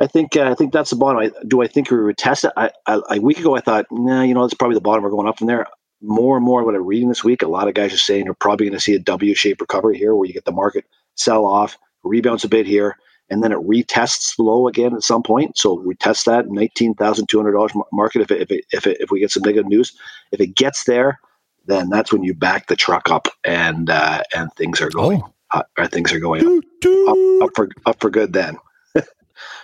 I 0.00 0.06
think 0.06 0.36
uh, 0.36 0.50
I 0.50 0.54
think 0.54 0.72
that's 0.72 0.90
the 0.90 0.96
bottom. 0.96 1.20
I, 1.20 1.30
do 1.46 1.62
I 1.62 1.66
think 1.66 1.90
we 1.90 2.00
would 2.02 2.16
test 2.16 2.44
it? 2.44 2.52
I, 2.56 2.70
I, 2.86 3.00
a 3.10 3.20
week 3.20 3.38
ago 3.38 3.56
I 3.56 3.60
thought, 3.60 3.86
nah, 3.90 4.22
you 4.22 4.34
know, 4.34 4.42
that's 4.42 4.54
probably 4.54 4.76
the 4.76 4.80
bottom. 4.80 5.04
We're 5.04 5.10
going 5.10 5.28
up 5.28 5.38
from 5.38 5.46
there. 5.46 5.66
More 6.02 6.36
and 6.36 6.44
more, 6.44 6.64
what 6.64 6.74
I'm 6.74 6.86
reading 6.86 7.10
this 7.10 7.22
week, 7.22 7.42
a 7.42 7.48
lot 7.48 7.68
of 7.68 7.74
guys 7.74 7.92
are 7.92 7.98
saying 7.98 8.24
you're 8.24 8.32
probably 8.32 8.66
going 8.66 8.78
to 8.78 8.80
see 8.80 8.94
a 8.94 8.98
W-shaped 8.98 9.60
recovery 9.60 9.98
here, 9.98 10.14
where 10.14 10.26
you 10.26 10.32
get 10.32 10.46
the 10.46 10.52
market 10.52 10.86
sell 11.16 11.44
off, 11.44 11.76
rebounds 12.02 12.42
a 12.42 12.48
bit 12.48 12.66
here, 12.66 12.96
and 13.28 13.42
then 13.42 13.52
it 13.52 13.58
retests 13.58 14.38
low 14.38 14.66
again 14.66 14.94
at 14.94 15.02
some 15.02 15.22
point. 15.22 15.58
So 15.58 15.74
we 15.74 15.94
test 15.96 16.24
that 16.24 16.48
nineteen 16.48 16.94
thousand 16.94 17.28
two 17.28 17.38
hundred 17.38 17.52
dollars 17.52 17.72
market 17.92 18.22
if 18.22 18.30
it, 18.30 18.40
if 18.40 18.50
it, 18.50 18.64
if 18.72 18.86
it, 18.86 18.96
if 19.00 19.10
we 19.10 19.20
get 19.20 19.30
some 19.30 19.42
negative 19.44 19.68
news. 19.68 19.92
If 20.32 20.40
it 20.40 20.56
gets 20.56 20.84
there, 20.84 21.20
then 21.66 21.90
that's 21.90 22.10
when 22.10 22.22
you 22.22 22.32
back 22.32 22.68
the 22.68 22.76
truck 22.76 23.10
up 23.10 23.28
and 23.44 23.90
uh, 23.90 24.22
and 24.34 24.50
things 24.54 24.80
are 24.80 24.90
going. 24.90 25.22
Oh. 25.22 25.34
Uh, 25.52 25.62
or 25.76 25.88
things 25.88 26.12
are 26.12 26.20
going 26.20 26.46
up, 26.46 26.64
up, 27.08 27.42
up 27.42 27.50
for 27.56 27.68
up 27.84 28.00
for 28.00 28.08
good 28.08 28.32
then. 28.32 28.56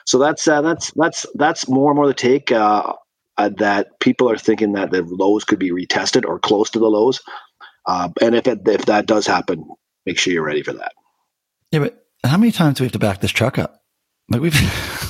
So 0.04 0.18
that's 0.18 0.46
uh, 0.46 0.62
that's 0.62 0.92
that's 0.92 1.26
that's 1.34 1.68
more 1.68 1.90
and 1.90 1.96
more 1.96 2.06
the 2.06 2.14
take 2.14 2.52
uh, 2.52 2.92
uh, 3.36 3.50
that 3.58 4.00
people 4.00 4.30
are 4.30 4.38
thinking 4.38 4.72
that 4.72 4.90
the 4.90 5.02
lows 5.02 5.44
could 5.44 5.58
be 5.58 5.70
retested 5.70 6.24
or 6.26 6.38
close 6.38 6.70
to 6.70 6.78
the 6.78 6.86
lows. 6.86 7.20
Uh, 7.86 8.08
and 8.20 8.34
if 8.34 8.46
it, 8.46 8.66
if 8.66 8.86
that 8.86 9.06
does 9.06 9.26
happen, 9.26 9.68
make 10.04 10.18
sure 10.18 10.32
you're 10.32 10.44
ready 10.44 10.62
for 10.62 10.72
that. 10.72 10.92
Yeah, 11.70 11.80
but 11.80 12.06
how 12.24 12.36
many 12.36 12.52
times 12.52 12.78
do 12.78 12.84
we 12.84 12.86
have 12.86 12.92
to 12.92 12.98
back 12.98 13.20
this 13.20 13.30
truck 13.30 13.58
up? 13.58 13.82
Like 14.28 14.40
we've 14.40 14.54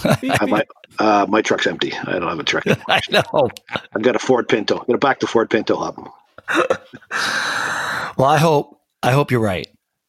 my 0.42 0.64
uh, 0.98 1.26
my 1.28 1.40
truck's 1.40 1.66
empty. 1.66 1.92
I 1.94 2.18
don't 2.18 2.28
have 2.28 2.38
a 2.38 2.44
truck. 2.44 2.64
I 2.88 3.00
know. 3.10 3.48
I've 3.94 4.02
got 4.02 4.16
a 4.16 4.18
Ford 4.18 4.48
Pinto. 4.48 4.78
I'm 4.78 4.86
gonna 4.86 4.98
back 4.98 5.20
the 5.20 5.26
Ford 5.26 5.48
Pinto 5.48 5.76
up. 5.76 5.96
well, 8.18 8.28
I 8.28 8.36
hope 8.38 8.78
I 9.02 9.12
hope 9.12 9.30
you're 9.30 9.40
right. 9.40 9.66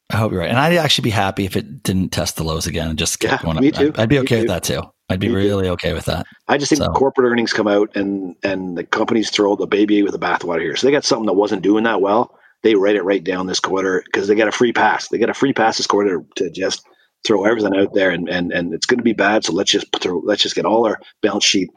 I 0.10 0.18
hope 0.18 0.32
you're 0.32 0.42
right. 0.42 0.50
And 0.50 0.60
I'd 0.60 0.74
actually 0.78 1.04
be 1.04 1.10
happy 1.10 1.46
if 1.46 1.56
it 1.58 1.84
didn't 1.84 2.10
test 2.10 2.38
the 2.38 2.44
lows 2.44 2.66
again 2.66 2.90
and 2.90 2.98
just 2.98 3.20
kept 3.20 3.44
yeah, 3.44 3.54
going 3.54 3.62
me. 3.62 3.72
Too. 3.72 3.90
I'd, 3.90 4.00
I'd 4.00 4.10
be 4.10 4.16
me 4.16 4.22
okay 4.22 4.36
too. 4.36 4.42
with 4.42 4.48
that 4.48 4.64
too. 4.64 4.82
I'd 5.10 5.20
be 5.20 5.30
really 5.30 5.70
okay 5.70 5.94
with 5.94 6.06
that. 6.06 6.26
I 6.48 6.58
just 6.58 6.70
think 6.70 6.82
So- 6.84 6.92
corporate 6.92 7.30
earnings 7.32 7.54
come 7.54 7.68
out 7.68 7.96
and 7.96 8.36
and 8.44 8.78
the 8.78 8.84
companies 8.84 9.30
throw 9.30 9.56
the 9.56 9.68
baby 9.68 10.04
with 10.04 10.12
the 10.14 10.20
bathwater 10.20 10.62
here. 10.62 10.76
So 10.76 10.88
they 10.88 10.92
got 10.92 11.06
something 11.06 11.26
that 11.28 11.34
wasn't 11.34 11.62
doing 11.62 11.84
that 11.86 12.02
well. 12.02 12.38
They 12.64 12.76
write 12.76 12.96
it 12.96 13.04
right 13.04 13.24
down 13.24 13.48
this 13.48 13.60
quarter 13.60 14.02
because 14.06 14.28
they 14.28 14.36
got 14.36 14.48
a 14.48 14.52
free 14.52 14.74
pass. 14.74 15.08
They 15.10 15.18
got 15.18 15.30
a 15.30 15.34
free 15.34 15.54
pass 15.54 15.78
this 15.78 15.88
quarter 15.88 16.24
to 16.38 16.50
just 16.50 16.86
throw 17.26 17.46
everything 17.46 17.76
out 17.76 17.94
there, 17.94 18.10
and 18.10 18.28
and 18.28 18.52
and 18.52 18.74
it's 18.74 18.86
going 18.86 18.98
to 18.98 19.04
be 19.04 19.14
bad. 19.14 19.46
So 19.46 19.54
let's 19.54 19.72
just 19.72 19.88
throw, 20.02 20.22
let's 20.26 20.42
just 20.42 20.56
get 20.56 20.66
all 20.66 20.86
our 20.86 21.00
balance 21.22 21.46
sheet 21.46 21.70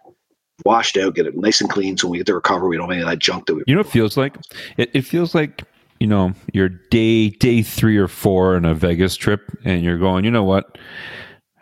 washed 0.65 0.97
out, 0.97 1.15
get 1.15 1.27
it 1.27 1.37
nice 1.37 1.61
and 1.61 1.71
clean, 1.71 1.97
so 1.97 2.07
when 2.07 2.13
we 2.13 2.19
get 2.19 2.27
the 2.27 2.35
recovery, 2.35 2.69
we 2.69 2.77
don't 2.77 2.89
have 2.89 2.93
any 2.93 3.03
of 3.03 3.09
that 3.09 3.19
junk 3.19 3.47
that 3.47 3.55
we. 3.55 3.63
You 3.67 3.75
know 3.75 3.81
what 3.81 3.87
it 3.87 3.93
feels 3.93 4.17
like? 4.17 4.37
It, 4.77 4.91
it 4.93 5.03
feels 5.03 5.35
like, 5.35 5.63
you 6.01 6.07
know, 6.07 6.33
you're 6.53 6.71
day 6.91 7.31
day 7.31 7.63
three 7.63 7.97
or 7.99 8.09
four 8.09 8.57
on 8.57 8.65
a 8.65 8.75
Vegas 8.75 9.17
trip 9.17 9.43
and 9.65 9.83
you're 9.85 9.99
going, 9.99 10.25
you 10.25 10.31
know 10.31 10.45
what? 10.45 10.79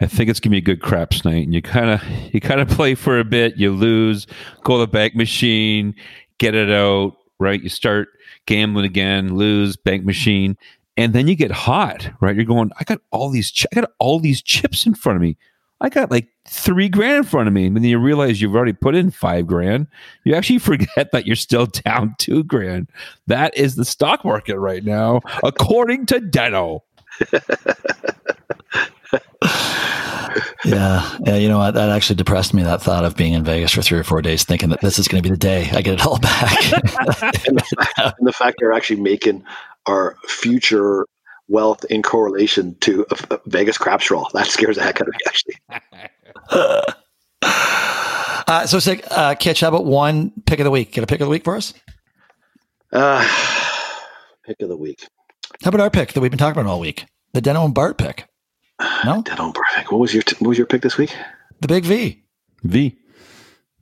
I 0.01 0.07
think 0.07 0.31
it's 0.31 0.39
gonna 0.39 0.53
be 0.53 0.59
a 0.59 0.63
good 0.63 0.81
craps 0.81 1.25
night. 1.25 1.45
And 1.45 1.53
you 1.53 1.61
kinda 1.61 2.01
you 2.33 2.41
kinda 2.41 2.65
play 2.67 2.95
for 2.95 3.19
a 3.19 3.25
bit, 3.25 3.57
you 3.57 3.73
lose, 3.73 4.27
go 4.63 4.75
to 4.77 4.87
the 4.87 4.87
bank 4.87 5.17
machine, 5.17 5.95
get 6.39 6.55
it 6.55 6.71
out, 6.71 7.17
right? 7.41 7.61
You 7.61 7.69
start 7.69 8.09
gambling 8.47 8.85
again, 8.87 9.37
lose, 9.37 9.77
bank 9.77 10.05
machine, 10.05 10.57
and 10.97 11.13
then 11.13 11.27
you 11.29 11.35
get 11.35 11.51
hot, 11.51 12.11
right? 12.21 12.35
You're 12.37 12.45
going, 12.45 12.71
I 12.79 12.85
got 12.85 13.01
all 13.11 13.31
these 13.31 13.51
chi- 13.51 13.67
I 13.73 13.81
got 13.81 13.91
all 13.99 14.21
these 14.21 14.41
chips 14.43 14.87
in 14.87 14.95
front 14.95 15.17
of 15.17 15.23
me. 15.23 15.37
I 15.81 15.89
got 15.89 16.11
like 16.11 16.29
three 16.49 16.89
grand 16.89 17.19
in 17.19 17.25
front 17.25 17.47
of 17.47 17.55
me. 17.55 17.67
And 17.67 17.77
then 17.77 17.85
you 17.85 17.99
realize 17.99 18.41
you've 18.41 18.55
already 18.55 18.73
put 18.73 18.95
in 18.95 19.11
five 19.11 19.47
grand. 19.47 19.87
You 20.25 20.35
actually 20.35 20.59
forget 20.71 21.13
that 21.13 21.27
you're 21.27 21.37
still 21.37 21.67
down 21.67 22.15
two 22.19 22.45
grand. 22.45 22.89
That 23.27 23.57
is 23.57 23.77
the 23.77 23.85
stock 23.85 24.25
market 24.25 24.59
right 24.59 24.85
now, 24.85 25.21
according 25.43 26.07
to 26.07 26.21
Deno. 26.21 26.81
Yeah, 30.65 31.17
yeah. 31.25 31.37
You 31.37 31.49
know 31.49 31.59
what? 31.59 31.75
That 31.75 31.89
actually 31.89 32.17
depressed 32.17 32.53
me. 32.53 32.63
That 32.63 32.83
thought 32.83 33.05
of 33.05 33.17
being 33.17 33.33
in 33.33 33.45
Vegas 33.45 33.73
for 33.73 33.83
three 33.83 33.99
or 33.99 34.05
four 34.05 34.23
days, 34.23 34.45
thinking 34.45 34.69
that 34.71 34.81
this 34.81 34.99
is 34.99 35.09
going 35.09 35.23
to 35.23 35.29
be 35.29 35.33
the 35.33 35.39
day 35.39 35.69
I 35.73 35.83
get 35.83 35.95
it 35.95 36.07
all 36.07 36.19
back. 36.19 36.73
and, 37.47 37.59
the 37.59 37.63
fact, 37.63 38.19
and 38.19 38.27
the 38.27 38.33
fact 38.33 38.57
they're 38.59 38.73
actually 38.73 39.01
making 39.01 39.45
our 39.87 40.17
future 40.27 41.07
wealth 41.49 41.85
in 41.87 42.03
correlation 42.03 42.75
to 42.81 43.05
a, 43.11 43.35
a 43.35 43.41
Vegas 43.47 43.79
craps 43.79 44.11
roll. 44.11 44.29
That 44.35 44.47
scares 44.47 44.77
the 44.77 44.83
heck 44.83 45.01
out 45.01 45.09
of 45.09 45.15
me, 45.15 45.21
actually. 45.27 46.93
uh, 47.43 48.67
so, 48.67 48.79
sick. 48.79 49.05
Uh, 49.11 49.35
Kitch, 49.35 49.61
how 49.61 49.69
about 49.69 49.85
one 49.85 50.33
pick 50.47 50.61
of 50.61 50.65
the 50.65 50.71
week? 50.71 50.93
Get 50.93 51.05
a 51.05 51.07
pick 51.07 51.21
of 51.21 51.27
the 51.27 51.31
week 51.31 51.45
for 51.45 51.57
us. 51.57 51.75
Uh, 52.93 53.27
pick 54.45 54.61
of 54.61 54.69
the 54.69 54.77
week. 54.77 55.07
How 55.63 55.69
about 55.71 55.81
our 55.81 55.91
pick 55.91 56.13
that 56.13 56.21
we've 56.21 56.31
been 56.31 56.39
talking 56.39 56.61
about 56.61 56.71
all 56.71 56.81
week? 56.81 57.07
The 57.33 57.43
Deno 57.43 57.65
and 57.65 57.75
Bart 57.75 57.99
pick. 57.99 58.27
No, 59.05 59.23
Dead 59.23 59.41
on 59.41 59.53
perfect. 59.53 59.91
What 59.91 59.99
was 59.99 60.15
your 60.15 60.23
t- 60.23 60.37
What 60.39 60.49
was 60.51 60.59
your 60.59 60.67
pick 60.67 60.83
this 60.83 60.97
week? 60.97 61.15
the 61.61 61.69
Big 61.69 61.85
V. 61.85 62.23
V. 62.63 62.97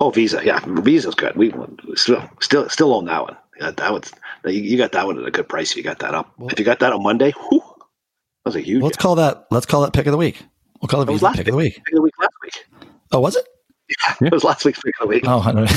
Oh, 0.00 0.10
Visa. 0.10 0.40
Yeah, 0.44 0.60
Visa's 0.66 1.14
good. 1.14 1.36
We 1.36 1.52
still 1.94 2.28
still 2.40 2.68
still 2.68 2.94
own 2.94 3.04
that 3.06 3.22
one. 3.22 3.36
Yeah, 3.60 3.70
that 3.70 3.92
was 3.92 4.10
you, 4.44 4.76
got 4.76 4.92
that 4.92 5.06
one 5.06 5.18
at 5.18 5.26
a 5.26 5.30
good 5.30 5.48
price. 5.48 5.70
If 5.72 5.76
you 5.78 5.82
got 5.82 5.98
that 6.00 6.14
up. 6.14 6.32
Well- 6.38 6.50
if 6.50 6.58
you 6.58 6.64
got 6.64 6.78
that 6.80 6.92
on 6.92 7.02
Monday, 7.02 7.32
whew, 7.32 7.60
that 7.60 7.84
was 8.44 8.56
a 8.56 8.60
huge. 8.60 8.82
Let's 8.82 8.96
call 8.96 9.14
that. 9.16 9.46
Let's 9.50 9.66
call 9.66 9.82
that 9.82 9.92
pick 9.92 10.06
of 10.06 10.12
the 10.12 10.18
week. 10.18 10.42
We'll 10.80 10.88
call 10.88 11.00
it 11.02 11.06
That 11.06 11.12
was 11.12 11.20
Visa 11.20 11.24
last 11.26 11.36
pick 11.38 11.48
of 11.48 11.52
the 11.52 11.56
week. 11.58 11.74
pick 11.74 11.88
of 11.92 11.94
the 11.96 12.02
week 12.02 12.14
last 12.20 12.32
week. 12.42 12.66
Oh, 13.12 13.20
was 13.20 13.36
it? 13.36 13.46
Yeah, 13.88 14.26
It 14.26 14.32
was 14.32 14.42
last 14.44 14.64
week's 14.64 14.80
pick 14.82 14.94
of 15.00 15.08
the 15.08 15.14
week. 15.14 15.24
Oh, 15.26 15.40
I 15.40 15.52
don't 15.52 15.68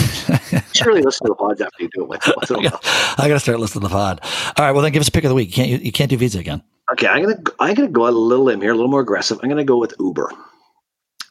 Surely 0.76 1.02
listen 1.02 1.26
to 1.28 1.30
the 1.30 1.36
pods 1.36 1.62
after 1.62 1.84
you 1.84 1.90
do 1.94 2.04
it. 2.04 2.10
Once, 2.10 2.28
once 2.36 2.50
in 2.50 2.56
a 2.58 2.60
while. 2.60 2.80
I 2.84 3.28
got 3.28 3.36
to 3.36 3.40
start 3.40 3.60
listening 3.60 3.84
to 3.84 3.88
the 3.88 3.94
pod. 3.94 4.20
All 4.58 4.66
right, 4.66 4.72
well 4.72 4.82
then, 4.82 4.92
give 4.92 5.02
us 5.02 5.08
a 5.08 5.12
pick 5.12 5.24
of 5.26 5.30
the 5.30 5.36
week. 5.36 5.48
You 5.50 5.54
can't 5.54 5.70
you, 5.70 5.78
you 5.78 5.92
can't 5.92 6.10
do 6.10 6.18
Visa 6.18 6.40
again? 6.40 6.64
Okay, 6.92 7.08
I'm 7.08 7.22
gonna 7.22 7.38
I'm 7.60 7.76
gonna 7.76 7.88
go 7.88 8.08
a 8.08 8.10
little 8.10 8.46
limb 8.46 8.62
here, 8.62 8.72
a 8.72 8.76
little 8.76 8.90
more 8.90 9.02
aggressive. 9.02 9.40
I'm 9.44 9.50
gonna 9.50 9.64
go 9.64 9.78
with 9.78 9.94
Uber. 10.00 10.32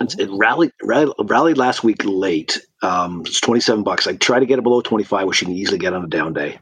It's, 0.01 0.15
it 0.19 0.29
rallied, 0.33 0.73
rallied 0.83 1.15
rallied 1.25 1.59
last 1.59 1.83
week 1.85 2.03
late. 2.05 2.59
Um, 2.83 3.23
it's 3.23 3.41
27 3.41 3.83
bucks. 3.83 4.07
I 4.07 4.15
try 4.15 4.39
to 4.39 4.47
get 4.47 4.59
it 4.59 4.63
below 4.63 4.81
25, 4.81 5.27
which 5.27 5.43
you 5.43 5.47
can 5.49 5.57
easily 5.57 5.79
get 5.79 5.93
on 5.93 6.05
a 6.05 6.09
down 6.09 6.33
day, 6.35 6.61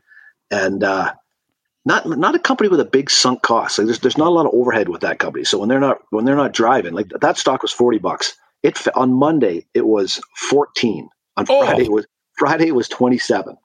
and 0.50 0.82
uh, 0.82 1.12
not 1.84 2.06
not 2.06 2.34
a 2.34 2.38
company 2.38 2.68
with 2.68 2.80
a 2.80 2.84
big 2.86 3.10
sunk 3.10 3.42
cost. 3.42 3.78
Like 3.78 3.86
there's 3.86 4.00
there's 4.00 4.18
not 4.18 4.28
a 4.28 4.30
lot 4.30 4.46
of 4.46 4.54
overhead 4.54 4.88
with 4.88 5.02
that 5.02 5.18
company. 5.18 5.44
So 5.44 5.58
when 5.58 5.68
they're 5.68 5.80
not 5.80 5.98
when 6.10 6.24
they're 6.24 6.36
not 6.36 6.52
driving, 6.54 6.94
like 6.94 7.08
that 7.20 7.38
stock 7.38 7.62
was 7.62 7.72
40 7.72 7.98
bucks. 7.98 8.34
It 8.62 8.78
on 8.96 9.12
Monday 9.12 9.66
it 9.74 9.86
was 9.86 10.20
14. 10.50 11.08
On 11.36 11.46
Oh. 11.48 11.64
Friday 11.64 11.84
it 11.84 11.92
was 11.92 12.06
Friday 12.38 12.68
it 12.68 12.74
was 12.74 12.88
27. 12.88 13.56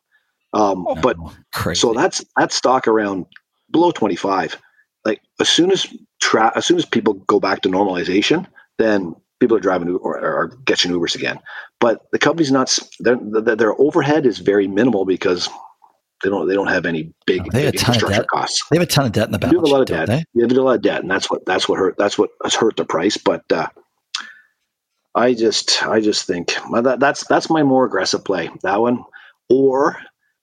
Um, 0.54 0.86
but 1.02 1.16
Oh, 1.20 1.34
crazy. 1.54 1.80
so 1.80 1.94
that's 1.94 2.24
that's 2.38 2.56
stock 2.56 2.88
around 2.88 3.26
below 3.72 3.92
25. 3.92 4.58
Like 5.06 5.22
as 5.40 5.50
soon 5.50 5.72
as 5.72 5.88
tra- 6.22 6.52
as 6.56 6.66
soon 6.66 6.78
as 6.78 6.86
people 6.86 7.14
go 7.14 7.40
back 7.40 7.62
to 7.62 7.70
normalization, 7.70 8.46
then 8.78 9.16
people 9.42 9.58
are 9.58 9.60
driving 9.60 9.90
or, 9.98 10.56
getting 10.64 10.92
Ubers 10.92 11.16
again. 11.16 11.40
But 11.82 12.06
the 12.14 12.20
company's 12.20 12.52
not 12.52 12.78
their 13.00 13.18
their 13.20 13.82
overhead 13.82 14.26
is 14.26 14.40
very 14.40 14.68
minimal 14.68 15.04
because 15.04 15.50
they 16.24 16.30
don't 16.30 16.48
they 16.48 16.54
don't 16.54 16.68
have 16.68 16.86
any 16.86 17.12
big, 17.26 17.44
They 17.52 17.64
big 17.64 17.76
a 17.76 17.78
ton 17.78 17.96
of 17.96 17.96
infrastructure 17.96 18.26
costs. 18.32 18.64
they 18.70 18.78
have 18.78 18.88
a 18.88 18.90
ton 18.90 19.06
of 19.08 19.12
debt 19.12 19.26
in 19.26 19.32
the 19.34 19.40
back. 19.40 19.52
They 19.52 19.58
have 19.58 19.64
a 19.64 19.68
lot 19.68 19.82
of 19.82 19.88
debt. 19.88 20.08
they? 20.08 20.24
They 20.36 20.44
have 20.44 20.52
a 20.52 20.62
lot 20.62 20.76
of 20.76 20.82
debt, 20.84 21.02
and 21.02 21.12
that's 21.12 21.30
what 21.30 21.46
that's 21.46 21.68
what 21.68 21.80
hurt 21.80 21.96
that's 21.98 22.18
what 22.18 22.30
has 22.44 22.56
hurt 22.56 22.78
the 22.78 22.86
price. 22.86 23.18
But 23.18 23.44
uh, 23.52 23.68
I 25.16 25.34
just 25.34 25.84
I 25.84 26.00
just 26.00 26.26
think 26.26 26.56
that, 26.72 27.00
that's 27.00 27.28
that's 27.28 27.50
my 27.50 27.64
more 27.64 27.86
aggressive 27.86 28.24
play. 28.24 28.50
That 28.62 28.80
one, 28.80 29.04
or 29.50 29.98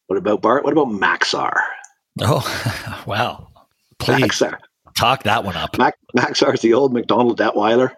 what 0.08 0.16
about 0.16 0.42
Bart? 0.42 0.64
What 0.64 0.72
about 0.72 0.88
Maxar? 0.88 1.56
Oh, 2.20 3.02
wow. 3.06 3.48
Please 4.00 4.22
Maxar. 4.24 4.58
talk 4.96 5.22
that 5.22 5.44
one 5.44 5.56
up. 5.56 5.78
Mac, 5.78 5.96
Maxar 6.16 6.54
is 6.54 6.60
the 6.60 6.74
old 6.74 6.92
MacDonald 6.92 7.38
Dettwiler. 7.38 7.92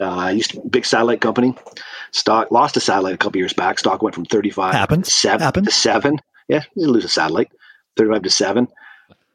Uh, 0.00 0.28
used 0.34 0.52
to 0.52 0.60
big 0.60 0.84
satellite 0.86 1.20
company. 1.20 1.54
Stock 2.12 2.50
lost 2.50 2.76
a 2.76 2.80
satellite 2.80 3.14
a 3.14 3.18
couple 3.18 3.38
years 3.38 3.52
back. 3.52 3.78
Stock 3.78 4.02
went 4.02 4.14
from 4.14 4.24
thirty 4.24 4.50
five 4.50 4.74
Happens. 4.74 5.08
to 5.08 5.14
seven 5.14 5.40
Happens. 5.40 5.66
to 5.66 5.72
seven. 5.72 6.20
Yeah, 6.48 6.64
you 6.74 6.88
lose 6.88 7.04
a 7.04 7.08
satellite. 7.08 7.50
Thirty 7.96 8.10
five 8.10 8.22
to 8.22 8.30
seven. 8.30 8.68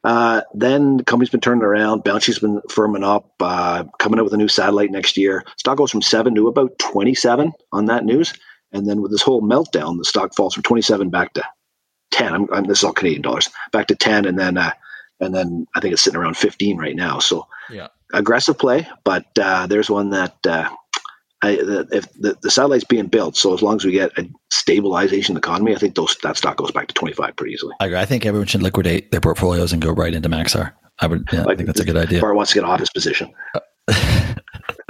Uh, 0.03 0.41
then 0.53 0.97
the 0.97 1.03
company's 1.03 1.31
been 1.31 1.39
turning 1.41 1.63
around. 1.63 2.03
Balance 2.03 2.25
sheet's 2.25 2.39
been 2.39 2.61
firming 2.69 3.03
up. 3.03 3.31
Uh, 3.39 3.85
coming 3.97 4.19
out 4.19 4.23
with 4.23 4.33
a 4.33 4.37
new 4.37 4.47
satellite 4.47 4.91
next 4.91 5.17
year. 5.17 5.43
Stock 5.57 5.77
goes 5.77 5.91
from 5.91 6.01
seven 6.01 6.35
to 6.35 6.47
about 6.47 6.77
twenty 6.77 7.15
seven 7.15 7.53
on 7.71 7.85
that 7.85 8.05
news. 8.05 8.33
And 8.71 8.87
then 8.87 9.01
with 9.01 9.11
this 9.11 9.21
whole 9.21 9.41
meltdown, 9.41 9.97
the 9.97 10.05
stock 10.05 10.35
falls 10.35 10.53
from 10.53 10.63
twenty 10.63 10.81
seven 10.81 11.09
back 11.09 11.33
to 11.33 11.43
ten. 12.11 12.33
I'm, 12.33 12.47
I'm, 12.53 12.63
this 12.65 12.79
is 12.79 12.83
all 12.83 12.93
Canadian 12.93 13.21
dollars. 13.21 13.49
Back 13.71 13.87
to 13.87 13.95
ten, 13.95 14.25
and 14.25 14.37
then 14.37 14.57
uh, 14.57 14.71
and 15.19 15.33
then 15.33 15.65
I 15.75 15.79
think 15.79 15.93
it's 15.93 16.01
sitting 16.01 16.19
around 16.19 16.37
fifteen 16.37 16.77
right 16.77 16.95
now. 16.95 17.19
So 17.19 17.47
Yeah. 17.69 17.87
aggressive 18.13 18.57
play, 18.57 18.87
but 19.03 19.25
uh, 19.39 19.67
there's 19.67 19.89
one 19.89 20.09
that 20.11 20.35
uh, 20.47 20.69
I, 21.41 21.55
the, 21.57 21.87
if 21.91 22.11
the, 22.13 22.37
the 22.41 22.49
satellite's 22.49 22.83
being 22.85 23.07
built, 23.07 23.37
so 23.37 23.53
as 23.53 23.61
long 23.61 23.75
as 23.75 23.85
we 23.85 23.91
get 23.91 24.17
a 24.17 24.27
stabilization 24.51 25.31
in 25.31 25.35
the 25.35 25.47
economy, 25.47 25.75
I 25.75 25.77
think 25.77 25.95
those 25.95 26.15
that 26.23 26.37
stock 26.37 26.57
goes 26.57 26.71
back 26.71 26.87
to 26.87 26.93
25 26.93 27.35
pretty 27.35 27.53
easily. 27.53 27.73
I 27.79 27.85
agree. 27.85 27.97
I 27.99 28.05
think 28.05 28.25
everyone 28.25 28.47
should 28.47 28.63
liquidate 28.63 29.11
their 29.11 29.21
portfolios 29.21 29.71
and 29.73 29.81
go 29.81 29.91
right 29.91 30.13
into 30.13 30.29
Maxar. 30.29 30.73
I 30.99 31.07
would. 31.07 31.27
Yeah, 31.31 31.45
I 31.47 31.55
think 31.55 31.67
that's 31.67 31.81
a 31.81 31.85
good 31.85 31.97
idea. 31.97 32.21
Bart 32.21 32.35
wants 32.35 32.51
to 32.53 32.55
get 32.59 32.63
off 32.63 32.79
his 32.79 32.89
position. 32.89 33.33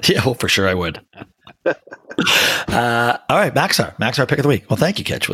Yeah, 0.08 0.24
well, 0.26 0.36
for 0.36 0.48
sure 0.48 0.68
I 0.68 0.74
would. 0.74 1.02
uh, 1.66 1.74
all 3.30 3.38
right, 3.38 3.54
Maxar, 3.54 3.96
Maxar 3.98 4.28
pick 4.28 4.40
of 4.40 4.44
the 4.44 4.50
week. 4.50 4.70
Well, 4.70 4.78
thank 4.78 5.00
you, 5.00 5.06
Kitch. 5.06 5.30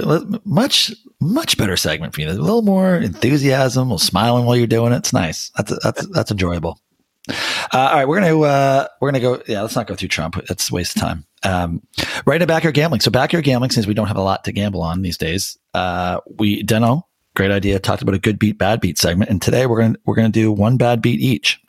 Much, 0.45 0.93
much 1.21 1.57
better 1.57 1.77
segment 1.77 2.13
for 2.13 2.21
you. 2.21 2.29
A 2.29 2.33
little 2.33 2.63
more 2.63 2.95
enthusiasm, 2.95 3.81
a 3.81 3.85
little 3.85 3.99
smiling 3.99 4.45
while 4.45 4.57
you're 4.57 4.67
doing 4.67 4.91
it. 4.91 4.97
It's 4.97 5.13
nice. 5.13 5.51
That's 5.55 5.77
that's 5.83 6.07
that's 6.07 6.31
enjoyable. 6.31 6.79
Uh, 7.29 7.77
all 7.77 7.93
right, 7.93 8.07
we're 8.07 8.19
gonna 8.19 8.39
uh, 8.41 8.87
we're 8.99 9.11
gonna 9.11 9.21
go. 9.21 9.41
Yeah, 9.47 9.61
let's 9.61 9.75
not 9.75 9.87
go 9.87 9.95
through 9.95 10.09
Trump. 10.09 10.37
It's 10.49 10.71
a 10.71 10.73
waste 10.73 10.95
of 10.95 11.01
time. 11.01 11.25
Um, 11.43 11.81
right 12.25 12.35
into 12.35 12.47
backyard 12.47 12.75
gambling. 12.75 13.01
So 13.01 13.11
backyard 13.11 13.45
gambling, 13.45 13.71
since 13.71 13.87
we 13.87 13.93
don't 13.93 14.07
have 14.07 14.17
a 14.17 14.21
lot 14.21 14.43
to 14.45 14.51
gamble 14.51 14.81
on 14.81 15.01
these 15.01 15.17
days, 15.17 15.57
uh, 15.73 16.19
we 16.37 16.63
Deno, 16.63 17.03
great 17.35 17.51
idea. 17.51 17.79
Talked 17.79 18.01
about 18.01 18.15
a 18.15 18.19
good 18.19 18.39
beat, 18.39 18.57
bad 18.57 18.81
beat 18.81 18.97
segment, 18.97 19.29
and 19.29 19.41
today 19.41 19.67
we're 19.67 19.79
gonna 19.81 19.97
we're 20.05 20.15
gonna 20.15 20.29
do 20.29 20.51
one 20.51 20.77
bad 20.77 21.01
beat 21.01 21.19
each. 21.19 21.59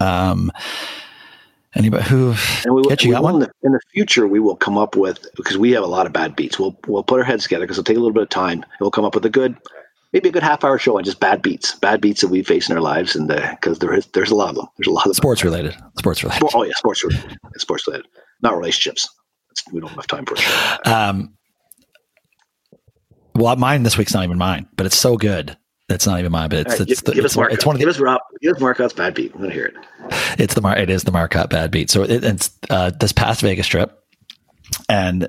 Um, 0.00 0.52
anybody 1.74 2.04
who 2.04 2.34
And 2.64 2.74
we, 2.74 2.84
Kitch, 2.84 3.04
you 3.04 3.12
got 3.12 3.22
one? 3.22 3.34
in, 3.34 3.40
the, 3.40 3.50
in 3.62 3.72
the 3.72 3.80
future, 3.92 4.26
we 4.26 4.40
will 4.40 4.56
come 4.56 4.78
up 4.78 4.96
with 4.96 5.26
because 5.36 5.56
we 5.58 5.72
have 5.72 5.82
a 5.82 5.86
lot 5.88 6.06
of 6.06 6.12
bad 6.12 6.34
beats. 6.36 6.58
We'll 6.58 6.78
we'll 6.86 7.02
put 7.02 7.18
our 7.18 7.24
heads 7.24 7.44
together 7.44 7.64
because 7.64 7.78
it'll 7.78 7.84
take 7.84 7.96
a 7.96 8.00
little 8.00 8.14
bit 8.14 8.22
of 8.24 8.28
time. 8.28 8.64
We'll 8.80 8.90
come 8.90 9.04
up 9.04 9.14
with 9.14 9.24
a 9.24 9.30
good, 9.30 9.56
maybe 10.12 10.28
a 10.28 10.32
good 10.32 10.42
half 10.42 10.64
hour 10.64 10.78
show 10.78 10.98
on 10.98 11.04
just 11.04 11.20
bad 11.20 11.42
beats, 11.42 11.74
bad 11.76 12.00
beats 12.00 12.20
that 12.22 12.28
we 12.28 12.42
face 12.42 12.68
in 12.68 12.76
our 12.76 12.82
lives, 12.82 13.14
and 13.16 13.28
because 13.28 13.78
there 13.78 13.92
is 13.94 14.06
there's 14.08 14.30
a 14.30 14.34
lot 14.34 14.50
of 14.50 14.56
them. 14.56 14.66
There's 14.78 14.88
a 14.88 14.92
lot 14.92 15.02
of 15.06 15.10
them. 15.10 15.14
sports 15.14 15.44
related, 15.44 15.76
sports 15.98 16.22
related. 16.22 16.48
Oh 16.54 16.62
yeah, 16.62 16.72
sports 16.76 17.04
related. 17.04 17.36
Sports 17.58 17.86
related, 17.86 18.06
not 18.42 18.56
relationships. 18.56 19.08
We 19.72 19.80
don't 19.80 19.90
have 19.90 20.06
time 20.06 20.24
for 20.24 20.34
it. 20.36 20.86
Um, 20.86 21.34
well, 23.34 23.54
mine 23.56 23.82
this 23.82 23.98
week's 23.98 24.14
not 24.14 24.24
even 24.24 24.38
mine, 24.38 24.68
but 24.76 24.86
it's 24.86 24.96
so 24.96 25.16
good. 25.16 25.56
It's 25.88 26.06
not 26.06 26.18
even 26.18 26.32
mine, 26.32 26.50
but 26.50 26.60
it's 26.60 26.80
right, 26.80 26.80
it's, 26.82 27.00
give, 27.00 27.04
the, 27.04 27.14
give 27.14 27.24
it's, 27.24 27.36
it's 27.36 27.64
one 27.66 27.76
of 27.76 27.78
the 27.78 27.84
give 27.84 27.88
us 27.88 27.98
Rob. 27.98 28.20
Give 28.42 28.54
us 28.54 28.60
Marcotte's 28.60 28.92
bad 28.92 29.14
beat. 29.14 29.34
I'm 29.34 29.40
gonna 29.40 29.52
hear 29.52 29.66
it. 29.66 29.76
it's 30.38 30.54
the 30.54 30.60
Mar 30.60 30.76
it 30.76 30.90
is 30.90 31.04
the 31.04 31.12
Marcotte 31.12 31.50
bad 31.50 31.70
beat. 31.70 31.90
So 31.90 32.02
it, 32.02 32.24
it's 32.24 32.50
uh, 32.68 32.90
this 32.90 33.12
past 33.12 33.40
Vegas 33.40 33.66
trip, 33.66 34.04
and 34.88 35.28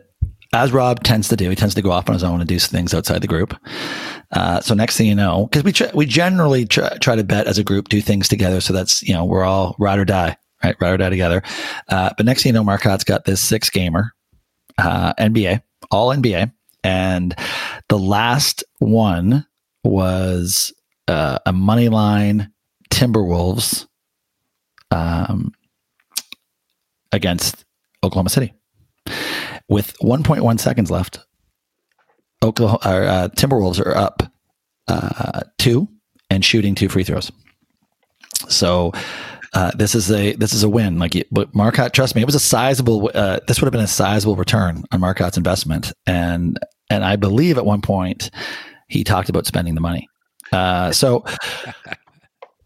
as 0.53 0.71
Rob 0.71 1.03
tends 1.03 1.29
to 1.29 1.35
do, 1.35 1.49
he 1.49 1.55
tends 1.55 1.75
to 1.75 1.81
go 1.81 1.91
off 1.91 2.09
on 2.09 2.13
his 2.13 2.23
own 2.23 2.41
and 2.41 2.47
do 2.47 2.59
some 2.59 2.75
things 2.75 2.93
outside 2.93 3.21
the 3.21 3.27
group. 3.27 3.55
Uh, 4.31 4.59
so 4.59 4.73
next 4.73 4.97
thing 4.97 5.07
you 5.07 5.15
know, 5.15 5.45
because 5.45 5.63
we 5.63 5.71
tr- 5.71 5.95
we 5.95 6.05
generally 6.05 6.65
try, 6.65 6.89
try 6.97 7.15
to 7.15 7.23
bet 7.23 7.47
as 7.47 7.57
a 7.57 7.63
group, 7.63 7.87
do 7.87 8.01
things 8.01 8.27
together, 8.27 8.59
so 8.59 8.73
that's 8.73 9.01
you 9.03 9.13
know 9.13 9.23
we're 9.23 9.45
all 9.45 9.75
ride 9.79 9.99
or 9.99 10.05
die 10.05 10.35
right? 10.63 10.75
Ride 10.79 10.93
or 10.93 10.97
die 10.97 11.09
together. 11.09 11.41
Uh, 11.87 12.11
but 12.17 12.25
next 12.25 12.43
thing 12.43 12.49
you 12.49 12.53
know, 12.53 12.63
Marcotte's 12.63 13.03
got 13.03 13.25
this 13.25 13.41
six 13.41 13.69
gamer, 13.69 14.13
uh, 14.77 15.13
NBA, 15.13 15.61
all 15.91 16.09
NBA. 16.09 16.51
And 16.83 17.35
the 17.89 17.99
last 17.99 18.63
one 18.79 19.45
was 19.83 20.73
uh, 21.07 21.39
a 21.45 21.53
money 21.53 21.89
line 21.89 22.51
Timberwolves 22.89 23.87
um, 24.91 25.53
against 27.11 27.65
Oklahoma 28.03 28.29
City. 28.29 28.53
With 29.67 29.95
1.1 29.99 30.59
seconds 30.59 30.89
left, 30.89 31.19
Oklahoma 32.43 32.79
uh, 32.83 33.27
Timberwolves 33.29 33.79
are 33.79 33.95
up 33.95 34.23
uh, 34.87 35.41
two 35.57 35.87
and 36.29 36.43
shooting 36.43 36.75
two 36.75 36.89
free 36.89 37.03
throws. 37.03 37.31
So 38.47 38.93
uh, 39.53 39.71
this 39.75 39.95
is 39.95 40.11
a 40.11 40.33
this 40.35 40.53
is 40.53 40.63
a 40.63 40.69
win. 40.69 40.99
Like, 40.99 41.27
but 41.31 41.53
Marcotte, 41.55 41.93
trust 41.93 42.15
me, 42.15 42.21
it 42.21 42.25
was 42.25 42.35
a 42.35 42.39
sizable. 42.39 43.11
Uh, 43.13 43.39
this 43.47 43.59
would 43.59 43.65
have 43.65 43.71
been 43.73 43.81
a 43.81 43.87
sizable 43.87 44.35
return 44.35 44.83
on 44.91 44.99
Marcotte's 44.99 45.37
investment, 45.37 45.91
and 46.05 46.59
and 46.89 47.03
I 47.03 47.15
believe 47.15 47.57
at 47.57 47.65
one 47.65 47.81
point 47.81 48.29
he 48.89 49.03
talked 49.03 49.29
about 49.29 49.45
spending 49.45 49.75
the 49.75 49.81
money. 49.81 50.09
Uh, 50.51 50.91
so 50.91 51.23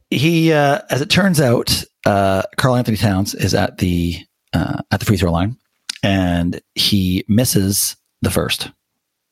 he, 0.09 0.51
uh, 0.51 0.79
as 0.89 1.01
it 1.01 1.09
turns 1.09 1.39
out, 1.39 1.83
uh, 2.05 2.43
Karl-Anthony 2.57 2.97
Towns 2.97 3.35
is 3.35 3.53
at 3.53 3.77
the 3.77 4.17
uh, 4.53 4.81
at 4.91 4.99
the 4.99 5.05
free 5.05 5.17
throw 5.17 5.31
line, 5.31 5.57
and 6.03 6.61
he 6.75 7.23
misses 7.27 7.95
the 8.21 8.29
first. 8.29 8.69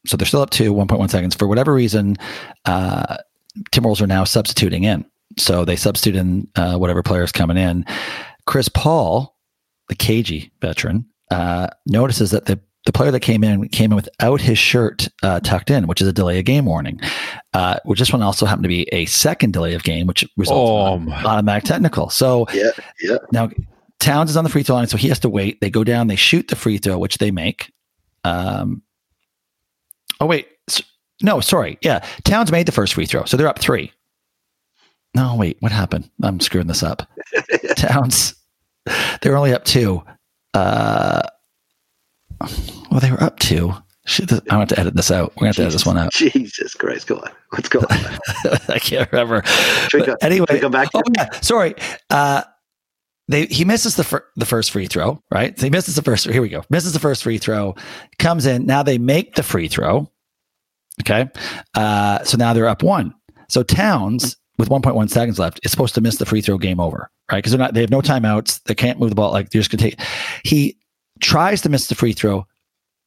So 0.06 0.18
they're 0.18 0.28
still 0.28 0.42
up 0.42 0.50
to 0.52 0.74
1.1 0.74 1.10
seconds. 1.10 1.36
For 1.36 1.48
whatever 1.48 1.74
reason, 1.74 2.18
uh, 2.66 3.18
Timberwolves 3.72 4.02
are 4.02 4.08
now 4.08 4.24
substituting 4.24 4.84
in. 4.84 5.06
So 5.38 5.64
they 5.64 5.76
substitute 5.76 6.16
in 6.18 6.48
uh, 6.56 6.78
whatever 6.78 7.04
is 7.22 7.32
coming 7.32 7.58
in. 7.58 7.86
Chris 8.48 8.68
Paul, 8.68 9.38
the 9.88 9.96
KG 9.96 10.50
veteran, 10.60 11.06
uh, 11.30 11.68
notices 11.86 12.32
that 12.32 12.46
the 12.46 12.60
the 12.86 12.92
player 12.92 13.12
that 13.12 13.20
came 13.20 13.44
in 13.44 13.68
came 13.70 13.92
in 13.92 13.96
without 13.96 14.42
his 14.42 14.58
shirt 14.58 15.08
uh, 15.24 15.40
tucked 15.42 15.70
in, 15.70 15.86
which 15.88 16.02
is 16.02 16.08
a 16.08 16.14
delay 16.14 16.40
of 16.40 16.46
game 16.46 16.66
warning. 16.66 17.00
Uh, 17.54 17.76
which 17.86 18.00
this 18.00 18.12
one 18.12 18.22
also 18.24 18.46
happened 18.46 18.64
to 18.64 18.70
be 18.70 18.84
a 18.92 19.06
second 19.06 19.54
delay 19.54 19.74
of 19.76 19.84
game, 19.84 20.08
which 20.08 20.28
results 20.38 20.60
Oh, 20.60 20.96
in 20.96 21.04
an 21.04 21.26
automatic 21.26 21.64
technical. 21.64 22.10
So 22.10 22.48
Yeah, 22.54 22.72
yeah. 23.02 23.18
now 23.32 23.50
Towns 24.00 24.32
is 24.32 24.38
on 24.38 24.44
the 24.44 24.50
free 24.50 24.64
throw 24.64 24.76
line, 24.78 24.88
so 24.88 24.98
he 24.98 25.10
has 25.10 25.20
to 25.20 25.30
wait. 25.30 25.62
They 25.62 25.70
go 25.70 25.84
down, 25.84 26.08
they 26.08 26.16
shoot 26.16 26.48
the 26.48 26.56
free 26.56 26.80
throw, 26.80 26.98
which 26.98 27.20
they 27.20 27.30
make. 27.30 27.72
Um, 28.24 28.82
oh 30.20 30.26
wait, 30.26 30.48
no, 31.22 31.40
sorry, 31.40 31.78
yeah, 31.82 32.04
Towns 32.24 32.52
made 32.52 32.66
the 32.66 32.72
first 32.72 32.96
free 32.96 33.06
throw, 33.06 33.26
so 33.26 33.38
they're 33.38 33.48
up 33.48 33.60
three. 33.60 33.92
No, 35.14 35.36
wait, 35.36 35.58
what 35.60 35.72
happened? 35.72 36.10
I'm 36.24 36.40
screwing 36.40 36.68
this 36.68 36.82
up. 36.84 37.08
Towns, 37.76 38.34
they're 39.22 39.38
only 39.38 39.54
up 39.54 39.66
two. 39.66 40.02
Uh, 40.56 41.22
well, 42.92 43.00
they 43.00 43.12
were 43.12 43.22
up 43.24 43.39
two. 43.39 43.74
Shit, 44.06 44.30
this- 44.30 44.42
I 44.50 44.58
want 44.58 44.70
to 44.70 44.80
edit 44.80 44.96
this 44.96 45.12
out. 45.12 45.32
We're 45.36 45.42
going 45.42 45.54
to 45.54 45.56
have 45.56 45.56
to 45.58 45.62
edit 45.64 45.74
this 45.74 45.86
one 45.86 45.98
out. 45.98 46.12
Jesus 46.14 46.74
Christ, 46.74 47.08
go 47.08 47.18
on. 47.18 47.32
What's 47.52 47.70
going 47.70 47.86
on? 47.86 48.20
I 48.70 48.80
can't 48.80 49.12
remember. 49.12 49.44
Should 49.46 50.02
we 50.02 50.06
But 50.08 50.20
go- 50.20 50.26
anyway, 50.26 50.46
should 50.50 50.62
come 50.62 50.72
back 50.72 50.89
Oh 50.94 51.02
yeah, 51.16 51.30
sorry. 51.42 51.76
Uh, 52.10 52.44
they 53.28 53.46
he 53.46 53.64
misses 53.64 53.96
the 53.96 54.04
fir- 54.04 54.26
the 54.36 54.46
first 54.46 54.72
free 54.72 54.88
throw, 54.88 55.22
right? 55.32 55.58
So 55.58 55.66
he 55.66 55.70
misses 55.70 55.96
the 55.96 56.02
first. 56.02 56.28
Here 56.30 56.42
we 56.42 56.50
go. 56.50 56.64
Misses 56.70 56.94
the 56.94 57.00
first 57.00 57.24
free 57.24 57.38
throw. 57.38 57.76
Comes 58.20 58.46
in. 58.46 58.66
Now 58.66 58.84
they 58.84 58.98
make 58.98 59.36
the 59.36 59.44
free 59.44 59.68
throw. 59.68 60.10
Okay. 61.02 61.30
Uh, 61.76 62.24
so 62.24 62.38
now 62.38 62.54
they're 62.54 62.68
up 62.68 62.84
one. 62.84 63.14
So 63.50 63.64
Towns 63.64 64.36
with 64.58 64.70
1.1 64.70 65.10
seconds 65.10 65.39
left 65.39 65.60
is 65.64 65.72
supposed 65.72 65.96
to 65.96 66.02
miss 66.02 66.18
the 66.18 66.26
free 66.26 66.42
throw. 66.42 66.58
Game 66.58 66.80
over, 66.80 67.10
right? 67.32 67.38
Because 67.38 67.52
they're 67.52 67.60
not. 67.60 67.74
They 67.74 67.82
have 67.82 67.89
no 67.92 68.02
timeouts. 68.02 68.64
They 68.64 68.76
can't 68.76 69.00
move 69.00 69.10
the 69.10 69.16
ball. 69.16 69.32
Like 69.32 69.50
they're 69.52 69.62
just 69.62 69.72
gonna 69.72 69.82
take. 69.89 70.00
He 70.44 70.78
tries 71.22 71.61
to 71.61 71.69
miss 71.69 71.88
the 71.88 71.95
free 71.95 72.13
throw, 72.13 72.45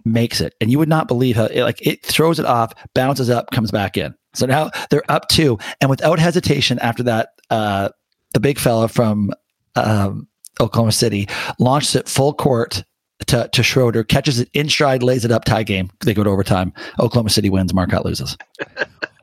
makes 0.04 0.40
it, 0.40 0.54
and 0.60 0.70
you 0.70 0.78
would 0.78 0.88
not 0.88 1.08
believe 1.08 1.36
how 1.36 1.46
it, 1.46 1.62
like 1.62 1.84
it 1.86 2.04
throws 2.04 2.38
it 2.38 2.46
off, 2.46 2.72
bounces 2.94 3.30
up, 3.30 3.50
comes 3.50 3.70
back 3.70 3.96
in. 3.96 4.14
So 4.34 4.46
now 4.46 4.70
they're 4.90 5.08
up 5.10 5.28
two, 5.28 5.58
and 5.80 5.90
without 5.90 6.18
hesitation, 6.18 6.78
after 6.80 7.02
that, 7.04 7.30
uh, 7.50 7.90
the 8.32 8.40
big 8.40 8.58
fella 8.58 8.88
from 8.88 9.32
um, 9.76 10.28
Oklahoma 10.60 10.92
City 10.92 11.28
launches 11.58 11.94
it 11.96 12.08
full 12.08 12.34
court 12.34 12.84
to, 13.26 13.48
to 13.52 13.62
Schroeder, 13.62 14.04
catches 14.04 14.40
it 14.40 14.48
in 14.52 14.68
stride, 14.68 15.02
lays 15.02 15.24
it 15.24 15.30
up, 15.30 15.44
tie 15.44 15.62
game. 15.62 15.90
They 16.00 16.14
go 16.14 16.24
to 16.24 16.30
overtime. 16.30 16.72
Oklahoma 16.98 17.30
City 17.30 17.48
wins. 17.48 17.72
Marcotte 17.72 18.04
loses. 18.04 18.36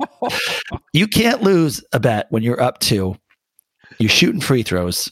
you 0.93 1.07
can't 1.07 1.41
lose 1.43 1.83
a 1.93 1.99
bet 1.99 2.27
when 2.29 2.43
you're 2.43 2.61
up 2.61 2.79
two. 2.79 3.15
You're 3.99 4.09
shooting 4.09 4.41
free 4.41 4.63
throws, 4.63 5.11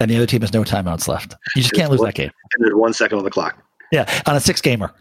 and 0.00 0.10
the 0.10 0.16
other 0.16 0.26
team 0.26 0.40
has 0.40 0.52
no 0.52 0.62
timeouts 0.64 1.08
left. 1.08 1.34
You 1.54 1.62
just 1.62 1.74
can't 1.74 1.90
lose 1.90 2.00
that 2.00 2.14
game. 2.14 2.30
And 2.54 2.64
there's 2.64 2.74
one 2.74 2.92
second 2.92 3.18
on 3.18 3.24
the 3.24 3.30
clock. 3.30 3.62
Yeah, 3.92 4.10
on 4.26 4.34
a 4.36 4.40
six 4.40 4.60
gamer, 4.60 4.92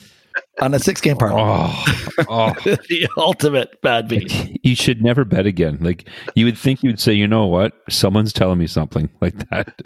on 0.62 0.74
a 0.74 0.80
six 0.80 1.02
game 1.02 1.18
parlay. 1.18 1.42
Oh, 1.42 1.86
oh. 2.30 2.54
the 2.90 3.08
ultimate 3.18 3.82
bad 3.82 4.08
beat. 4.08 4.60
you 4.64 4.76
should 4.76 5.02
never 5.02 5.26
bet 5.26 5.46
again. 5.46 5.78
Like 5.82 6.08
you 6.36 6.46
would 6.46 6.58
think 6.58 6.84
you'd 6.84 7.00
say, 7.00 7.14
you 7.14 7.28
know 7.28 7.46
what? 7.46 7.74
Someone's 7.90 8.34
telling 8.34 8.60
me 8.60 8.68
something 8.68 9.10
like 9.22 9.50
that. 9.50 9.80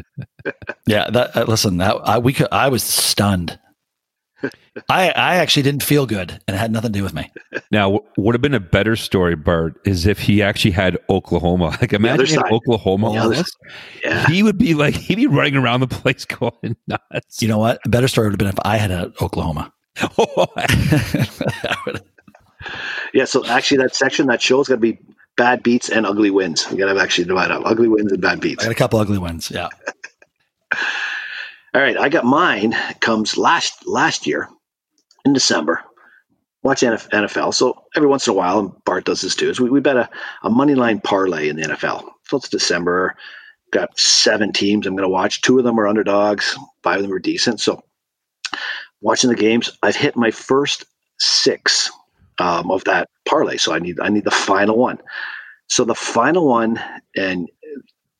Yeah, 0.86 1.10
that 1.12 1.36
uh, 1.36 1.46
listen, 1.48 1.78
that 1.78 1.96
I 2.04 2.18
we 2.18 2.34
could, 2.34 2.48
I 2.52 2.70
was 2.70 2.84
stunned. 2.84 3.58
I 4.90 5.10
I 5.10 5.36
actually 5.36 5.64
didn't 5.64 5.84
feel 5.84 6.06
good, 6.06 6.32
and 6.48 6.56
it 6.56 6.60
had 6.60 6.72
nothing 6.72 6.94
to 6.94 7.00
do 7.00 7.04
with 7.04 7.14
me. 7.14 7.30
Now, 7.72 7.90
what 7.90 8.04
would 8.18 8.36
have 8.36 8.42
been 8.42 8.54
a 8.54 8.60
better 8.60 8.96
story, 8.96 9.36
Bart, 9.36 9.76
is 9.86 10.06
if 10.06 10.20
he 10.20 10.42
actually 10.42 10.72
had 10.72 10.98
Oklahoma. 11.10 11.78
Like 11.82 11.94
imagine. 11.94 12.42
Oklahoma. 12.52 13.12
On 13.12 13.30
this. 13.32 13.52
Yeah. 14.04 14.26
He 14.28 14.44
would 14.44 14.58
be 14.58 14.74
like 14.74 14.96
he'd 14.96 15.16
be 15.16 15.28
running 15.28 15.56
around 15.56 15.82
the 15.82 15.88
place 15.88 16.26
going 16.26 16.76
nuts. 16.88 17.42
You 17.42 17.48
know 17.48 17.58
what? 17.58 17.80
A 17.86 17.90
better 17.90 18.08
story 18.08 18.28
would 18.28 18.34
have 18.34 18.40
been 18.40 18.48
if 18.48 18.60
I 18.66 18.78
had 18.78 18.92
a 18.92 19.12
Oklahoma. 19.22 19.74
That 19.96 21.78
would- 21.86 22.02
Yeah, 23.14 23.26
so 23.26 23.46
actually 23.46 23.78
that 23.78 23.96
section, 23.96 24.28
that 24.28 24.42
show 24.42 24.60
is 24.62 24.68
going 24.68 24.80
to 24.80 24.82
be 24.94 25.00
bad 25.38 25.64
beats 25.64 25.90
and 25.90 26.06
ugly 26.06 26.30
wins. 26.30 26.70
We 26.70 26.78
got 26.78 26.92
to 26.94 27.00
actually 27.00 27.26
divide 27.26 27.52
up 27.52 27.64
ugly 27.66 27.88
wins 27.88 28.12
and 28.12 28.22
bad 28.22 28.38
I 28.38 28.42
beats. 28.42 28.64
got 28.64 28.72
a 28.72 28.76
couple 28.76 29.00
ugly 29.00 29.18
ones. 29.18 29.50
Yeah. 29.52 29.70
All 31.74 31.82
right, 31.82 31.98
I 31.98 32.10
got 32.10 32.26
mine 32.26 32.74
comes 33.00 33.38
last 33.38 33.86
last 33.88 34.26
year 34.26 34.50
in 35.24 35.34
December. 35.34 35.84
Watch 36.64 36.82
NFL. 36.82 37.54
So 37.54 37.84
every 37.96 38.10
once 38.10 38.28
in 38.28 38.32
a 38.32 38.36
while, 38.36 38.60
and 38.60 38.72
Bart 38.86 39.06
does 39.06 39.22
this 39.22 39.36
too, 39.36 39.50
is 39.50 39.60
we, 39.60 39.70
we 39.70 39.80
bet 39.80 39.96
a, 39.96 40.10
a 40.44 40.50
money 40.50 40.76
line 40.76 41.00
parlay 41.00 41.48
in 41.48 41.56
the 41.56 41.64
NFL. 41.64 42.04
So 42.26 42.38
it's 42.38 42.50
December. 42.50 43.16
Got 43.72 43.98
seven 44.00 44.52
teams 44.52 44.88
I'm 44.88 44.96
going 44.96 45.08
to 45.08 45.14
watch. 45.14 45.42
Two 45.42 45.60
of 45.60 45.64
them 45.64 45.80
are 45.80 45.88
underdogs. 45.88 46.58
Five 46.82 46.98
of 46.98 47.04
them 47.04 47.14
are 47.14 47.20
decent. 47.20 47.62
So 47.62 47.82
watching 49.02 49.30
the 49.30 49.36
games, 49.36 49.70
I've 49.84 49.96
hit 49.96 50.18
my 50.18 50.32
first 50.32 50.86
six 51.20 51.92
um, 52.40 52.72
of 52.72 52.84
that 52.86 53.10
parlay. 53.26 53.58
So 53.58 53.74
I 53.74 53.80
need 53.80 54.00
I 54.00 54.10
need 54.10 54.26
the 54.26 54.32
final 54.32 54.76
one. 54.76 54.98
So 55.68 55.86
the 55.86 55.96
final 55.96 56.48
one, 56.48 56.82
and 57.16 57.48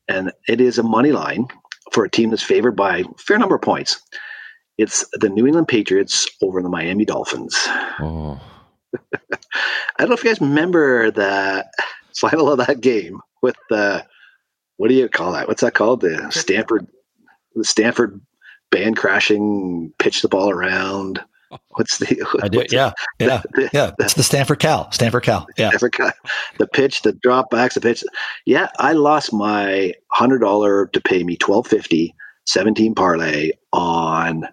and 0.08 0.32
it 0.48 0.62
is 0.62 0.78
a 0.78 0.84
money 0.84 1.12
line 1.12 1.48
for 1.92 2.04
a 2.06 2.10
team 2.10 2.30
that's 2.30 2.44
favored 2.44 2.76
by 2.76 3.00
a 3.00 3.04
fair 3.18 3.38
number 3.38 3.56
of 3.56 3.62
points. 3.62 4.02
It's 4.78 5.06
the 5.14 5.30
New 5.30 5.46
England 5.46 5.68
Patriots 5.68 6.28
over 6.42 6.62
the 6.62 6.70
Miami 6.70 7.06
Dolphins. 7.06 7.56
Oh. 8.00 8.40
I 9.14 9.20
don't 10.00 10.10
know 10.10 10.16
if 10.16 10.24
you 10.24 10.30
guys 10.30 10.42
remember 10.42 11.12
the 11.12 11.66
final 12.16 12.52
of 12.52 12.66
that 12.66 12.82
game 12.82 13.20
with 13.42 13.56
the 13.70 14.06
what 14.78 14.88
do 14.88 14.94
you 14.94 15.10
call 15.10 15.34
that? 15.34 15.50
What's 15.50 15.62
that 15.62 15.74
called? 15.74 16.02
The 16.02 16.30
Stanford, 16.32 16.88
the 17.54 17.66
Stanford 17.66 18.22
band 18.72 18.96
crashing, 18.96 19.94
pitch 20.00 20.22
the 20.22 20.30
ball 20.30 20.50
around. 20.50 21.22
What's 21.70 21.98
the? 21.98 22.40
I 22.44 22.48
do. 22.48 22.60
what's 22.60 22.74
Yeah. 22.74 22.92
Yeah. 23.20 23.42
the- 23.54 23.70
Yeah. 23.74 23.92
It's 24.00 24.14
the 24.14 24.24
Stanford 24.24 24.60
Cal. 24.60 24.92
Stanford 24.92 25.24
Cal. 25.24 25.48
Yeah. 25.58 25.70
Africa, 25.74 26.14
the 26.58 26.68
pitch, 26.68 27.02
the 27.02 27.14
drop 27.14 27.50
backs, 27.50 27.76
the 27.76 27.82
pitch. 27.82 28.04
Yeah, 28.46 28.70
I 28.80 28.94
lost 28.94 29.34
my 29.34 29.94
hundred 30.12 30.40
dollar 30.40 30.88
to 30.88 31.02
pay 31.02 31.24
me 31.24 31.36
twelve 31.38 31.68
fifty, 31.68 32.14
17 32.46 32.96
parlay 32.96 33.52
on 33.74 34.48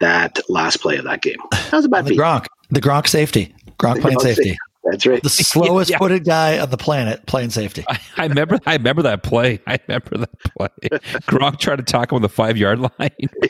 that 0.00 0.38
last 0.48 0.78
play 0.78 0.96
of 0.96 1.04
that 1.04 1.22
game. 1.22 1.36
That 1.50 1.72
was 1.72 1.84
a 1.84 1.88
bad 1.88 2.06
The 2.06 2.10
beat. 2.10 2.18
Gronk. 2.18 2.46
The 2.70 2.80
Gronk 2.80 3.06
safety. 3.06 3.54
Gronk 3.78 3.96
The 3.96 4.00
playing 4.02 4.20
safety. 4.20 4.56
That's 4.84 5.04
right. 5.06 5.22
The 5.22 5.28
slowest 5.30 5.90
Yeah. 5.90 5.98
footed 5.98 6.24
guy 6.24 6.58
on 6.58 6.70
the 6.70 6.76
planet 6.76 7.26
playing 7.26 7.50
safety. 7.50 7.84
I, 7.88 8.00
I 8.16 8.26
remember 8.26 8.58
I 8.66 8.74
remember 8.76 9.02
that 9.02 9.22
play. 9.22 9.60
I 9.66 9.78
remember 9.86 10.18
that 10.18 10.40
play. 10.56 10.68
Gronk 11.28 11.58
tried 11.58 11.76
to 11.76 11.82
talk 11.82 12.12
him 12.12 12.16
on 12.16 12.22
the 12.22 12.28
five 12.28 12.56
yard 12.56 12.78
line. 12.80 12.90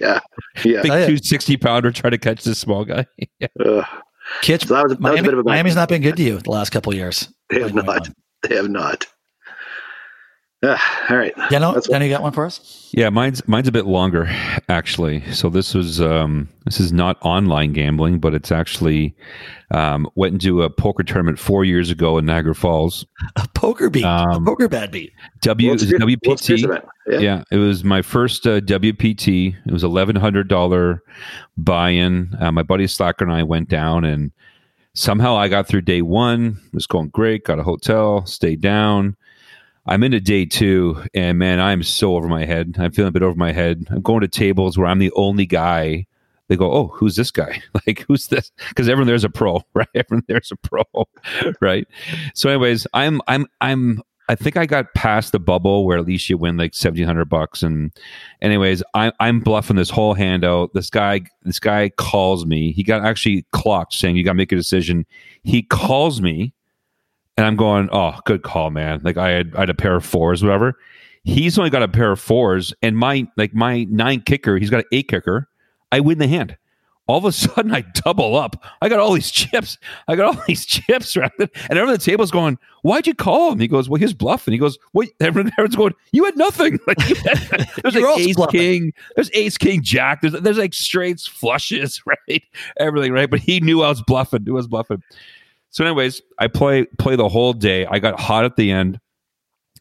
Yeah, 0.00 0.20
yeah. 0.64 0.82
Big 0.82 0.86
yeah. 0.86 1.06
260 1.06 1.56
pounder 1.58 1.92
trying 1.92 2.10
to 2.12 2.18
catch 2.18 2.42
this 2.44 2.58
small 2.58 2.84
guy. 2.84 3.06
Yeah. 3.38 3.46
Ugh. 3.64 3.84
Kids, 4.42 4.66
So 4.68 4.74
that 4.74 4.82
was, 4.84 4.92
that 4.92 5.00
was 5.00 5.10
a 5.10 5.12
Miami, 5.14 5.22
bit 5.22 5.32
of 5.34 5.38
a 5.40 5.42
bad 5.44 5.50
Miami's 5.52 5.74
not 5.74 5.88
been 5.88 6.02
good 6.02 6.16
to 6.16 6.22
you 6.22 6.38
the 6.38 6.50
last 6.50 6.70
couple 6.70 6.92
of 6.92 6.98
years. 6.98 7.32
They 7.48 7.60
have 7.60 7.74
not. 7.74 8.08
They 8.42 8.54
have 8.56 8.68
not. 8.68 9.06
Uh, 10.62 10.76
all 11.08 11.16
right. 11.16 11.32
Yeah, 11.50 11.58
no, 11.58 11.68
That's- 11.68 11.88
Danny, 11.88 12.06
you 12.06 12.12
got 12.12 12.22
one 12.22 12.32
for 12.32 12.44
us? 12.44 12.90
Yeah, 12.92 13.08
mine's 13.08 13.46
mine's 13.48 13.66
a 13.68 13.72
bit 13.72 13.86
longer 13.86 14.26
actually. 14.68 15.22
So 15.32 15.48
this 15.48 15.72
was 15.74 16.00
um, 16.02 16.48
this 16.66 16.80
is 16.80 16.92
not 16.92 17.16
online 17.22 17.72
gambling, 17.72 18.18
but 18.18 18.34
it's 18.34 18.52
actually 18.52 19.14
um, 19.70 20.06
went 20.16 20.34
into 20.34 20.62
a 20.62 20.68
poker 20.68 21.02
tournament 21.02 21.38
four 21.38 21.64
years 21.64 21.88
ago 21.90 22.18
in 22.18 22.26
Niagara 22.26 22.54
Falls. 22.54 23.06
A 23.36 23.48
poker 23.54 23.88
beat. 23.88 24.04
a 24.04 24.08
Um, 24.08 24.44
poker 24.44 24.68
bad 24.68 24.90
beat. 24.90 25.12
W 25.40 25.68
World 25.68 25.82
it 25.82 25.98
World 25.98 26.18
WPT. 26.20 26.82
Yeah. 27.08 27.18
Yeah, 27.18 27.44
it 27.50 27.56
was 27.56 27.82
my 27.82 28.02
first 28.02 28.46
uh, 28.46 28.60
WPT. 28.60 29.56
It 29.66 29.72
was 29.72 29.82
eleven 29.82 30.14
hundred 30.16 30.48
dollar 30.48 31.02
buy-in. 31.56 32.36
Uh, 32.38 32.52
my 32.52 32.62
buddy 32.62 32.86
Slacker 32.86 33.24
and 33.24 33.32
I 33.32 33.42
went 33.44 33.68
down, 33.68 34.04
and 34.04 34.30
somehow 34.94 35.36
I 35.36 35.48
got 35.48 35.66
through 35.68 35.82
day 35.82 36.02
one. 36.02 36.60
It 36.66 36.74
was 36.74 36.86
going 36.86 37.08
great. 37.08 37.44
Got 37.44 37.58
a 37.58 37.62
hotel, 37.62 38.26
stayed 38.26 38.60
down. 38.60 39.16
I'm 39.86 40.02
into 40.02 40.20
day 40.20 40.44
two, 40.44 41.02
and 41.14 41.38
man, 41.38 41.58
I'm 41.60 41.82
so 41.82 42.14
over 42.14 42.28
my 42.28 42.44
head. 42.44 42.76
I'm 42.78 42.92
feeling 42.92 43.08
a 43.08 43.12
bit 43.12 43.22
over 43.22 43.36
my 43.36 43.52
head. 43.52 43.86
I'm 43.90 44.02
going 44.02 44.20
to 44.20 44.28
tables 44.28 44.76
where 44.76 44.86
I'm 44.86 44.98
the 44.98 45.12
only 45.12 45.46
guy. 45.46 46.06
They 46.48 46.56
go, 46.56 46.72
"Oh, 46.72 46.88
who's 46.88 47.16
this 47.16 47.30
guy? 47.30 47.62
Like, 47.86 48.04
who's 48.06 48.28
this?" 48.28 48.50
Because 48.68 48.88
everyone 48.88 49.06
there's 49.06 49.24
a 49.24 49.30
pro, 49.30 49.62
right? 49.74 49.88
Everyone 49.94 50.24
there's 50.28 50.52
a 50.52 50.56
pro, 50.56 50.84
right? 51.60 51.86
So, 52.34 52.50
anyways, 52.50 52.86
I'm 52.92 53.20
I'm 53.26 53.46
I'm 53.60 54.02
I 54.30 54.36
think 54.36 54.56
I 54.56 54.64
got 54.64 54.94
past 54.94 55.32
the 55.32 55.40
bubble 55.40 55.84
where 55.84 55.98
at 55.98 56.06
least 56.06 56.30
you 56.30 56.38
win 56.38 56.56
like 56.56 56.72
seventeen 56.72 57.06
hundred 57.06 57.28
bucks. 57.28 57.64
And 57.64 57.90
anyways, 58.40 58.80
I'm, 58.94 59.10
I'm 59.18 59.40
bluffing 59.40 59.74
this 59.74 59.90
whole 59.90 60.14
hand 60.14 60.44
out. 60.44 60.72
This 60.72 60.88
guy, 60.88 61.22
this 61.42 61.58
guy 61.58 61.88
calls 61.96 62.46
me. 62.46 62.70
He 62.70 62.84
got 62.84 63.04
actually 63.04 63.44
clocked 63.50 63.94
saying 63.94 64.14
you 64.14 64.22
got 64.22 64.32
to 64.32 64.36
make 64.36 64.52
a 64.52 64.56
decision. 64.56 65.04
He 65.42 65.62
calls 65.62 66.20
me, 66.20 66.54
and 67.36 67.46
I'm 67.46 67.56
going, 67.56 67.88
oh, 67.92 68.18
good 68.24 68.42
call, 68.42 68.70
man. 68.70 69.00
Like 69.02 69.16
I 69.16 69.30
had, 69.30 69.54
I 69.54 69.60
had 69.60 69.70
a 69.70 69.74
pair 69.74 69.96
of 69.96 70.04
fours, 70.04 70.42
whatever. 70.42 70.78
He's 71.24 71.58
only 71.58 71.70
got 71.70 71.82
a 71.82 71.88
pair 71.88 72.12
of 72.12 72.20
fours, 72.20 72.72
and 72.82 72.96
my 72.96 73.28
like 73.36 73.54
my 73.54 73.84
nine 73.84 74.22
kicker, 74.22 74.56
he's 74.56 74.70
got 74.70 74.78
an 74.78 74.86
eight 74.92 75.08
kicker. 75.08 75.48
I 75.92 76.00
win 76.00 76.18
the 76.18 76.28
hand 76.28 76.56
all 77.10 77.18
of 77.18 77.24
a 77.24 77.32
sudden 77.32 77.74
I 77.74 77.82
double 77.94 78.36
up. 78.36 78.64
I 78.80 78.88
got 78.88 79.00
all 79.00 79.12
these 79.12 79.30
chips. 79.32 79.78
I 80.08 80.16
got 80.16 80.26
all 80.26 80.42
these 80.46 80.64
chips, 80.64 81.16
right? 81.16 81.30
And 81.38 81.50
everyone 81.70 81.94
at 81.94 82.00
the 82.00 82.04
table's 82.10 82.30
going, 82.30 82.58
Why'd 82.82 83.06
you 83.06 83.14
call 83.14 83.52
him? 83.52 83.58
He 83.58 83.68
goes, 83.68 83.88
Well, 83.88 84.00
he's 84.00 84.14
bluffing. 84.14 84.52
He 84.52 84.58
goes, 84.58 84.78
What 84.92 85.08
everyone, 85.20 85.52
everyone's 85.58 85.76
going, 85.76 85.94
You 86.12 86.24
had 86.24 86.36
nothing. 86.36 86.78
Like 86.86 87.08
you 87.08 87.14
had, 87.16 87.68
there's 87.82 87.94
like 87.94 88.18
ace 88.18 88.36
bluffing. 88.36 88.60
king, 88.60 88.92
there's 89.16 89.30
ace 89.34 89.58
king 89.58 89.82
jack, 89.82 90.22
there's 90.22 90.32
there's 90.32 90.58
like 90.58 90.74
straights, 90.74 91.26
flushes, 91.26 92.02
right? 92.06 92.42
Everything, 92.78 93.12
right? 93.12 93.30
But 93.30 93.40
he 93.40 93.60
knew 93.60 93.82
I 93.82 93.88
was 93.88 94.02
bluffing, 94.02 94.44
knew 94.44 94.54
I 94.54 94.56
was 94.56 94.68
bluffing. 94.68 95.02
So, 95.70 95.84
anyways, 95.84 96.20
I 96.38 96.48
play 96.48 96.86
play 96.98 97.16
the 97.16 97.28
whole 97.28 97.52
day. 97.52 97.86
I 97.86 97.98
got 97.98 98.18
hot 98.18 98.44
at 98.44 98.56
the 98.56 98.70
end. 98.70 99.00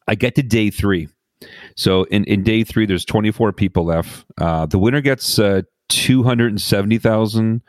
I 0.07 0.15
get 0.15 0.35
to 0.35 0.43
day 0.43 0.69
three. 0.69 1.07
So 1.75 2.03
in, 2.05 2.25
in 2.25 2.43
day 2.43 2.63
three, 2.63 2.85
there's 2.85 3.05
24 3.05 3.53
people 3.53 3.85
left. 3.85 4.25
Uh, 4.37 4.65
the 4.65 4.79
winner 4.79 5.01
gets 5.01 5.39
uh, 5.39 5.61
270,000. 5.89 7.61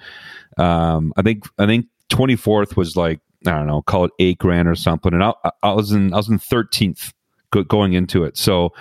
Um, 0.59 1.13
I 1.17 1.23
think 1.23 1.45
I 1.59 1.67
think 1.67 1.87
24th 2.11 2.77
was 2.77 2.97
like 2.97 3.21
I 3.47 3.53
don't 3.53 3.67
know, 3.67 3.83
call 3.83 4.05
it 4.05 4.13
eight 4.19 4.39
grand 4.39 4.69
or 4.69 4.75
something. 4.75 5.15
And 5.15 5.23
I, 5.23 5.33
I 5.63 5.73
was 5.73 5.93
in 5.93 6.13
I 6.13 6.17
was 6.17 6.29
in 6.29 6.39
13th 6.39 7.13
go, 7.53 7.63
going 7.63 7.95
into 7.95 8.25
it. 8.25 8.37
So 8.37 8.73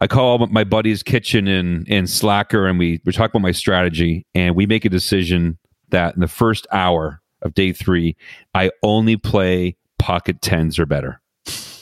I 0.00 0.06
call 0.06 0.38
my 0.46 0.64
buddy's 0.64 1.02
Kitch 1.02 1.34
and 1.34 1.48
in 1.48 1.84
in 1.86 2.06
Slacker, 2.06 2.66
and 2.66 2.78
we 2.78 3.00
we 3.04 3.12
talk 3.12 3.30
about 3.30 3.42
my 3.42 3.52
strategy, 3.52 4.26
and 4.34 4.56
we 4.56 4.64
make 4.66 4.84
a 4.84 4.88
decision 4.88 5.58
that 5.90 6.14
in 6.14 6.20
the 6.20 6.28
first 6.28 6.66
hour 6.72 7.20
of 7.42 7.54
day 7.54 7.72
three, 7.72 8.16
I 8.54 8.70
only 8.82 9.16
play 9.16 9.76
pocket 9.98 10.42
tens 10.42 10.78
or 10.78 10.86
better. 10.86 11.20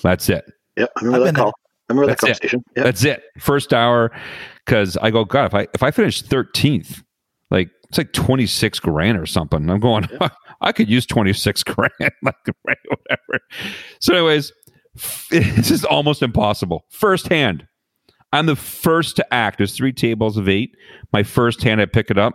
That's 0.02 0.28
it. 0.28 0.44
Yep. 0.76 0.90
I 0.96 1.04
remember 1.04 1.26
I've 1.26 1.34
that 1.34 1.34
been 1.34 1.44
there. 1.44 1.52
I 1.88 1.92
remember 1.92 2.06
That's 2.08 2.20
that 2.22 2.30
it. 2.30 2.50
conversation. 2.50 2.64
That's 2.76 3.04
it. 3.04 3.22
First 3.38 3.72
hour, 3.72 4.10
because 4.66 4.96
I 4.98 5.10
go, 5.10 5.24
God, 5.24 5.46
if 5.46 5.54
I 5.54 5.66
if 5.74 5.82
I 5.82 5.90
finish 5.90 6.22
thirteenth, 6.22 7.02
like 7.50 7.70
it's 7.88 7.98
like 7.98 8.12
twenty 8.12 8.46
six 8.46 8.78
grand 8.78 9.18
or 9.18 9.26
something. 9.26 9.68
I'm 9.70 9.80
going, 9.80 10.06
I 10.60 10.72
could 10.72 10.90
use 10.90 11.06
twenty 11.06 11.32
six 11.32 11.62
grand, 11.64 11.90
like 12.00 12.36
whatever. 12.62 13.40
So, 14.00 14.14
anyways, 14.14 14.52
this 15.30 15.70
is 15.70 15.84
almost 15.84 16.22
impossible. 16.22 16.84
First 16.90 17.28
hand, 17.28 17.66
I'm 18.32 18.46
the 18.46 18.56
first 18.56 19.16
to 19.16 19.34
act. 19.34 19.58
There's 19.58 19.74
three 19.74 19.92
tables 19.92 20.36
of 20.36 20.48
eight. 20.48 20.76
My 21.12 21.22
first 21.22 21.62
hand, 21.62 21.80
I 21.80 21.86
pick 21.86 22.10
it 22.10 22.18
up. 22.18 22.34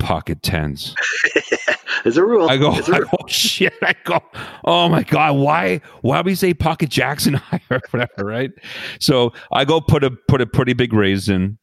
Pocket 0.00 0.42
tens. 0.42 0.94
There's 2.02 2.16
a 2.16 2.24
rule. 2.24 2.48
I 2.48 2.56
go, 2.56 2.70
a 2.70 2.94
I 2.94 2.98
rule. 2.98 3.08
go, 3.10 3.18
shit. 3.28 3.74
I 3.82 3.94
go, 4.04 4.20
oh 4.64 4.88
my 4.88 5.02
god, 5.02 5.36
why, 5.36 5.80
why 6.00 6.16
would 6.18 6.26
we 6.26 6.34
say 6.34 6.54
Pocket 6.54 6.88
jacks 6.88 7.26
and 7.26 7.36
higher, 7.36 7.60
or 7.70 7.80
whatever, 7.90 8.24
right? 8.24 8.50
So 8.98 9.32
I 9.52 9.64
go 9.64 9.80
put 9.80 10.02
a 10.02 10.10
put 10.10 10.40
a 10.40 10.46
pretty 10.46 10.72
big 10.72 10.92
raise 10.92 11.28
in, 11.28 11.58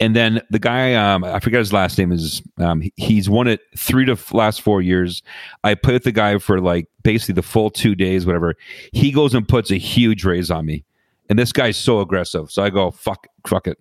and 0.00 0.16
then 0.16 0.40
the 0.50 0.58
guy, 0.58 0.94
um, 0.94 1.22
I 1.22 1.38
forget 1.38 1.58
his 1.58 1.72
last 1.72 1.98
name 1.98 2.10
is, 2.12 2.42
um, 2.58 2.82
he's 2.96 3.28
won 3.28 3.46
it 3.46 3.60
three 3.76 4.06
to 4.06 4.12
f- 4.12 4.32
last 4.32 4.62
four 4.62 4.80
years. 4.80 5.22
I 5.64 5.74
play 5.74 5.92
with 5.94 6.04
the 6.04 6.12
guy 6.12 6.38
for 6.38 6.60
like 6.60 6.88
basically 7.02 7.34
the 7.34 7.42
full 7.42 7.68
two 7.70 7.94
days, 7.94 8.24
whatever. 8.24 8.54
He 8.92 9.12
goes 9.12 9.34
and 9.34 9.46
puts 9.46 9.70
a 9.70 9.76
huge 9.76 10.24
raise 10.24 10.50
on 10.50 10.64
me, 10.64 10.82
and 11.28 11.38
this 11.38 11.52
guy's 11.52 11.76
so 11.76 12.00
aggressive. 12.00 12.50
So 12.50 12.62
I 12.62 12.70
go, 12.70 12.90
fuck, 12.90 13.26
fuck 13.46 13.66
it. 13.66 13.78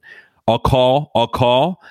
I'll 0.48 0.60
call. 0.60 1.12
I'll 1.16 1.28
call. 1.28 1.82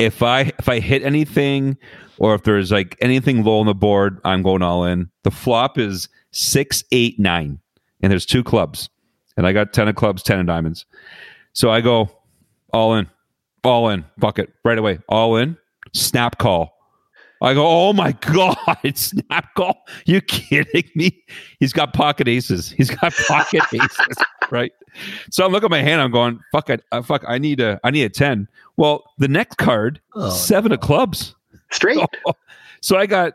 If 0.00 0.22
I 0.22 0.52
if 0.58 0.68
I 0.68 0.80
hit 0.80 1.02
anything 1.02 1.76
or 2.18 2.34
if 2.34 2.42
there's 2.44 2.72
like 2.72 2.96
anything 3.00 3.44
low 3.44 3.60
on 3.60 3.66
the 3.66 3.74
board, 3.74 4.18
I'm 4.24 4.42
going 4.42 4.62
all 4.62 4.84
in. 4.84 5.10
The 5.24 5.30
flop 5.30 5.78
is 5.78 6.08
six, 6.30 6.82
eight, 6.90 7.18
nine, 7.18 7.58
and 8.00 8.10
there's 8.10 8.24
two 8.24 8.42
clubs, 8.42 8.88
and 9.36 9.46
I 9.46 9.52
got 9.52 9.74
ten 9.74 9.88
of 9.88 9.96
clubs, 9.96 10.22
ten 10.22 10.40
of 10.40 10.46
diamonds. 10.46 10.86
So 11.52 11.70
I 11.70 11.82
go 11.82 12.10
all 12.72 12.94
in, 12.94 13.08
all 13.62 13.90
in, 13.90 14.06
bucket 14.16 14.50
right 14.64 14.78
away, 14.78 15.00
all 15.06 15.36
in. 15.36 15.58
Snap 15.92 16.38
call. 16.38 16.79
I 17.42 17.54
go, 17.54 17.66
oh 17.66 17.92
my 17.92 18.12
god, 18.12 18.56
snap 18.94 19.54
call. 19.54 19.84
You 20.06 20.20
kidding 20.20 20.90
me? 20.94 21.22
He's 21.58 21.72
got 21.72 21.94
pocket 21.94 22.28
aces. 22.28 22.70
He's 22.70 22.90
got 22.90 23.14
pocket 23.14 23.62
aces, 23.74 24.16
right? 24.50 24.72
So 25.30 25.44
I'm 25.46 25.52
looking 25.52 25.66
at 25.66 25.70
my 25.70 25.82
hand. 25.82 26.02
I'm 26.02 26.10
going, 26.10 26.40
fuck, 26.52 26.68
I, 26.68 26.78
uh, 26.92 27.02
fuck, 27.02 27.24
I 27.26 27.38
need 27.38 27.60
a, 27.60 27.80
I 27.82 27.90
need 27.90 28.04
a 28.04 28.08
ten. 28.10 28.46
Well, 28.76 29.04
the 29.18 29.28
next 29.28 29.56
card, 29.56 30.00
Oh, 30.14 30.30
seven 30.30 30.72
of 30.72 30.80
clubs. 30.80 31.34
Straight. 31.70 31.98
So 32.82 32.96
I 32.96 33.04
got 33.04 33.34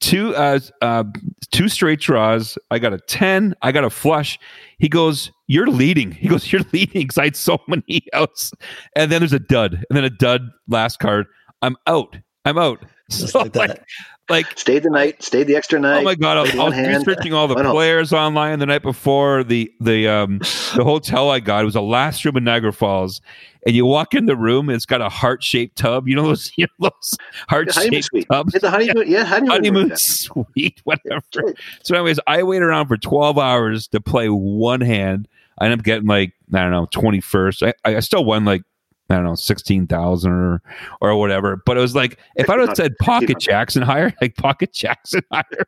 two 0.00 0.34
uh, 0.34 0.58
uh 0.80 1.04
two 1.52 1.68
straight 1.68 2.00
draws. 2.00 2.58
I 2.72 2.80
got 2.80 2.92
a 2.92 2.98
10, 2.98 3.54
I 3.62 3.70
got 3.70 3.84
a 3.84 3.90
flush. 3.90 4.40
He 4.78 4.88
goes, 4.88 5.30
"You're 5.46 5.68
leading." 5.68 6.10
He 6.10 6.26
goes, 6.26 6.50
"You're 6.52 6.64
leading 6.72 7.06
cuz 7.06 7.16
I 7.16 7.24
had 7.26 7.36
so 7.36 7.60
many 7.68 8.02
outs." 8.12 8.52
And 8.96 9.12
then 9.12 9.20
there's 9.20 9.32
a 9.32 9.38
dud. 9.38 9.74
And 9.88 9.96
then 9.96 10.02
a 10.02 10.10
dud 10.10 10.50
last 10.66 10.98
card. 10.98 11.26
I'm 11.62 11.76
out. 11.86 12.16
I'm 12.44 12.58
out. 12.58 12.82
Just 13.20 13.28
So, 13.32 13.40
like 13.40 13.52
that. 13.52 13.68
like, 13.68 13.82
like 14.30 14.58
Stayed 14.58 14.82
the 14.84 14.90
night. 14.90 15.22
Stayed 15.22 15.46
the 15.48 15.56
extra 15.56 15.78
night. 15.78 16.00
Oh 16.00 16.02
my 16.04 16.14
god! 16.14 16.38
I 16.38 16.42
was, 16.42 16.50
played 16.50 16.60
I 16.60 16.64
was 16.64 16.74
hand. 16.74 17.06
researching 17.06 17.34
all 17.34 17.48
the 17.48 17.54
Why 17.54 17.62
not? 17.62 17.72
players 17.72 18.12
online 18.12 18.58
the 18.60 18.66
night 18.66 18.82
before. 18.82 19.42
The 19.44 19.70
the 19.80 20.08
um 20.08 20.38
the 20.38 20.84
hotel 20.84 21.30
I 21.30 21.40
got 21.40 21.62
it 21.62 21.64
was 21.64 21.74
the 21.74 21.82
last 21.82 22.24
room 22.24 22.36
in 22.36 22.44
Niagara 22.44 22.72
Falls, 22.72 23.20
and 23.66 23.74
you 23.74 23.84
walk 23.84 24.14
in 24.14 24.26
the 24.26 24.36
room, 24.36 24.68
and 24.68 24.76
it's 24.76 24.86
got 24.86 25.00
a 25.00 25.08
heart 25.08 25.42
shaped 25.42 25.76
tub. 25.76 26.06
You 26.08 26.14
know 26.16 26.26
those 26.28 26.52
you 26.56 26.66
know 26.80 26.90
those 26.90 27.18
heart 27.48 27.72
shaped 27.74 28.08
tubs. 28.30 28.52
Hit 28.52 28.62
the 28.62 28.70
honeymoon. 28.70 29.10
Yeah, 29.10 29.24
honeymoon. 29.24 29.50
Honeymoon 29.50 29.96
suite, 29.96 30.80
whatever. 30.84 31.22
Right. 31.36 31.56
So, 31.82 31.96
anyways, 31.96 32.20
I 32.26 32.42
wait 32.44 32.62
around 32.62 32.86
for 32.86 32.96
twelve 32.96 33.38
hours 33.38 33.88
to 33.88 34.00
play 34.00 34.28
one 34.28 34.80
hand. 34.80 35.26
I 35.58 35.64
end 35.66 35.74
up 35.74 35.82
getting 35.84 36.06
like 36.06 36.32
I 36.54 36.62
don't 36.62 36.70
know 36.70 36.86
twenty 36.92 37.20
first. 37.20 37.62
I 37.62 37.74
I 37.84 38.00
still 38.00 38.24
won 38.24 38.44
like 38.44 38.62
I 39.10 39.16
don't 39.16 39.24
know 39.24 39.34
sixteen 39.34 39.86
thousand 39.86 40.32
or 40.32 40.62
or 41.00 41.16
whatever. 41.16 41.60
But 41.66 41.76
it 41.76 41.80
was 41.80 41.94
like 41.94 42.18
if 42.36 42.48
I 42.48 42.56
would 42.56 42.68
have 42.68 42.76
said 42.76 42.96
Pocket 42.98 43.38
jacks 43.38 43.76
and 43.76 43.84
higher, 43.84 44.12
like 44.22 44.36
Pocket 44.36 44.72
jacks 44.72 45.12
and 45.12 45.22
higher, 45.30 45.64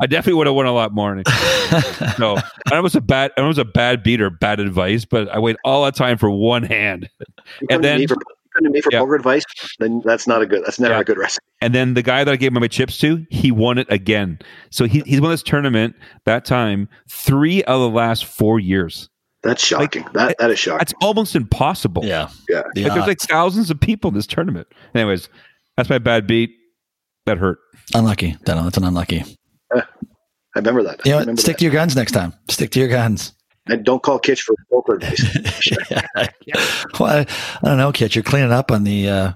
I 0.00 0.06
definitely 0.06 0.38
would 0.38 0.46
have 0.46 0.56
won 0.56 0.66
a 0.66 0.72
lot 0.72 0.92
more. 0.92 1.22
So 2.16 2.36
I 2.72 2.80
was 2.80 2.94
a 2.94 3.00
bad, 3.00 3.30
I 3.36 3.42
was 3.42 3.58
a 3.58 3.64
bad 3.64 4.02
beater, 4.02 4.28
bad 4.30 4.60
advice, 4.60 5.04
but 5.04 5.28
I 5.28 5.38
wait 5.38 5.56
all 5.64 5.84
that 5.84 5.94
time 5.94 6.18
for 6.18 6.30
one 6.30 6.62
hand, 6.62 7.08
And 7.70 7.82
then- 7.84 8.06
to 8.06 8.68
me 8.68 8.80
for 8.80 8.90
Yeah. 8.92 8.98
poker 9.00 9.14
advice, 9.14 9.44
then 9.78 10.02
that's 10.04 10.26
not 10.26 10.42
a 10.42 10.46
good. 10.46 10.64
That's 10.64 10.80
never 10.80 10.94
Yeah. 10.94 11.00
a 11.00 11.04
good 11.04 11.18
recipe. 11.18 11.44
and 11.62 11.74
then 11.74 11.94
the 11.94 12.02
guy 12.02 12.24
that 12.24 12.32
I 12.32 12.36
gave 12.36 12.52
my 12.52 12.66
chips 12.68 12.98
to, 12.98 13.24
he 13.30 13.50
won 13.52 13.78
it 13.78 13.86
again. 13.90 14.38
So 14.70 14.86
he 14.86 15.00
he's 15.00 15.20
won 15.20 15.30
this 15.30 15.42
tournament 15.42 15.94
that 16.24 16.44
time 16.46 16.88
three 17.08 17.62
of 17.64 17.80
the 17.80 17.88
last 17.88 18.24
four 18.24 18.58
years. 18.58 19.08
That's 19.42 19.64
shocking. 19.64 20.04
that 20.12 20.36
that 20.38 20.50
is 20.50 20.58
shocking. 20.58 20.78
That's 20.78 20.94
almost 21.00 21.34
impossible. 21.34 22.04
yeah. 22.04 22.28
Yeah. 22.48 22.62
The 22.74 22.82
Like, 22.84 22.94
there's 22.94 23.06
like 23.06 23.18
thousands 23.20 23.70
of 23.70 23.80
people 23.80 24.08
in 24.08 24.14
this 24.14 24.26
tournament. 24.26 24.68
Anyways, 24.94 25.28
that's 25.76 25.88
my 25.88 25.98
bad 25.98 26.26
beat. 26.26 26.50
That 27.26 27.38
hurt. 27.38 27.58
unlucky. 27.94 28.36
Dano, 28.44 28.62
that's 28.64 28.76
an 28.76 28.84
unlucky. 28.84 29.24
I 29.72 29.82
remember 30.56 30.82
that. 30.82 31.00
You 31.06 31.12
know 31.12 31.18
remember 31.20 31.40
Stick 31.40 31.54
that. 31.56 31.58
to 31.60 31.64
your 31.64 31.72
guns 31.72 31.94
next 31.96 32.12
time. 32.12 32.34
Stick 32.48 32.70
to 32.72 32.80
your 32.80 32.88
guns. 32.88 33.32
And 33.66 33.84
don't 33.84 34.02
call 34.02 34.18
Kitch 34.18 34.42
for 34.42 34.54
poker 34.72 34.94
advice. 34.96 35.24
Well, 36.98 37.10
I, 37.10 37.20
I 37.62 37.68
don't 37.68 37.78
know, 37.78 37.92
Kit. 37.92 38.14
You're 38.16 38.24
cleaning 38.24 38.50
up 38.52 38.70
on 38.72 38.82
the 38.84 39.08
uh, 39.08 39.32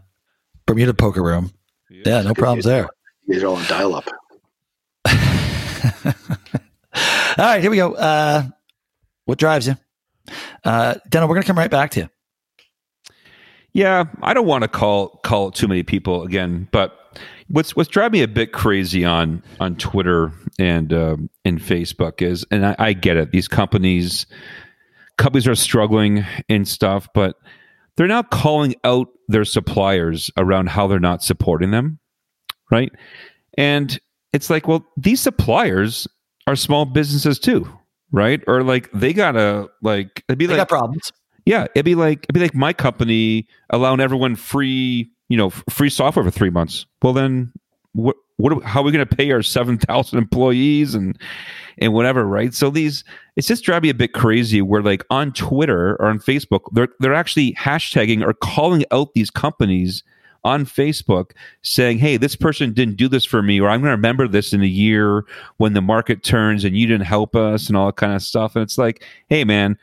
Bermuda 0.67 0.93
poker 0.95 1.23
room. 1.23 1.53
Yeah, 1.89 2.23
no 2.23 2.35
problems 2.35 2.65
there. 2.65 2.89
These 3.29 3.43
are 3.43 3.47
all 3.47 3.57
on 3.57 3.65
dial 3.69 3.95
up. 3.95 4.09
All 7.37 7.45
right, 7.45 7.61
here 7.61 7.71
we 7.71 7.77
go. 7.77 7.95
Uh, 7.95 8.45
what 9.25 9.39
drives 9.39 9.67
you? 9.67 9.77
Uh, 10.65 10.95
Deno, 11.11 11.23
we're 11.23 11.35
going 11.35 11.43
to 11.43 11.47
come 11.47 11.59
right 11.59 11.71
back 11.71 11.91
to 11.93 12.01
you. 12.01 12.09
Yeah, 13.73 14.05
I 14.23 14.35
don't 14.35 14.47
want 14.47 14.63
to 14.63 14.69
call 14.69 15.21
call 15.25 15.51
too 15.51 15.67
many 15.67 15.83
people 15.83 16.23
again, 16.23 16.69
but 16.71 16.97
what's 17.49 17.75
what's 17.75 17.89
driving 17.89 18.19
me 18.19 18.23
a 18.23 18.29
bit 18.29 18.53
crazy 18.53 19.05
on 19.05 19.43
on 19.59 19.75
Twitter 19.77 20.33
and 20.61 20.93
um, 20.93 21.29
and 21.45 21.59
Facebook 21.59 22.23
is, 22.23 22.47
and 22.53 22.65
I, 22.65 22.77
I 22.79 22.93
get 22.93 23.17
it. 23.17 23.33
These 23.33 23.49
companies 23.49 24.27
companies 25.19 25.49
are 25.49 25.57
struggling 25.57 26.25
and 26.49 26.67
stuff, 26.67 27.09
but 27.15 27.37
they're 27.97 28.07
now 28.07 28.23
calling 28.23 28.75
out 28.85 29.09
their 29.29 29.45
suppliers 29.45 30.31
around 30.37 30.69
how 30.69 30.87
they're 30.87 31.01
not 31.01 31.23
supporting 31.23 31.71
them, 31.71 31.99
right? 32.71 32.93
And 33.57 33.99
it's 34.33 34.51
like, 34.51 34.67
well, 34.67 34.85
these 34.97 35.21
suppliers 35.21 36.09
are 36.47 36.57
small 36.57 36.85
businesses 36.85 37.39
too, 37.39 37.67
right? 38.15 38.43
Or 38.47 38.63
like 38.63 38.91
they 38.93 39.13
gotta 39.13 39.69
like 39.83 40.25
it'd 40.29 40.39
be 40.39 40.47
They 40.47 40.55
like 40.55 40.61
got 40.61 40.69
problems. 40.69 41.13
yeah, 41.45 41.65
it'd 41.75 41.85
be 41.85 41.95
like 41.95 42.21
it'd 42.25 42.35
be 42.35 42.41
like 42.41 42.55
my 42.55 42.73
company 42.73 43.47
allowing 43.71 44.01
everyone 44.01 44.37
free, 44.37 45.11
you 45.29 45.37
know, 45.37 45.51
free 45.69 45.91
software 45.91 46.25
for 46.25 46.31
three 46.31 46.51
months. 46.51 46.87
Well, 47.03 47.13
then 47.13 47.53
what? 47.93 48.17
What? 48.37 48.65
How 48.65 48.81
are 48.81 48.83
we 48.83 48.91
going 48.91 49.07
to 49.07 49.17
pay 49.17 49.31
our 49.31 49.43
seven 49.43 49.79
thousand 49.79 50.19
employees 50.19 50.95
and 50.97 51.17
and 51.79 51.93
whatever, 51.93 52.25
right? 52.27 52.53
So 52.53 52.69
these, 52.71 53.05
it's 53.37 53.47
just 53.47 53.63
driving 53.63 53.83
me 53.87 53.91
a 53.91 53.95
bit 53.95 54.13
crazy. 54.13 54.61
Where 54.61 54.83
like 54.83 55.05
on 55.11 55.33
Twitter 55.33 55.95
or 56.01 56.07
on 56.07 56.19
Facebook, 56.19 56.61
they're 56.73 56.89
they're 56.99 57.15
actually 57.15 57.53
hashtagging 57.55 58.25
or 58.27 58.33
calling 58.35 58.85
out 58.91 59.15
these 59.15 59.31
companies 59.31 60.03
on 60.45 60.65
Facebook 60.65 61.33
saying, 61.63 61.99
"Hey, 61.99 62.17
this 62.17 62.37
person 62.37 62.73
didn't 62.73 62.97
do 62.97 63.09
this 63.09 63.25
for 63.25 63.43
me," 63.43 63.61
or 63.61 63.69
"I'm 63.69 63.81
going 63.81 63.91
to 63.91 63.97
remember 63.97 64.29
this 64.29 64.53
in 64.53 64.63
a 64.63 64.67
year 64.67 65.25
when 65.57 65.73
the 65.75 65.81
market 65.81 66.23
turns 66.23 66.65
and 66.65 66.77
you 66.77 66.87
didn't 66.87 67.07
help 67.07 67.35
us," 67.35 67.69
and 67.69 67.77
all 67.77 67.87
that 67.87 67.97
kind 67.97 68.15
of 68.15 68.23
stuff. 68.23 68.57
And 68.57 68.63
it's 68.63 68.79
like, 68.79 69.05
"Hey, 69.29 69.45
man." 69.45 69.79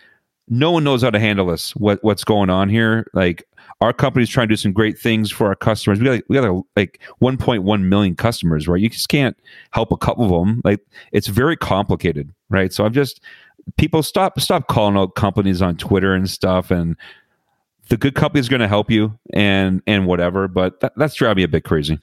no 0.52 0.70
one 0.70 0.84
knows 0.84 1.02
how 1.02 1.10
to 1.10 1.20
handle 1.20 1.48
this. 1.48 1.74
What 1.78 2.04
what's 2.04 2.26
going 2.26 2.50
on 2.50 2.68
here? 2.68 3.08
Like 3.14 3.48
our 3.80 3.94
company's 3.94 4.30
trying 4.30 4.48
to 4.50 4.54
do 4.54 4.58
some 4.58 4.74
great 4.74 5.00
things 5.00 5.32
for 5.32 5.48
our 5.48 5.56
customers. 5.56 6.00
We 6.00 6.06
got 6.06 6.12
like, 6.12 6.26
we 6.28 6.36
got 6.36 6.66
like 6.76 7.00
1.1 7.22 7.84
million 7.84 8.16
customers, 8.16 8.68
right? 8.68 8.80
You 8.80 8.90
just 8.90 9.10
can't 9.10 9.36
help 9.72 9.92
a 9.92 9.98
couple 9.98 10.26
of 10.26 10.30
them. 10.32 10.62
Like 10.64 10.82
it's 11.14 11.28
very 11.28 11.56
complicated, 11.56 12.32
right? 12.50 12.72
So 12.74 12.86
I'm 12.86 12.94
just 12.94 13.22
people 13.78 14.04
stop 14.04 14.40
stop 14.40 14.68
calling 14.68 14.98
out 14.98 15.16
companies 15.16 15.62
on 15.62 15.78
Twitter 15.78 16.14
and 16.14 16.30
stuff, 16.30 16.70
and 16.70 16.96
the 17.92 17.98
good 17.98 18.16
company's 18.16 18.48
going 18.48 18.62
to 18.62 18.70
help 18.70 18.90
you 18.90 19.20
and 19.34 19.84
and 19.86 20.08
whatever. 20.08 20.48
But 20.48 20.80
that, 20.80 20.94
that's 20.96 21.14
driving 21.14 21.42
me 21.42 21.44
a 21.44 21.48
bit 21.50 21.66
crazy. 21.66 22.00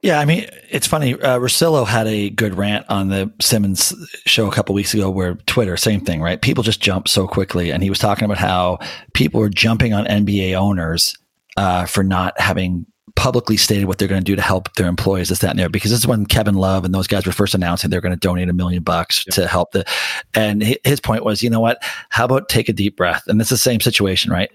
Yeah, 0.00 0.20
I 0.20 0.24
mean, 0.24 0.46
it's 0.70 0.86
funny. 0.86 1.14
Uh, 1.14 1.38
Russillo 1.38 1.86
had 1.86 2.06
a 2.06 2.30
good 2.30 2.56
rant 2.56 2.86
on 2.88 3.08
the 3.08 3.32
Simmons 3.40 3.92
show 4.26 4.46
a 4.46 4.52
couple 4.52 4.74
weeks 4.74 4.94
ago 4.94 5.10
where 5.10 5.34
Twitter, 5.46 5.76
same 5.76 6.00
thing, 6.00 6.22
right? 6.22 6.40
People 6.40 6.62
just 6.62 6.80
jump 6.80 7.08
so 7.08 7.26
quickly. 7.26 7.70
And 7.70 7.82
he 7.82 7.90
was 7.90 7.98
talking 7.98 8.24
about 8.24 8.38
how 8.38 8.78
people 9.12 9.42
are 9.42 9.48
jumping 9.48 9.92
on 9.92 10.04
NBA 10.04 10.54
owners 10.54 11.16
uh, 11.56 11.84
for 11.84 12.04
not 12.04 12.40
having 12.40 12.86
publicly 13.16 13.56
stated 13.56 13.86
what 13.86 13.98
they're 13.98 14.06
going 14.06 14.22
to 14.22 14.24
do 14.24 14.36
to 14.36 14.42
help 14.42 14.72
their 14.74 14.86
employees, 14.86 15.30
this, 15.30 15.40
that, 15.40 15.50
and 15.50 15.58
there. 15.58 15.68
Because 15.68 15.90
this 15.90 15.98
is 15.98 16.06
when 16.06 16.26
Kevin 16.26 16.54
Love 16.54 16.84
and 16.84 16.94
those 16.94 17.08
guys 17.08 17.26
were 17.26 17.32
first 17.32 17.56
announcing 17.56 17.90
they're 17.90 18.00
going 18.00 18.14
to 18.14 18.16
donate 18.16 18.48
a 18.48 18.52
million 18.52 18.84
bucks 18.84 19.24
to 19.24 19.48
help 19.48 19.72
the. 19.72 19.84
And 20.32 20.62
his 20.84 21.00
point 21.00 21.24
was, 21.24 21.42
you 21.42 21.50
know 21.50 21.60
what? 21.60 21.82
How 22.10 22.24
about 22.24 22.48
take 22.48 22.68
a 22.68 22.72
deep 22.72 22.96
breath? 22.96 23.24
And 23.26 23.40
it's 23.40 23.50
the 23.50 23.56
same 23.56 23.80
situation, 23.80 24.30
right? 24.30 24.48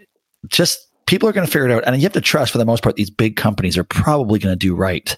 Just 0.48 0.88
people 1.06 1.28
are 1.28 1.34
going 1.34 1.46
to 1.46 1.52
figure 1.52 1.70
it 1.70 1.74
out. 1.74 1.84
And 1.86 1.96
you 1.96 2.04
have 2.04 2.14
to 2.14 2.22
trust, 2.22 2.52
for 2.52 2.58
the 2.58 2.66
most 2.66 2.84
part, 2.84 2.96
these 2.96 3.10
big 3.10 3.36
companies 3.36 3.78
are 3.78 3.84
probably 3.84 4.40
going 4.40 4.54
to 4.54 4.60
do 4.60 4.76
right 4.76 5.16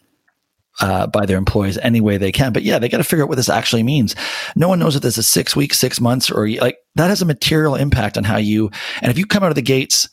uh, 0.82 1.08
by 1.08 1.26
their 1.26 1.38
employees 1.38 1.78
any 1.80 2.02
way 2.02 2.18
they 2.18 2.32
can. 2.32 2.54
But 2.54 2.64
yeah, 2.64 2.80
they 2.80 2.90
got 2.90 2.98
to 2.98 3.04
figure 3.04 3.24
out 3.24 3.30
what 3.30 3.36
this 3.36 3.50
actually 3.50 3.84
means. 3.84 4.16
No 4.56 4.68
one 4.68 4.80
knows 4.80 4.96
if 4.96 5.02
this 5.02 5.18
is 5.18 5.28
six 5.28 5.56
weeks, 5.56 5.80
six 5.80 6.02
months, 6.02 6.30
or 6.30 6.50
like 6.50 6.78
that 6.96 7.10
has 7.10 7.22
a 7.22 7.26
material 7.26 7.76
impact 7.76 8.18
on 8.18 8.24
how 8.24 8.38
you. 8.38 8.72
And 9.02 9.12
if 9.12 9.18
you 9.18 9.26
come 9.26 9.44
out 9.44 9.50
of 9.50 9.56
the 9.56 9.62
gates 9.62 10.10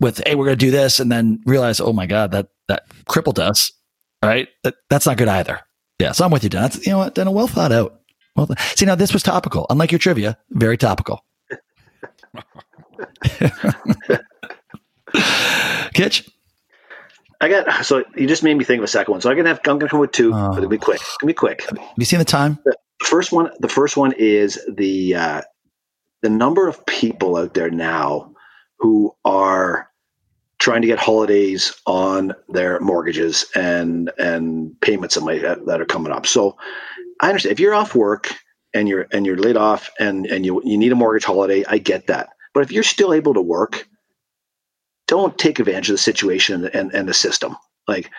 with, 0.00 0.20
"Hey, 0.26 0.34
we're 0.34 0.46
going 0.46 0.58
to 0.58 0.64
do 0.66 0.70
this," 0.70 0.98
and 1.00 1.10
then 1.10 1.40
realize, 1.46 1.80
"Oh 1.80 1.92
my 1.92 2.06
god, 2.06 2.32
that 2.32 2.48
that 2.68 2.84
crippled 3.06 3.38
us," 3.38 3.72
right? 4.24 4.48
That 4.64 4.74
that's 4.90 5.06
not 5.06 5.18
good 5.18 5.28
either. 5.28 5.60
Yeah, 5.98 6.12
so 6.12 6.24
I'm 6.24 6.30
with 6.30 6.44
you, 6.44 6.50
Dan. 6.50 6.62
That's, 6.62 6.84
you 6.84 6.92
know 6.92 6.98
what, 6.98 7.14
Dan, 7.14 7.32
well 7.32 7.46
thought 7.46 7.72
out. 7.72 8.00
Well, 8.34 8.46
th- 8.48 8.58
see, 8.76 8.84
now 8.84 8.96
this 8.96 9.14
was 9.14 9.22
topical. 9.22 9.66
Unlike 9.70 9.92
your 9.92 9.98
trivia, 9.98 10.36
very 10.50 10.76
topical. 10.76 11.24
Kitch, 15.94 16.28
I 17.40 17.48
got 17.48 17.84
so 17.84 18.04
you 18.16 18.26
just 18.26 18.42
made 18.42 18.54
me 18.56 18.64
think 18.64 18.78
of 18.78 18.84
a 18.84 18.88
second 18.88 19.12
one. 19.12 19.20
So 19.20 19.30
I'm 19.30 19.36
gonna 19.36 19.48
have 19.50 19.60
I'm 19.66 19.78
gonna 19.78 19.88
come 19.90 20.00
with 20.00 20.12
two, 20.12 20.32
Oh. 20.34 20.48
but 20.50 20.58
it'll 20.58 20.68
be 20.68 20.78
quick. 20.78 21.00
Gonna 21.20 21.30
be 21.30 21.34
quick. 21.34 21.62
have 21.62 21.78
you 21.96 22.04
seen 22.04 22.18
the 22.18 22.24
time? 22.24 22.58
The 22.64 22.76
first 23.04 23.32
one, 23.32 23.50
the 23.60 23.68
first 23.68 23.96
one 23.96 24.12
is 24.12 24.58
the 24.68 25.14
uh, 25.14 25.42
the 26.22 26.30
number 26.30 26.66
of 26.68 26.84
people 26.86 27.36
out 27.36 27.54
there 27.54 27.70
now 27.70 28.32
who 28.78 29.14
are 29.24 29.88
trying 30.58 30.80
to 30.80 30.86
get 30.88 30.98
holidays 30.98 31.74
on 31.86 32.32
their 32.48 32.80
mortgages 32.80 33.44
and 33.54 34.10
and 34.18 34.78
payments 34.80 35.14
that 35.14 35.62
that 35.66 35.80
are 35.80 35.86
coming 35.86 36.12
up. 36.12 36.26
So 36.26 36.56
I 37.20 37.28
understand 37.28 37.52
if 37.52 37.60
you're 37.60 37.74
off 37.74 37.94
work 37.94 38.34
and 38.74 38.88
you're 38.88 39.06
and 39.12 39.26
you're 39.26 39.36
laid 39.38 39.56
off 39.56 39.90
and 39.98 40.26
and 40.26 40.44
you 40.44 40.62
you 40.64 40.76
need 40.78 40.92
a 40.92 40.96
mortgage 40.96 41.24
holiday, 41.24 41.64
I 41.68 41.78
get 41.78 42.06
that. 42.08 42.30
But 42.54 42.62
if 42.64 42.72
you're 42.72 42.82
still 42.82 43.12
able 43.12 43.34
to 43.34 43.42
work, 43.42 43.86
don't 45.06 45.38
take 45.38 45.58
advantage 45.58 45.88
of 45.90 45.94
the 45.94 45.98
situation 45.98 46.66
and, 46.66 46.92
and, 46.92 47.08
the 47.08 47.14
system. 47.14 47.56
Like 47.86 48.10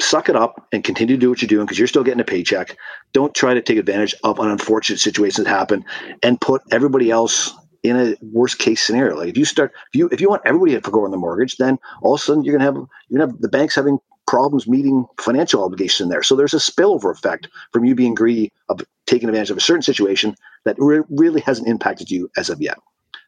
suck 0.00 0.28
it 0.28 0.36
up 0.36 0.66
and 0.72 0.82
continue 0.82 1.16
to 1.16 1.20
do 1.20 1.30
what 1.30 1.40
you're 1.40 1.48
doing 1.48 1.66
because 1.66 1.78
you're 1.78 1.88
still 1.88 2.04
getting 2.04 2.20
a 2.20 2.24
paycheck. 2.24 2.76
Don't 3.12 3.34
try 3.34 3.54
to 3.54 3.62
take 3.62 3.78
advantage 3.78 4.14
of 4.24 4.38
an 4.38 4.48
unfortunate 4.48 4.98
situation 4.98 5.44
that 5.44 5.50
happened 5.50 5.84
and 6.22 6.40
put 6.40 6.62
everybody 6.70 7.10
else 7.10 7.54
in 7.82 7.96
a 7.96 8.16
worst 8.22 8.58
case 8.58 8.82
scenario. 8.82 9.16
Like 9.16 9.28
if 9.28 9.36
you 9.36 9.44
start 9.44 9.72
if 9.92 9.98
you 9.98 10.08
if 10.12 10.20
you 10.20 10.28
want 10.28 10.42
everybody 10.44 10.72
to 10.72 10.80
forgo 10.80 11.04
on 11.04 11.10
the 11.10 11.16
mortgage, 11.16 11.56
then 11.56 11.78
all 12.02 12.14
of 12.14 12.20
a 12.20 12.22
sudden 12.22 12.44
you're 12.44 12.56
gonna 12.56 12.64
have 12.64 12.76
you're 13.08 13.18
gonna 13.18 13.32
have 13.32 13.40
the 13.40 13.48
banks 13.48 13.74
having 13.74 13.98
problems 14.26 14.68
meeting 14.68 15.04
financial 15.20 15.64
obligations 15.64 16.00
in 16.00 16.08
there. 16.08 16.22
So 16.22 16.36
there's 16.36 16.54
a 16.54 16.58
spillover 16.58 17.12
effect 17.12 17.48
from 17.72 17.84
you 17.84 17.94
being 17.94 18.14
greedy 18.14 18.52
of 18.68 18.80
taking 19.06 19.28
advantage 19.28 19.50
of 19.50 19.56
a 19.56 19.60
certain 19.60 19.82
situation 19.82 20.36
that 20.64 20.76
re- 20.78 21.02
really 21.10 21.40
hasn't 21.40 21.68
impacted 21.68 22.10
you 22.10 22.30
as 22.36 22.48
of 22.48 22.60
yet. 22.60 22.78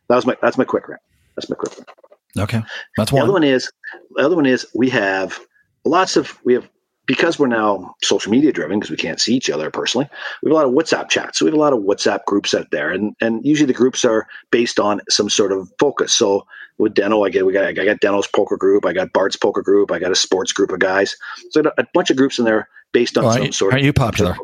That 0.09 0.17
was 0.17 0.27
my 0.27 0.37
that's 0.41 0.59
my 0.59 0.65
quick 0.65 0.89
rant. 0.89 1.03
That's 1.37 1.51
my 1.51 1.57
quick 1.57 1.77
rant. 1.77 1.91
Okay, 2.39 2.63
that's 2.97 3.13
one. 3.13 3.21
The 3.21 3.25
other 3.25 3.33
one. 3.33 3.45
is 3.45 3.71
the 4.17 4.25
other 4.25 4.37
one 4.37 4.47
is 4.47 4.67
we 4.75 4.91
have 4.91 5.39
lots 5.85 6.17
of 6.17 6.39
we 6.45 6.55
have 6.55 6.69
because 7.07 7.39
we're 7.39 7.47
now 7.47 7.95
social 8.03 8.33
media 8.33 8.53
driven 8.53 8.79
because 8.79 8.91
we 8.91 8.97
can't 8.97 9.21
see 9.21 9.35
each 9.35 9.51
other 9.51 9.71
personally. 9.71 10.09
We 10.43 10.49
have 10.49 10.53
a 10.53 10.57
lot 10.57 10.67
of 10.67 10.73
WhatsApp 10.73 11.11
chats. 11.11 11.39
So 11.39 11.45
we 11.45 11.51
have 11.51 11.59
a 11.59 11.61
lot 11.61 11.73
of 11.73 11.81
WhatsApp 11.81 12.25
groups 12.27 12.55
out 12.55 12.71
there, 12.71 12.91
and 12.91 13.15
and 13.21 13.45
usually 13.45 13.67
the 13.67 13.73
groups 13.73 14.05
are 14.05 14.27
based 14.51 14.81
on 14.81 15.01
some 15.09 15.29
sort 15.31 15.53
of 15.53 15.71
focus. 15.79 16.13
So 16.13 16.47
with 16.79 16.95
dental 16.95 17.25
I 17.25 17.29
get 17.29 17.47
we 17.47 17.53
got 17.53 17.65
I 17.65 17.73
got 17.73 18.01
Deno's 18.01 18.27
poker 18.27 18.57
group, 18.57 18.85
I 18.85 18.93
got 18.93 19.13
Bart's 19.13 19.37
poker 19.37 19.63
group, 19.63 19.93
I 19.93 19.99
got 19.99 20.11
a 20.13 20.17
sports 20.17 20.53
group 20.53 20.73
of 20.73 20.81
guys. 20.81 21.17
So 21.51 21.61
a 21.61 21.81
a 21.81 21.87
bunch 21.95 22.11
of 22.11 22.17
groups 22.17 22.39
in 22.39 22.45
there 22.45 22.69
based 22.93 23.17
on 23.19 23.25
Well, 23.25 23.35
some 23.35 23.53
sort 23.53 23.73
of 23.73 23.75
aren't 23.75 23.85
you 23.85 23.93
popular? 23.93 24.37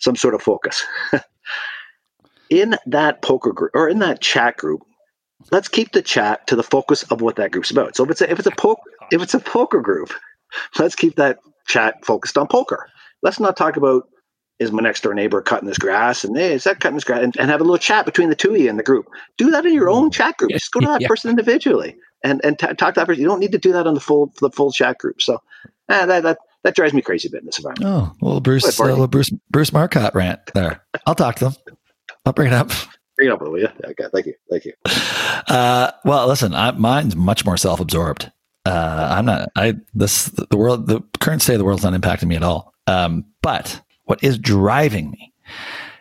some 0.00 0.16
sort 0.16 0.34
of 0.34 0.42
focus. 0.42 0.84
in 2.50 2.76
that 2.86 3.22
poker 3.22 3.52
group 3.52 3.72
or 3.74 3.88
in 3.88 3.98
that 4.00 4.20
chat 4.20 4.56
group, 4.56 4.82
let's 5.52 5.68
keep 5.68 5.92
the 5.92 6.02
chat 6.02 6.46
to 6.48 6.56
the 6.56 6.62
focus 6.64 7.04
of 7.04 7.20
what 7.22 7.36
that 7.36 7.52
group's 7.52 7.70
about. 7.70 7.96
So 7.96 8.04
if 8.04 8.10
it's 8.10 8.20
a, 8.22 8.30
if 8.30 8.38
it's 8.38 8.48
a 8.48 8.52
poker 8.52 8.82
if 9.12 9.22
it's 9.22 9.34
a 9.34 9.40
poker 9.40 9.80
group, 9.80 10.12
let's 10.78 10.96
keep 10.96 11.16
that 11.16 11.38
chat 11.68 12.04
focused 12.04 12.38
on 12.38 12.48
poker. 12.48 12.88
Let's 13.22 13.40
not 13.40 13.56
talk 13.56 13.76
about 13.76 14.04
is 14.58 14.72
my 14.72 14.82
next 14.82 15.02
door 15.02 15.14
neighbor 15.14 15.42
cutting 15.42 15.68
this 15.68 15.78
grass 15.78 16.24
and 16.24 16.36
hey, 16.36 16.54
is 16.54 16.64
that 16.64 16.80
cutting 16.80 16.96
this 16.96 17.04
grass 17.04 17.22
and, 17.22 17.36
and 17.38 17.50
have 17.50 17.60
a 17.60 17.64
little 17.64 17.78
chat 17.78 18.06
between 18.06 18.30
the 18.30 18.36
two 18.36 18.52
of 18.54 18.60
you 18.60 18.70
in 18.70 18.76
the 18.78 18.82
group. 18.84 19.06
Do 19.38 19.50
that 19.52 19.66
in 19.66 19.74
your 19.74 19.90
own 19.90 20.10
chat 20.10 20.36
group. 20.38 20.54
Just 20.56 20.72
go 20.72 20.80
to 20.80 20.86
that 20.88 21.02
Yeah. 21.02 21.08
person 21.08 21.30
individually 21.30 21.96
and 22.24 22.40
and 22.44 22.58
t- 22.58 22.66
talk 22.74 22.94
to 22.94 23.00
that 23.00 23.06
person. 23.06 23.22
You 23.22 23.28
don't 23.28 23.40
need 23.40 23.52
to 23.52 23.58
do 23.58 23.72
that 23.72 23.86
on 23.86 23.94
the 23.94 24.00
full 24.00 24.32
the 24.40 24.50
full 24.50 24.72
chat 24.72 24.98
group. 24.98 25.22
So 25.22 25.38
eh, 25.90 26.06
that 26.06 26.22
that 26.24 26.38
that 26.64 26.76
drives 26.76 26.94
me 26.94 27.02
crazy 27.02 27.28
a 27.28 27.32
bit 27.32 27.40
in 27.40 27.46
this 27.46 27.58
environment. 27.58 27.86
Oh, 27.86 28.12
little 28.22 28.40
Bruce, 28.40 28.64
Good 28.64 28.76
uh, 28.80 28.88
little 28.90 29.08
Bruce, 29.08 29.30
Bruce 29.50 29.72
Marcotte 29.72 30.14
rant 30.14 30.40
there. 30.54 30.82
I'll 31.06 31.14
talk 31.14 31.36
to 31.36 31.46
them. 31.46 31.56
I'll 32.26 32.32
bring 32.32 32.48
it 32.48 32.54
up. 32.54 32.70
Bring 33.16 33.28
it 33.28 33.32
up, 33.32 33.40
will 33.40 33.58
you? 33.58 33.68
Okay, 33.84 34.04
thank 34.12 34.26
you, 34.26 34.34
thank 34.50 34.64
you. 34.64 34.72
Uh, 35.48 35.90
well, 36.04 36.26
listen, 36.26 36.54
I, 36.54 36.72
mine's 36.72 37.16
much 37.16 37.44
more 37.44 37.56
self-absorbed. 37.56 38.30
Uh, 38.66 39.14
I'm 39.16 39.24
not. 39.26 39.48
I 39.54 39.74
this 39.94 40.26
the 40.26 40.56
world. 40.56 40.88
The 40.88 41.00
current 41.20 41.40
state 41.40 41.54
of 41.54 41.58
the 41.60 41.64
world's 41.64 41.84
not 41.84 41.92
impacting 41.92 42.26
me 42.26 42.34
at 42.36 42.42
all. 42.42 42.74
Um, 42.88 43.24
but 43.42 43.80
what 44.04 44.24
is 44.24 44.38
driving 44.38 45.10
me 45.12 45.32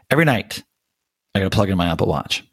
every 0.09 0.25
night? 0.25 0.63
I 1.35 1.39
got 1.39 1.51
to 1.51 1.55
plug 1.55 1.69
in 1.69 1.77
my 1.77 1.85
Apple 1.91 2.07
Watch, 2.07 2.43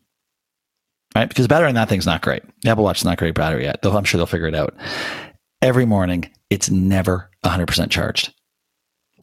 right? 1.16 1.28
Because 1.28 1.48
battery 1.48 1.68
on 1.68 1.76
that 1.76 1.89
thing's 1.89 2.05
not 2.05 2.20
great. 2.20 2.43
The 2.62 2.70
Apple 2.70 2.84
Watch 2.84 2.98
is 2.98 3.05
not 3.06 3.16
great 3.16 3.34
battery 3.34 3.64
yet. 3.64 3.80
Though 3.80 3.97
I'm 3.97 4.05
sure 4.05 4.18
they'll 4.18 4.26
figure 4.26 4.48
it 4.48 4.55
out. 4.55 4.74
Every 5.62 5.86
morning, 5.86 6.30
it's 6.51 6.68
never 6.68 7.30
100 7.40 7.66
percent 7.66 7.90
charged. 7.90 8.34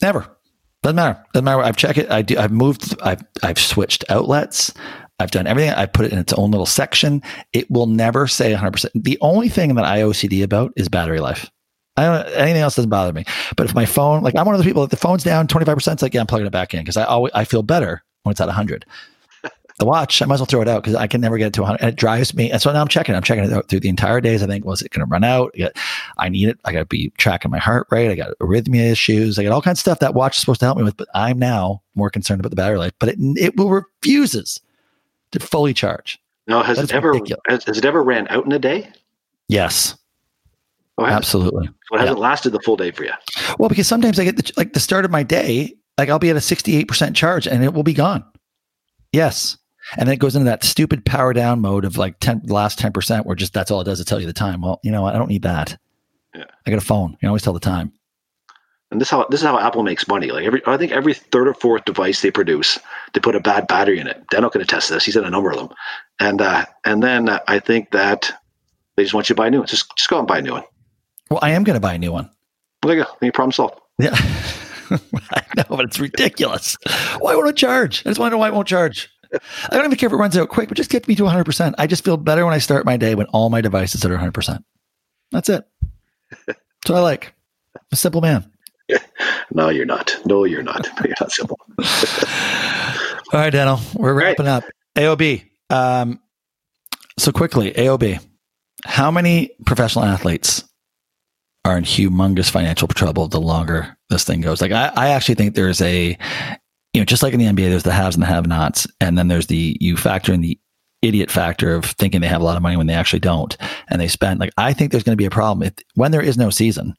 Never. 0.01 0.37
Doesn't 0.81 0.95
matter. 0.95 1.23
Doesn't 1.33 1.45
matter. 1.45 1.61
I've 1.61 1.77
checked 1.77 1.99
it. 1.99 2.09
I 2.09 2.23
do. 2.23 2.37
I've 2.37 2.51
moved. 2.51 2.99
I've 3.01 3.21
I've 3.43 3.59
switched 3.59 4.05
outlets. 4.09 4.73
I've 5.19 5.31
done 5.31 5.47
everything. 5.47 5.71
I 5.71 5.85
put 5.85 6.05
it 6.05 6.13
in 6.13 6.17
its 6.17 6.33
own 6.33 6.51
little 6.51 6.65
section. 6.65 7.21
It 7.51 7.69
will 7.69 7.87
never 7.87 8.27
say 8.27 8.53
100%. 8.53 8.89
The 8.95 9.17
only 9.21 9.49
thing 9.49 9.75
that 9.75 9.85
I 9.85 9.99
OCD 9.99 10.43
about 10.43 10.71
is 10.77 10.87
battery 10.87 11.19
life. 11.19 11.51
I 11.97 12.05
don't, 12.05 12.35
anything 12.35 12.61
else 12.61 12.75
doesn't 12.75 12.89
bother 12.89 13.11
me. 13.11 13.25
But 13.57 13.67
if 13.67 13.75
my 13.75 13.85
phone, 13.85 14.23
like 14.23 14.35
I'm 14.35 14.45
one 14.45 14.55
of 14.55 14.59
those 14.59 14.65
people, 14.65 14.83
if 14.83 14.89
the 14.89 14.97
phone's 14.97 15.23
down 15.23 15.47
25%, 15.47 15.93
it's 15.93 16.01
like, 16.01 16.13
yeah, 16.13 16.21
I'm 16.21 16.27
plugging 16.27 16.47
it 16.47 16.51
back 16.51 16.73
in 16.73 16.79
because 16.79 16.95
I 16.95 17.03
always, 17.03 17.33
I 17.33 17.43
feel 17.43 17.63
better 17.63 18.03
when 18.23 18.31
it's 18.31 18.39
at 18.39 18.47
100. 18.47 18.85
the 19.79 19.85
watch, 19.85 20.21
I 20.21 20.25
might 20.25 20.35
as 20.35 20.39
well 20.39 20.45
throw 20.45 20.61
it 20.61 20.69
out 20.69 20.81
because 20.81 20.95
I 20.95 21.07
can 21.07 21.19
never 21.19 21.37
get 21.37 21.47
it 21.47 21.53
to 21.55 21.61
100. 21.61 21.81
And 21.81 21.89
it 21.89 21.97
drives 21.97 22.33
me. 22.33 22.51
And 22.51 22.61
so 22.61 22.71
now 22.71 22.79
I'm 22.79 22.87
checking. 22.87 23.15
I'm 23.15 23.21
checking 23.21 23.43
it 23.43 23.51
out 23.51 23.67
through 23.67 23.81
the 23.81 23.89
entire 23.89 24.21
days. 24.21 24.41
I 24.41 24.47
think, 24.47 24.63
was 24.63 24.81
it 24.81 24.91
going 24.91 25.05
to 25.05 25.11
run 25.11 25.25
out? 25.25 25.53
I 26.17 26.29
need 26.29 26.47
it. 26.47 26.57
I 26.63 26.71
got 26.71 26.79
to 26.79 26.85
be 26.85 27.09
tracking 27.17 27.51
my 27.51 27.59
heart 27.59 27.87
rate. 27.91 28.09
I 28.09 28.15
got 28.15 28.37
arrhythmia 28.39 28.91
issues. 28.91 29.37
I 29.37 29.43
got 29.43 29.51
all 29.51 29.61
kinds 29.61 29.79
of 29.79 29.81
stuff 29.81 29.99
that 29.99 30.13
watch 30.13 30.37
is 30.37 30.39
supposed 30.39 30.61
to 30.61 30.67
help 30.67 30.77
me 30.77 30.85
with. 30.85 30.95
But 30.95 31.09
I'm 31.13 31.37
now 31.37 31.81
more 31.95 32.09
concerned 32.09 32.39
about 32.39 32.51
the 32.51 32.55
battery 32.55 32.77
life. 32.77 32.93
But 32.97 33.09
it 33.09 33.17
it 33.35 33.57
will 33.57 33.69
refuses 33.69 34.61
to 35.31 35.39
fully 35.39 35.73
charge. 35.73 36.19
Now, 36.47 36.63
has 36.63 36.77
That's 36.77 36.91
it 36.91 36.95
ever 36.95 37.19
has, 37.47 37.63
has 37.65 37.77
it 37.77 37.85
ever 37.85 38.03
ran 38.03 38.27
out 38.29 38.45
in 38.45 38.51
a 38.51 38.59
day? 38.59 38.91
Yes, 39.47 39.95
Oh, 40.99 41.05
absolutely. 41.05 41.67
So 41.67 41.95
it 41.95 42.01
hasn't 42.01 42.19
lasted 42.19 42.49
the 42.49 42.59
full 42.59 42.75
day 42.75 42.91
for 42.91 43.05
you. 43.05 43.13
Well, 43.57 43.69
because 43.69 43.87
sometimes 43.87 44.19
I 44.19 44.25
get 44.25 44.35
the, 44.35 44.51
like 44.57 44.73
the 44.73 44.81
start 44.81 45.05
of 45.05 45.11
my 45.11 45.23
day, 45.23 45.73
like 45.97 46.09
I'll 46.09 46.19
be 46.19 46.29
at 46.29 46.35
a 46.35 46.39
68% 46.39 47.15
charge 47.15 47.47
and 47.47 47.63
it 47.63 47.73
will 47.73 47.83
be 47.83 47.93
gone. 47.93 48.23
Yes. 49.13 49.57
And 49.97 50.07
then 50.07 50.13
it 50.13 50.19
goes 50.19 50.35
into 50.35 50.45
that 50.45 50.63
stupid 50.65 51.05
power 51.05 51.31
down 51.31 51.61
mode 51.61 51.85
of 51.85 51.97
like 51.97 52.19
10, 52.19 52.41
the 52.45 52.53
last 52.53 52.79
10% 52.79 53.25
where 53.25 53.35
just 53.35 53.53
that's 53.53 53.71
all 53.71 53.79
it 53.79 53.85
does 53.85 53.99
to 53.99 54.05
tell 54.05 54.19
you 54.19 54.27
the 54.27 54.33
time. 54.33 54.61
Well, 54.61 54.81
you 54.83 54.91
know 54.91 55.01
what? 55.01 55.15
I 55.15 55.17
don't 55.17 55.29
need 55.29 55.43
that. 55.43 55.77
Yeah. 56.35 56.43
I 56.65 56.69
got 56.69 56.81
a 56.81 56.85
phone. 56.85 57.11
You 57.11 57.17
can 57.19 57.29
always 57.29 57.43
tell 57.43 57.53
the 57.53 57.61
time. 57.61 57.93
And 58.91 58.99
this 58.99 59.09
how 59.09 59.25
this 59.29 59.41
is 59.41 59.45
how 59.45 59.59
Apple 59.59 59.83
makes 59.83 60.07
money. 60.07 60.31
Like 60.31 60.45
every, 60.45 60.61
I 60.65 60.77
think 60.77 60.91
every 60.91 61.13
third 61.13 61.47
or 61.47 61.53
fourth 61.53 61.85
device 61.85 62.21
they 62.21 62.31
produce, 62.31 62.79
they 63.13 63.19
put 63.19 63.35
a 63.35 63.39
bad 63.39 63.67
battery 63.67 63.99
in 63.99 64.07
it. 64.07 64.25
Dano 64.29 64.49
can 64.49 64.61
attest 64.61 64.87
to 64.87 64.93
test 64.93 65.05
this. 65.05 65.05
He's 65.05 65.15
in 65.15 65.25
a 65.25 65.29
number 65.29 65.51
of 65.51 65.57
them, 65.57 65.69
and 66.19 66.41
uh, 66.41 66.65
and 66.85 67.03
then 67.03 67.29
uh, 67.29 67.39
I 67.47 67.59
think 67.59 67.91
that 67.91 68.31
they 68.97 69.03
just 69.03 69.13
want 69.13 69.29
you 69.29 69.35
to 69.35 69.39
buy 69.39 69.47
a 69.47 69.51
new 69.51 69.59
one. 69.59 69.67
Just 69.67 69.95
just 69.95 70.09
go 70.09 70.15
out 70.15 70.19
and 70.19 70.27
buy 70.27 70.39
a 70.39 70.41
new 70.41 70.53
one. 70.53 70.63
Well, 71.29 71.39
I 71.43 71.51
am 71.51 71.63
going 71.63 71.75
to 71.75 71.79
buy 71.79 71.93
a 71.93 71.99
new 71.99 72.11
one. 72.11 72.31
There 72.81 72.95
you 72.95 73.03
go. 73.03 73.09
Any 73.21 73.31
problem 73.31 73.51
solved. 73.51 73.79
Yeah. 73.99 74.15
I 74.89 75.43
know, 75.55 75.65
but 75.69 75.85
it's 75.85 75.99
ridiculous. 75.99 76.75
Why 77.19 77.35
won't 77.35 77.49
it 77.49 77.57
charge? 77.57 78.01
I 78.05 78.09
just 78.09 78.19
want 78.19 78.31
to 78.31 78.35
know 78.35 78.39
why 78.39 78.47
it 78.47 78.53
won't 78.55 78.67
charge. 78.67 79.09
I 79.31 79.75
don't 79.75 79.85
even 79.85 79.97
care 79.97 80.07
if 80.07 80.13
it 80.13 80.17
runs 80.17 80.35
out 80.35 80.49
quick, 80.49 80.69
but 80.69 80.77
just 80.77 80.89
get 80.89 81.07
me 81.07 81.15
to 81.15 81.23
100%. 81.23 81.75
I 81.77 81.85
just 81.85 82.03
feel 82.03 82.17
better 82.17 82.45
when 82.45 82.53
I 82.53 82.57
start 82.57 82.85
my 82.85 82.97
day 82.97 83.13
when 83.13 83.27
all 83.27 83.51
my 83.51 83.61
devices 83.61 84.03
are 84.03 84.09
100%. 84.09 84.63
That's 85.31 85.49
it. 85.49 85.63
That's 86.47 86.59
what 86.87 86.97
I 86.97 87.01
like. 87.01 87.35
I'm 87.75 87.81
a 87.91 87.95
simple 87.95 88.21
man. 88.21 88.51
No, 89.51 89.69
you're 89.69 89.85
not. 89.85 90.15
No, 90.25 90.43
you're 90.43 90.63
not. 90.63 90.87
You're 91.03 91.15
not 91.19 91.31
simple. 91.31 91.57
All 93.33 93.39
right, 93.39 93.49
Daniel, 93.49 93.79
we're 93.95 94.13
right. 94.13 94.37
wrapping 94.37 94.47
up. 94.47 94.63
AOB. 94.95 95.43
Um, 95.69 96.19
so 97.17 97.31
quickly, 97.31 97.71
AOB. 97.71 98.23
How 98.85 99.11
many 99.11 99.51
professional 99.65 100.05
athletes 100.05 100.63
are 101.65 101.77
in 101.77 101.83
humongous 101.83 102.49
financial 102.49 102.87
trouble 102.87 103.27
the 103.27 103.41
longer 103.41 103.97
this 104.09 104.23
thing 104.23 104.41
goes? 104.41 104.61
Like, 104.61 104.71
I, 104.71 104.91
I 104.95 105.09
actually 105.09 105.35
think 105.35 105.55
there's 105.55 105.81
a, 105.81 106.17
you 106.93 107.01
know, 107.01 107.05
just 107.05 107.23
like 107.23 107.33
in 107.33 107.39
the 107.39 107.45
NBA, 107.45 107.69
there's 107.69 107.83
the 107.83 107.91
haves 107.91 108.15
and 108.15 108.23
the 108.23 108.27
have-nots, 108.27 108.87
and 109.01 109.17
then 109.17 109.27
there's 109.27 109.47
the 109.47 109.77
you 109.79 109.97
factor 109.97 110.31
in 110.31 110.41
the 110.41 110.59
idiot 111.01 111.31
factor 111.31 111.75
of 111.75 111.85
thinking 111.85 112.21
they 112.21 112.27
have 112.27 112.41
a 112.41 112.45
lot 112.45 112.57
of 112.57 112.63
money 112.63 112.77
when 112.77 112.87
they 112.87 112.93
actually 112.93 113.19
don't, 113.19 113.57
and 113.89 113.99
they 113.99 114.07
spend. 114.07 114.39
Like, 114.39 114.51
I 114.57 114.73
think 114.73 114.91
there's 114.91 115.03
going 115.03 115.13
to 115.13 115.21
be 115.21 115.25
a 115.25 115.31
problem 115.31 115.67
if 115.67 115.73
when 115.95 116.11
there 116.11 116.21
is 116.21 116.37
no 116.37 116.49
season, 116.49 116.95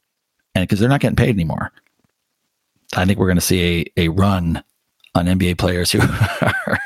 and 0.54 0.62
because 0.66 0.80
they're 0.80 0.88
not 0.88 1.00
getting 1.00 1.16
paid 1.16 1.34
anymore. 1.34 1.72
I 2.96 3.04
think 3.04 3.18
we're 3.18 3.26
going 3.26 3.36
to 3.36 3.40
see 3.42 3.92
a, 3.96 4.04
a 4.04 4.08
run 4.08 4.62
on 5.14 5.26
NBA 5.26 5.58
players 5.58 5.92
who 5.92 6.00
are, 6.42 6.78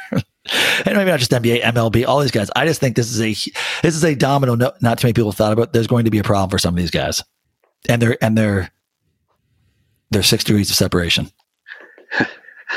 and 0.85 0.97
maybe 0.97 1.10
not 1.10 1.18
just 1.18 1.31
NBA, 1.31 1.62
MLB, 1.62 2.06
all 2.06 2.20
these 2.20 2.31
guys. 2.31 2.51
I 2.55 2.66
just 2.66 2.81
think 2.81 2.97
this 2.97 3.10
is 3.10 3.20
a 3.20 3.32
this 3.82 3.94
is 3.94 4.05
a 4.05 4.14
domino. 4.14 4.55
No, 4.55 4.72
not 4.81 4.98
too 4.98 5.06
many 5.06 5.14
people 5.14 5.32
thought 5.32 5.52
about. 5.52 5.72
There's 5.72 5.86
going 5.86 6.05
to 6.05 6.10
be 6.10 6.18
a 6.18 6.24
problem 6.24 6.51
for 6.51 6.59
some 6.59 6.74
of 6.74 6.78
these 6.78 6.90
guys, 6.90 7.22
and 7.89 8.01
they're 8.01 8.22
and 8.22 8.36
they're 8.36 8.70
they're 10.10 10.22
six 10.22 10.44
degrees 10.44 10.70
of 10.70 10.76
separation. 10.76 11.31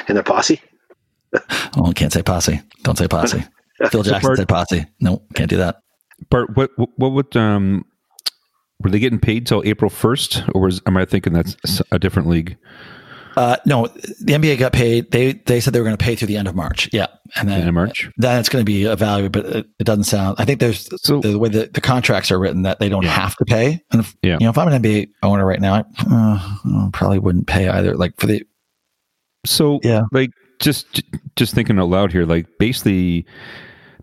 In 0.08 0.16
their 0.16 0.24
posse. 0.24 0.62
Oh, 1.80 1.92
can't 1.92 2.12
say 2.12 2.24
posse. 2.24 2.60
Don't 2.82 2.98
say 2.98 3.08
posse. 3.08 3.44
Phil 3.92 4.02
Jackson 4.02 4.22
Bart- 4.22 4.38
said 4.38 4.48
posse. 4.48 4.86
No, 5.00 5.22
can't 5.36 5.50
do 5.50 5.58
that. 5.58 5.84
Bart, 6.32 6.56
what 6.56 6.72
what, 6.78 6.90
what 6.96 7.12
would 7.12 7.38
um 7.38 7.86
were 8.82 8.90
they 8.90 8.98
getting 8.98 9.20
paid 9.20 9.46
till 9.46 9.62
April 9.66 9.90
first, 9.90 10.42
or 10.56 10.62
was 10.62 10.82
am 10.88 10.98
I 10.98 11.06
thinking 11.06 11.34
that's 11.34 11.82
a 11.92 12.00
different 12.00 12.30
league? 12.30 12.58
Uh, 13.38 13.56
no, 13.66 13.86
the 13.88 14.34
NBA 14.34 14.58
got 14.58 14.74
paid. 14.74 15.12
They 15.12 15.34
they 15.34 15.60
said 15.60 15.72
they 15.74 15.80
were 15.80 15.86
going 15.86 15.96
to 15.96 16.04
pay 16.04 16.16
through 16.16 16.28
the 16.30 16.38
end 16.38 16.48
of 16.48 16.56
March. 16.56 16.90
Yeah, 16.92 17.06
and 17.36 17.48
then 17.48 17.68
In 17.68 17.74
March. 17.74 18.10
then 18.18 18.40
it's 18.40 18.50
going 18.50 18.62
to 18.62 18.66
be 18.66 18.84
evaluated, 18.86 19.32
but 19.32 19.46
it, 19.46 19.68
it 19.80 19.84
doesn't 19.84 20.06
sound. 20.06 20.38
I 20.40 20.46
think 20.46 20.60
there's 20.60 20.90
So- 21.04 21.20
the, 21.22 21.38
way 21.38 21.50
the, 21.50 21.70
the 21.72 21.80
contracts 21.82 22.32
are 22.32 22.40
written 22.40 22.64
that 22.64 22.80
they 22.80 22.90
don't 22.90 23.04
Yeah. 23.04 23.10
have 23.12 23.36
to 23.36 23.46
pay. 23.46 23.80
And 23.92 24.02
if, 24.02 24.16
Yeah. 24.24 24.38
you 24.40 24.46
know, 24.46 24.50
if 24.50 24.58
I'm 24.58 24.68
an 24.68 24.82
NBA 24.82 25.10
owner 25.22 25.46
right 25.46 25.62
now, 25.62 25.76
I 25.76 25.84
uh, 26.10 26.90
probably 26.92 27.20
wouldn't 27.20 27.46
pay 27.48 27.70
either. 27.70 27.96
Like 27.96 28.20
for 28.20 28.26
the 28.28 28.44
So 29.46 29.80
Yeah. 29.84 30.02
like 30.12 30.32
just 30.60 31.04
just 31.36 31.54
thinking 31.54 31.78
out 31.80 31.90
loud 31.90 32.12
here, 32.12 32.26
like 32.26 32.48
basically 32.58 33.28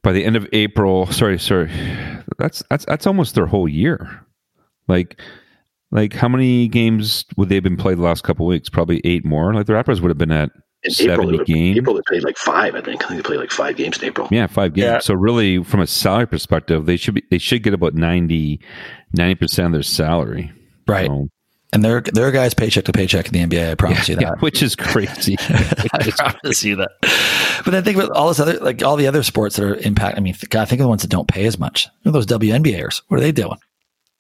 by 0.03 0.13
the 0.13 0.25
end 0.25 0.37
of 0.37 0.47
April, 0.53 1.07
sorry, 1.07 1.39
sorry, 1.41 1.71
that's 2.39 2.63
that's 2.71 2.85
that's 2.85 3.07
almost 3.07 3.35
their 3.35 3.47
whole 3.47 3.69
year. 3.69 4.25
Like 4.87 5.21
like 5.95 6.13
how 6.13 6.29
many 6.29 6.69
games 6.69 7.25
would 7.39 7.49
they 7.49 7.55
have 7.55 7.65
been 7.65 7.79
played 7.79 7.97
the 7.97 8.03
last 8.03 8.23
couple 8.25 8.45
of 8.47 8.51
weeks? 8.51 8.69
Probably 8.69 9.01
eight 9.05 9.25
more. 9.25 9.55
Like 9.55 9.65
the 9.67 9.73
Raptors 9.73 10.01
would 10.01 10.11
have 10.11 10.19
been 10.19 10.31
at 10.33 10.51
In 10.83 10.93
April, 11.01 11.29
seventy 11.29 11.39
they, 11.39 11.45
games. 11.45 11.79
April 11.79 11.95
they 11.95 12.03
played 12.07 12.25
like 12.25 12.37
five. 12.37 12.75
I 12.75 12.83
think. 12.83 13.03
I 13.05 13.09
think 13.09 13.23
they 13.23 13.27
played 13.27 13.41
like 13.41 13.51
five 13.51 13.77
games 13.77 13.97
in 13.99 14.05
April. 14.05 14.29
Yeah, 14.31 14.47
five 14.47 14.75
games. 14.75 14.85
Yeah. 14.85 14.99
So 14.99 15.15
really, 15.15 15.65
from 15.65 15.81
a 15.81 15.87
salary 15.87 16.27
perspective, 16.27 16.85
they 16.85 16.97
should 16.99 17.15
be 17.15 17.23
they 17.31 17.39
should 17.39 17.63
get 17.63 17.73
about 17.73 17.95
90 17.95 18.59
percent 19.39 19.67
of 19.67 19.73
their 19.73 19.83
salary. 19.83 20.53
right, 20.87 21.07
So, 21.07 21.29
and 21.73 21.83
there 21.85 22.01
there 22.01 22.27
are 22.27 22.33
guys 22.33 22.55
paycheck 22.55 22.85
to 22.85 22.93
paycheck 22.93 23.33
in 23.33 23.33
the 23.33 23.57
NBA. 23.57 23.71
I 23.71 23.75
promise 23.77 24.09
you 24.09 24.17
that. 24.17 24.23
yeah, 24.23 24.35
which 24.41 24.63
is 24.63 24.77
crazy. 24.77 25.37
I 25.41 26.11
promise 26.17 26.65
you 26.65 26.77
that. 26.77 26.91
But 27.65 27.71
then 27.71 27.83
think 27.85 27.97
about 27.97 28.11
all 28.11 28.29
this 28.29 28.41
other, 28.41 28.59
like 28.59 28.83
all 28.83 28.97
the 28.97 29.07
other 29.07 29.23
sports 29.23 29.57
that 29.57 29.65
are 29.65 29.77
impact. 29.77 30.19
I 30.19 30.21
mean, 30.21 30.35
God, 30.51 30.69
think 30.69 30.81
of 30.81 30.85
the 30.85 30.89
ones 30.89 31.03
that 31.03 31.09
don't 31.11 31.29
pay 31.29 31.47
as 31.47 31.59
much. 31.59 31.87
Look 32.05 32.13
at 32.15 32.27
those 32.27 32.27
WNBAers. 32.39 33.03
What 33.09 33.19
are 33.19 33.21
they 33.21 33.33
doing? 33.33 33.59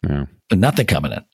yeah. 0.09 0.25
There's 0.51 0.61
nothing 0.61 0.87
coming 0.87 1.13
in. 1.13 1.25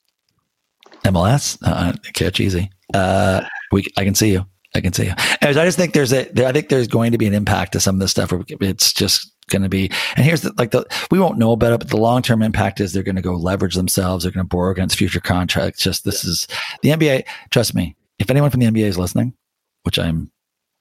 MLS, 1.04 1.58
uh, 1.64 1.92
catch 2.14 2.40
easy. 2.40 2.70
Uh, 2.94 3.42
we, 3.72 3.84
I 3.96 4.04
can 4.04 4.14
see 4.14 4.32
you. 4.32 4.46
I 4.74 4.80
can 4.80 4.92
see 4.92 5.04
you. 5.06 5.14
Anyways, 5.40 5.56
I 5.56 5.64
just 5.64 5.76
think 5.78 5.94
there's 5.94 6.12
a, 6.12 6.24
there, 6.32 6.46
I 6.46 6.52
think 6.52 6.68
there's 6.68 6.86
going 6.88 7.12
to 7.12 7.18
be 7.18 7.26
an 7.26 7.34
impact 7.34 7.72
to 7.72 7.80
some 7.80 7.96
of 7.96 8.00
this 8.00 8.10
stuff. 8.12 8.30
Where 8.30 8.44
it's 8.60 8.92
just 8.92 9.32
going 9.48 9.62
to 9.62 9.68
be, 9.68 9.90
and 10.16 10.24
here's 10.24 10.42
the, 10.42 10.52
like 10.58 10.70
the, 10.70 10.84
we 11.10 11.18
won't 11.18 11.38
know 11.38 11.52
about 11.52 11.72
it, 11.72 11.78
but 11.78 11.88
the 11.88 11.96
long 11.96 12.22
term 12.22 12.42
impact 12.42 12.80
is 12.80 12.92
they're 12.92 13.02
going 13.02 13.16
to 13.16 13.22
go 13.22 13.34
leverage 13.34 13.74
themselves. 13.74 14.22
They're 14.24 14.32
going 14.32 14.44
to 14.44 14.48
borrow 14.48 14.70
against 14.70 14.96
future 14.96 15.20
contracts. 15.20 15.82
Just 15.82 16.04
this 16.04 16.24
is 16.24 16.46
the 16.82 16.90
NBA. 16.90 17.24
Trust 17.50 17.74
me. 17.74 17.96
If 18.18 18.30
anyone 18.30 18.50
from 18.50 18.60
the 18.60 18.66
NBA 18.66 18.84
is 18.84 18.98
listening, 18.98 19.34
which 19.82 19.98
I'm 19.98 20.30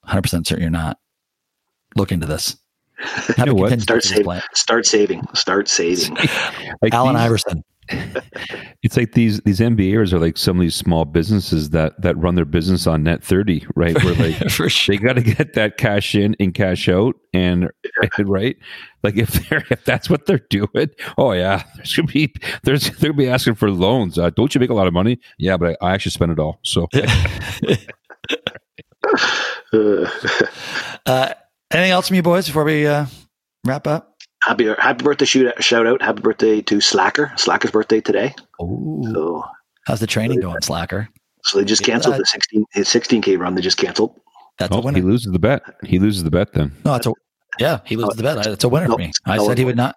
100 0.01 0.21
percent 0.21 0.47
certain 0.47 0.61
you're 0.61 0.71
not, 0.71 0.99
look 1.95 2.11
into 2.11 2.27
this. 2.27 2.57
Have 3.37 3.47
know 3.47 3.53
what? 3.53 3.79
Start 3.81 4.03
saving. 4.03 4.23
plan. 4.25 4.41
Start 4.53 4.85
saving. 4.85 5.23
Start 5.33 5.67
saving. 5.69 6.15
Like 6.81 6.93
Allen 6.93 7.15
these- 7.15 7.23
Iverson. 7.23 7.63
It's 8.81 8.95
like 8.95 9.11
these 9.11 9.41
these 9.41 9.59
MBAers 9.59 10.13
are 10.13 10.19
like 10.19 10.37
some 10.37 10.57
of 10.57 10.61
these 10.61 10.73
small 10.73 11.03
businesses 11.03 11.71
that 11.71 12.01
that 12.01 12.17
run 12.17 12.35
their 12.35 12.45
business 12.45 12.87
on 12.87 13.03
net 13.03 13.21
thirty, 13.21 13.65
right? 13.75 14.01
Where 14.03 14.15
like 14.15 14.35
for 14.51 14.69
sure. 14.69 14.95
they 14.95 15.03
got 15.03 15.13
to 15.13 15.21
get 15.21 15.53
that 15.55 15.77
cash 15.77 16.15
in 16.15 16.33
and 16.39 16.53
cash 16.53 16.87
out, 16.87 17.15
and 17.33 17.69
right, 18.19 18.55
like 19.03 19.17
if 19.17 19.31
they're 19.49 19.65
if 19.69 19.83
that's 19.83 20.09
what 20.09 20.25
they're 20.27 20.45
doing, 20.49 20.89
oh 21.17 21.33
yeah, 21.33 21.63
there 21.75 21.85
should 21.85 22.07
be 22.07 22.33
there's 22.63 22.89
they'll 22.99 23.11
be 23.11 23.27
asking 23.27 23.55
for 23.55 23.69
loans. 23.69 24.17
Uh, 24.17 24.29
don't 24.29 24.55
you 24.55 24.59
make 24.59 24.69
a 24.69 24.73
lot 24.73 24.87
of 24.87 24.93
money? 24.93 25.19
Yeah, 25.37 25.57
but 25.57 25.77
I, 25.81 25.89
I 25.89 25.93
actually 25.93 26.11
spend 26.11 26.31
it 26.31 26.39
all. 26.39 26.59
So 26.63 26.87
Uh, 29.73 30.09
Uh, 31.05 31.33
anything 31.71 31.91
else 31.91 32.07
from 32.07 32.15
you 32.15 32.23
boys 32.23 32.47
before 32.47 32.63
we 32.63 32.87
uh, 32.87 33.05
wrap 33.65 33.87
up? 33.87 34.08
Happy 34.43 34.65
happy 34.77 35.03
birthday 35.03 35.25
shoot, 35.25 35.63
shout 35.63 35.87
out. 35.87 36.01
Happy 36.01 36.21
birthday 36.21 36.61
to 36.61 36.81
Slacker. 36.81 37.31
Slacker's 37.37 37.71
birthday 37.71 38.01
today. 38.01 38.33
Ooh. 38.61 39.01
So 39.13 39.43
How's 39.85 39.99
the 39.99 40.07
training 40.07 40.39
going, 40.41 40.61
Slacker? 40.61 41.09
so 41.45 41.57
they 41.59 41.65
just 41.65 41.83
canceled 41.83 42.17
the 42.17 42.25
16 42.25 42.65
his 42.73 42.87
16k 42.89 43.39
run. 43.39 43.55
They 43.55 43.61
just 43.61 43.77
canceled. 43.77 44.19
That's 44.57 44.75
a 44.75 44.79
oh, 44.79 44.87
he 44.89 45.01
loses 45.01 45.31
the 45.31 45.39
bet. 45.39 45.61
He 45.85 45.97
loses 45.99 46.23
the 46.23 46.29
bet 46.31 46.51
then. 46.53 46.71
No, 46.85 46.95
it's 46.95 47.07
a 47.07 47.13
yeah. 47.59 47.79
He 47.85 47.95
loses 47.95 48.15
the 48.17 48.23
bet. 48.23 48.45
Oh, 48.45 48.51
it's 48.51 48.63
a 48.63 48.69
winner 48.69 48.87
No, 48.87 48.93
for 48.95 48.99
me. 48.99 49.11
I 49.25 49.37
no, 49.37 49.47
said 49.47 49.57
he 49.57 49.65
would 49.65 49.77
not. 49.77 49.95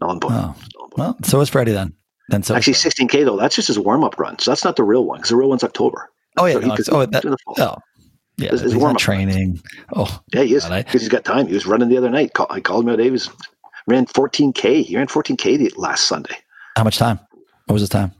Null 0.00 0.10
and 0.10 0.20
void. 0.20 0.32
Oh, 0.32 0.34
Null 0.34 0.44
and 0.48 0.56
void. 0.56 0.98
well, 0.98 1.16
so 1.22 1.40
is 1.40 1.48
Freddie 1.48 1.72
then. 1.72 1.94
Then 2.28 2.42
so 2.42 2.54
Actually, 2.54 2.74
16k 2.74 3.24
though. 3.24 3.36
That's 3.36 3.54
just 3.54 3.68
his 3.68 3.78
warm 3.78 4.02
up 4.04 4.18
run. 4.18 4.38
So 4.38 4.50
that's 4.50 4.64
not 4.64 4.76
the 4.76 4.84
real 4.84 5.04
one 5.04 5.18
because 5.18 5.30
the 5.30 5.36
real 5.36 5.48
one's 5.48 5.62
October. 5.64 6.08
Oh 6.36 6.46
yeah, 6.46 6.54
So 6.54 6.60
he 6.60 6.66
no, 6.68 6.74
could- 6.76 6.80
it's- 6.88 6.94
oh, 6.94 7.06
that, 7.06 7.24
in 7.24 7.30
the 7.30 7.36
fall. 7.44 7.54
oh 7.58 7.76
yeah. 8.38 8.50
His- 8.50 8.60
his 8.62 8.72
he's 8.72 8.72
not 8.74 8.80
warm-up 8.80 8.98
training. 9.00 9.60
Oh, 9.94 10.20
Yeah, 10.32 10.42
he 10.42 10.54
is 10.54 10.64
God, 10.64 10.72
I- 10.72 10.82
because 10.82 11.00
he's 11.02 11.08
got 11.10 11.24
time. 11.24 11.46
He 11.46 11.54
was 11.54 11.66
running 11.66 11.88
the 11.88 11.96
other 11.96 12.10
night. 12.10 12.32
Call, 12.34 12.46
I 12.50 12.60
called 12.60 12.84
him 12.84 12.90
out. 12.90 12.98
He 12.98 13.10
was 13.10 13.30
ran 13.86 14.06
14k. 14.06 14.84
He 14.84 14.96
ran 14.96 15.06
14k 15.06 15.58
the 15.58 15.72
last 15.76 16.06
Sunday. 16.06 16.36
how 16.76 16.84
much 16.84 16.98
time? 16.98 17.18
What 17.66 17.74
was 17.74 17.82
his 17.82 17.88
time? 17.88 18.12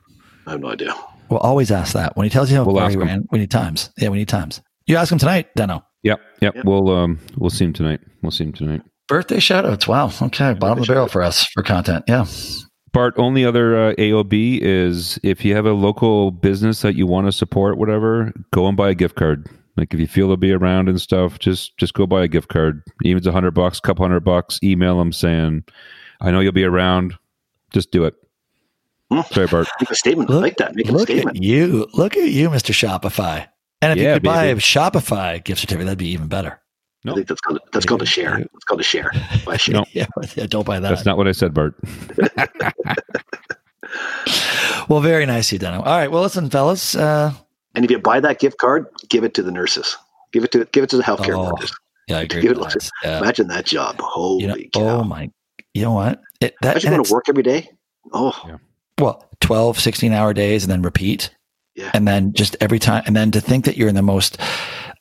I 0.46 0.52
have 0.52 0.60
no 0.60 0.68
idea. 0.70 0.94
We'll 1.28 1.40
always 1.40 1.70
ask 1.70 1.94
that 1.94 2.16
when 2.16 2.24
he 2.24 2.30
tells 2.30 2.50
you 2.50 2.56
how 2.56 2.64
We'll 2.64 2.76
far 2.76 2.84
ask 2.86 2.94
he 2.94 3.00
him. 3.00 3.06
ran. 3.06 3.26
We 3.30 3.38
need 3.38 3.50
times. 3.50 3.90
Yeah, 3.98 4.08
we 4.10 4.18
need 4.18 4.28
times. 4.28 4.60
You 4.86 4.96
ask 4.96 5.10
him 5.12 5.18
tonight, 5.18 5.48
Deno. 5.56 5.82
Yep, 6.02 6.20
yep. 6.40 6.54
Yep. 6.56 6.64
We'll 6.64 6.90
um 6.90 7.18
we'll 7.36 7.50
see 7.50 7.64
him 7.64 7.72
tonight. 7.72 8.00
We'll 8.22 8.32
see 8.32 8.44
him 8.44 8.52
tonight. 8.52 8.82
Birthday 9.08 9.38
shout 9.38 9.64
outs. 9.64 9.86
Wow. 9.86 10.10
Okay. 10.20 10.52
Bottom 10.54 10.80
of 10.80 10.86
the 10.86 10.92
barrel 10.92 11.06
for 11.08 11.22
us 11.22 11.44
for 11.46 11.62
content. 11.62 12.04
Yeah. 12.08 12.26
Bart, 12.92 13.14
only 13.16 13.44
other 13.44 13.88
uh, 13.88 13.94
AOB 13.94 14.58
is 14.60 15.18
if 15.22 15.44
you 15.46 15.54
have 15.54 15.64
a 15.64 15.72
local 15.72 16.30
business 16.30 16.82
that 16.82 16.94
you 16.94 17.06
want 17.06 17.26
to 17.26 17.32
support, 17.32 17.78
whatever, 17.78 18.32
go 18.52 18.66
and 18.66 18.76
buy 18.76 18.90
a 18.90 18.94
gift 18.94 19.14
card. 19.16 19.48
Like 19.82 19.92
if 19.94 19.98
you 19.98 20.06
feel 20.06 20.28
they'll 20.28 20.36
be 20.36 20.52
around 20.52 20.88
and 20.88 21.00
stuff, 21.00 21.40
just 21.40 21.76
just 21.76 21.92
go 21.92 22.06
buy 22.06 22.22
a 22.22 22.28
gift 22.28 22.48
card. 22.48 22.84
Even 23.02 23.16
if 23.16 23.22
it's 23.22 23.26
a 23.26 23.32
hundred 23.32 23.50
bucks, 23.50 23.80
couple 23.80 24.04
hundred 24.04 24.20
bucks. 24.20 24.60
Email 24.62 24.96
them 24.96 25.12
saying, 25.12 25.64
"I 26.20 26.30
know 26.30 26.38
you'll 26.38 26.52
be 26.52 26.62
around. 26.62 27.14
Just 27.72 27.90
do 27.90 28.04
it." 28.04 28.14
Sorry, 29.32 29.48
Bart. 29.48 29.66
Make 29.80 29.90
a 29.90 29.96
statement 29.96 30.30
Look- 30.30 30.40
like 30.40 30.56
that. 30.58 30.76
Make 30.76 30.88
a 30.88 30.96
statement. 31.00 31.38
at 31.38 31.42
you. 31.42 31.88
Look 31.94 32.16
at 32.16 32.30
you, 32.30 32.48
Mr. 32.48 32.70
Shopify. 32.72 33.48
And 33.80 33.98
if 33.98 34.04
Yeah, 34.04 34.10
you 34.10 34.14
could 34.20 34.22
buy 34.22 34.44
a. 34.44 34.54
Shopify 34.54 35.42
gift 35.42 35.62
certificate, 35.62 35.86
that'd 35.86 35.98
be 35.98 36.10
even 36.10 36.28
better. 36.28 36.60
No. 37.04 37.10
I 37.10 37.14
think 37.16 37.26
that's 37.26 37.40
called 37.40 37.58
that's 37.72 37.84
called 37.84 38.02
a 38.02 38.06
share. 38.06 38.38
It's 38.38 38.64
called 38.64 38.80
a 38.80 38.84
share. 38.84 39.10
Buy 39.44 39.56
a 39.56 39.58
share. 39.58 39.74
No. 39.74 39.84
Yeah, 39.90 40.06
yeah, 40.36 40.46
don't 40.46 40.64
buy 40.64 40.78
that. 40.78 40.90
That's 40.90 41.04
not 41.04 41.16
what 41.16 41.26
I 41.26 41.32
said, 41.32 41.52
Bart. 41.52 41.74
well, 44.88 45.00
very 45.00 45.26
nice, 45.26 45.50
you 45.50 45.58
Deno. 45.58 45.78
All 45.78 45.82
right. 45.98 46.08
Well, 46.08 46.22
listen, 46.22 46.48
fellas. 46.48 46.94
Uh, 46.94 47.32
And 47.74 47.84
if 47.84 47.90
you 47.90 47.98
buy 47.98 48.20
that 48.20 48.38
gift 48.38 48.58
card, 48.58 48.86
give 49.08 49.24
it 49.24 49.34
to 49.34 49.42
the 49.42 49.50
nurses. 49.50 49.96
Give 50.32 50.44
it 50.44 50.52
to 50.52 50.64
give 50.72 50.84
it 50.84 50.90
to 50.90 50.96
the 50.96 51.02
healthcare 51.02 51.36
Oh, 51.36 51.44
workers. 51.52 51.72
yeah, 52.08 52.18
I 52.18 52.22
agree. 52.22 52.42
Give 52.42 52.52
it 52.52 52.58
with 52.58 52.72
that. 52.72 52.90
Yeah. 53.04 53.18
Imagine 53.18 53.48
that 53.48 53.64
job. 53.66 54.00
Holy 54.00 54.42
You 54.42 54.48
know, 54.48 54.56
cow! 54.72 54.80
oh 55.00 55.04
my, 55.04 55.30
you 55.74 55.82
know 55.82 55.92
what? 55.92 56.20
It, 56.40 56.54
that, 56.62 56.72
Imagine 56.72 56.88
and 56.88 56.96
going 56.98 57.04
to 57.04 57.12
work 57.12 57.28
every 57.28 57.42
day. 57.42 57.70
Oh, 58.12 58.32
Yeah. 58.46 58.56
well 58.98 59.28
12 59.40 59.78
16 59.80 60.12
hour 60.12 60.32
days 60.34 60.64
and 60.64 60.70
then 60.72 60.82
repeat 60.82 61.30
Yeah. 61.76 61.90
and 61.94 62.06
then 62.08 62.32
just 62.32 62.56
every 62.60 62.78
time 62.78 63.02
and 63.06 63.14
then 63.16 63.30
to 63.32 63.40
think 63.40 63.64
that 63.64 63.76
you're 63.76 63.88
in 63.88 63.94
the 63.94 64.02
most 64.02 64.38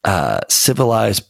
uh, 0.04 0.40
civilized 0.50 1.24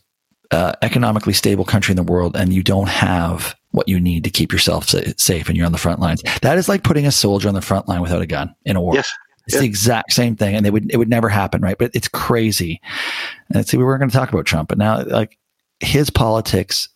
uh, 0.51 0.73
economically 0.81 1.33
stable 1.33 1.63
country 1.65 1.93
in 1.93 1.95
the 1.95 2.03
world 2.03 2.35
and 2.35 2.51
you 2.53 2.61
don't 2.63 2.89
have 2.89 3.55
what 3.71 3.87
you 3.87 3.99
need 4.01 4.23
to 4.25 4.29
keep 4.29 4.51
yourself 4.51 4.89
sa- 4.89 4.99
safe 5.17 5.47
and 5.47 5.55
you're 5.57 5.65
on 5.65 5.71
the 5.71 5.77
front 5.77 5.99
lines 6.01 6.21
that 6.41 6.57
is 6.57 6.67
like 6.67 6.83
putting 6.83 7.05
a 7.07 7.11
soldier 7.11 7.47
on 7.47 7.53
the 7.53 7.61
front 7.61 7.87
line 7.87 8.01
without 8.01 8.21
a 8.21 8.25
gun 8.27 8.53
in 8.65 8.75
a 8.75 8.81
war 8.81 8.93
yes. 8.95 9.09
It's 9.51 9.55
yeah. 9.55 9.61
the 9.61 9.67
exact 9.67 10.13
same 10.13 10.35
thing 10.35 10.55
and 10.55 10.65
they 10.65 10.71
would 10.71 10.91
it 10.91 10.97
would 10.97 11.09
never 11.09 11.29
happen 11.29 11.61
right 11.61 11.77
but 11.77 11.91
it's 11.93 12.07
crazy 12.07 12.81
and 13.53 13.67
see 13.67 13.77
we 13.77 13.83
weren't 13.83 13.99
going 13.99 14.09
to 14.09 14.17
talk 14.17 14.31
about 14.31 14.45
trump 14.45 14.69
but 14.69 14.77
now 14.77 15.03
like 15.03 15.37
his 15.79 16.09
politics 16.09 16.89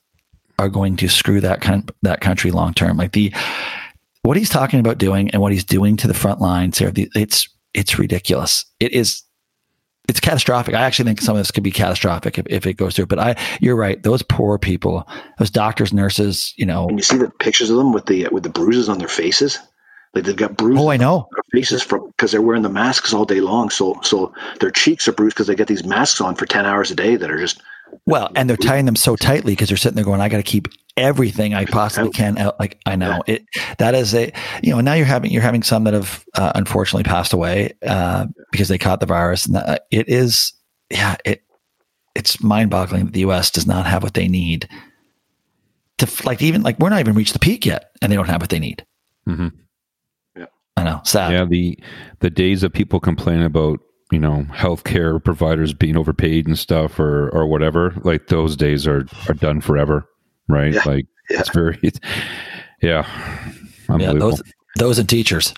are 0.57 0.69
going 0.69 0.95
to 0.95 1.07
screw 1.07 1.41
that 1.41 1.61
con- 1.61 1.87
that 2.01 2.21
country 2.21 2.51
long 2.51 2.73
term 2.73 2.97
like 2.97 3.11
the 3.11 3.33
what 4.25 4.37
he's 4.37 4.49
talking 4.49 4.79
about 4.79 4.97
doing 4.97 5.29
and 5.31 5.41
what 5.41 5.51
he's 5.51 5.63
doing 5.63 5.95
to 5.97 6.07
the 6.07 6.13
front 6.13 6.41
lines 6.41 6.77
here, 6.77 6.91
the- 6.91 7.09
it's 7.15 7.47
it's 7.73 7.99
ridiculous. 7.99 8.65
It 8.79 8.91
is 8.93 9.21
it's 10.07 10.19
catastrophic. 10.19 10.75
I 10.75 10.81
actually 10.83 11.05
think 11.05 11.21
some 11.21 11.35
of 11.35 11.39
this 11.39 11.51
could 11.51 11.63
be 11.63 11.71
catastrophic 11.71 12.37
if, 12.37 12.45
if 12.47 12.65
it 12.67 12.75
goes 12.75 12.95
through. 12.95 13.07
But 13.07 13.19
I 13.19 13.35
you're 13.61 13.75
right. 13.75 14.01
Those 14.01 14.21
poor 14.23 14.57
people, 14.57 15.07
those 15.39 15.49
doctors, 15.49 15.93
nurses, 15.93 16.53
you 16.57 16.65
know. 16.65 16.87
And 16.87 16.97
you 16.97 17.03
see 17.03 17.17
the 17.17 17.29
pictures 17.29 17.69
of 17.69 17.77
them 17.77 17.93
with 17.93 18.07
the 18.07 18.27
with 18.31 18.43
the 18.43 18.49
bruises 18.49 18.89
on 18.89 18.97
their 18.97 19.07
faces. 19.07 19.59
Like 20.15 20.23
they've 20.23 20.35
got 20.35 20.55
bruises 20.57 20.83
Oh, 20.85 20.89
I 20.89 20.97
know. 20.97 21.15
on 21.17 21.25
their 21.31 21.43
faces 21.61 21.83
from 21.83 22.07
because 22.07 22.31
they're 22.31 22.41
wearing 22.41 22.61
the 22.63 22.69
masks 22.69 23.13
all 23.13 23.25
day 23.25 23.41
long. 23.41 23.69
So 23.69 23.99
so 24.01 24.33
their 24.61 24.71
cheeks 24.71 25.07
are 25.07 25.11
bruised 25.11 25.35
because 25.35 25.47
they 25.47 25.55
get 25.55 25.67
these 25.67 25.83
masks 25.83 26.21
on 26.21 26.35
for 26.35 26.45
ten 26.45 26.65
hours 26.65 26.89
a 26.89 26.95
day 26.95 27.17
that 27.17 27.29
are 27.29 27.37
just 27.37 27.61
Well, 28.05 28.31
and 28.35 28.49
they're 28.49 28.55
tying 28.57 28.85
them 28.85 28.95
so 28.95 29.15
tightly 29.17 29.51
because 29.53 29.67
they're 29.67 29.77
sitting 29.77 29.95
there 29.95 30.05
going, 30.05 30.21
I 30.21 30.29
got 30.29 30.37
to 30.37 30.43
keep 30.43 30.69
everything 30.97 31.53
I 31.53 31.65
possibly 31.65 32.11
can 32.11 32.37
out. 32.37 32.57
Like 32.57 32.79
I 32.85 32.95
know 32.95 33.21
it, 33.27 33.43
that 33.79 33.93
is 33.93 34.15
a, 34.15 34.31
you 34.63 34.71
know, 34.71 34.79
now 34.79 34.93
you're 34.93 35.05
having, 35.05 35.29
you're 35.29 35.41
having 35.41 35.61
some 35.61 35.83
that 35.83 35.93
have 35.93 36.23
uh, 36.35 36.53
unfortunately 36.55 37.03
passed 37.03 37.33
away 37.33 37.73
uh, 37.85 38.27
because 38.51 38.69
they 38.69 38.77
caught 38.77 39.01
the 39.01 39.05
virus 39.05 39.45
and 39.45 39.55
that, 39.55 39.87
it 39.91 40.07
is, 40.07 40.53
yeah, 40.89 41.17
it, 41.25 41.43
it's 42.15 42.41
mind 42.41 42.69
boggling 42.69 43.05
that 43.07 43.13
the 43.13 43.19
U.S. 43.21 43.51
does 43.51 43.67
not 43.67 43.85
have 43.85 44.03
what 44.03 44.13
they 44.13 44.29
need 44.29 44.69
to 45.97 46.07
like 46.25 46.41
even 46.41 46.61
like 46.61 46.79
we're 46.79 46.89
not 46.89 47.01
even 47.01 47.13
reached 47.13 47.33
the 47.33 47.39
peak 47.39 47.65
yet 47.65 47.91
and 48.01 48.09
they 48.09 48.15
don't 48.15 48.29
have 48.29 48.39
what 48.41 48.49
they 48.49 48.59
need. 48.59 48.85
Mhm. 49.27 49.51
I 50.85 50.91
know. 50.91 51.01
Sad. 51.03 51.31
Yeah, 51.31 51.45
the 51.45 51.77
the 52.19 52.29
days 52.29 52.63
of 52.63 52.71
people 52.73 52.99
complaining 52.99 53.45
about 53.45 53.79
you 54.11 54.19
know 54.19 54.45
healthcare 54.51 55.23
providers 55.23 55.73
being 55.73 55.97
overpaid 55.97 56.47
and 56.47 56.57
stuff 56.57 56.99
or 56.99 57.29
or 57.29 57.47
whatever, 57.47 57.93
like 58.03 58.27
those 58.27 58.55
days 58.55 58.85
are 58.87 59.05
are 59.27 59.33
done 59.33 59.61
forever, 59.61 60.07
right? 60.47 60.73
Yeah. 60.73 60.81
Like 60.85 61.05
Yeah. 61.29 61.39
it's 61.39 61.49
very, 61.49 61.79
it's, 61.81 61.99
yeah, 62.81 63.05
Yeah, 63.97 64.13
those 64.13 64.41
those 64.77 64.99
and 64.99 65.09
teachers. 65.09 65.53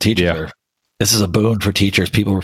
Teachers 0.00 0.24
Yeah. 0.24 0.36
are 0.36 0.50
this 0.98 1.12
is 1.12 1.20
a 1.20 1.28
boon 1.28 1.60
for 1.60 1.70
teachers. 1.72 2.10
People 2.10 2.42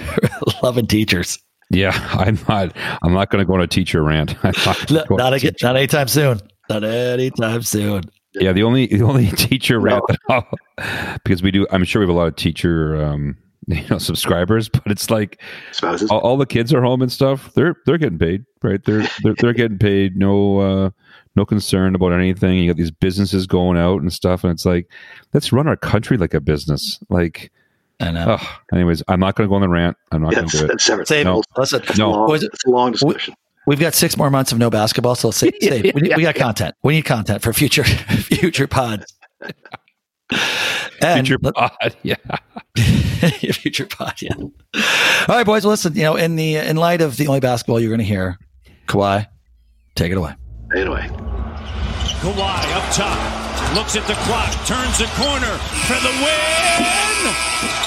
loving 0.62 0.86
teachers. 0.86 1.38
yeah, 1.70 1.92
I'm 2.12 2.38
not. 2.48 2.76
I'm 3.02 3.14
not 3.14 3.30
going 3.30 3.40
to 3.40 3.46
go 3.46 3.54
on 3.54 3.62
a 3.62 3.66
teacher 3.66 4.02
rant. 4.02 4.34
I'm 4.44 4.52
not, 4.66 4.86
gonna 4.86 5.00
Not, 5.00 5.08
go 5.08 5.16
a 5.16 5.32
again, 5.32 5.52
not 5.62 5.76
anytime 5.76 6.08
soon. 6.08 6.40
Not 6.68 6.84
anytime 6.84 7.62
soon. 7.62 8.02
Yeah, 8.40 8.52
the 8.52 8.62
only 8.62 8.86
the 8.86 9.02
only 9.02 9.26
teacher 9.36 9.80
rant 9.80 10.04
that 10.28 10.44
because 11.24 11.42
we 11.42 11.50
do. 11.50 11.66
I'm 11.70 11.84
sure 11.84 12.00
we 12.00 12.04
have 12.06 12.14
a 12.14 12.18
lot 12.18 12.28
of 12.28 12.36
teacher 12.36 13.02
um, 13.02 13.36
you 13.66 13.82
know 13.88 13.98
subscribers, 13.98 14.68
but 14.68 14.82
it's 14.86 15.10
like 15.10 15.40
spouses. 15.72 16.10
all, 16.10 16.20
all 16.20 16.36
the 16.36 16.46
kids 16.46 16.72
are 16.72 16.82
home 16.82 17.02
and 17.02 17.10
stuff. 17.10 17.52
They're 17.54 17.76
they're 17.86 17.98
getting 17.98 18.18
paid, 18.18 18.44
right? 18.62 18.82
They're 18.84 19.06
they're, 19.22 19.34
they're 19.38 19.52
getting 19.62 19.78
paid. 19.78 20.16
No 20.16 20.58
uh, 20.58 20.90
no 21.34 21.44
concern 21.44 21.94
about 21.94 22.12
anything. 22.12 22.58
You 22.58 22.70
got 22.70 22.76
these 22.76 22.90
businesses 22.90 23.46
going 23.46 23.76
out 23.78 24.00
and 24.00 24.12
stuff, 24.12 24.44
and 24.44 24.52
it's 24.52 24.64
like 24.66 24.90
let's 25.34 25.52
run 25.52 25.66
our 25.66 25.76
country 25.76 26.16
like 26.16 26.34
a 26.34 26.40
business. 26.40 26.98
Like, 27.08 27.50
I 28.00 28.10
know. 28.10 28.36
oh, 28.40 28.58
anyways, 28.72 29.02
I'm 29.08 29.20
not 29.20 29.34
going 29.36 29.46
to 29.46 29.50
go 29.50 29.54
on 29.56 29.62
the 29.62 29.68
rant. 29.68 29.96
I'm 30.12 30.22
not 30.22 30.32
Yeah, 30.32 30.38
going 30.40 30.48
to 30.50 30.58
do 30.58 30.64
it. 30.66 30.70
it's 30.72 30.84
separate. 30.84 31.08
Save 31.08 31.24
No. 31.26 31.42
Listen, 31.56 31.82
It's, 31.88 31.98
No. 31.98 32.10
a 32.10 32.12
long, 32.12 32.34
it's 32.34 32.64
a 32.66 32.70
long 32.70 32.92
discussion. 32.92 33.34
We've 33.66 33.80
got 33.80 33.94
six 33.94 34.16
more 34.16 34.30
months 34.30 34.52
of 34.52 34.58
no 34.58 34.70
basketball, 34.70 35.14
so 35.14 35.28
let's 35.28 35.38
save. 35.38 35.54
save. 35.60 35.94
We, 35.94 36.00
need, 36.00 36.16
we 36.16 36.22
got 36.22 36.34
content. 36.34 36.74
We 36.82 36.94
need 36.94 37.04
content 37.04 37.42
for 37.42 37.52
future 37.52 37.84
future 37.84 38.66
pods. 38.66 39.12
And 41.02 41.26
Future 41.26 41.38
pod, 41.38 41.96
yeah. 42.02 42.16
future 42.74 43.86
pod. 43.86 44.14
Yeah. 44.20 44.34
All 44.34 44.50
right, 45.28 45.46
boys. 45.46 45.64
Well, 45.64 45.70
listen. 45.72 45.94
You 45.94 46.02
know, 46.02 46.16
in 46.16 46.36
the 46.36 46.56
in 46.56 46.76
light 46.76 47.00
of 47.00 47.16
the 47.16 47.28
only 47.28 47.40
basketball 47.40 47.78
you're 47.78 47.90
going 47.90 47.98
to 47.98 48.04
hear, 48.04 48.38
Kawhi, 48.88 49.26
take 49.94 50.10
it 50.10 50.18
away. 50.18 50.34
Anyway, 50.74 51.06
Kawhi 52.22 52.74
up 52.74 52.92
top, 52.92 53.74
looks 53.76 53.94
at 53.94 54.06
the 54.08 54.14
clock, 54.24 54.50
turns 54.66 54.98
the 54.98 55.06
corner 55.14 55.58
for 55.86 56.00
the 56.00 56.10
win. 56.24 57.85